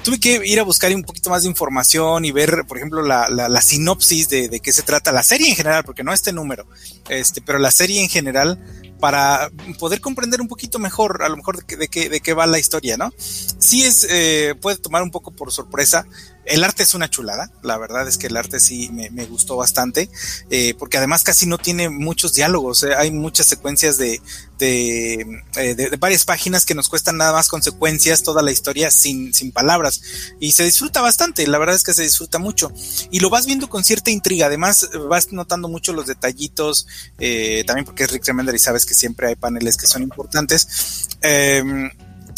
[0.02, 3.60] Tuve que ir a buscar un poquito más de información y ver, por ejemplo, la,
[3.60, 6.66] sinopsis de, de, qué se trata, la serie en general, porque no este número,
[7.08, 8.58] este, pero la serie en general,
[9.00, 12.32] para poder comprender un poquito mejor, a lo mejor, de, qué, de, qué, de qué
[12.32, 13.12] va la historia, ¿no?
[13.18, 16.06] Sí es, eh, puede tomar un poco por sorpresa.
[16.48, 20.08] El arte es una chulada, la verdad es que el arte sí me, gustó bastante,
[20.50, 24.22] eh, porque además casi no tiene muchos diálogos, eh, hay muchas secuencias de,
[24.58, 29.34] de, eh, de, varias páginas que nos cuestan nada más consecuencias, toda la historia sin,
[29.34, 30.00] sin palabras,
[30.40, 32.72] y se disfruta bastante, la verdad es que se disfruta mucho,
[33.10, 36.86] y lo vas viendo con cierta intriga, además vas notando mucho los detallitos,
[37.18, 41.08] eh, también porque es Rick Remender y sabes que siempre hay paneles que son importantes.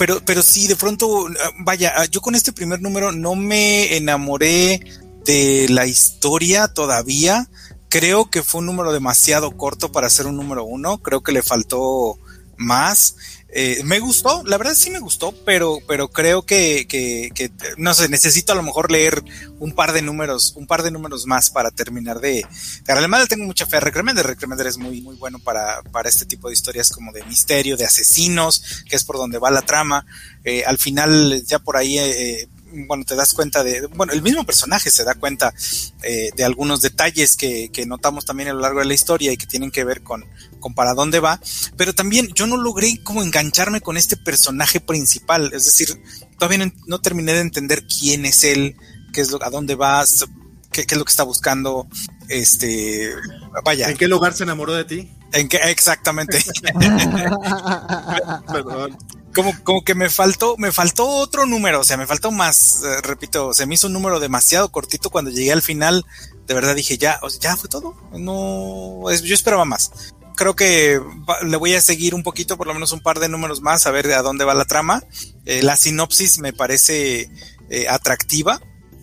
[0.01, 1.27] Pero, pero sí, de pronto,
[1.59, 4.81] vaya, yo con este primer número no me enamoré
[5.27, 7.51] de la historia todavía.
[7.91, 11.03] Creo que fue un número demasiado corto para ser un número uno.
[11.03, 12.19] Creo que le faltó
[12.57, 13.17] más.
[13.53, 17.95] Eh, me gustó, la verdad sí me gustó, pero, pero creo que, que, que, no
[17.95, 19.25] sé, necesito a lo mejor leer
[19.59, 22.47] un par de números, un par de números más para terminar de.
[22.87, 24.67] Además, le tengo mucha fe a Rick Remender.
[24.67, 28.85] es muy, muy bueno para, para este tipo de historias como de misterio, de asesinos,
[28.89, 30.07] que es por donde va la trama.
[30.45, 34.45] Eh, al final, ya por ahí eh, bueno, te das cuenta de, bueno, el mismo
[34.45, 35.53] personaje se da cuenta
[36.03, 39.37] eh, de algunos detalles que, que, notamos también a lo largo de la historia y
[39.37, 40.25] que tienen que ver con,
[40.61, 41.41] con para dónde va,
[41.77, 46.01] pero también yo no logré como engancharme con este personaje principal, es decir,
[46.39, 48.77] todavía no, no terminé de entender quién es él,
[49.13, 50.05] qué es lo, a dónde va,
[50.73, 51.89] qué, qué es lo que está buscando,
[52.29, 53.13] este,
[53.65, 53.91] vaya.
[53.91, 55.11] ¿En qué lugar se enamoró de ti?
[55.33, 56.43] En qué, exactamente.
[58.53, 58.97] Perdón
[59.35, 63.01] como, como que me faltó, me faltó otro número, o sea, me faltó más, eh,
[63.03, 66.05] repito, se me hizo un número demasiado cortito cuando llegué al final,
[66.47, 70.15] de verdad dije, ya, o sea, ya fue todo, no, es, yo esperaba más.
[70.37, 71.01] Creo que
[71.43, 73.91] le voy a seguir un poquito, por lo menos un par de números más, a
[73.91, 75.05] ver a dónde va la trama.
[75.45, 77.29] Eh, la sinopsis me parece
[77.69, 78.59] eh, atractiva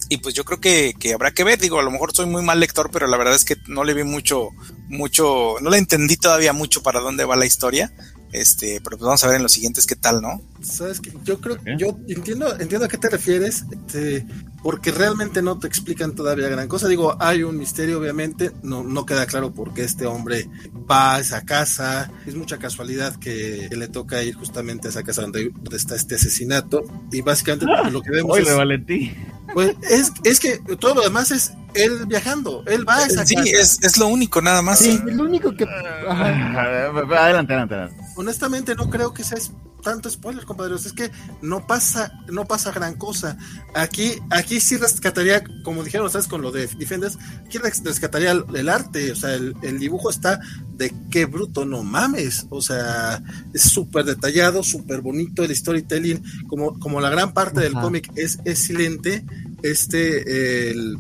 [0.10, 2.42] y pues yo creo que, que, habrá que ver, digo, a lo mejor soy muy
[2.42, 4.50] mal lector, pero la verdad es que no le vi mucho,
[4.88, 7.92] mucho, no le entendí todavía mucho para dónde va la historia,
[8.32, 10.42] este, pero pues vamos a ver en los siguientes qué tal, ¿no?
[10.62, 14.26] Sabes que yo creo, yo entiendo, entiendo a qué te refieres, este,
[14.64, 16.88] porque realmente no te explican todavía gran cosa.
[16.88, 20.50] Digo, hay un misterio, obviamente, no, no queda claro por qué este hombre
[20.90, 22.12] va a esa casa.
[22.26, 26.84] Es mucha casualidad que, le toca ir justamente a esa casa donde, está este asesinato.
[27.12, 28.56] Y básicamente ah, lo que vemos es.
[28.56, 29.16] Valentí.
[29.54, 33.36] Pues es, es que todo lo demás es él viajando, él va a esa sí,
[33.46, 34.80] Es, es lo único, nada más.
[34.80, 35.66] Sí, lo único que.
[36.10, 39.38] Adelante, adelante, Honestamente, no creo que sea
[39.84, 40.86] tanto spoiler, compadres.
[40.86, 41.12] Es que
[41.42, 43.38] no pasa, no pasa gran cosa.
[43.74, 49.12] Aquí, aquí sí rescataría, como dijeron ustedes con lo de Defenders, aquí rescataría el, arte.
[49.12, 50.40] O sea, el, dibujo está
[50.78, 52.46] de qué bruto, no mames.
[52.50, 53.22] O sea,
[53.54, 55.44] es súper detallado, súper bonito.
[55.44, 59.26] El storytelling, como, como la gran parte del cómic es excelente.
[59.64, 60.98] Este, el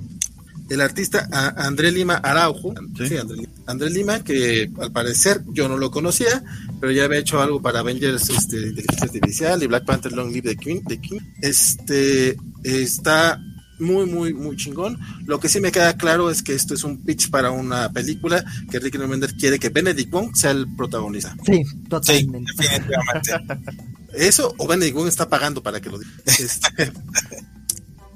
[0.69, 3.15] el artista André Lima Araujo, sí,
[3.65, 6.43] André, Lima, que al parecer yo no lo conocía,
[6.79, 10.49] pero ya había hecho algo para Avengers este, Inteligencia Artificial y Black Panther Long Live
[10.49, 11.19] the King, the King.
[11.41, 13.41] Este está
[13.79, 14.99] muy, muy, muy chingón.
[15.25, 18.43] Lo que sí me queda claro es que esto es un pitch para una película
[18.69, 21.35] que Rick Remender quiere que Benedict Wong sea el protagonista.
[21.45, 22.51] Sí, totalmente.
[24.13, 26.11] Eso, o Benedict Wong está pagando para que lo diga.
[26.25, 26.91] Este,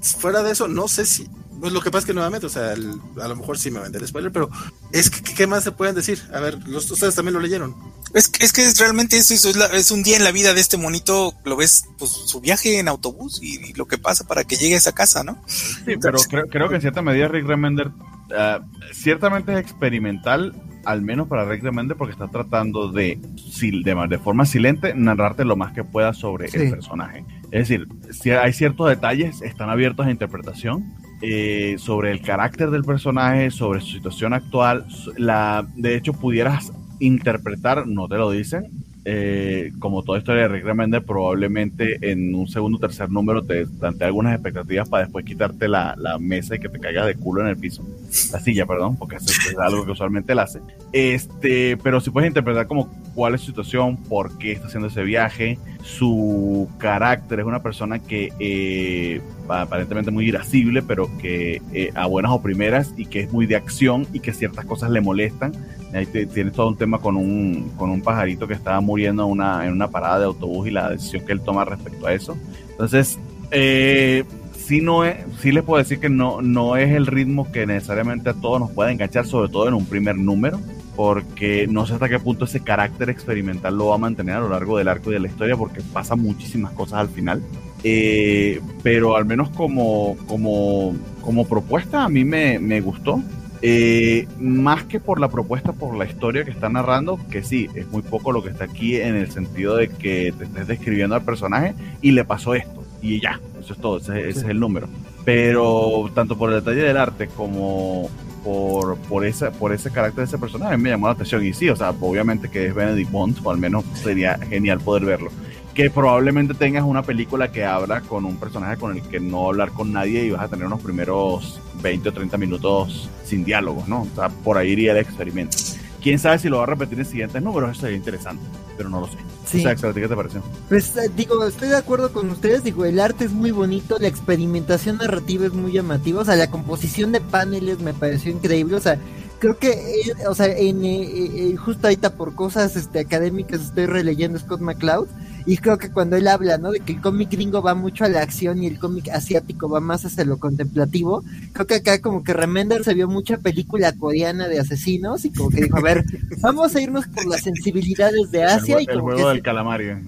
[0.00, 1.28] fuera de eso, no sé si
[1.62, 3.96] pues lo que pasa es que nuevamente, o sea, a lo mejor sí me vende
[3.96, 4.50] el spoiler, pero
[4.90, 6.18] es que, ¿qué más se pueden decir?
[6.34, 7.76] A ver, los, ustedes también lo leyeron.
[8.14, 10.76] Es que, es que realmente eso, es, es, un día en la vida de este
[10.76, 14.74] monito, lo ves, pues su viaje en autobús y, lo que pasa para que llegue
[14.74, 15.40] a esa casa, ¿no?
[15.46, 21.00] Sí, pero creo, creo que en cierta medida Rick Remender uh, ciertamente es experimental, al
[21.02, 25.72] menos para Rick Remender, porque está tratando de, de, de forma silente, narrarte lo más
[25.74, 27.24] que pueda sobre el personaje.
[27.52, 30.92] Es decir, si hay ciertos detalles, están abiertos a interpretación,
[31.22, 34.86] eh, sobre el carácter del personaje, sobre su situación actual.
[35.16, 38.66] La, de hecho, pudieras interpretar, no te lo dicen,
[39.04, 43.66] eh, como toda historia de Rick Remender, probablemente en un segundo o tercer número te
[43.66, 47.42] plantea algunas expectativas para después quitarte la, la, mesa y que te caiga de culo
[47.42, 47.84] en el piso.
[48.32, 50.60] la silla, perdón, porque es algo que usualmente él hace.
[50.92, 55.02] Este, pero si puedes interpretar como cuál es su situación, por qué está haciendo ese
[55.02, 62.06] viaje, su carácter, es una persona que eh, aparentemente muy irascible, pero que eh, a
[62.06, 65.52] buenas o primeras y que es muy de acción y que ciertas cosas le molestan.
[65.92, 69.66] Ahí tienes todo un tema con un, con un pajarito que estaba muriendo en una,
[69.66, 72.36] en una parada de autobús y la decisión que él toma respecto a eso.
[72.70, 73.18] Entonces,
[73.50, 74.24] eh,
[74.56, 78.30] sí, no es, sí les puedo decir que no, no es el ritmo que necesariamente
[78.30, 80.58] a todos nos puede enganchar, sobre todo en un primer número,
[80.96, 84.48] porque no sé hasta qué punto ese carácter experimental lo va a mantener a lo
[84.48, 87.42] largo del arco y de la historia, porque pasa muchísimas cosas al final.
[87.84, 93.20] Eh, pero al menos como, como, como propuesta a mí me, me gustó.
[93.64, 97.88] Eh, más que por la propuesta, por la historia que está narrando, que sí, es
[97.88, 101.22] muy poco lo que está aquí en el sentido de que te estés describiendo al
[101.22, 104.88] personaje y le pasó esto, y ya, eso es todo, ese, es el número.
[105.24, 108.10] Pero tanto por el detalle del arte como
[108.42, 111.46] por, por, esa, por ese carácter de ese personaje me llamó la atención.
[111.46, 115.04] Y sí, o sea, obviamente que es Benedict Bond, o al menos sería genial poder
[115.04, 115.30] verlo
[115.74, 119.72] que probablemente tengas una película que habla con un personaje con el que no hablar
[119.72, 124.02] con nadie y vas a tener unos primeros 20 o 30 minutos sin diálogos, ¿no?
[124.02, 125.56] O sea, por ahí iría el experimento.
[126.02, 128.42] Quién sabe si lo va a repetir en siguientes números, eso sería interesante,
[128.76, 129.16] pero no lo sé.
[129.46, 129.58] Sí.
[129.58, 130.42] O sea, ¿qué te pareció?
[130.68, 134.08] Pues eh, digo, estoy de acuerdo con ustedes, digo, el arte es muy bonito, la
[134.08, 138.80] experimentación narrativa es muy llamativa, o sea, la composición de paneles me pareció increíble, o
[138.80, 138.98] sea,
[139.38, 144.38] creo que, eh, o sea, en, eh, justo ahorita por cosas este, académicas estoy releyendo
[144.38, 145.06] Scott McCloud
[145.46, 146.72] y creo que cuando él habla, ¿no?
[146.72, 149.80] De que el cómic gringo va mucho a la acción y el cómic asiático va
[149.80, 154.48] más hacia lo contemplativo, creo que acá como que Remender se vio mucha película coreana
[154.48, 156.04] de asesinos y como que dijo, a ver,
[156.40, 158.76] vamos a irnos por las sensibilidades de Asia.
[158.76, 160.00] El, y como juego del calamario.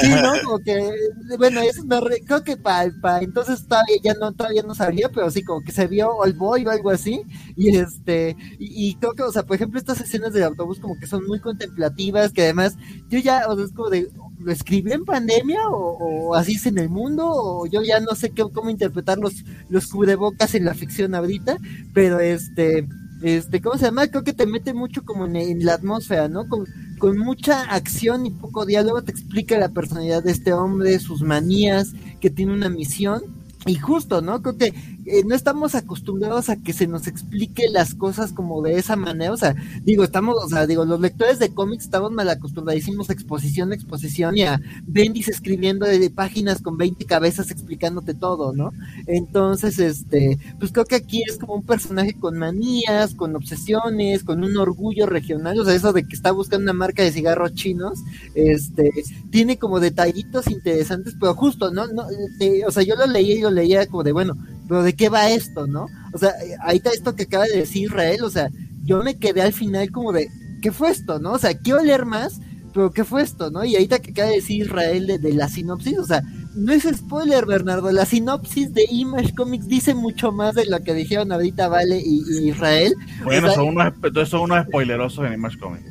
[0.00, 0.32] sí, ¿no?
[0.44, 0.90] Como que,
[1.38, 5.30] bueno, eso no, creo que para pa, entonces todavía ya no, todavía no sabía, pero
[5.30, 7.22] sí como que se vio All Boy o algo así,
[7.56, 10.98] y este, y, y creo que, o sea, por ejemplo, estas escenas del autobús como
[10.98, 12.76] que son muy contemplativas, que además,
[13.08, 14.08] yo ya, o sea, es como de,
[14.40, 17.24] ¿lo escribí en pandemia o, así es en el mundo?
[17.26, 21.58] O yo ya no sé qué, cómo interpretar los, los cubrebocas en la ficción ahorita,
[21.92, 22.86] pero este,
[23.22, 24.06] este, ¿cómo se llama?
[24.08, 26.48] Creo que te mete mucho como en, la atmósfera, ¿no?
[26.48, 26.66] Con,
[26.98, 31.92] con, mucha acción y poco diálogo te explica la personalidad de este hombre, sus manías,
[32.20, 33.22] que tiene una misión.
[33.66, 34.40] Y justo, ¿no?
[34.40, 34.72] Creo que
[35.10, 39.32] eh, no estamos acostumbrados a que se nos explique las cosas como de esa manera,
[39.32, 43.12] o sea, digo, estamos, o sea, digo, los lectores de cómics estamos mal acostumbradísimos a
[43.12, 48.72] exposición, exposición y a Bendis escribiendo de páginas con 20 cabezas explicándote todo, ¿no?
[49.06, 54.44] Entonces, este, pues creo que aquí es como un personaje con manías, con obsesiones, con
[54.44, 57.98] un orgullo regional, o sea, eso de que está buscando una marca de cigarros chinos,
[58.34, 58.90] este,
[59.30, 61.86] tiene como detallitos interesantes, pero justo, ¿no?
[61.88, 62.06] no
[62.40, 64.36] eh, o sea, yo lo leía y lo leía como de, bueno,
[64.70, 65.88] pero ¿de qué va esto, no?
[66.12, 66.32] O sea,
[66.62, 68.50] ahí está esto que acaba de decir Israel, o sea,
[68.84, 70.28] yo me quedé al final como de,
[70.62, 71.32] ¿qué fue esto, no?
[71.32, 72.40] O sea, quiero leer más,
[72.72, 73.64] pero ¿qué fue esto, no?
[73.64, 76.22] Y ahí está que acaba de decir Israel de, la sinopsis, o sea,
[76.54, 80.94] no es spoiler, Bernardo, la sinopsis de Image Comics dice mucho más de lo que
[80.94, 82.94] dijeron ahorita Vale y, Israel.
[83.24, 83.92] Bueno, son unos,
[84.28, 85.89] son unos spoilerosos en Image Comics.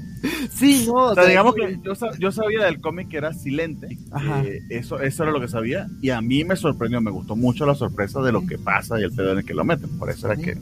[0.52, 0.94] Sí, no.
[0.94, 1.80] O sea, digamos que
[2.20, 3.98] yo, sabía del cómic que era silente.
[4.44, 5.88] Eh, eso, eso era lo que sabía.
[6.02, 9.04] Y a mí me sorprendió, me gustó mucho la sorpresa de lo que pasa y
[9.04, 9.98] el pedo en el que lo meten.
[9.98, 10.58] Por eso era que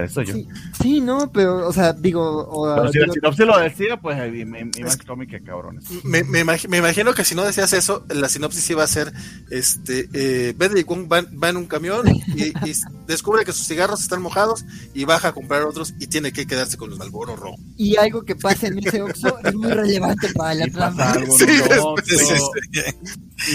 [0.00, 0.34] eso yo.
[0.80, 2.74] Sí, no, pero, o sea, digo.
[2.76, 5.84] pero si la sinopsis lo decía, pues Image Comic, que cabrones.
[6.04, 9.12] Me, me, imagino que si no decías eso, la sinopsis iba a ser:
[9.50, 12.52] este, eh, Benedict Wong va, en un camión y,
[13.06, 14.64] descubre que sus cigarros están mojados
[14.94, 17.58] y baja a comprar otros y tiene que quedarse con los Malboro Rojo.
[17.76, 21.14] Y algo que pasa en ese Oxxo es muy relevante para la trama.
[21.36, 21.44] Sí,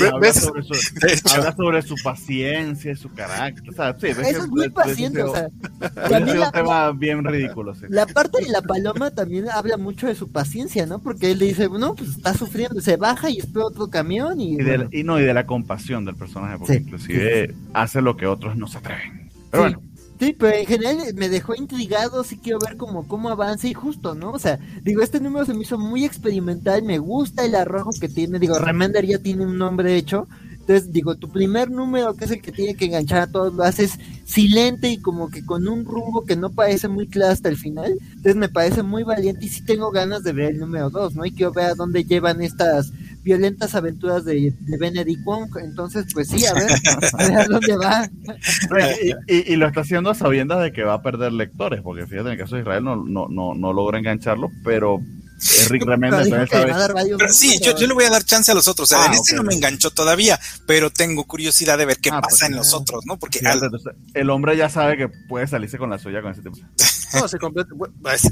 [0.06, 0.75] habla, sobre su,
[1.33, 3.69] habla, sobre su, paciencia y su carácter.
[3.69, 5.48] O sea, sí, Eso es muy paciente, o sea.
[6.30, 7.73] es un tema bien ridículo.
[7.89, 10.99] La parte de la paloma también habla mucho de su paciencia, ¿no?
[10.99, 14.39] Porque él le dice, no, pues está sufriendo, se baja y espera otro camión.
[14.39, 18.17] Y, y, de, y no, y de la compasión del personaje, porque inclusive hace lo
[18.17, 19.30] que otros no se atreven.
[19.51, 19.81] Pero bueno.
[20.19, 24.15] Sí, pero en general me dejó intrigado, sí quiero ver cómo, cómo avanza y justo,
[24.15, 24.31] ¿no?
[24.31, 28.09] O sea, digo, este número se me hizo muy experimental, me gusta el arrojo que
[28.09, 30.27] tiene, digo, Remender ya tiene un nombre hecho,
[30.68, 33.64] entonces, digo, tu primer número, que es el que tiene que enganchar a todos, lo
[33.64, 37.56] haces silente y como que con un rumbo que no parece muy claro hasta el
[37.56, 37.98] final.
[38.02, 41.26] Entonces, me parece muy valiente y sí tengo ganas de ver el número 2, ¿no?
[41.26, 42.92] Y quiero ver a dónde llevan estas
[43.24, 45.50] violentas aventuras de, Benedict Wong.
[45.64, 46.70] Entonces, pues sí, a ver,
[47.40, 48.10] a, dónde va.
[49.26, 52.40] y, lo está haciendo sabiendo de que va a perder lectores, porque fíjate, en el
[52.40, 55.00] caso de Israel no, no, no, no logra engancharlo, pero
[55.69, 58.91] Rick Reméndez Pero sí, yo, le voy a dar chance a los otros.
[58.91, 62.09] O sea, ah, en este no me enganchó todavía, pero tengo curiosidad de ver qué
[62.09, 63.17] ah, pues pasa en los otros, ¿no?
[63.17, 63.41] Porque
[64.14, 66.57] el hombre ya sabe que puede salirse con la suya con ese tema.
[67.14, 67.38] No, se,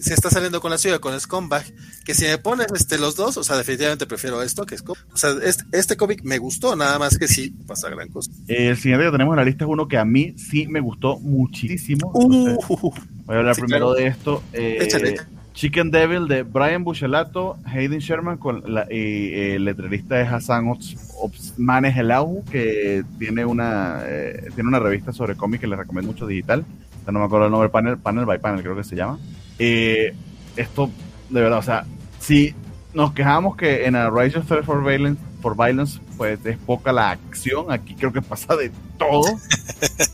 [0.01, 1.63] se, está saliendo con la suya, con Scumbag.
[2.03, 5.05] Que si me pones este, los dos, o sea, definitivamente prefiero esto que Scumbag.
[5.13, 8.31] O sea, este, este cómic me gustó, nada más que sí pasa gran cosa.
[8.49, 11.19] el siguiente que tenemos en la lista es uno que a mí sí me gustó
[11.19, 12.11] muchísimo.
[12.13, 12.91] Uh.
[13.25, 14.43] voy a hablar primero de esto.
[14.51, 15.17] Eh,
[15.55, 21.89] Chicken Devil de Brian Buchelato, Hayden Sherman con la, y el letrerista de Hassan Otsmane
[21.89, 26.65] Helau, que tiene una, eh, tiene una revista sobre cómics que le recomiendo mucho digital.
[27.07, 29.17] No me acuerdo el nombre, Panel, Panel by Panel creo que se llama.
[29.57, 30.13] Eh,
[30.57, 30.89] esto,
[31.29, 31.85] de verdad, o sea,
[32.19, 32.53] si
[32.93, 37.11] nos quejamos que en A Righteous Threat for Violence, for Violence pues es poca la
[37.11, 39.23] acción, aquí creo que pasa de todo.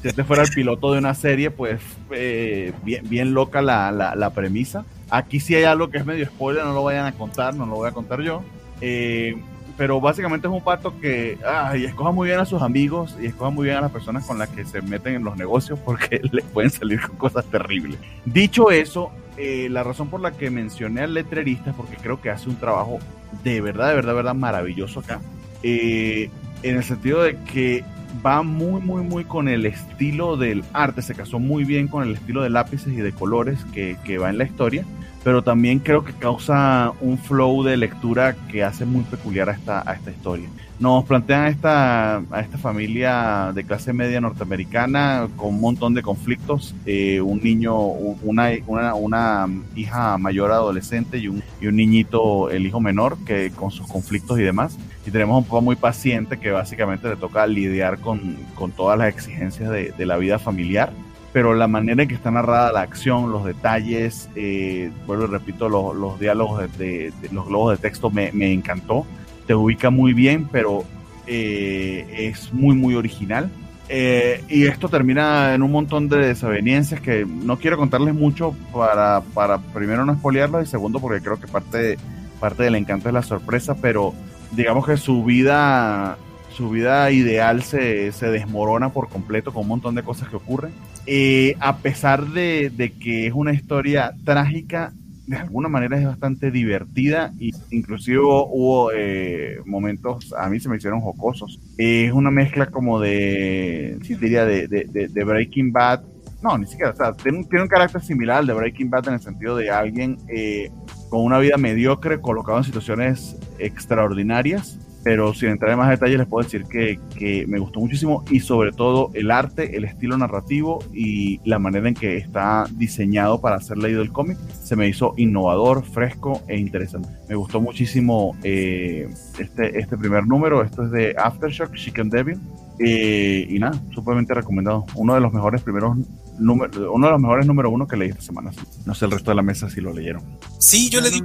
[0.02, 4.16] si este fuera el piloto de una serie, pues eh, bien, bien loca la, la,
[4.16, 4.86] la premisa.
[5.12, 7.76] Aquí sí hay algo que es medio spoiler, no lo vayan a contar, no lo
[7.76, 8.42] voy a contar yo.
[8.80, 9.36] Eh,
[9.78, 13.50] pero básicamente es un pato que ay, escoja muy bien a sus amigos y escoja
[13.50, 16.46] muy bien a las personas con las que se meten en los negocios porque les
[16.46, 18.00] pueden salir con cosas terribles.
[18.24, 22.30] Dicho eso, eh, la razón por la que mencioné al letrerista es porque creo que
[22.30, 23.00] hace un trabajo
[23.44, 25.20] de verdad, de verdad, de verdad maravilloso acá.
[25.62, 26.30] Eh,
[26.64, 27.84] en el sentido de que
[28.26, 32.14] va muy, muy, muy con el estilo del arte, se casó muy bien con el
[32.14, 34.86] estilo de lápices y de colores que, que va en la historia
[35.24, 39.88] pero también creo que causa un flow de lectura que hace muy peculiar a esta,
[39.88, 40.50] a esta historia.
[40.80, 46.02] Nos plantean a esta, a esta familia de clase media norteamericana con un montón de
[46.02, 52.50] conflictos, eh, un niño, una, una, una, hija mayor adolescente y un, y un niñito,
[52.50, 54.76] el hijo menor, que con sus conflictos y demás.
[55.06, 59.10] Y tenemos un papá muy paciente que básicamente le toca lidiar con, con todas las
[59.10, 60.92] exigencias de, de la vida familiar
[61.34, 65.70] pero la manera en que está narrada la acción, los detalles, eh, vuelvo y repito,
[65.70, 69.06] los, diálogos de, los globos de texto me, encantó.
[69.48, 70.84] Te ubica muy bien, pero
[71.28, 73.50] eh, es muy, muy original.
[73.88, 79.22] Eh, y esto termina en un montón de desavenencias que no quiero contarles mucho para,
[79.34, 81.98] para primero no espolearlo y segundo porque creo que parte,
[82.40, 84.14] parte del encanto es la sorpresa, pero
[84.52, 86.18] digamos que su vida
[86.52, 90.74] su vida ideal se, se, desmorona por completo con un montón de cosas que ocurren.
[91.06, 94.94] Eh, a pesar de, que es una historia trágica,
[95.26, 100.78] de alguna manera es bastante divertida y inclusive hubo, eh, momentos, a mí se me
[100.78, 101.60] hicieron jocosos.
[101.78, 106.04] es una mezcla como de, sí, diría, de, Breaking Bad.
[106.42, 109.22] No, ni siquiera, o sea, tiene, un carácter similar al de Breaking Bad en el
[109.22, 110.72] sentido de alguien eh,
[111.10, 116.28] con una vida mediocre colocado en situaciones extraordinarias pero sin entrar en más detalles les
[116.28, 120.80] puedo decir que, que, me gustó muchísimo y sobre todo el arte, el estilo narrativo
[120.94, 125.14] y la manera en que está diseñado para ser leído el cómic se me hizo
[125.18, 127.10] innovador, fresco e interesante.
[127.28, 132.40] Me gustó muchísimo eh, este, este primer número, esto es de Aftershock, Chicken Devil
[132.80, 134.86] eh, y nada, súpermente recomendado.
[134.96, 135.98] Uno de los mejores primeros
[136.42, 138.52] número, uno de los mejores número uno que leí esta semana.
[138.86, 140.40] No sé el resto de la mesa si lo leyeron.
[140.60, 141.22] Sí, yo, le, di,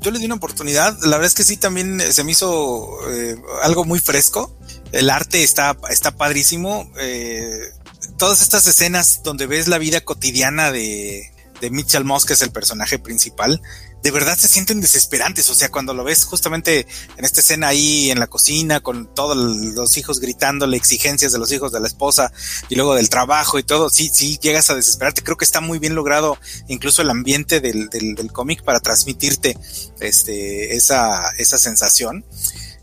[0.00, 0.96] yo le di una oportunidad.
[1.02, 4.56] La verdad es que sí, también se me hizo eh, algo muy fresco.
[4.92, 6.90] El arte está, está padrísimo.
[7.00, 7.70] Eh,
[8.16, 12.50] todas estas escenas donde ves la vida cotidiana de, de Mitchell Moss, que es el
[12.50, 13.60] personaje principal,
[14.02, 15.48] de verdad se sienten desesperantes.
[15.50, 19.36] O sea, cuando lo ves justamente en esta escena ahí en la cocina con todos
[19.36, 22.32] los hijos gritándole exigencias de los hijos de la esposa
[22.68, 25.22] y luego del trabajo y todo, sí, sí, llegas a desesperarte.
[25.22, 29.58] Creo que está muy bien logrado incluso el ambiente del, del, cómic para transmitirte
[30.00, 32.24] este, esa, esa sensación.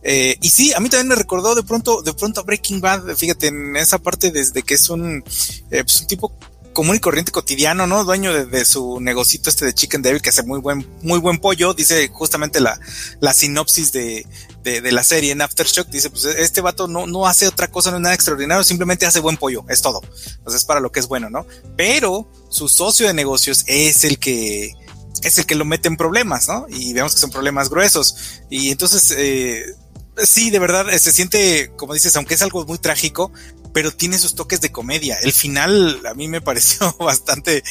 [0.01, 3.47] Eh, y sí, a mí también me recordó de pronto, de pronto Breaking Bad, fíjate,
[3.47, 5.23] en esa parte desde que es un,
[5.71, 6.33] eh, pues un tipo
[6.73, 8.03] común y corriente cotidiano, ¿no?
[8.03, 11.73] Dueño de, su negocito este de Chicken Devil que hace muy buen, muy buen pollo.
[11.73, 12.79] Dice justamente la,
[13.19, 14.25] la sinopsis de,
[14.63, 15.87] de, la serie en Aftershock.
[15.87, 19.19] Dice, pues este vato no, no hace otra cosa, no es nada extraordinario, simplemente hace
[19.19, 20.01] buen pollo, es todo.
[20.03, 21.45] Entonces es para lo que es bueno, ¿no?
[21.75, 24.73] Pero su socio de negocios es el que,
[25.23, 26.65] es el que lo mete en problemas, ¿no?
[26.69, 28.15] Y vemos que son problemas gruesos.
[28.49, 29.63] Y entonces, eh,
[30.23, 33.31] sí, de verdad, se siente, como dices, aunque es algo muy trágico,
[33.73, 35.17] pero tiene sus toques de comedia.
[35.21, 37.63] El final a mí me pareció bastante,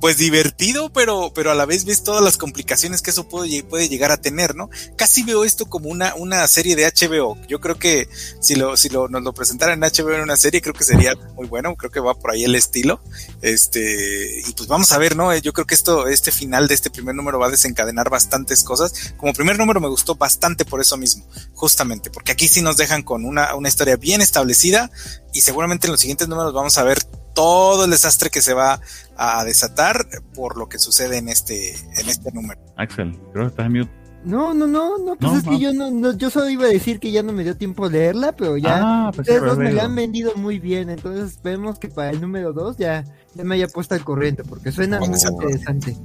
[0.00, 3.88] pues divertido, pero, pero a la vez ves todas las complicaciones que eso puede, puede
[3.88, 4.70] llegar a tener, ¿no?
[4.96, 7.38] Casi veo esto como una, una serie de HBO.
[7.48, 8.08] Yo creo que
[8.40, 11.14] si lo, si lo, nos lo presentaran en HBO en una serie, creo que sería
[11.34, 11.76] muy bueno.
[11.76, 13.00] Creo que va por ahí el estilo.
[13.42, 15.34] Este, y pues vamos a ver, ¿no?
[15.36, 19.14] Yo creo que esto, este final de este primer número va a desencadenar bastantes cosas.
[19.16, 23.02] Como primer número me gustó bastante por eso mismo, justamente, porque aquí sí nos dejan
[23.02, 24.90] con una, una historia bien establecida
[25.32, 26.98] y seguramente en los siguientes números vamos a ver
[27.32, 28.80] todo el desastre que se va
[29.16, 32.60] a desatar por lo que sucede en este, en este número.
[32.76, 33.92] Axel, creo que estás en mute.
[34.24, 37.12] No, no, no, no, pues es que yo no, yo solo iba a decir que
[37.12, 39.84] ya no me dio tiempo de leerla, pero ya ah, pues ustedes dos me la
[39.84, 43.68] han vendido muy bien, entonces esperemos que para el número dos ya, ya me haya
[43.68, 45.96] puesto al corriente, porque suena muy interesante.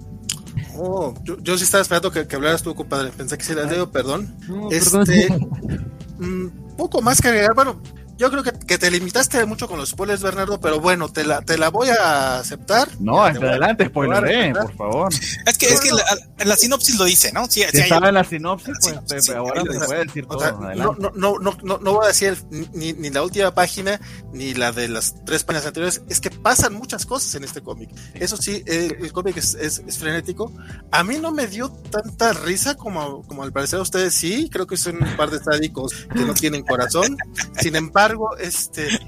[0.78, 3.10] Oh, yo, sí estaba esperando que, hablaras tú, compadre.
[3.10, 4.36] Pensé que se la leo, perdón.
[4.70, 5.28] este,
[6.20, 7.56] mm, poco más que agregar.
[7.56, 7.82] Bueno,
[8.22, 11.42] yo creo que, que, te limitaste mucho con los spoilers, Bernardo, pero bueno, te la,
[11.42, 12.88] te la voy a aceptar.
[13.00, 15.14] No, hasta adelante, spoileré, por favor.
[15.48, 17.48] Es que, es que en la sinopsis lo dice, ¿no?
[17.50, 18.76] Sí, si estaba en la sinopsis,
[19.10, 20.52] pues ahora se puede decir todo.
[20.76, 24.00] no, no, no, no, no voy a decir ni, ni, la última página,
[24.34, 26.04] ni la de las tres páginas anteriores.
[26.08, 27.90] Es que pasan muchas cosas en este cómic.
[28.14, 30.54] Eso sí, el, cómic es, es, frenético.
[30.92, 34.48] A mí no me dio tanta risa como, como al parecer a ustedes sí.
[34.52, 37.18] Creo que son un par de sádicos que no tienen corazón.
[37.60, 39.00] Sin embargo, este,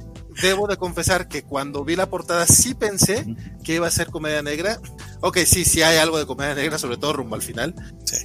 [0.42, 3.26] debo de confesar que cuando vi la portada sí pensé
[3.64, 4.80] que iba a ser comedia negra.
[5.22, 7.74] Ok, sí, sí hay algo de comedia negra, sobre todo rumbo al final.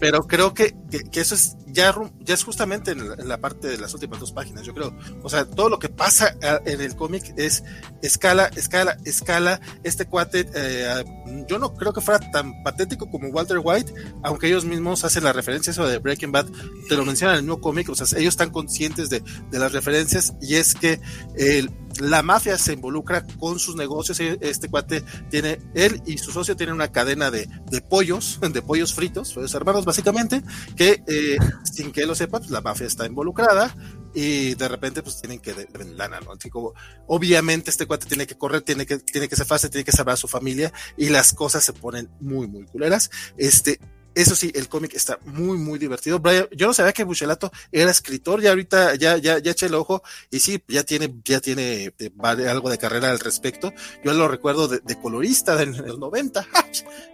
[0.00, 0.74] Pero creo que,
[1.10, 4.64] que, eso es ya, ya es justamente en la, parte de las últimas dos páginas,
[4.64, 4.96] yo creo.
[5.22, 7.62] O sea, todo lo que pasa en el cómic es
[8.02, 9.60] escala, escala, escala.
[9.84, 11.04] Este cuate, eh,
[11.48, 15.32] yo no creo que fuera tan patético como Walter White, aunque ellos mismos hacen la
[15.32, 16.46] referencia eso de Breaking Bad,
[16.88, 19.72] te lo mencionan en el mismo cómic, o sea, ellos están conscientes de, de las
[19.72, 21.00] referencias y es que
[21.36, 21.70] el
[22.00, 24.20] la mafia se involucra con sus negocios.
[24.20, 27.48] Este cuate tiene, él y su socio tienen una cadena de,
[27.88, 30.42] pollos, de pollos fritos, pollos hermanos básicamente,
[30.76, 33.74] que eh, sin que él lo sepa, pues la mafia está involucrada
[34.14, 36.32] y de repente pues tienen que ¿no?
[36.32, 36.72] Así como,
[37.06, 40.14] obviamente este cuate tiene que correr, tiene que, tiene que ser fácil, tiene que salvar
[40.14, 43.10] a su familia y las cosas se ponen muy, muy culeras.
[43.36, 43.78] Este,
[44.14, 46.20] eso sí, el cómic está muy, muy divertido.
[46.52, 50.02] yo no sabía que Buchelato era escritor, ya ahorita ya, ya, ya eché el ojo
[50.30, 52.10] y sí, ya tiene, ya tiene eh,
[52.48, 53.72] algo de carrera al respecto.
[54.04, 56.46] Yo lo recuerdo de, colorista de los 90,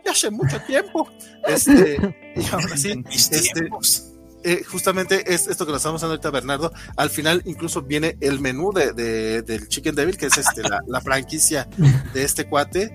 [0.04, 1.08] ya hace mucho tiempo.
[1.46, 1.98] Este,
[2.36, 3.40] y ahora sí, este,
[4.44, 6.72] eh, justamente es esto que nos estamos hablando ahorita, Bernardo.
[6.96, 8.92] Al final, incluso viene el menú de,
[9.42, 11.66] del Chicken Devil, que es este, la, franquicia
[12.12, 12.94] de este cuate.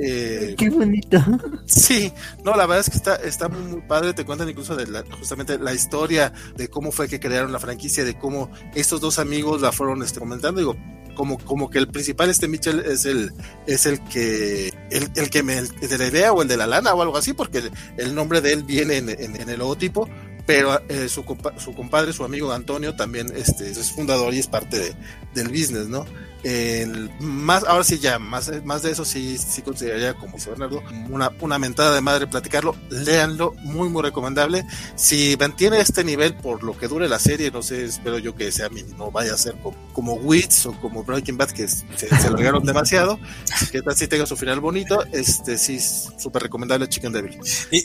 [0.00, 1.22] Eh, Qué bonito.
[1.66, 2.12] Sí,
[2.44, 4.14] no, la verdad es que está, está muy, padre.
[4.14, 8.04] Te cuentan incluso de la, justamente la historia de cómo fue que crearon la franquicia,
[8.04, 10.60] de cómo estos dos amigos la fueron este, comentando.
[10.60, 10.76] Digo,
[11.14, 13.32] como, como que el principal, este Mitchell, es el,
[13.66, 16.68] es el que, el, el que me, el de la idea o el de la
[16.68, 20.08] lana o algo así, porque el, nombre de él viene en, en el logotipo
[20.48, 21.26] pero eh, su,
[21.58, 24.94] su, compadre, su amigo Antonio también este, es fundador y es parte de,
[25.34, 26.06] del business, ¿no?
[26.42, 30.82] El, más, ahora sí ya, más, más de eso sí, sí consideraría, como dice Bernardo,
[31.10, 34.64] una, una mentada de madre platicarlo, léanlo, muy muy recomendable.
[34.94, 38.50] Si mantiene este nivel por lo que dure la serie, no sé, espero yo que
[38.50, 42.30] sea no vaya a ser como, como Wits o como Breaking Bad, que se, se
[42.30, 43.20] largaron demasiado,
[43.70, 47.38] que tal si tenga su final bonito, este sí, súper recomendable Chicken Devil.
[47.70, 47.82] Y,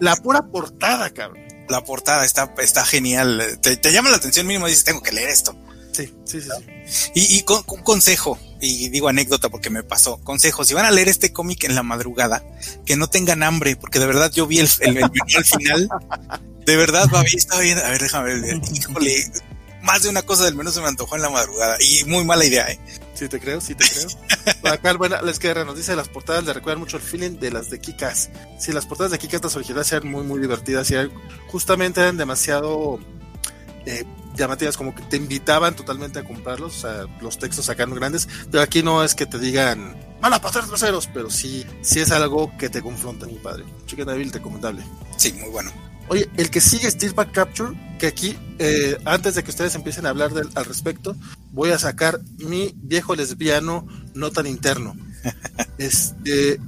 [0.00, 3.58] la pura portada, cabrón la portada está, está genial.
[3.60, 5.56] Te, llama la atención mínimo y dices, tengo que leer esto.
[5.92, 6.48] Sí, sí, sí.
[7.14, 11.08] Y, con, un consejo, y digo anécdota porque me pasó, consejo, si van a leer
[11.08, 12.44] este cómic en la madrugada,
[12.84, 15.88] que no tengan hambre, porque de verdad yo vi el, el, al final,
[16.66, 19.32] de verdad, Babi, estaba bien, a ver, déjame ver, híjole,
[19.82, 22.44] más de una cosa del menú se me antojó en la madrugada, y muy mala
[22.44, 22.78] idea, eh.
[23.20, 24.08] Sí, te creo, sí te creo.
[24.72, 27.68] Acá, bueno, les queda nos dice las portadas le recuerdan mucho el feeling de las
[27.68, 28.30] de Kikas.
[28.58, 30.94] Sí, las portadas de Kikas, las originales, eran muy, muy divertidas y
[31.48, 32.98] justamente eran demasiado
[33.84, 36.78] eh, llamativas, como que te invitaban totalmente a comprarlos.
[36.78, 40.40] O sea, los textos sacan grandes, pero aquí no es que te digan, van a
[40.40, 43.66] pasar traseros, pero sí, sí es algo que te confronta, mi padre.
[43.84, 44.82] Chicken Devil, recomendable.
[45.18, 45.70] Sí, muy bueno.
[46.08, 50.08] Oye, el que sigue Steelback Capture, que aquí, eh, antes de que ustedes empiecen a
[50.08, 51.14] hablar al respecto,
[51.52, 54.96] voy a sacar mi viejo lesbiano no tan interno.
[55.78, 56.60] este,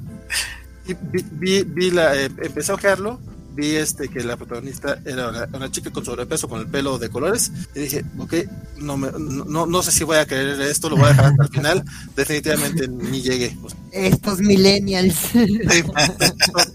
[1.32, 3.20] vi, vi, la, eh, empecé a ojearlo
[3.54, 7.52] vi este que la protagonista era una, chica con sobrepeso con el pelo de colores
[7.74, 8.34] y dije, ok,
[8.78, 11.42] no, me, no, no sé si voy a querer esto, lo voy a dejar hasta
[11.42, 11.84] el final,
[12.16, 13.56] definitivamente ni llegué.
[13.92, 15.16] Estos millennials.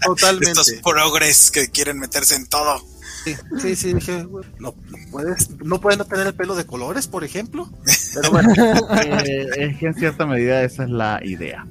[0.04, 0.50] totalmente.
[0.50, 2.84] Estos progres que quieren meterse en todo.
[3.58, 4.26] Sí, sí, dije,
[4.58, 4.74] no,
[5.10, 7.68] puedes, no pueden tener el pelo de colores, por ejemplo.
[8.14, 8.52] Pero bueno.
[9.24, 11.66] Eh, es que en cierta medida esa es la idea.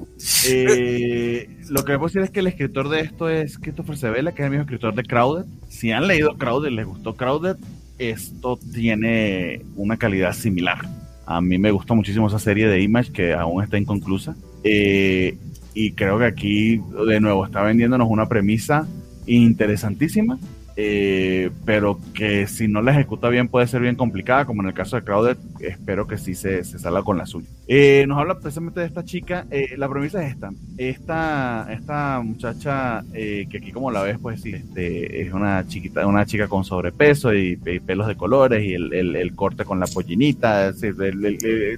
[0.48, 4.42] Eh, lo que puedo decir es que el escritor de esto es Christopher Sebela, que
[4.42, 5.45] es el mismo escritor de Crowded.
[5.69, 7.58] Si han leído Crowded, les gustó Crowded,
[7.98, 10.80] esto tiene una calidad similar.
[11.26, 14.36] A mí me gustó muchísimo esa serie de Image que aún está inconclusa.
[14.64, 15.38] Eh,
[15.74, 18.88] y creo que aquí, de nuevo, está vendiéndonos una premisa
[19.26, 20.40] interesantísima
[20.80, 24.76] eh, pero que si no la ejecuta bien puede ser bien complicada, como en el
[24.76, 27.48] caso de Claudette, espero que sí se, se salga con la suya.
[27.68, 33.04] Eh, nos habla precisamente de esta chica, eh, la premisa es esta, esta, esta muchacha
[33.12, 37.34] que aquí como la ves, pues sí, este, es una chiquita, una chica con sobrepeso
[37.34, 40.72] y, pelos de colores y el, corte con la pollinita,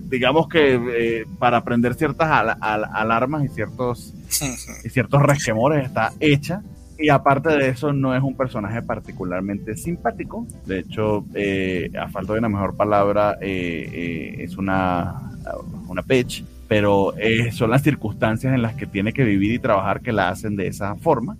[0.09, 2.29] digamos que para aprender ciertas
[2.59, 4.13] alarmas y ciertos,
[4.83, 6.61] y ciertos resquemores está hecha
[6.99, 10.45] y aparte de eso, no es un personaje particularmente simpático.
[10.65, 15.31] De hecho, eh, a falta de una mejor palabra, eh, eh, es una,
[15.87, 17.13] una pitch, pero
[17.51, 20.67] son las circunstancias en las que tiene que vivir y trabajar que la hacen de
[20.67, 21.37] esa forma.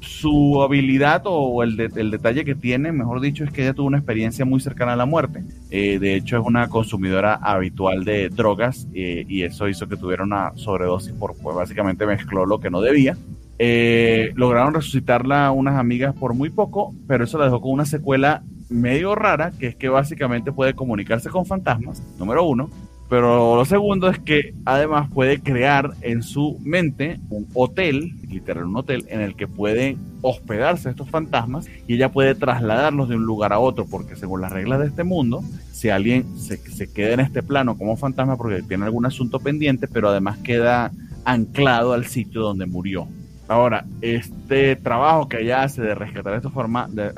[0.00, 4.44] su habilidad o el, detalle que tiene, mejor dicho, es que ella tuvo una experiencia
[4.44, 5.44] muy cercana a la muerte.
[5.70, 11.12] de hecho, es una consumidora habitual de drogas y eso hizo que tuviera una sobredosis
[11.12, 13.16] por, pues básicamente mezcló lo que no debía
[13.58, 18.42] eh, lograron resucitarla unas amigas por muy poco, pero eso la dejó con una secuela
[18.68, 22.68] medio rara, que es que básicamente puede comunicarse con fantasmas, número uno.
[23.08, 28.76] Pero lo segundo es que además puede crear en su mente un hotel, literal un
[28.76, 33.52] hotel, en el que pueden hospedarse estos fantasmas y ella puede trasladarlos de un lugar
[33.52, 37.20] a otro, porque según las reglas de este mundo, si alguien se, se queda en
[37.20, 40.90] este plano como fantasma porque tiene algún asunto pendiente, pero además queda
[41.24, 43.06] anclado al sitio donde murió.
[43.48, 47.12] Ahora, este trabajo que ella hace de rescatar estos forma, de,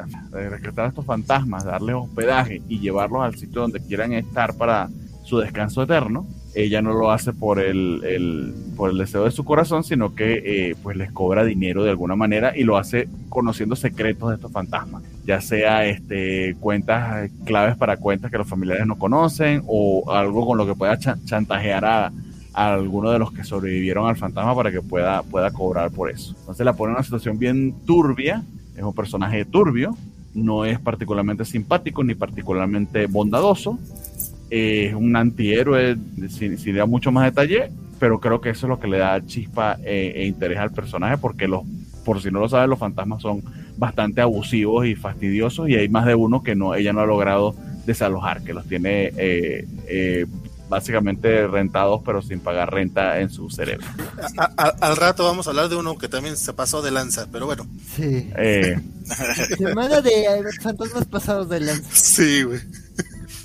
[0.50, 4.88] rescatar estos fantasmas, darles hospedaje y llevarlos al sitio donde quieran estar para
[5.24, 9.84] su descanso eterno, ella no lo hace por el, por el deseo de su corazón,
[9.84, 14.30] sino que eh, pues les cobra dinero de alguna manera y lo hace conociendo secretos
[14.30, 19.62] de estos fantasmas, ya sea este cuentas claves para cuentas que los familiares no conocen
[19.66, 22.12] o algo con lo que pueda chantajear a,
[22.58, 26.34] a alguno de los que sobrevivieron al fantasma para que pueda, pueda cobrar por eso.
[26.40, 28.42] Entonces la pone en una situación bien turbia,
[28.76, 29.96] es un personaje turbio,
[30.34, 33.78] no es particularmente simpático ni particularmente bondadoso,
[34.50, 35.96] es un antihéroe
[36.28, 37.70] sin, sin dar mucho más detalle,
[38.00, 41.16] pero creo que eso es lo que le da chispa e, e interés al personaje
[41.16, 41.62] porque los
[42.04, 43.42] por si no lo saben, los fantasmas son
[43.76, 47.54] bastante abusivos y fastidiosos y hay más de uno que no ella no ha logrado
[47.86, 50.26] desalojar, que los tiene eh, eh,
[50.68, 53.86] básicamente rentados pero sin pagar renta en su cerebro.
[54.56, 57.66] al rato vamos a hablar de uno que también se pasó de lanza, pero bueno.
[57.96, 58.30] Sí.
[58.36, 58.80] Eh.
[59.56, 61.90] Semana de fantasmas pasados de lanza.
[61.92, 62.60] Sí, güey.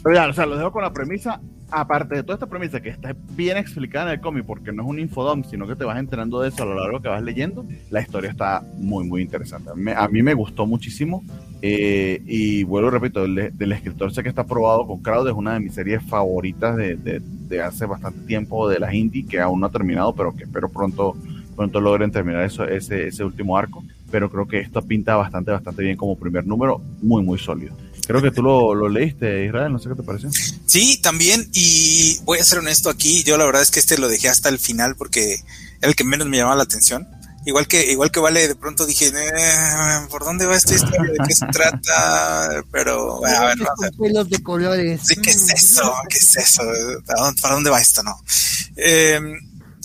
[0.04, 1.40] Pero ya, o sea, lo dejo con la premisa
[1.72, 4.90] aparte de toda esta premisa que está bien explicada en el cómic, porque no es
[4.90, 7.66] un infodom, sino que te vas enterando de eso a lo largo que vas leyendo,
[7.90, 9.72] la historia está muy, muy interesante.
[9.96, 11.24] a mí me gustó muchísimo.
[11.66, 15.62] Eh, y vuelvo repito, del, escritor sé que está probado con Crowd, es una de
[15.62, 17.22] mis series favoritas de,
[17.64, 21.16] hace bastante tiempo de las indie, que aún no ha terminado, pero que espero pronto,
[21.56, 23.84] pronto logren terminar ese, ese último arco.
[24.12, 27.76] Pero creo que esto pinta bastante, bastante bien como primer número, muy, muy sólido.
[28.06, 30.30] Creo que tú lo, lo, leíste, Israel, no sé qué te pareció.
[30.66, 34.10] Sí, también, y voy a ser honesto aquí, yo la verdad es que este lo
[34.10, 35.36] dejé hasta el final porque
[35.80, 37.08] era el que menos me llamaba la atención.
[37.46, 41.12] Igual que, igual que Vale, de pronto dije, eh, ¿por dónde va esta historia?
[41.12, 42.64] ¿De qué se trata?
[42.72, 43.58] Pero, a ver,
[44.00, 45.02] pelos de colores.
[45.04, 45.94] Sí, ¿qué es eso?
[46.10, 46.62] ¿Qué es eso?
[47.06, 48.02] ¿Para dónde, va esto?
[48.02, 48.16] No.
[48.78, 49.36] Em,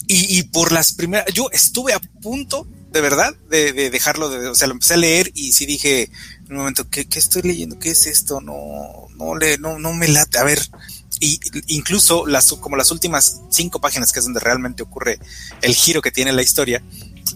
[0.07, 4.49] y, y por las primeras, yo estuve a punto, de verdad, de, de dejarlo, de,
[4.49, 6.11] o sea, lo empecé a leer y sí dije,
[6.51, 7.79] un momento, ¿qué, ¿qué, estoy leyendo?
[7.79, 8.41] ¿Qué es esto?
[8.41, 10.39] No, no le, no, no me late.
[10.39, 10.61] A ver,
[11.21, 15.19] y incluso las, como las últimas cinco páginas, que es donde realmente ocurre
[15.63, 16.83] el giro que tiene la historia,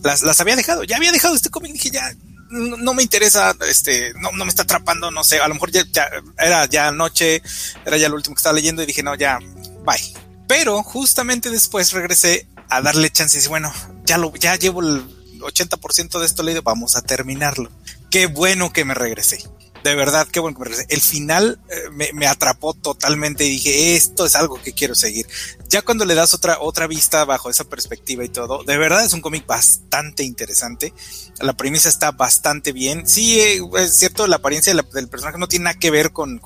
[0.02, 0.84] las, las había dejado.
[0.84, 2.14] Ya había dejado este cómic, dije ya,
[2.50, 5.84] no, me interesa, este, no, no me está atrapando, no sé, a lo mejor ya,
[5.90, 6.08] ya,
[6.38, 7.42] era ya noche,
[7.84, 9.38] era ya lo último que estaba leyendo y dije, no, ya,
[9.84, 10.14] bye.
[10.46, 13.72] Pero justamente después regresé a darle chance y dije, bueno,
[14.04, 15.02] ya lo, ya llevo el
[15.40, 17.70] 80% de esto leído, vamos a terminarlo
[18.12, 19.38] qué bueno que me regresé.
[19.82, 20.86] De verdad, qué bueno que me regresé.
[20.94, 25.26] El final eh, me, atrapó totalmente y dije, esto es algo que quiero seguir.
[25.68, 29.12] Ya cuando le das otra, otra vista bajo esa perspectiva y todo, de verdad es
[29.12, 30.92] un cómic bastante interesante.
[31.40, 33.08] La premisa está bastante bien.
[33.08, 36.40] Sí, eh, es cierto, la apariencia del personaje no tiene nada que ver con,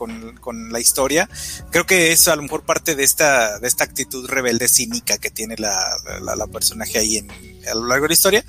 [0.71, 1.29] la historia.
[1.73, 5.31] Creo que es a lo mejor parte de esta, de esta actitud rebelde cínica que
[5.31, 5.77] tiene la,
[6.21, 7.27] la personaje ahí
[7.69, 8.45] a lo largo de la historia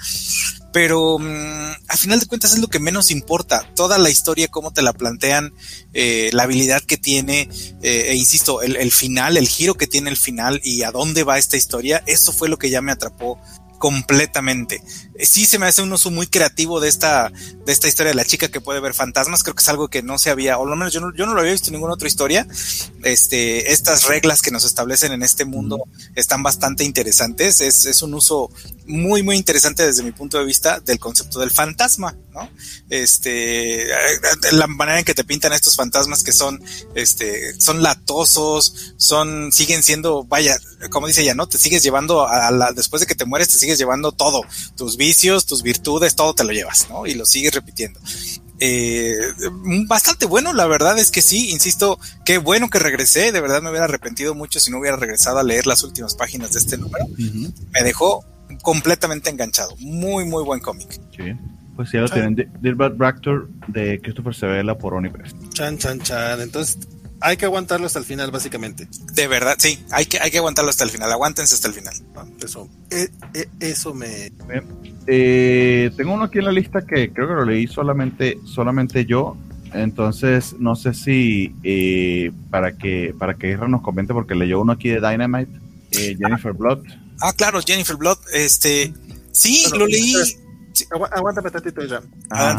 [0.77, 3.67] pero mm, a final de cuentas es lo que menos importa.
[3.73, 5.51] Toda la historia, cómo te la plantean,
[5.95, 7.49] eh, la habilidad que tiene,
[7.81, 11.39] eh, e insisto, el, final, el giro que tiene el final y a dónde va
[11.39, 13.41] esta historia, eso fue lo que ya me atrapó
[13.77, 14.81] completamente.
[15.21, 18.25] Sí se me hace un uso muy creativo de esta, de esta historia de la
[18.25, 19.43] chica que puede ver fantasmas.
[19.43, 21.33] Creo que es algo que no se había, o al menos yo no, yo no
[21.33, 22.47] lo había visto en ninguna otra historia.
[23.03, 25.83] Este, estas reglas que nos establecen en este mundo
[26.15, 27.61] están bastante interesantes.
[27.61, 28.51] Es, es un uso
[28.87, 32.49] muy, muy interesante desde mi punto de vista del concepto del fantasma, ¿no?
[32.89, 33.87] Este,
[34.51, 36.63] la manera en que te pintan estos fantasmas que son,
[36.95, 40.57] este, son latosos, son, siguen siendo, vaya,
[40.89, 41.47] como dice ella, ¿no?
[41.47, 44.41] Te sigues llevando a la, después de que te mueres, te sigues llevando todo,
[44.75, 47.05] tus vicios, tus virtudes, todo te lo llevas, ¿no?
[47.05, 47.99] Y lo sigues repitiendo.
[48.59, 49.15] Eh,
[49.87, 53.69] bastante bueno, la verdad es que sí, insisto, qué bueno que regresé, de verdad me
[53.69, 57.05] hubiera arrepentido mucho si no hubiera regresado a leer las últimas páginas de este número.
[57.17, 58.25] Me dejó
[58.61, 59.75] completamente enganchado.
[59.79, 60.99] Muy, muy buen cómic.
[61.15, 61.33] Sí.
[61.75, 62.35] Pues ya lo tienen.
[62.59, 65.35] Dilbert Bractor de Christopher Sevela por Unipress.
[65.53, 66.41] Chan, chan, chan.
[66.41, 66.79] Entonces,
[67.21, 68.87] hay que aguantarlo hasta el final, básicamente.
[69.13, 71.11] De verdad, sí, hay que, hay que aguantarlo hasta el final.
[71.11, 71.93] Aguántense hasta el final.
[72.15, 74.31] Ah, eso, eh, eh, eso me.
[75.07, 79.37] Eh, tengo uno aquí en la lista que creo que lo leí solamente, solamente yo.
[79.73, 81.53] Entonces, no sé si
[82.49, 85.51] para que para que nos comente, porque leyó uno aquí de Dynamite,
[85.91, 86.83] Jennifer Blood.
[87.19, 88.17] Ah, claro, Jennifer Blood.
[88.33, 88.93] Este,
[89.31, 90.13] sí, lo leí.
[91.11, 92.01] aguántame tantito ya.
[92.29, 92.57] Ah,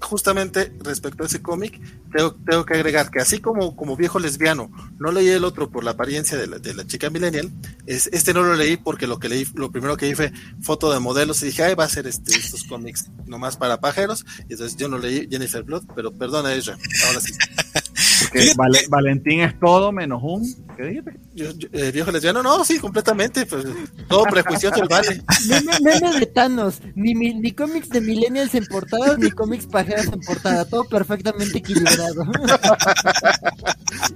[0.00, 1.80] justamente respecto a ese cómic,
[2.12, 5.84] tengo, tengo, que agregar que así como, como viejo lesbiano, no leí el otro por
[5.84, 7.50] la apariencia de la, de la chica millennial,
[7.86, 10.92] es, este no lo leí porque lo que leí, lo primero que vi fue foto
[10.92, 14.52] de modelos y dije, ay, va a ser este, estos cómics nomás para pajeros, y
[14.52, 16.76] entonces yo no leí Jennifer Blood, pero perdona ella,
[17.06, 17.32] ahora sí.
[18.20, 18.52] Porque
[18.88, 20.44] Valentín es todo menos un.
[20.76, 21.18] ¿Qué dijiste?
[21.34, 23.46] Yo, eh, viejo lesbiano, no, sí, completamente.
[23.46, 23.66] Pues,
[24.08, 25.22] todo prejuicioso el vale.
[25.82, 26.80] Meme de Thanos.
[26.94, 30.64] Ni, ni cómics de Millennials en portada, ni cómics pajeras en portada.
[30.64, 32.22] Todo perfectamente equilibrado.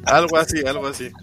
[0.04, 1.10] algo así, algo así.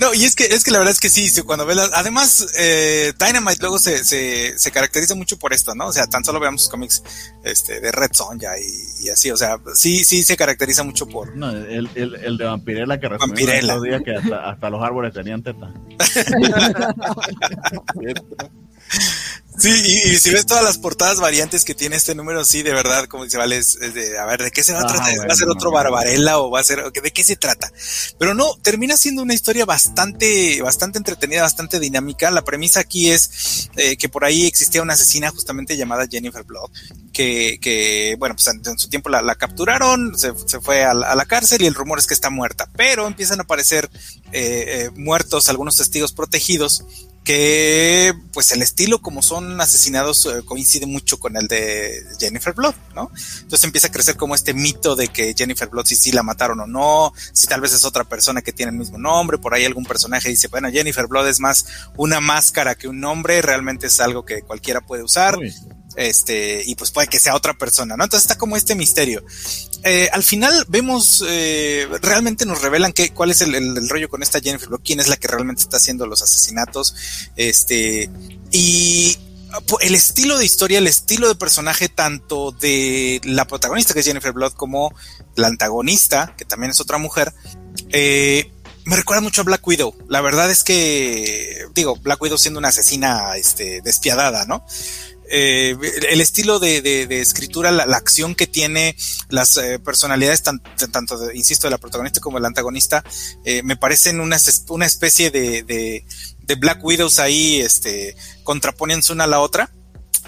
[0.00, 3.12] No, y es que, es que la verdad es que sí, cuando ves además, eh,
[3.18, 5.86] Dynamite luego se, se, se, caracteriza mucho por esto, ¿no?
[5.86, 7.02] O sea, tan solo veamos sus cómics
[7.44, 11.36] este, de Red Sonja y, y, así, o sea, sí, sí se caracteriza mucho por...
[11.36, 13.80] No, el, el, el de Vampirella que Vampirella.
[13.80, 15.72] días que hasta, hasta, los árboles tenían teta.
[19.58, 23.04] Sí, y, si ves todas las portadas variantes que tiene este número, sí, de verdad,
[23.04, 25.28] como dice Vale, es, de, a ver, ¿de qué se va a tratar?
[25.28, 27.70] ¿Va a ser otro Barbarella o va a ser, de qué se trata?
[28.18, 32.30] Pero no, termina siendo una historia bastante, bastante entretenida, bastante dinámica.
[32.30, 36.70] La premisa aquí es eh, que por ahí existía una asesina justamente llamada Jennifer Blood,
[37.12, 41.66] que, que bueno, pues en, su tiempo la, capturaron, se, fue a la, cárcel y
[41.66, 43.90] el rumor es que está muerta, pero empiezan a aparecer
[44.32, 46.84] eh, eh, muertos algunos testigos protegidos
[47.24, 52.74] que pues el estilo como son asesinados eh, coincide mucho con el de Jennifer Blood,
[52.94, 53.10] ¿no?
[53.40, 56.60] Entonces empieza a crecer como este mito de que Jennifer Blood si sí la mataron
[56.60, 59.64] o no, si tal vez es otra persona que tiene el mismo nombre, por ahí
[59.64, 64.00] algún personaje dice, bueno, Jennifer Blood es más una máscara que un nombre, realmente es
[64.00, 65.38] algo que cualquiera puede usar
[65.96, 68.04] este, y pues puede que sea otra persona, ¿no?
[68.04, 69.24] Entonces está como este misterio.
[69.84, 74.40] Eh, al final vemos, eh, realmente nos revelan que, cuál es el, rollo con esta
[74.40, 76.94] Jennifer Block, quién es la que realmente está haciendo los asesinatos,
[77.36, 78.10] este,
[78.50, 79.18] y
[79.80, 84.32] el estilo de historia, el estilo de personaje tanto de la protagonista que es Jennifer
[84.32, 84.94] Blood como
[85.36, 87.34] la antagonista, que también es otra mujer,
[87.90, 88.50] eh,
[88.84, 89.94] me recuerda mucho a Black Widow.
[90.08, 94.64] La verdad es que, digo, Black Widow siendo una asesina este, despiadada, ¿no?
[95.34, 95.74] Eh,
[96.10, 98.94] el estilo de, escritura, la, acción que tiene,
[99.30, 103.02] las eh, personalidades, tanto, de, insisto, de la protagonista como del antagonista,
[103.42, 104.36] eh, me parecen una,
[104.68, 106.04] una especie de,
[106.58, 109.70] Black Widows ahí, este, contraponiéndose una a la otra.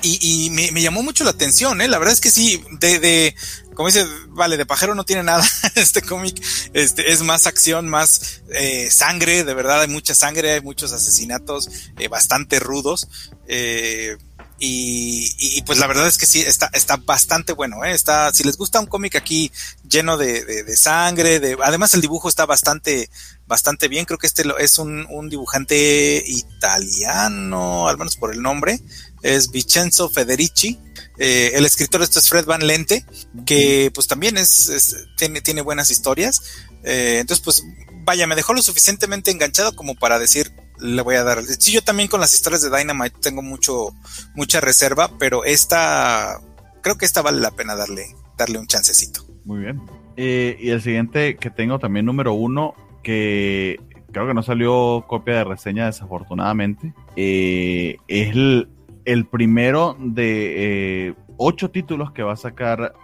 [0.01, 1.89] Y, me, llamó mucho la atención, ¿eh?
[1.89, 3.35] La verdad es que sí, de,
[3.75, 6.43] como dice, vale, de pajero no tiene nada este cómic,
[6.73, 8.43] este, es más acción, más
[8.91, 11.69] sangre, de verdad hay mucha sangre, hay muchos asesinatos
[12.09, 13.07] bastante rudos.
[13.49, 14.17] Eh,
[14.67, 17.93] y, pues la verdad es que sí, está, está bastante bueno, ¿eh?
[17.93, 19.51] Está, si les gusta un cómic aquí
[19.89, 23.11] lleno de, de, sangre, de, además el dibujo está bastante,
[23.47, 28.81] bastante bien, creo que este es un, un dibujante italiano, al menos por el nombre,
[29.23, 30.79] es Vincenzo Federici,
[31.19, 33.05] eh, el escritor esto es Fred Van Lente,
[33.47, 36.43] que pues también es, tiene, tiene buenas historias,
[36.85, 37.63] eh, entonces pues
[38.05, 41.43] vaya, me dejó lo suficientemente enganchado como para decir, le voy a dar.
[41.43, 43.91] Sí, yo también con las historias de Dynamite tengo mucho,
[44.35, 46.41] mucha reserva, pero esta,
[46.83, 49.25] creo que esta vale la pena darle, darle un chancecito.
[49.45, 49.83] Muy bien.
[50.17, 53.81] Eh, y el siguiente que tengo también número uno, que
[54.13, 61.71] creo que no salió copia de reseña desafortunadamente, eh, es el, primero de eh, ocho
[61.71, 62.95] títulos que va a sacar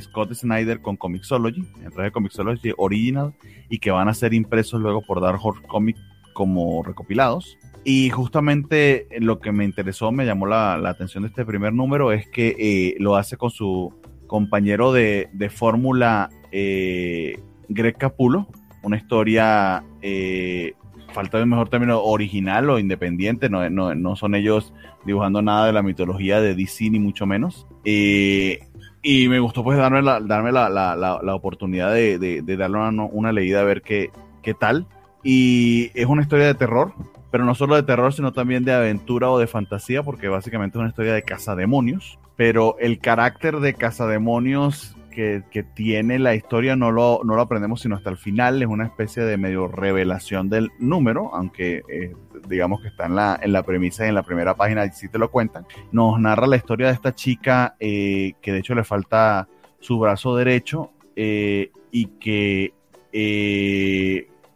[0.00, 3.34] Scott Snyder con Comixology, en de Comixology Original,
[3.68, 6.00] y que van a ser impresos luego por Dark Horse Comics
[6.32, 7.58] como recopilados.
[7.84, 12.28] y justamente lo que me interesó, me llamó la, atención de este primer número es
[12.28, 13.94] que eh, lo hace con su
[14.26, 18.48] compañero de, de fórmula eh, Greg Capulo,
[18.82, 20.74] una historia, eh,
[21.12, 24.72] falta de mejor término, original o independiente, no, no, no, son ellos
[25.04, 27.66] dibujando nada de la mitología de DC ni mucho menos.
[27.84, 28.60] Eh,
[29.02, 33.04] y me gustó pues darme la, darme la, la, la, oportunidad de, de, darle una,
[33.04, 34.10] una, leída a ver qué,
[34.42, 34.86] qué tal.
[35.22, 36.92] Y es una historia de terror,
[37.30, 40.80] pero no solo de terror, sino también de aventura o de fantasía, porque básicamente es
[40.80, 42.18] una historia de cazademonios.
[42.36, 47.82] Pero el carácter de cazademonios que, que tiene la historia no lo, no lo aprendemos
[47.82, 48.62] sino hasta el final.
[48.62, 52.14] Es una especie de medio revelación del número, aunque eh,
[52.48, 55.18] digamos que está en la, en la premisa y en la primera página, sí te
[55.18, 55.66] lo cuentan.
[55.92, 59.48] Nos narra la historia de esta chica eh, que de hecho le falta
[59.80, 62.72] su brazo derecho eh, y que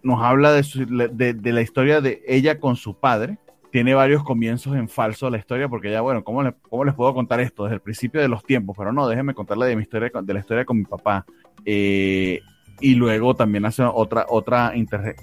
[0.04, 3.38] nos habla de, de, la historia de ella con su padre.
[3.72, 7.40] Tiene varios comienzos en falso la historia, porque ya, bueno, ¿cómo, ¿cómo les puedo contar
[7.40, 7.64] esto?
[7.64, 10.40] Desde el principio de los tiempos, pero no, déjenme contarle de mi historia, de la
[10.40, 11.26] historia con mi papá.
[11.64, 12.40] Eh,
[12.80, 14.72] y luego también hace otra, otra,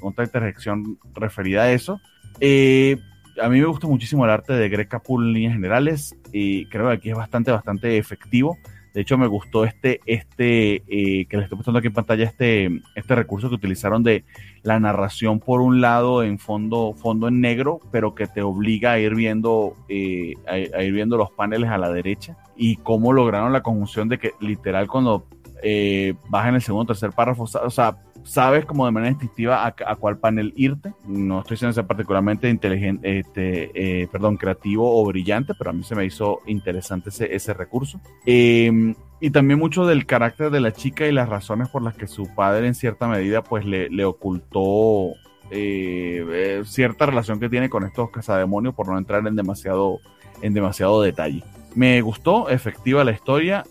[0.01, 2.01] otra interjección referida a eso.
[2.40, 2.98] Eh,
[3.42, 6.88] a mí me gusta muchísimo el arte de Greg Capul en líneas generales y creo
[6.88, 8.58] que aquí es bastante, bastante efectivo.
[8.93, 12.81] De hecho, me gustó este, este eh, que les estoy mostrando aquí en pantalla, este,
[12.95, 14.25] este recurso que utilizaron de
[14.63, 18.99] la narración por un lado en fondo, fondo en negro, pero que te obliga a
[18.99, 23.63] ir viendo, eh, a, ir viendo los paneles a la derecha y cómo lograron la
[23.63, 25.25] conjunción de que literal cuando
[25.63, 29.66] eh, vas en el segundo o tercer párrafo, o sea, sabes como de manera instintiva
[29.66, 30.93] a, cuál panel irte.
[31.06, 35.83] No estoy siendo ser particularmente inteligente, este, eh, perdón, creativo o brillante, pero a mí
[35.83, 38.00] se me hizo interesante ese, ese recurso.
[38.25, 42.08] Em, y también mucho del carácter de la chica y las razones por las que
[42.08, 45.14] su padre en cierta medida pues le, le ocultó
[45.51, 50.00] eh, eh, cierta relación que tiene con estos cazademonios por no entrar en demasiado,
[50.41, 51.43] en demasiado detalle.
[51.75, 53.64] Me gustó, efectiva la historia.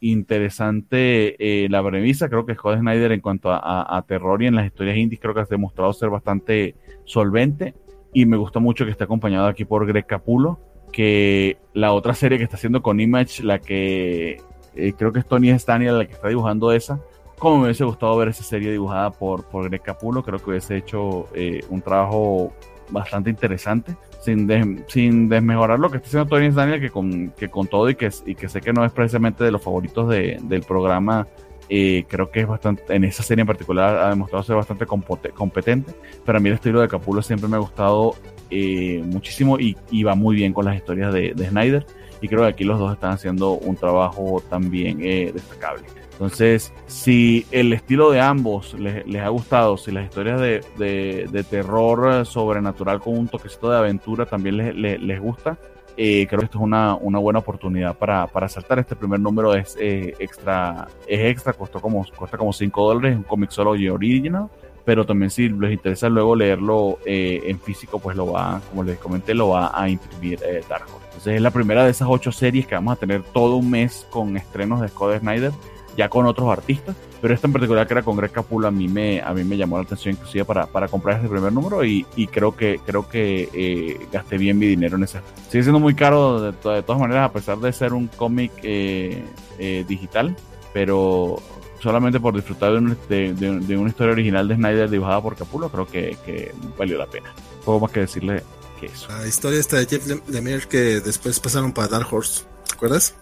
[0.00, 2.28] Interesante eh, la premisa.
[2.28, 5.40] Creo que Scott Snyder en cuanto a, terror y en las historias indies creo que
[5.40, 7.74] ha demostrado ser bastante solvente
[8.12, 10.58] y me gustó mucho que esté acompañado aquí por Greg Capulo,
[10.92, 14.40] que la otra serie que está haciendo con Image, la que
[14.74, 17.00] eh, creo que es Tony Staniel la que está dibujando esa.
[17.38, 20.76] Como me hubiese gustado ver esa serie dibujada por, por Greg Capulo, creo que hubiese
[20.76, 22.52] hecho eh, un trabajo
[22.90, 27.66] bastante interesante sin, sin desmejorar lo que está haciendo Tony Daniel, que con, que con
[27.66, 30.62] todo y que, y que sé que no es precisamente de los favoritos de, del
[30.62, 31.26] programa,
[31.68, 35.92] eh, creo que es bastante, en esa serie en particular ha demostrado ser bastante competente,
[36.24, 38.14] pero a mí el estilo de Capulo siempre me ha gustado
[38.50, 41.86] eh, muchísimo y, y, va muy bien con las historias de, de, Snyder
[42.22, 45.84] y creo que aquí los dos están haciendo un trabajo también eh, destacable.
[46.18, 52.98] Entonces, si el estilo de ambos les, ha gustado, si las historias de, terror sobrenatural
[52.98, 55.56] con un toquecito de aventura también les, gusta,
[55.96, 58.80] eh, creo que esto es una, buena oportunidad para, para, saltar.
[58.80, 63.18] Este primer número es eh, extra, es extra, costó como, cuesta como 5 dólares, es
[63.18, 64.48] un cómic solo y original,
[64.84, 68.98] pero también si les interesa luego leerlo eh, en físico, pues lo va, como les
[68.98, 71.06] comenté, lo va a imprimir Dark Horse.
[71.06, 74.04] Entonces es la primera de esas ocho series que vamos a tener todo un mes
[74.10, 75.52] con estrenos de Scott Snyder
[75.98, 78.86] ya con otros artistas, pero esta en particular que era con Greg Capula a mí
[78.86, 82.06] me, a mí me llamó la atención inclusive para, para comprar este primer número y,
[82.14, 85.20] y creo que, creo que eh, gasté bien mi dinero en ese.
[85.50, 89.24] Sigue siendo muy caro de, todas maneras a pesar de ser un cómic eh,
[89.58, 90.36] eh, digital,
[90.72, 91.42] pero
[91.80, 96.16] solamente por disfrutar de, de, una historia original de Snyder dibujada por Capullo creo que,
[96.24, 97.34] que valió la pena.
[97.64, 98.44] Poco más que decirle
[98.78, 99.08] que eso.
[99.08, 103.16] La historia esta de Jeff Lemire que después pasaron para Dark Horse, ¿te acuerdas?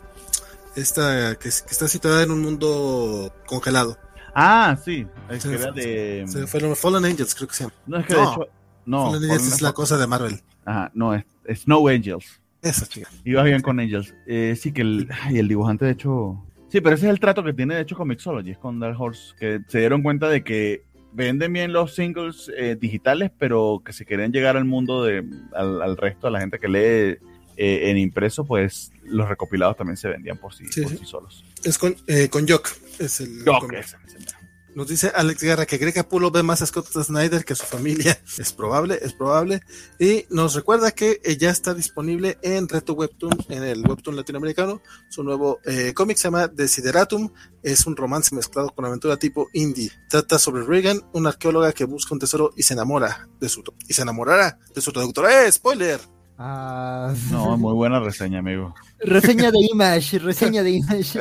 [0.77, 3.99] Esta que, está situada en un mundo congelado.
[4.35, 5.07] Ah, sí.
[5.31, 6.25] Es que era de.
[6.27, 7.75] Se fueron Fallen Angels, creo que se llama.
[7.87, 8.49] No, es que de hecho.
[8.85, 9.11] No.
[9.11, 10.41] Fallen Angels es la cosa de Marvel.
[10.65, 11.25] Ajá, no, es,
[11.55, 12.41] Snow Angels.
[12.61, 13.09] Esa chica.
[13.25, 14.15] Iba bien con Angels.
[14.27, 16.43] Eh, sí, que el, ay, el dibujante, de hecho.
[16.69, 19.35] Sí, pero ese es el trato que tiene, de hecho, con Mixology, con Dark Horse,
[19.39, 24.05] que se dieron cuenta de que venden bien los singles eh, digitales, pero que si
[24.05, 25.25] quieren llegar al mundo de,
[25.55, 27.19] al, al resto, a la gente que lee
[27.57, 30.67] eh, en impreso, pues los recopilados también se vendían por sí,
[31.05, 31.45] solos.
[31.65, 32.71] Es con, eh, con Jock.
[32.99, 33.45] Es el,
[34.75, 37.65] Nos dice Alex Guerra que Greg Capullo ve más a Scott Snyder que a su
[37.65, 38.21] familia.
[38.39, 39.63] Es probable, es probable.
[39.99, 44.83] Y nos recuerda que eh, ya está disponible en Reto Webtoon, en el Webtoon latinoamericano.
[45.09, 45.61] Su nuevo
[45.95, 47.33] cómic se llama Desideratum.
[47.63, 49.91] Es un romance mezclado con aventura tipo indie.
[50.11, 53.95] Trata sobre Reagan, una arqueóloga que busca un tesoro y se enamora de su y
[53.95, 55.47] se enamorará de su traductora.
[55.47, 55.51] ¡Eh!
[55.51, 56.16] ¡Spoiler!
[56.39, 58.75] Ah, no, muy buena reseña, amigo.
[59.01, 61.19] Reseña de Image, reseña de Image.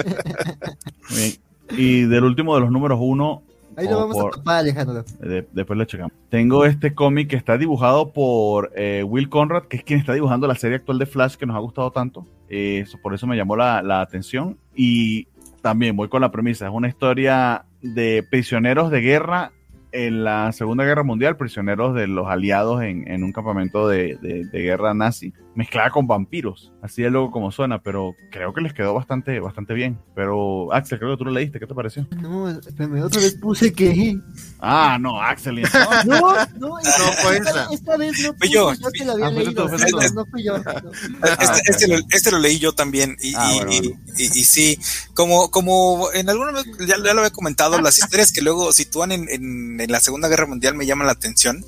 [1.72, 3.44] Y del último de los números uno,
[3.77, 5.03] Ahí lo vamos a tapar, Alejandro.
[5.52, 6.14] después lo checamos.
[6.30, 10.48] Tengo este cómic que está dibujado por eh, Will Conrad, que es quien está dibujando
[10.48, 12.26] la serie actual de Flash que nos ha gustado tanto.
[12.48, 14.58] Eh, por eso me llamó la, la atención.
[14.76, 15.27] Y
[15.61, 16.68] también voy con la premisa.
[16.68, 19.52] Es una historia de prisioneros de guerra
[19.95, 24.17] en la Segunda Guerra Mundial, prisioneros de los aliados en, un campamento de,
[24.51, 26.72] guerra nazi, mezclada con vampiros.
[26.82, 30.00] Así es luego como suena, pero creo que les quedó bastante, bastante bien.
[30.16, 32.08] Pero, Axel, creo que tú lo leíste, ¿qué te pareció?
[32.22, 32.45] No,
[32.88, 34.17] me otra vez puse que.
[34.59, 35.61] Ah, no, Axel.
[36.06, 39.67] No, no, no, esta, esta, vez no fui yo, yo que la había ah, leído.
[40.14, 40.56] No, fui yo.
[40.58, 43.16] Este, este, lo, este, lo, leí yo también.
[43.22, 44.77] Y, ah, y, y, sí,
[45.14, 49.27] como, como en alguna vez ya, lo había comentado, las historias que luego sitúan en,
[49.30, 51.64] en en la Segunda Guerra Mundial me llama la atención.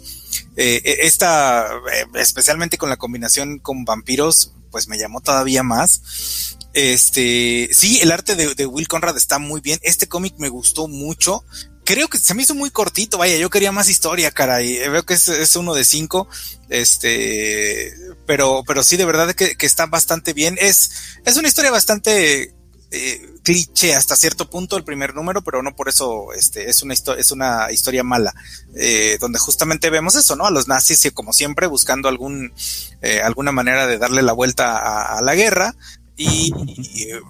[0.55, 6.57] Eh, eh, esta, eh, especialmente con la combinación con vampiros, pues me llamó todavía más.
[6.73, 9.79] Este, sí, el arte de, Will Conrad está muy bien.
[9.81, 11.43] Este cómic me gustó mucho.
[11.85, 14.77] Creo que se me hizo muy cortito, vaya, yo quería más historia, caray.
[14.89, 16.27] Veo que es, uno de cinco.
[16.69, 17.93] Este,
[18.25, 20.57] pero, pero sí, de verdad que, que está bastante bien.
[20.59, 20.91] Es,
[21.25, 22.56] es una historia bastante
[22.89, 26.93] eh, cliché hasta cierto punto el primer número, pero no por eso este, es, una
[26.93, 28.33] es una historia mala,
[28.75, 30.45] eh, donde justamente vemos eso, ¿no?
[30.45, 32.53] A los nazis, y como siempre, buscando algún,
[33.01, 35.75] eh, alguna manera de darle la vuelta a, la guerra,
[36.15, 36.51] y,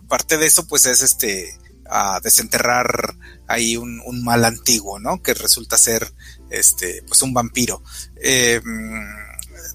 [0.08, 1.58] parte de eso, pues, es este,
[1.90, 3.16] a desenterrar
[3.48, 5.22] ahí un, un, mal antiguo, ¿no?
[5.22, 6.14] Que resulta ser,
[6.52, 7.82] este, pues, un vampiro.
[8.22, 8.62] Eh,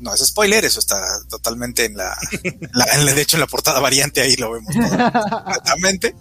[0.03, 4.37] no es spoiler, eso está totalmente en la, de hecho en la portada variante ahí
[4.37, 6.15] lo vemos completamente.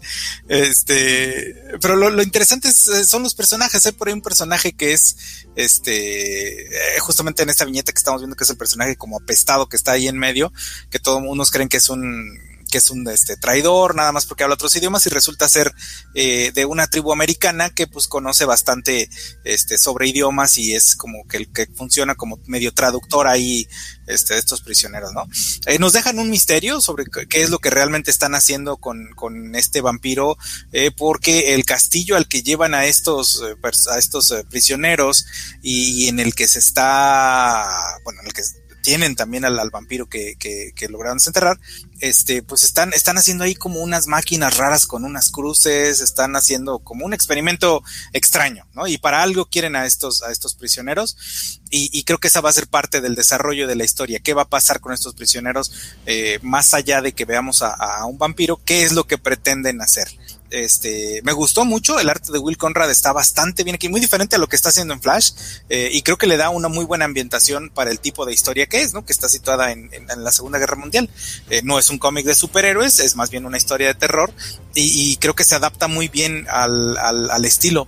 [0.48, 5.45] Este, pero lo, interesante eh, son los personajes, hay por ahí un personaje que es,
[5.56, 9.68] este, eh, justamente en esta viñeta que estamos viendo que es el personaje como apestado
[9.68, 10.53] que está ahí en medio,
[10.90, 14.43] que todos unos creen que es un que es un este, traidor, nada más porque
[14.43, 15.72] habla otros idiomas y resulta ser
[16.16, 19.09] eh, de una tribu americana que pues conoce bastante
[19.43, 23.67] este, sobre idiomas y es como que el que funciona como medio traductor ahí
[24.08, 25.27] este, de estos prisioneros, ¿no?
[25.67, 29.56] Eh, nos dejan un misterio sobre qué es lo que realmente están haciendo con, con
[29.56, 30.38] este vampiro,
[30.72, 33.43] eh, porque el castillo al que llevan a estos,
[33.91, 35.25] a estos prisioneros
[35.61, 37.67] y, y en el que se está,
[38.06, 38.43] bueno, en el que
[38.82, 41.60] tienen también al, vampiro que, que, lograron desenterrar,
[42.00, 46.80] este, pues están, están haciendo ahí como unas máquinas raras con unas cruces, están haciendo
[46.80, 48.88] como un experimento extraño, ¿no?
[48.88, 52.53] Y para algo quieren a estos, a estos prisioneros, y, creo que esa va a
[52.53, 54.19] ser parte del desarrollo de la historia.
[54.19, 55.72] ¿Qué va a pasar con estos prisioneros?
[56.06, 60.10] Eh, más allá de que veamos a un vampiro, ¿qué es lo que pretenden hacer?
[60.51, 64.35] Este, me gustó mucho, el arte de Will Conrad está bastante bien aquí, muy diferente
[64.35, 65.31] a lo que está haciendo en Flash,
[65.69, 68.67] eh, y creo que le da una muy buena ambientación para el tipo de historia
[68.67, 69.05] que es, ¿no?
[69.05, 71.09] Que está situada en, la Segunda Guerra Mundial.
[71.49, 74.33] Eh, no es un cómic de superhéroes, es más bien una historia de terror,
[74.75, 77.88] y, creo que se adapta muy bien al, al estilo.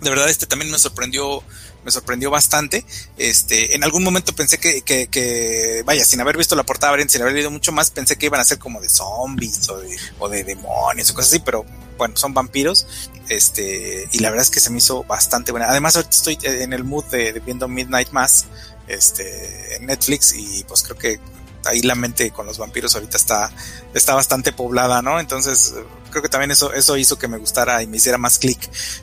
[0.00, 1.42] De verdad, este también me sorprendió
[1.84, 2.84] me sorprendió bastante.
[3.16, 7.22] Este, en algún momento pensé que, que, que, vaya, sin haber visto la portada sin
[7.22, 10.28] haber leído mucho más, pensé que iban a ser como de zombies o de, o
[10.28, 11.64] de demonios o cosas así, pero
[11.98, 12.86] bueno, son vampiros.
[13.28, 15.68] Este, y la verdad es que se me hizo bastante buena.
[15.68, 18.46] Además, ahorita estoy en el mood de, de viendo Midnight Mass,
[18.86, 21.20] este, en Netflix, y pues creo que
[21.66, 23.50] ahí la mente con los vampiros ahorita está,
[23.94, 25.20] está bastante poblada, ¿no?
[25.20, 25.74] Entonces,
[26.10, 28.58] creo que también eso, eso hizo que me gustara y me hiciera más clic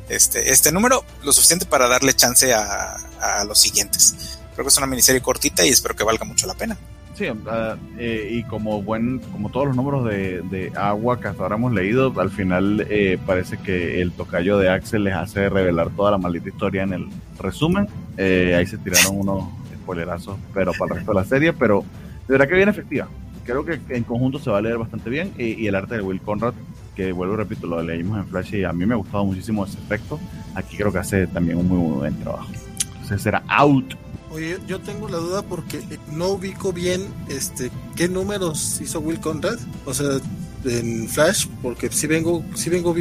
[0.09, 4.39] este, este número, lo suficiente para darle chance a, a los siguientes.
[4.53, 6.77] Creo que es una miniserie cortita y espero que valga mucho la pena.
[7.21, 7.25] Sí,
[7.99, 11.73] eh, y como buen, como todos los números de, de, agua que hasta ahora hemos
[11.73, 16.17] leído, al final eh, parece que el tocayo de Axel les hace revelar toda la
[16.17, 17.07] maldita historia en el
[17.37, 17.87] resumen.
[18.17, 19.43] Eh, ahí se tiraron unos
[19.83, 21.83] spoilerazos, pero para el resto de la serie, pero
[22.31, 23.09] de verdad que bien efectiva.
[23.43, 26.21] Creo que en conjunto se va a leer bastante bien y, el arte de Will
[26.21, 26.53] Conrad,
[26.95, 29.65] que vuelvo y repito, lo leímos en Flash y a mí me ha gustado muchísimo
[29.65, 30.17] ese efecto.
[30.55, 32.49] Aquí creo que hace también un muy, muy buen trabajo.
[32.93, 33.95] Entonces será out.
[34.31, 35.81] Oye, yo tengo la duda porque
[36.13, 40.07] no ubico bien este qué números hizo Will Conrad, o sea,
[40.63, 42.95] en Flash, porque si vengo, si vengo,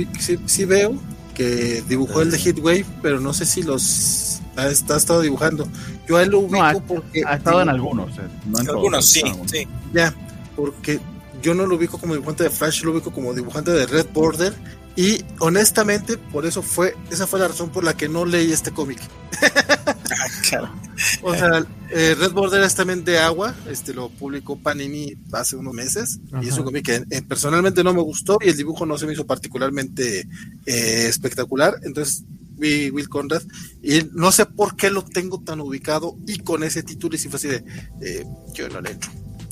[0.47, 0.97] si veo
[1.37, 5.69] que dibujó el de Heatwave, pero no sé si los ha, estado dibujando.
[6.07, 7.23] Yo a él lo ubico porque.
[7.27, 9.67] Ha estado en algunos, eh, en algunos, sí, sí.
[9.93, 10.15] Ya,
[10.57, 11.01] porque
[11.43, 14.55] yo no lo ubico como dibujante de Flash, lo ubico como dibujante de Red Border.
[14.97, 18.73] Y honestamente, por eso fue, esa fue la razón por la que no leí este
[18.73, 19.01] cómic.
[19.41, 20.73] Ah,
[21.23, 25.73] o sea, eh, Red Border es también de agua, este lo publicó Panini hace unos
[25.73, 28.99] meses, y es un cómic que eh, personalmente no me gustó y el dibujo no
[28.99, 30.27] se me hizo particularmente
[30.67, 31.77] espectacular.
[31.85, 32.25] Entonces
[32.61, 33.43] Will Conrad,
[33.83, 37.29] y no sé por qué lo tengo tan ubicado y con ese título y si
[37.29, 39.11] fue así de, yo no le entro.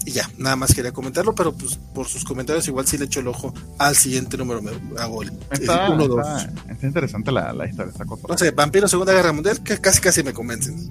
[0.08, 3.20] Y ya, nada más quería comentarlo, pero pues por sus comentarios igual sí le echo
[3.20, 5.88] el ojo al siguiente número, me hago el, está,
[6.70, 10.22] está, interesante la, la historia, está No sé, Vampiro Segunda Guerra Mundial, que casi casi
[10.22, 10.90] me convencen.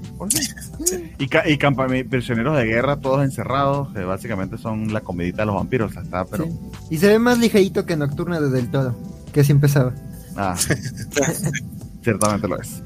[1.18, 5.96] Y, y prisioneros de guerra, todos encerrados, que básicamente son la comidita de los vampiros,
[5.96, 6.48] está, pero...
[6.92, 8.96] Y se ve más ligerito que Nocturna de Del Todo,
[9.34, 9.96] que así empezaba.
[10.36, 10.56] Ah,
[12.08, 12.82] ciertamente lo es.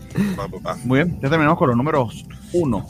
[0.83, 2.87] Muy bien, ya terminamos con los números 1.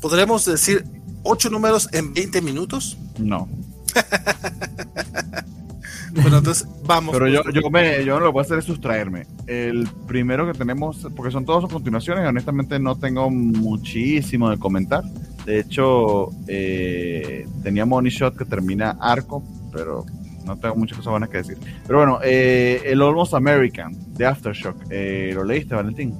[0.00, 0.82] ¿Podremos decir
[1.24, 2.96] 8 números en 20 minutos?
[3.18, 3.46] No.
[6.14, 7.12] bueno, entonces vamos.
[7.12, 9.26] Pero yo, yo, me, yo lo que voy a hacer es sustraerme.
[9.46, 15.04] El primero que tenemos, porque son todos continuaciones, honestamente no tengo muchísimo de comentar.
[15.44, 20.06] De hecho, eh, tenía Money Shot que termina arco, pero
[20.48, 21.58] no tengo muchas cosas buenas que decir.
[21.86, 26.18] Pero bueno, eh, el Almost American de Aftershock, eh, ¿lo leíste, Valentín?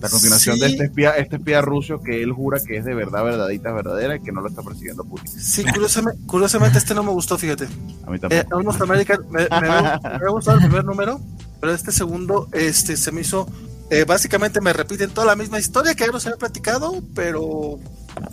[0.00, 3.24] La continuación de este espía, este espía ruso que él jura que es de verdad,
[3.24, 5.28] verdadita, verdadera y que no lo está persiguiendo Putin.
[5.28, 7.68] Sí, curiosamente, curiosamente este no me gustó, fíjate.
[8.06, 8.42] A mí también.
[8.42, 11.22] Eh, Almost American, me, me, me, gustado el primer número,
[11.58, 13.48] pero este segundo este se me hizo.
[13.90, 17.78] Eh, básicamente me repiten toda la misma historia que ya nos había platicado, pero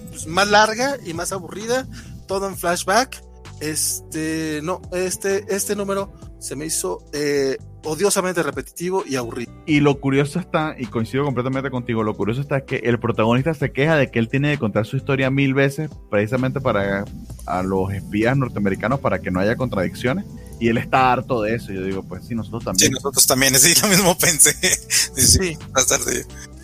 [0.09, 1.87] pues, más larga y más aburrida,
[2.27, 3.30] todo en flashback
[3.61, 9.53] este, no, este, este número se me hizo eh, odiosamente repetitivo y aburrido.
[9.65, 13.71] Y lo curioso está, y coincido completamente contigo, lo curioso está que el protagonista se
[13.71, 17.05] queja de que él tiene que contar su historia mil veces precisamente para
[17.45, 20.25] a los espías norteamericanos para que no haya contradicciones.
[20.59, 21.71] Y él está harto de eso.
[21.71, 22.89] Yo digo, pues sí, nosotros también.
[22.89, 24.53] Sí, nosotros también, sí, lo mismo pensé.
[25.15, 25.57] sí, sí.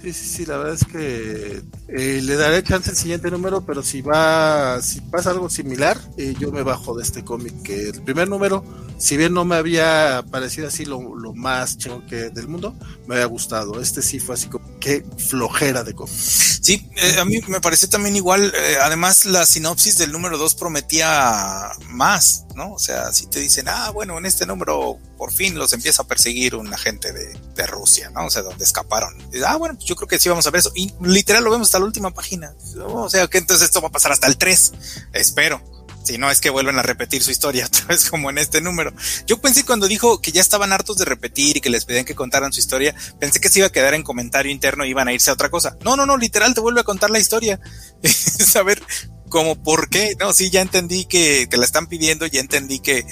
[0.01, 3.81] Sí, sí, sí, la verdad es que eh, le daré chance al siguiente número, pero
[3.81, 7.63] si va, si pasa algo similar, eh, yo me bajo de este cómic.
[7.63, 8.63] Que el primer número,
[8.97, 11.01] si bien no me había parecido así lo,
[11.33, 12.75] más chingón del mundo,
[13.07, 13.81] me había gustado.
[13.81, 16.13] Este sí fue así como que flojera de cómic.
[16.13, 18.53] Sí, eh, a mí me pareció también igual.
[18.81, 22.73] además, la sinopsis del número 2 prometía más, ¿no?
[22.73, 26.07] O sea, si te dicen, ah, bueno, en este número por fin los empieza a
[26.07, 28.25] perseguir un agente de, de Rusia, ¿no?
[28.25, 29.15] O sea, donde escaparon.
[29.45, 30.71] ah, bueno, pues yo creo que sí vamos a ver eso.
[30.75, 32.53] Y literal lo vemos hasta la última página.
[32.83, 34.73] O sea, que entonces esto va a pasar hasta el 3.
[35.13, 35.76] Espero.
[36.07, 38.93] Si no es que vuelven a repetir su historia otra vez como en este número.
[39.25, 42.15] Yo pensé cuando dijo que ya estaban hartos de repetir y que les pedían que
[42.15, 45.13] contaran su historia, pensé que se iba a quedar en comentario interno y iban a
[45.13, 45.77] irse a otra cosa.
[45.83, 47.59] No, no, no, literal te vuelve a contar la historia.
[48.03, 48.81] Saber
[49.27, 50.15] cómo por qué.
[50.19, 53.05] No, sí, ya entendí que te la están pidiendo, ya entendí que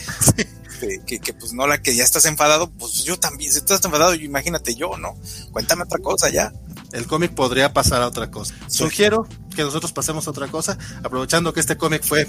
[1.05, 4.13] que, que, pues no la que ya estás enfadado, pues yo también, si estás enfadado,
[4.15, 5.17] imagínate yo, ¿no?
[5.51, 6.53] Cuéntame otra cosa ya.
[6.91, 8.53] El cómic podría pasar a otra cosa.
[8.67, 12.27] Sugiero que nosotros pasemos a otra cosa, aprovechando que este cómic fue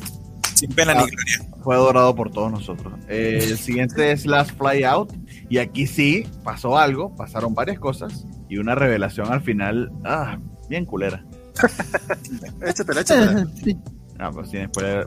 [0.57, 1.63] sin pena ni ah, gloria.
[1.63, 2.95] Fue adorado por todos nosotros.
[3.09, 5.13] Eh, el siguiente es Last Fly Out.
[5.49, 8.27] Y aquí sí pasó algo, pasaron varias cosas.
[8.49, 11.25] Y una revelación al final, ah, bien culera.
[12.67, 13.47] échatela, échatela.
[13.63, 13.77] sí.
[14.19, 14.51] Ah, pues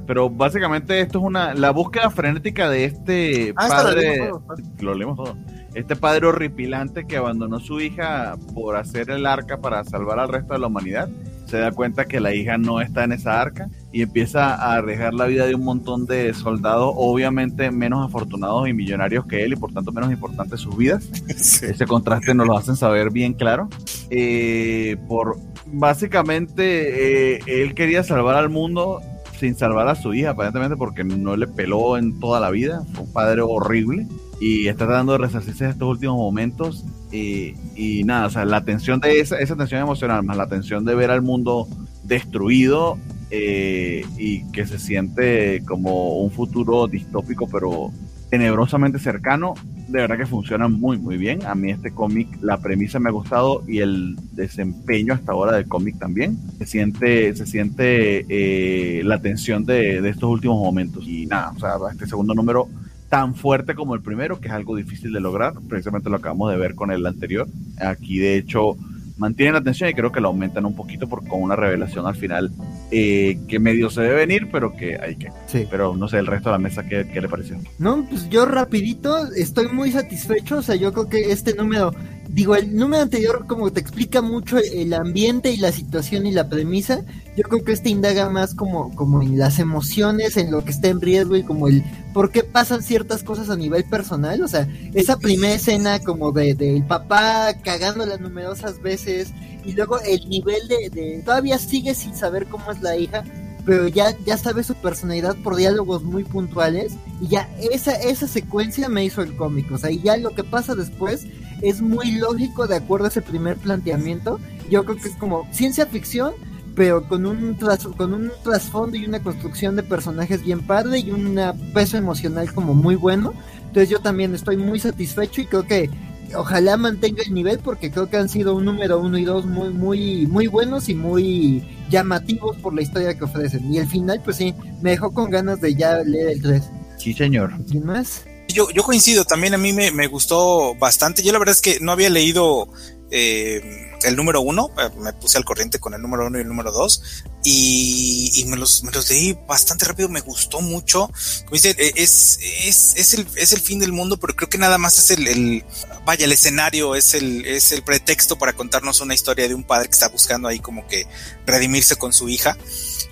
[0.06, 4.32] Pero básicamente esto es una la búsqueda frenética de este ah, padre.
[4.80, 5.38] Lo leemos todo.
[5.74, 10.30] Este padre horripilante que abandonó a su hija por hacer el arca para salvar al
[10.30, 11.10] resto de la humanidad.
[11.50, 15.14] Se da cuenta que la hija no está en esa arca y empieza a arriesgar
[15.14, 19.56] la vida de un montón de soldados, obviamente menos afortunados y millonarios que él y
[19.56, 21.10] por tanto menos importantes sus vidas.
[21.28, 23.68] Ese contraste nos lo hacen saber bien claro.
[24.10, 29.02] Eh, por básicamente eh, él quería salvar al mundo
[29.40, 33.06] sin salvar a su hija, aparentemente porque no le peló en toda la vida, fue
[33.06, 34.06] un padre horrible
[34.40, 39.00] y está tratando de resarcirse en estos últimos momentos y, nada, o sea, la tensión
[39.00, 41.68] de esa, esa tensión emocional más la tensión de ver al mundo
[42.04, 42.98] destruido
[43.32, 47.92] eh, y que se siente como un futuro distópico pero
[48.30, 49.56] tenebrosamente cercano,
[49.88, 51.46] de verdad que funciona muy muy bien.
[51.46, 55.68] A mí este cómic, la premisa me ha gustado y el desempeño hasta ahora del
[55.68, 56.38] cómic también.
[56.60, 61.08] Se siente, se siente eh, la tensión de, de, estos últimos momentos.
[61.08, 62.70] Y nada, o sea, este segundo número
[63.10, 66.58] tan fuerte como el primero, que es algo difícil de lograr, precisamente lo acabamos de
[66.58, 67.48] ver con el anterior.
[67.80, 68.78] Aquí de hecho
[69.18, 72.16] mantienen la atención y creo que la aumentan un poquito por, con una revelación al
[72.16, 72.52] final
[72.90, 75.30] eh, que medio se debe venir, pero que hay que.
[75.48, 75.68] Sí.
[75.70, 77.58] Pero no sé, el resto de la mesa, ¿qué, ¿qué, le pareció?
[77.78, 81.94] No, pues yo rapidito estoy muy satisfecho, o sea, yo creo que este número
[82.30, 86.48] digo, el número anterior como te explica mucho el ambiente y la situación y la
[86.48, 87.04] premisa,
[87.36, 90.90] yo creo que este indaga más como, como en las emociones, en lo que está
[90.90, 91.84] en riesgo y como el
[92.14, 96.54] por qué pasan ciertas cosas a nivel personal, o sea, esa primera escena como de
[96.54, 99.30] del papá cagándola numerosas veces
[99.66, 103.24] y luego el nivel de, de todavía sigue sin saber cómo es la hija,
[103.66, 108.88] pero ya, ya sabe su personalidad por diálogos muy puntuales y ya esa, esa secuencia
[108.88, 111.26] me hizo el cómic, o sea, y ya lo que pasa después
[111.62, 114.40] es muy lógico de acuerdo a ese primer planteamiento.
[114.70, 116.34] Yo creo que es como ciencia ficción,
[116.76, 117.58] pero con un,
[117.98, 121.40] con un trasfondo y una construcción de personajes bien padre y un
[121.74, 123.34] peso emocional como muy bueno.
[123.68, 125.90] Entonces yo también estoy muy satisfecho y creo que
[126.36, 129.70] ojalá mantenga el nivel porque creo que han sido un número uno y dos muy,
[129.70, 133.74] muy, muy buenos y muy llamativos por la historia que ofrecen.
[133.74, 136.72] Y el final, pues sí, me dejó con ganas de ya leer el 3.
[136.98, 137.54] Sí, señor.
[137.70, 138.26] ¿Quién más?
[138.54, 141.24] Yo, yo coincido, también a mí me, me gustó bastante.
[141.24, 142.70] Yo la verdad es que no había leído
[143.12, 146.48] eh, el número uno, eh, me puse al corriente con el número uno y el
[146.48, 147.02] número dos,
[147.44, 151.10] y, me, los, me los leí bastante rápido, me gustó mucho.
[151.46, 154.58] Como dice, eh, es, es, es, el, es el fin del mundo, pero creo que
[154.58, 155.66] nada más es el, el,
[156.06, 159.88] vaya, el escenario, es el, es el pretexto para contarnos una historia de un padre
[159.88, 161.08] que está buscando ahí como que
[161.46, 162.58] redimirse con su hija.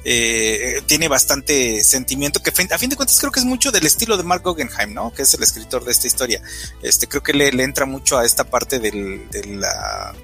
[0.10, 4.16] Eh, tiene bastante sentimiento que a fin de cuentas creo que es mucho del estilo
[4.16, 5.14] de Mark Guggenheim, ¿no?
[5.14, 6.42] Que es el escritor de esta historia.
[6.82, 10.16] Este creo que le, le entra mucho a esta parte del, de la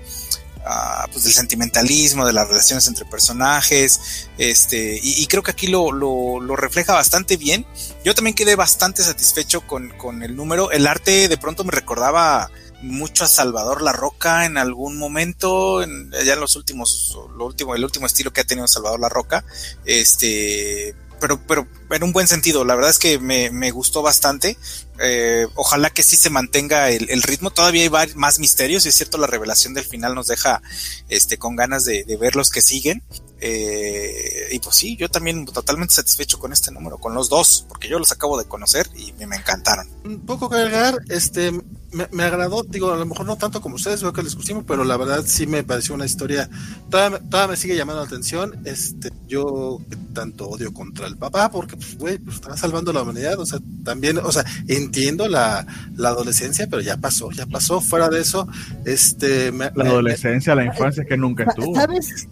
[1.12, 6.56] pues del sentimentalismo, de las relaciones entre personajes, este, y, creo que aquí lo, lo,
[6.56, 7.66] refleja bastante bien.
[8.04, 10.72] Yo también quedé bastante satisfecho con, con, el número.
[10.72, 12.50] El arte de pronto me recordaba
[12.82, 17.76] mucho a Salvador La Roca en algún momento, en, ya en los últimos, lo último,
[17.76, 19.44] el último estilo que ha tenido Salvador La Roca,
[19.86, 22.66] este, pero, pero en un buen sentido.
[22.66, 24.58] La verdad es que me, me gustó bastante.
[25.00, 27.50] Eh, ojalá que sí se mantenga el, el, ritmo.
[27.50, 30.62] Todavía hay más misterios y es cierto, la revelación del final nos deja
[31.08, 33.04] este, con ganas de, ver los que siguen.
[33.40, 37.88] Eh, y pues sí, yo también totalmente satisfecho con este número, con los dos, porque
[37.88, 39.88] yo los acabo de conocer y me encantaron.
[40.04, 41.54] Un poco cargar, este,
[41.94, 44.84] me, agradó, digo, a lo mejor no tanto como ustedes, veo que les gustó, pero
[44.84, 46.50] la verdad sí me pareció una historia,
[46.90, 49.80] todavía, me sigue llamando la atención, este, yo
[50.14, 53.60] tanto odio contra el papá, porque, pues, güey, pues estaba salvando la humanidad, o sea,
[53.84, 55.66] también, o sea, entiendo la,
[55.96, 58.48] la adolescencia, pero ya pasó, ya pasó, fuera de eso,
[58.86, 59.52] este...
[59.52, 61.76] la adolescencia, la infancia que nunca estuvo.
[61.76, 62.28] ¿Sabes?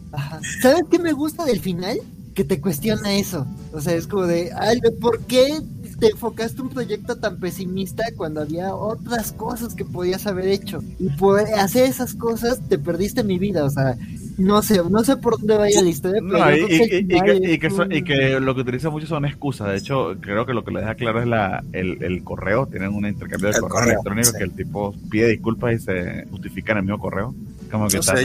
[0.61, 1.99] ¿Sabes qué me gusta del final?
[2.33, 5.61] Que te cuestiona eso, o sea, es como de, ay, ¿por qué
[6.01, 10.83] te enfocaste un proyecto tan pesimista cuando había otras cosas que podías haber hecho.
[10.97, 13.95] Y por hacer esas cosas te perdiste mi vida, o sea,
[14.39, 16.19] no sé, no sé por dónde vaya la historia,
[16.57, 19.67] y, que, lo que utiliza mucho son excusas.
[19.67, 22.65] De hecho, creo que lo que le deja claro es la, el, correo.
[22.65, 26.79] Tienen un intercambio de correo, electrónico que el tipo pide disculpas y se justifica en
[26.79, 27.35] el mismo correo.
[27.69, 28.15] Como que está,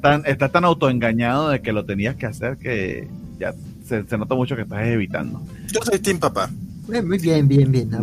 [0.00, 3.08] tan, está, tan, autoengañado de que lo tenías que hacer que
[3.40, 3.52] ya
[3.84, 5.42] se, se nota mucho que estás evitando.
[5.72, 6.48] Yo soy Team Papá.
[6.92, 7.90] Eh, muy bien, bien, bien.
[7.90, 8.02] nada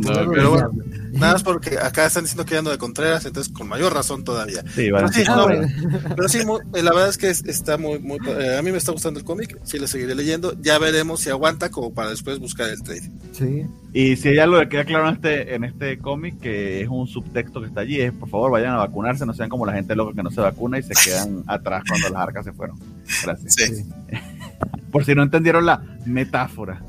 [1.13, 4.61] más porque acá están diciendo que ando de Contreras, entonces con mayor razón todavía.
[4.75, 6.39] Sí, pero, sí,
[6.73, 9.57] la verdad es que está muy, muy eh, a mí me está gustando el cómic,
[9.63, 13.09] sí lo seguiré leyendo, ya veremos si aguanta como para después buscar el trade.
[13.31, 13.65] Sí.
[13.93, 17.07] Y si hay algo que queda claro en este, en este cómic, que es un
[17.07, 19.95] subtexto que está allí, es por favor vayan a vacunarse, no sean como la gente
[19.95, 22.77] loca que no se vacuna y se quedan atrás cuando las arcas se fueron.
[23.23, 23.53] Gracias.
[23.55, 23.85] Sí.
[24.91, 26.81] por si no entendieron la metáfora.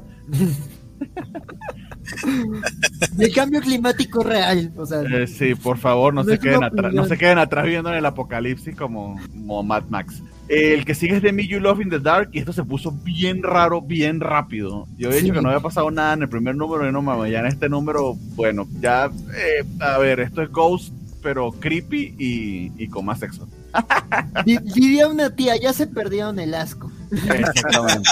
[3.18, 4.72] El cambio climático real.
[4.76, 7.90] O sea, eh, sí, por favor, no, se queden atrás, no se queden atrás viendo
[7.90, 9.20] en el apocalipsis como,
[9.62, 10.22] Mad Max.
[10.48, 12.92] El que sigue es de Me You Love in the Dark y esto se puso
[12.92, 14.86] bien raro, bien rápido.
[14.98, 17.32] Yo he dicho que no había pasado nada en el primer número y no mames,
[17.32, 20.92] ya en este número, bueno, ya, eh, a ver, esto es Ghost,
[21.22, 23.48] pero creepy y, y con más sexo.
[24.44, 26.90] Diría una tía, ya se perdieron el asco.
[27.10, 28.10] Exactamente.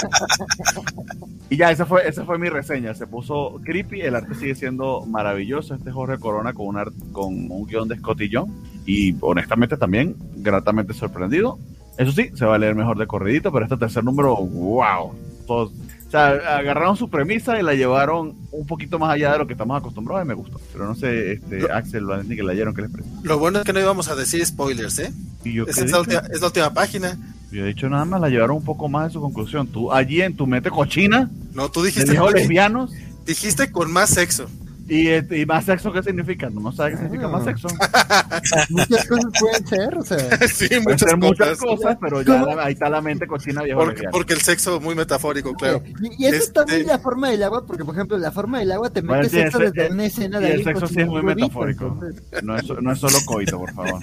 [1.49, 2.93] y ya, esa fue, esa fue mi reseña.
[2.93, 5.75] Se puso creepy, el arte sigue siendo maravilloso.
[5.75, 8.51] Este Jorge Corona con un, con un guion de escotillón.
[8.85, 11.57] Y honestamente también gratamente sorprendido.
[11.97, 15.13] Eso sí, se va a leer mejor de corridito, pero este tercer número, wow.
[15.45, 15.71] Todos,
[16.13, 19.77] sea, agarraron su premisa y la llevaron un poquito más allá de lo que estamos
[19.77, 20.61] acostumbrados y me gustó.
[20.71, 23.09] Pero no sé, este, Axel, Valentín, que leyeron, ¿qué les parece?
[23.23, 25.11] Lo bueno es que no íbamos a decir spoilers, ¿eh?
[25.43, 27.17] es, la última, página.
[27.51, 29.67] Yo he dicho nada más, la llevaron un poco más de su conclusión.
[29.67, 32.13] Tú, allí en tu mente cochina, no, tú dijiste.
[32.33, 32.91] lesbianos.
[33.25, 34.47] Dijiste con más sexo.
[34.87, 36.49] ¿Y, este, ¿Y más sexo qué significa?
[36.49, 37.67] No sabes qué significa más sexo.
[38.69, 40.17] muchas cosas pueden ser, o sea.
[40.53, 43.79] Sí, muchas, ser muchas cosas, pero ya ahí está la mente cochina viejo.
[43.79, 45.81] Porque, porque el sexo muy metafórico, claro.
[46.17, 48.71] Y, eso está muy este la forma del agua, porque por ejemplo, la forma del
[48.71, 51.99] agua te mete sexo desde una escena de y el sexo sí es muy metafórico.
[52.43, 53.99] No, es, no es solo coito, por favor.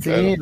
[0.00, 0.36] Sí,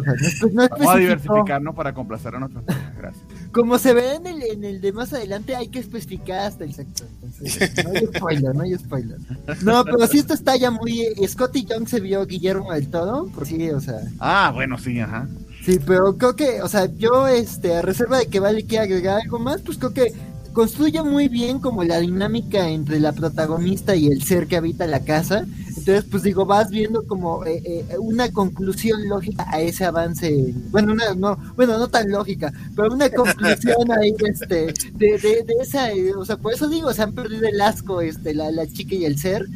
[0.52, 2.64] no, Vamos a diversificarnos para complacer a nuestros
[2.96, 3.24] Gracias.
[3.52, 6.74] Como se ve en el, en el de más adelante, hay que especificar hasta el
[6.74, 7.06] sexo.
[7.22, 9.18] Entonces, no hay spoiler, no hay spoiler.
[9.62, 11.06] No, pero si esto está ya muy.
[11.26, 14.00] Scotty Young se vio Guillermo del Todo, por sí, o sea.
[14.18, 15.28] Ah, bueno, sí, ajá.
[15.64, 19.20] Sí, pero creo que, o sea, yo, este, a reserva de que vale que agregar
[19.20, 20.14] algo más, pues creo que
[20.52, 25.00] construye muy bien como la dinámica entre la protagonista y el ser que habita la
[25.00, 25.46] casa.
[25.88, 30.52] Entonces, pues digo, vas viendo como eh, eh, una conclusión lógica a ese avance.
[30.70, 35.54] Bueno, una, no, bueno, no tan lógica, pero una conclusión ahí este, de, de, de
[35.62, 38.66] esa, eh, o sea, por eso digo, se han perdido el asco, este, la, la
[38.66, 39.46] chica y el ser,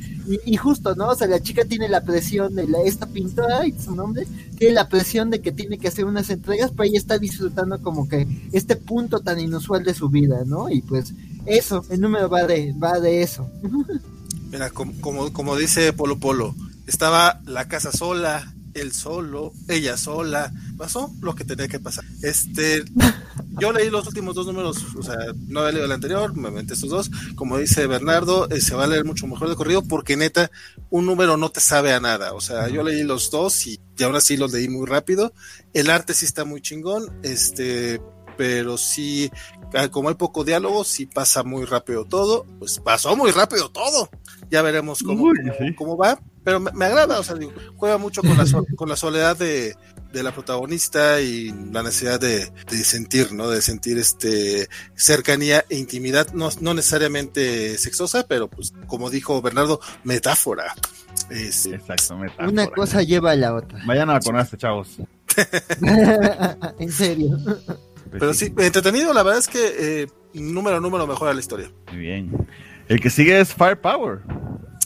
[0.46, 1.08] y, justo, ¿no?
[1.08, 4.72] O sea, la chica tiene la presión de la, esta pintora, y su nombre, tiene
[4.72, 8.26] la presión de que tiene que hacer unas entregas, pero ella está disfrutando como que
[8.52, 10.70] este punto tan inusual de su vida, ¿no?
[10.70, 11.12] Y pues
[11.44, 13.50] eso, el número va de, va de eso.
[14.52, 16.54] Mira, como, como, como dice Polo Polo,
[16.86, 22.04] estaba la casa sola, él solo, ella sola, pasó lo que tenía que pasar.
[22.22, 22.84] Este,
[23.60, 25.16] yo leí los últimos dos números, o sea,
[25.48, 27.10] no había leído el anterior, me metí estos dos.
[27.34, 30.50] Como dice Bernardo, eh, se va a leer mucho mejor de corrido porque neta,
[30.90, 32.34] un número no te sabe a nada.
[32.34, 35.32] O sea, yo leí los dos y, y ahora sí los leí muy rápido.
[35.72, 38.02] El arte sí está muy chingón, este,
[38.36, 39.30] pero sí,
[39.90, 44.08] como hay poco diálogo, sí pasa muy rápido todo, pues pasó muy rápido todo.
[44.52, 45.32] Ya veremos cómo,
[45.76, 47.36] cómo, va, pero me, agrada, o sea,
[47.76, 48.44] juega mucho con la,
[48.76, 49.74] con la soledad de,
[50.12, 53.48] de, la protagonista y la necesidad de, de, sentir, ¿no?
[53.48, 59.80] De sentir este cercanía e intimidad, no, no necesariamente sexosa, pero pues como dijo Bernardo,
[60.04, 60.74] metáfora.
[61.30, 62.48] Exacto, metáfora.
[62.50, 63.80] Una cosa lleva a la otra.
[63.86, 64.98] Vayan a ponerse, chavos.
[66.78, 67.38] en serio.
[67.46, 71.72] Pues Pero sí, entretenido, la verdad es que eh, número a número mejora la historia.
[71.90, 72.30] Muy bien.
[72.92, 74.20] El que sigue es Firepower.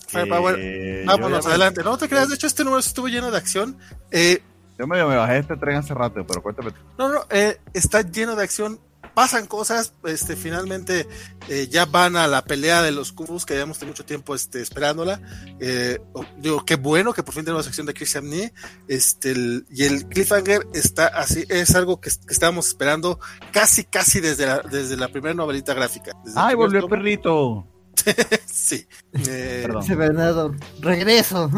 [0.06, 0.56] Firepower.
[0.58, 1.82] Eh, Vámonos, adelante.
[1.82, 3.76] No te creas, de hecho este número estuvo lleno de acción.
[4.10, 4.42] Eh,
[4.78, 6.70] yo me, me bajé este tren hace rato, pero cuéntame.
[6.98, 8.78] No, no, eh, está lleno de acción
[9.16, 11.08] pasan cosas, este, finalmente
[11.48, 15.22] eh, ya van a la pelea de los Kubus, que llevamos mucho tiempo este, esperándola.
[15.58, 15.98] Eh,
[16.36, 18.52] digo, qué bueno que por fin tenemos la sección de Christian Nee,
[18.88, 19.34] este,
[19.70, 23.18] y el cliffhanger está así, es algo que, estábamos esperando
[23.52, 26.12] casi, casi desde la, desde la primera novelita gráfica.
[26.34, 27.66] ¡Ay, volvió el perrito!
[28.46, 28.86] sí.
[29.28, 30.58] Eh, Perdón.
[30.80, 31.50] regreso.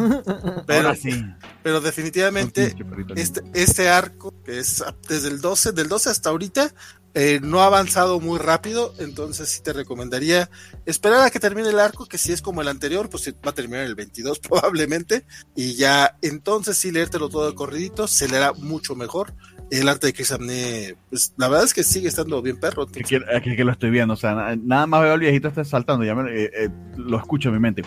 [0.66, 1.24] Pero, sí.
[1.62, 2.74] pero definitivamente
[3.16, 6.74] este, este arco, que es desde el 12, del 12 hasta ahorita,
[7.14, 10.50] eh, no ha avanzado muy rápido, entonces sí te recomendaría
[10.86, 13.54] esperar a que termine el arco, que si es como el anterior, pues va a
[13.54, 15.24] terminar el 22 probablemente,
[15.56, 19.34] y ya entonces sí leértelo todo de corridito, se leerá mucho mejor.
[19.70, 22.84] El arte de Chris Amné, pues la verdad es que sigue estando bien perro.
[22.84, 26.12] Aquí, que lo estoy viendo, o sea, nada más veo al viejito este saltando, ya
[26.12, 27.82] eh, eh, lo escucho en mi mente.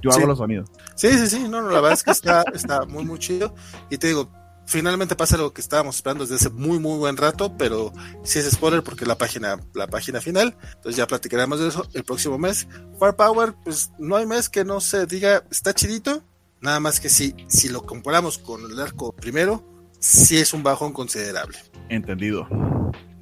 [0.00, 0.70] Yo hago los sonidos.
[0.94, 3.54] Sí, sí, sí, no, no, la verdad es que está, está muy, muy chido.
[3.90, 4.30] Y te digo,
[4.68, 8.50] finalmente pasa lo que estábamos esperando desde hace muy muy buen rato, pero si es
[8.50, 12.68] spoiler porque la página la página final, entonces ya platicaremos de eso el próximo mes.
[12.98, 16.22] Firepower, pues no hay mes que no se diga está chidito,
[16.60, 19.64] nada más que si si lo comparamos con el arco primero,
[19.98, 21.58] sí es un bajón considerable.
[21.88, 22.46] Entendido.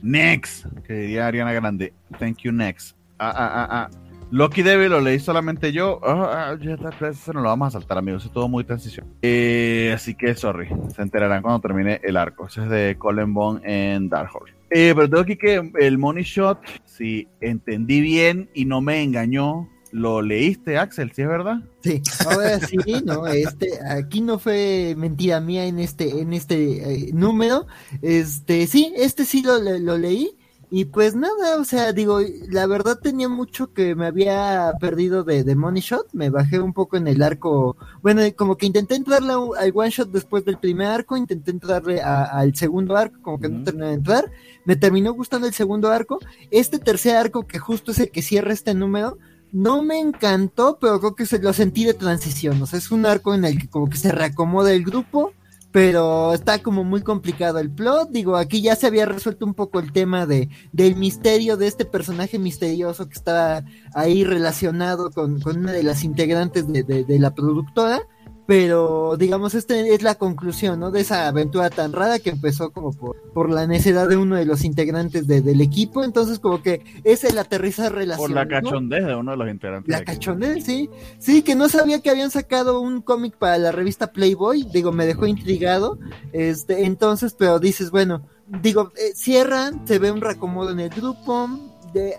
[0.03, 1.93] Next, que diría Ariana Grande.
[2.19, 2.97] Thank you next.
[3.19, 4.06] Ah ah ah ah.
[4.31, 6.01] Loki Devil lo leí solamente yo.
[6.03, 6.75] Ah, ah, ya
[7.09, 8.25] eso no lo vamos a saltar, amigos.
[8.25, 9.07] Es todo muy transición.
[9.23, 10.69] Eh, así que, sorry.
[10.95, 12.47] Se enterarán cuando termine el arco.
[12.47, 14.55] Ese es de Colin Bond en Dark Horse.
[14.71, 19.69] Eh, pero tengo aquí que el Money Shot, si entendí bien y no me engañó,
[19.93, 21.13] ¿lo leíste, Axel?
[21.13, 21.61] ¿Sí es verdad?
[21.83, 27.11] Sí, ahora sí, no, este, aquí no fue mentira mía en este, en este eh,
[27.13, 27.69] número.
[28.03, 30.37] Este, sí, este sí lo, lo leí.
[30.69, 35.45] Y pues nada, o sea, digo, la verdad tenía mucho que me había perdido de,
[35.45, 39.33] de Money Shot, me bajé un poco en el arco, bueno, como que intenté entrarle
[39.33, 43.63] al One Shot después del primer arco, intenté entrarle al segundo arco, como que no
[43.63, 44.31] terminé de entrar,
[44.65, 46.19] me terminó gustando el segundo arco,
[46.51, 49.19] este tercer arco que justo es el que cierra este número,
[49.53, 53.07] no me encantó, pero creo que se lo sentí de transición, o sea, es un
[53.07, 55.33] arco en el que como que se reacomoda el grupo,
[55.77, 58.09] pero está como muy complicado el plot.
[58.09, 61.85] Digo, aquí ya se había resuelto un poco el tema de del misterio de este
[61.85, 68.01] personaje misterioso que está ahí relacionado con, una de las integrantes de, de la productora
[68.47, 70.91] pero digamos, esta es la conclusión, ¿no?
[70.91, 74.45] De esa aventura tan rara que empezó como por, por la necesidad de uno de
[74.45, 78.33] los integrantes del equipo, entonces como que es el aterrizar relación.
[78.33, 79.91] Por la cachondez de uno de los integrantes.
[79.91, 80.89] La cachondez, sí.
[81.19, 85.07] Sí, que no sabía que habían sacado un cómic para la revista Playboy, digo, me
[85.07, 85.99] dejó intrigado,
[86.33, 88.23] este, entonces, pero dices, bueno,
[88.63, 91.49] digo, eh, cierran, se ve un reacomodo en el grupo,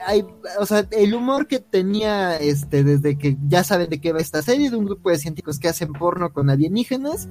[0.05, 0.25] hay,
[0.59, 4.41] o sea, el humor que tenía este desde que ya saben de qué va esta
[4.41, 7.29] serie, de un grupo de científicos que hacen porno con alienígenas,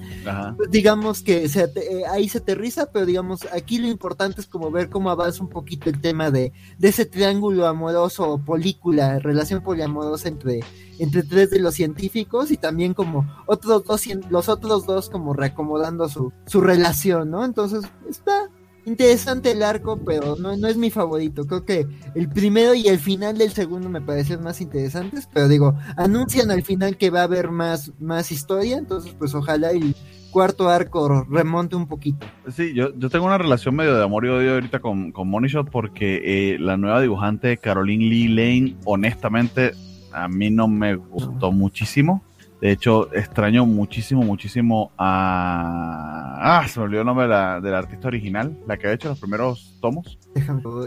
[0.71, 4.91] digamos que se, eh, ahí se aterriza, pero digamos, aquí lo importante es como ver
[4.91, 10.29] cómo avanza un poquito el tema de, de ese triángulo amoroso o película, relación poliamorosa
[10.29, 10.61] entre,
[10.99, 16.09] entre tres de los científicos y también como otros dos, los otros dos como reacomodando
[16.09, 17.45] su, su relación, ¿no?
[17.45, 18.51] Entonces, está,
[18.87, 21.45] interesante el arco, pero no, no es mi favorito.
[21.47, 25.75] Creo que el primero y el final del segundo me parecen más interesantes, pero digo,
[25.97, 29.95] anuncian al final que va a haber más, más historia, entonces pues ojalá el
[30.31, 32.27] cuarto arco remonte un poquito.
[32.51, 35.51] Sí, yo, yo tengo una relación medio de amor y odio ahorita con, con Money
[35.51, 39.73] Shot porque eh, la nueva dibujante Caroline Lee Lane, honestamente,
[40.13, 42.23] a mí no me gustó muchísimo.
[42.61, 46.39] De hecho, extraño muchísimo, muchísimo a.
[46.41, 49.09] Ah, se me olvidó el nombre de la, del artista original, la que ha hecho
[49.09, 50.19] los primeros tomos.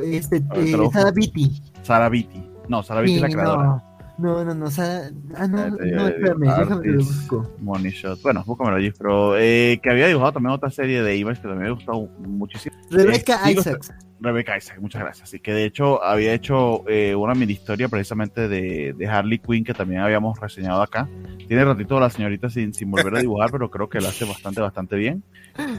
[0.03, 1.61] Este, eh, Sara Beatty.
[1.83, 2.43] Sara Beatty.
[2.67, 3.83] No, Sara Beatty es la creadora.
[4.17, 5.11] No, no, no, Sara.
[5.35, 7.51] Ah, no, eh, no, espérame, déjame que lo busco.
[7.59, 8.21] Money Shot.
[8.23, 11.63] Bueno, búscamelo allí, pero eh, que había dibujado también otra serie de Image que también
[11.63, 12.75] me ha gustado muchísimo.
[12.89, 13.93] Rebecca eh, Isaacs.
[14.21, 15.29] Rebecca Isaac, muchas gracias.
[15.29, 19.63] Así que de hecho había hecho eh, una mini historia precisamente de, de, Harley Quinn
[19.63, 21.07] que también habíamos reseñado acá.
[21.47, 24.61] Tiene ratito la señorita sin, sin volver a dibujar, pero creo que lo hace bastante,
[24.61, 25.23] bastante bien.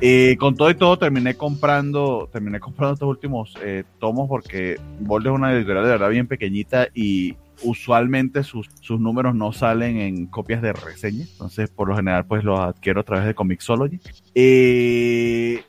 [0.00, 5.26] Eh, con todo y todo terminé comprando, terminé comprando estos últimos eh, tomos porque Bold
[5.26, 10.26] es una editorial de verdad bien pequeñita y usualmente sus, sus números no salen en
[10.26, 11.24] copias de reseña.
[11.30, 14.00] Entonces, por lo general, pues los adquiero a través de Comixology.
[14.34, 15.62] Eh,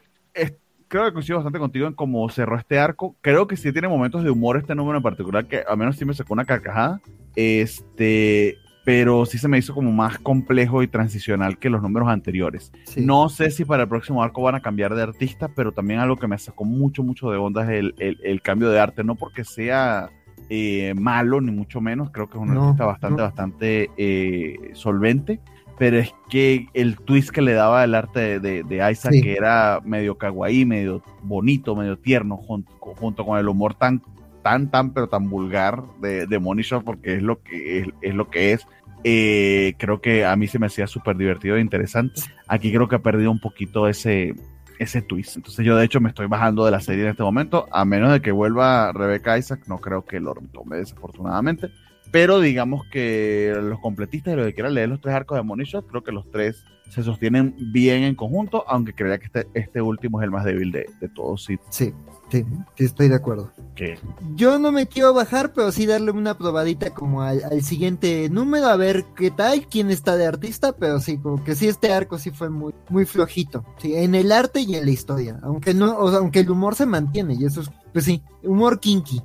[0.92, 3.16] creo que coincido bastante contigo en cómo cerró este arco.
[3.22, 6.04] Creo que sí tiene momentos de humor este número en particular, que al menos sí
[6.04, 7.00] me sacó una carcajada.
[7.38, 12.74] Este, pero sí se me hizo como más complejo y transicional que los números anteriores.
[12.98, 16.18] No sé si para el próximo arco van a cambiar de artista, pero también algo
[16.18, 19.06] que me sacó mucho, mucho de onda es el, el, cambio de arte.
[19.06, 20.10] No porque sea
[20.50, 22.12] eh, malo, ni mucho menos.
[22.12, 25.40] Creo que es un artista bastante, bastante eh, solvente
[25.82, 29.82] pero es que el twist que le daba el arte de, de, Isaac, que era
[29.84, 34.00] medio kawaii, medio bonito, medio tierno, junto, junto con el humor tan,
[34.44, 38.30] tan, tan, pero tan vulgar de, de Money porque es lo que es, es lo
[38.30, 38.68] que es.
[39.04, 42.22] Eh, creo que a mí se me hacía súper divertido e interesante.
[42.48, 44.36] Aquí creo que ha perdido un poquito ese,
[44.78, 45.38] ese twist.
[45.38, 48.12] Entonces yo de hecho me estoy bajando de la serie en este momento, a menos
[48.12, 51.72] de que vuelva Rebecca Isaac, no creo que lo tome desafortunadamente.
[52.12, 55.66] Pero digamos que los completistas y los que quieran leer los tres arcos de Money
[55.66, 59.82] Shot, creo que los tres se sostienen bien en conjunto, aunque creía que este, este
[59.82, 61.46] último es el más débil de, de todos.
[61.46, 61.58] Sí.
[61.70, 61.94] sí,
[62.30, 63.50] sí, estoy de acuerdo.
[63.76, 63.98] ¿Qué?
[64.36, 68.68] Yo no me quiero bajar, pero sí darle una probadita como al, al, siguiente número,
[68.68, 72.18] a ver qué tal, quién está de artista, pero sí, como que sí, este arco
[72.18, 73.64] sí fue muy, muy flojito.
[73.78, 76.76] Sí, en el arte y en la historia, aunque no, o sea, aunque el humor
[76.76, 79.22] se mantiene, y eso es, pues sí, humor kinky.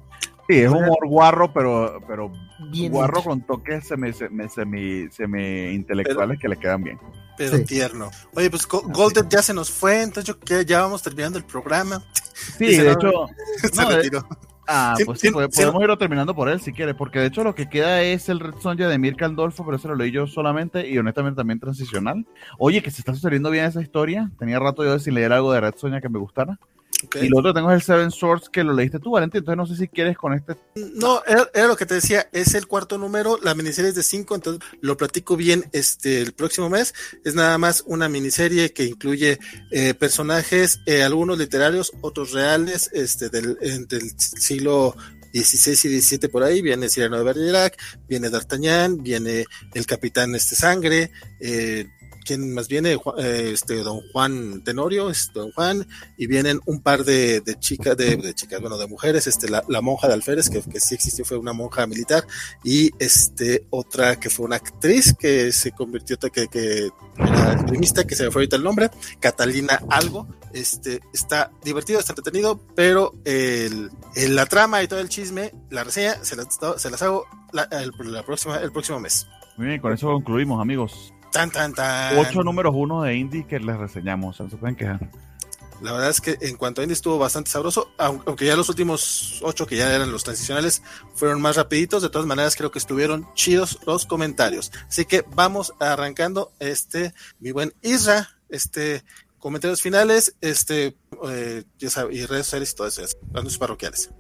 [0.48, 2.30] Sí, es humor guarro, pero, pero
[2.90, 6.98] guarro con toques semi, semi, semi, intelectuales que le quedan bien.
[7.36, 8.10] Pero tierno.
[8.34, 12.02] Oye, pues Golden ya se nos fue, entonces yo que ya vamos terminando el programa.
[12.58, 13.26] Sí, de hecho.
[14.68, 17.68] Ah, pues sí, podemos irlo terminando por él si quiere, porque de hecho lo que
[17.68, 20.98] queda es el Red Sonja de Mirka Aldolfo, pero eso lo leí yo solamente y
[20.98, 22.26] honestamente también transicional.
[22.58, 24.30] Oye, que se está sucediendo bien esa historia.
[24.40, 26.58] Tenía rato yo de sin leer algo de Red Sonja que me gustara.
[27.20, 29.40] Y lo otro tengo es el Seven Swords que lo leíste tú, Valentín.
[29.40, 30.56] Entonces no sé si quieres con este.
[30.94, 32.28] No, era, lo que te decía.
[32.32, 33.38] Es el cuarto número.
[33.42, 36.94] La miniserie es de cinco, entonces lo platico bien este el próximo mes.
[37.24, 39.38] Es nada más una miniserie que incluye
[39.70, 43.56] eh, personajes, eh, algunos literarios, otros reales, este del,
[43.88, 44.96] del siglo
[45.32, 47.76] 16 y 17 por ahí, viene Cyrano de Bergerac,
[48.08, 49.44] viene D'Artagnan, viene
[49.74, 51.10] el Capitán este Sangre,
[51.40, 51.86] eh,
[52.26, 57.04] quien más viene, eh, este, don Juan Tenorio, es don Juan, y vienen un par
[57.04, 60.94] de, de chicas, de, chicas, bueno, de mujeres, este, la, monja de Alférez, que, sí
[60.94, 62.26] existió, fue una monja militar,
[62.64, 68.16] y este, otra que fue una actriz que se convirtió, que, que era extremista, que
[68.16, 68.90] se me fue ahorita el nombre,
[69.20, 75.52] Catalina Algo, este, está divertido, está entretenido, pero el, la trama y todo el chisme,
[75.70, 79.26] la reseña, se las, se las hago la, la próxima, el próximo mes.
[79.56, 81.14] Muy bien, con eso concluimos, amigos.
[81.32, 82.18] Tan, tan, tan.
[82.18, 85.10] Ocho números uno de indie que les reseñamos, se pueden quejar.
[85.82, 89.40] La verdad es que en cuanto a indie estuvo bastante sabroso, aunque ya los últimos
[89.42, 90.82] ocho que ya eran los transicionales
[91.14, 94.72] fueron más rapiditos, de todas maneras creo que estuvieron chidos los comentarios.
[94.88, 99.04] Así que vamos arrancando este, mi buen Isra, este
[99.38, 100.96] comentarios finales, este,
[101.28, 104.10] eh, ya sabes, y redes sociales y todo eso, anuncios parroquiales.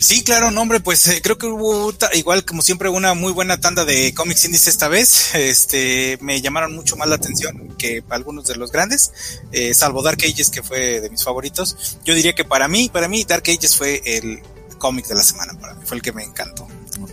[0.00, 3.58] Sí, claro, no, hombre, pues eh, creo que hubo igual como siempre una muy buena
[3.58, 5.34] tanda de cómics indies esta vez.
[5.34, 9.12] Este, me llamaron mucho más la atención que algunos de los grandes,
[9.52, 11.98] eh, salvo Dark Ages que fue de mis favoritos.
[12.04, 14.42] Yo diría que para mí, para mí Dark Ages fue el
[14.78, 16.66] cómic de la semana, para mí fue el que me encantó.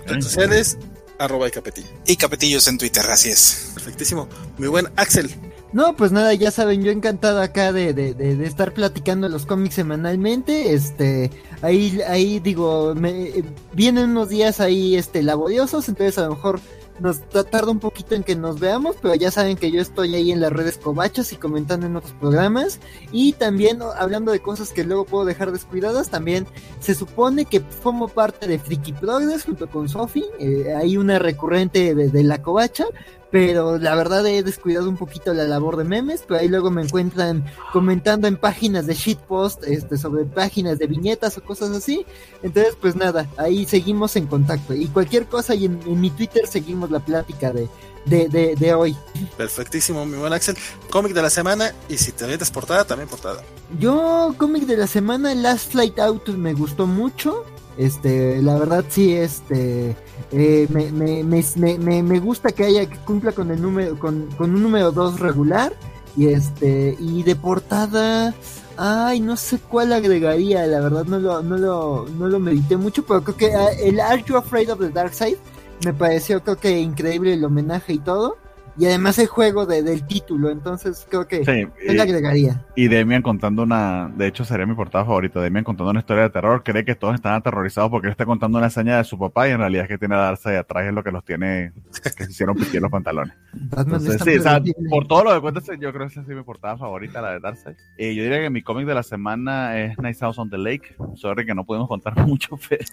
[0.07, 0.77] Entonces,
[1.17, 1.89] arroba y capetillo.
[2.05, 3.71] Y capetillos en Twitter, así es.
[3.73, 4.27] Perfectísimo.
[4.57, 5.33] Muy buen Axel.
[5.75, 9.75] No, pues nada, ya saben, yo encantado acá de, de, de, estar platicando los cómics
[9.75, 10.73] semanalmente.
[10.73, 11.31] Este,
[11.61, 16.61] ahí, ahí digo, me, vienen unos días ahí, este, laboriosos, entonces a lo mejor
[17.01, 20.31] nos tarda un poquito en que nos veamos, pero ya saben que yo estoy ahí
[20.31, 22.79] en las redes covachas y comentando en otros programas.
[23.11, 26.47] Y también hablando de cosas que luego puedo dejar descuidadas, también
[26.79, 30.23] se supone que formo parte de Friki Progress junto con Sofi.
[30.39, 32.85] Eh, hay una recurrente de, de la covacha,
[33.31, 36.83] pero la verdad he descuidado un poquito la labor de memes, pero ahí luego me
[36.83, 42.05] encuentran comentando en páginas de shitpost, este, sobre páginas de viñetas o cosas así.
[42.43, 44.73] Entonces, pues nada, ahí seguimos en contacto.
[44.73, 47.67] Y cualquier cosa, y en, mi Twitter seguimos la plática de,
[48.05, 48.95] de, de, hoy.
[49.37, 50.55] Perfectísimo, mi buen Axel.
[50.89, 53.43] Cómic de la semana, y si te metes portada, también portada.
[53.79, 57.43] Yo, cómic de la semana, Last Flight Out me gustó mucho.
[57.77, 59.97] Este, la verdad sí, este,
[60.37, 64.53] eh, me, me, me, me, gusta que haya, que cumpla con el número, con, con
[64.53, 65.73] un número 2 regular.
[66.17, 68.33] Y este, y de portada,
[68.77, 73.05] ay, no sé cuál agregaría, la verdad no lo, no lo, no lo medité mucho,
[73.05, 75.37] pero creo que ah, el Are You Afraid of the Dark Side
[75.83, 78.37] me pareció creo que increíble el homenaje y todo
[78.77, 82.63] y además el juego de, del título, entonces creo que sí, le agregaría.
[82.75, 86.29] Y Demian contando una, de hecho sería mi portada favorito, Demian contando una historia de
[86.29, 89.47] terror, cree que todos están aterrorizados porque él está contando una hazaña de su papá
[89.47, 91.71] y en realidad es que tiene a darse de atrás es lo que los tiene,
[92.15, 93.33] que se hicieron piquear los pantalones.
[93.53, 96.43] Entonces, sí, o sea, por todo lo que cuentas, yo creo que esa es mi
[96.43, 97.75] portada favorita, la de Darkseid.
[97.97, 100.95] Eh, yo diría que mi cómic de la semana es Nice House on the Lake.
[101.15, 102.85] Sorry que no podemos contar mucho, pero.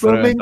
[0.00, 0.36] Pues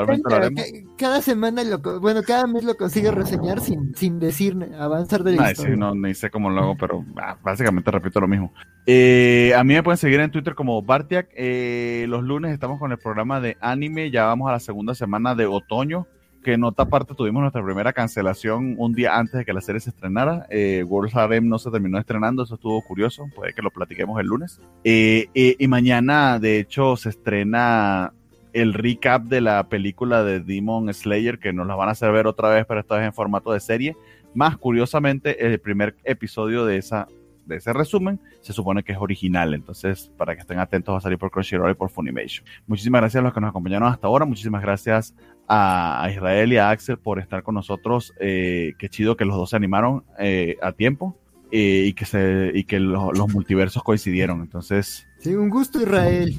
[0.99, 5.51] cada semana, lo, bueno, cada mes lo consigue reseñar sin, sin decir avanzar de la
[5.51, 5.75] historia.
[5.75, 8.53] Sí, no, ni sé cómo lo hago, pero ah, básicamente repito lo mismo.
[8.87, 11.29] Eh, a mí me pueden seguir en Twitter como Bartiak.
[11.35, 14.11] Eh, los lunes estamos con el programa de anime.
[14.11, 16.07] Ya vamos a la segunda semana de otoño
[16.47, 19.81] que en otra parte tuvimos nuestra primera cancelación un día antes de que la serie
[19.81, 20.47] se estrenara.
[20.49, 24.29] Eh, World Harem no se terminó estrenando, eso estuvo curioso, puede que lo platiquemos el
[24.29, 24.61] lunes.
[24.85, 28.13] Eh, eh, y mañana, de hecho, se estrena
[28.57, 32.26] el recap de la película de Demon Slayer, que nos la van a hacer ver
[32.26, 33.97] otra vez, pero esta vez en formato de serie.
[34.35, 37.07] Más curiosamente, el primer episodio de esa
[37.44, 39.55] de ese resumen se supone que es original.
[39.55, 42.44] Entonces, para que estén atentos, va a salir por Crunchyroll y por Funimation.
[42.67, 44.25] Muchísimas gracias a los que nos acompañaron hasta ahora.
[44.25, 45.15] Muchísimas gracias
[45.47, 48.15] a, Israel y a Axel por estar con nosotros.
[48.18, 51.17] Eh, qué chido que los dos se animaron eh, a tiempo
[51.57, 54.41] y que, se, y que los multiversos coincidieron.
[54.41, 55.09] Entonces.
[55.18, 56.35] Sí, un gusto, Israel.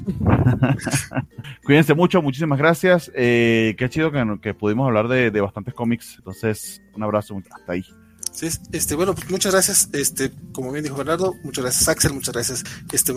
[1.64, 3.10] Cuídense mucho, muchísimas gracias.
[3.14, 6.16] qué chido que, que pudimos hablar de, de bastantes cómics.
[6.18, 7.84] Entonces, un abrazo, hasta ahí
[8.42, 12.64] este, bueno, pues muchas gracias, este, como bien dijo Bernardo, muchas gracias Axel, muchas gracias,
[12.92, 13.12] este,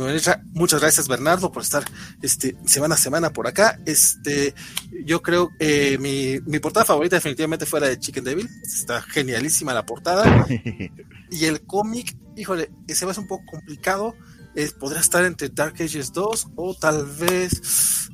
[0.53, 1.83] muchas gracias Bernardo por estar,
[2.21, 4.53] este, semana a semana por acá, este,
[5.05, 9.73] yo creo, eh, mi, mi portada favorita definitivamente fue la de Chicken Devil, está genialísima
[9.73, 10.47] la portada,
[11.31, 14.15] y el cómic, híjole, ese va a ser un poco complicado,
[14.55, 18.09] es, podría estar entre Dark Ages 2 o tal vez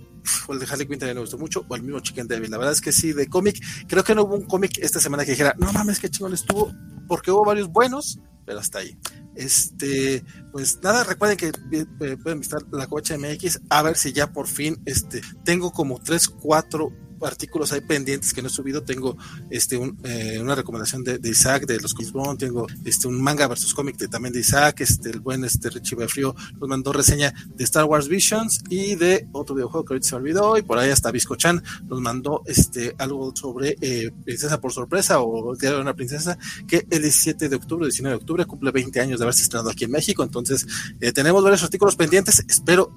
[0.47, 2.49] o el de Harley Quinn también me gustó mucho, o el mismo Chicken Devil.
[2.51, 5.25] La verdad es que sí, de cómic, creo que no hubo un cómic esta semana
[5.25, 6.73] que dijera, no mames, qué chingón estuvo,
[7.07, 8.97] porque hubo varios buenos, pero hasta ahí.
[9.35, 14.31] Este, pues nada, recuerden que eh, pueden visitar la Covacha MX a ver si ya
[14.31, 18.83] por fin, este, tengo como 3, 4 artículos hay pendientes que no he subido.
[18.83, 19.17] Tengo
[19.49, 23.97] este eh, una recomendación de, Isaac de los Comics tengo este un manga versus cómic
[23.97, 27.85] de, también de Isaac, este el buen este Richie Frío nos mandó reseña de Star
[27.85, 31.35] Wars Visions y de otro videojuego que ahorita se olvidó y por ahí hasta Visco
[31.35, 36.37] Chan nos mandó este algo sobre eh, Princesa por sorpresa o Diario de una princesa
[36.67, 39.85] que el 17 de octubre, 19 de octubre cumple 20 años de haberse estrenado aquí
[39.85, 40.23] en México.
[40.23, 40.65] Entonces
[40.99, 42.43] eh, tenemos varios artículos pendientes.
[42.47, 42.91] Espero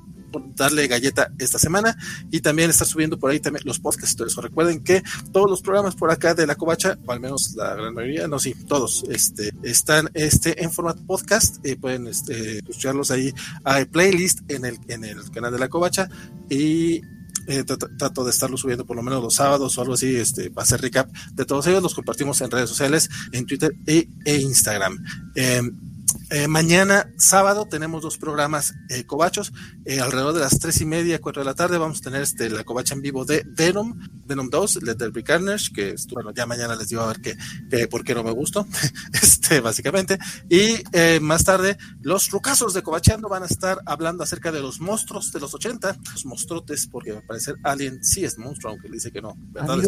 [0.57, 1.97] darle galleta esta semana
[2.31, 4.37] y también estar subiendo por ahí también los podcasts.
[4.37, 5.03] Recuerden que
[5.33, 8.39] todos los programas por acá de la Covacha, o al menos la gran mayoría, no,
[8.39, 11.65] sí, todos, este, están este, en formato podcast.
[11.67, 13.33] y pueden este, escucharlos ahí.
[13.65, 16.09] Hay playlist en el, en el canal de la Covacha
[16.49, 17.01] y
[17.47, 20.63] eh, trato de estarlo subiendo por lo menos los sábados o algo así, este, para
[20.63, 21.83] hacer recap de todos ellos.
[21.83, 25.03] Los compartimos en redes sociales, en Twitter e, e Instagram.
[25.35, 25.90] Em,
[26.31, 29.53] eh, mañana, sábado, tenemos dos programas eh, cobachos.
[29.85, 32.49] Eh, alrededor de las tres y media, cuatro de la tarde, vamos a tener este,
[32.49, 36.77] la covacha en vivo de Venom, Venom 2, Letter Be Carnage, que bueno, ya mañana
[36.77, 38.67] les digo a ver qué, por qué no me gustó,
[39.13, 40.19] este, básicamente.
[40.49, 44.81] Y eh, más tarde, los rucasos de Covacheando van a estar hablando acerca de los
[44.81, 49.11] monstruos de los 80, los monstruotes, porque al parecer Alien sí es monstruo, aunque dice
[49.11, 49.35] que no.
[49.37, 49.79] ¿verdad?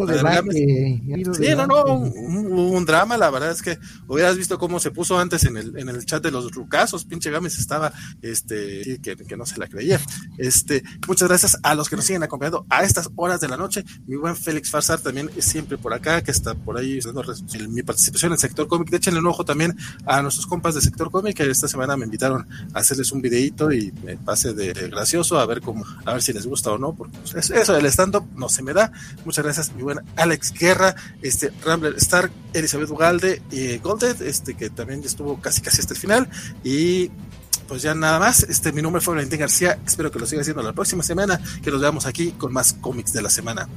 [0.52, 5.16] sí, no, no, un, un, drama, la verdad es que hubieras visto cómo se puso
[5.18, 9.46] antes en el, en el chat de los rucazos, pinche Gámez estaba, este, que, no
[9.46, 10.00] se la creía.
[10.38, 13.84] Este, muchas gracias a los que nos siguen acompañando a estas horas de la noche.
[14.06, 17.22] Mi buen Félix Farsar también es siempre por acá, que está por ahí dando
[17.68, 18.92] mi participación en el sector cómic.
[18.92, 22.46] Échenle un ojo también a nuestros compas de sector cómic, que esta semana me invitaron
[22.74, 26.32] a hacerles un videito y me pase de gracioso a ver cómo, a ver si
[26.32, 28.92] les gusta o no, porque pues, eso del stand-up no se me da.
[29.24, 34.70] Muchas gracias, mi buen Alex Guerra, este, Rambler Stark, Elizabeth Ugalde y Golded, este, que
[34.70, 36.21] también estuvo casi casi hasta el final.
[36.64, 37.10] Y
[37.68, 38.42] pues ya nada más.
[38.44, 39.78] Este, mi nombre fue Valentín García.
[39.86, 41.40] Espero que lo siga haciendo la próxima semana.
[41.62, 43.68] Que nos veamos aquí con más cómics de la semana.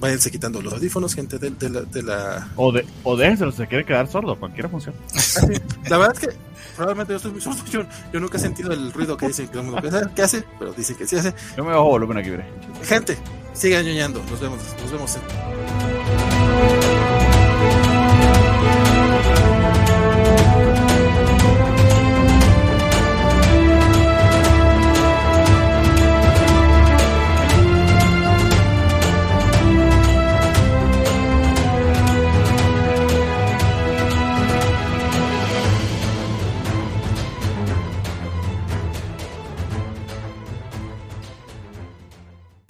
[0.00, 3.84] Váyanse quitando los audífonos, gente de, la, de la, O, de, o déjenselo, se quiere
[3.84, 4.36] quedar sordo.
[4.36, 4.98] Cualquiera funciona.
[5.84, 6.36] Ah, la verdad es que
[6.76, 7.62] probablemente yo estoy muy sordo.
[8.12, 11.32] Yo, nunca he sentido el ruido que dicen que, hace, pero dicen que sí hace.
[11.56, 12.44] Yo me bajo volumen aquí, veré.
[12.82, 13.16] Gente,
[13.52, 14.20] sigan ñoñando.
[14.30, 14.58] Nos vemos.
[14.82, 15.16] Nos vemos.
[15.16, 16.21] En...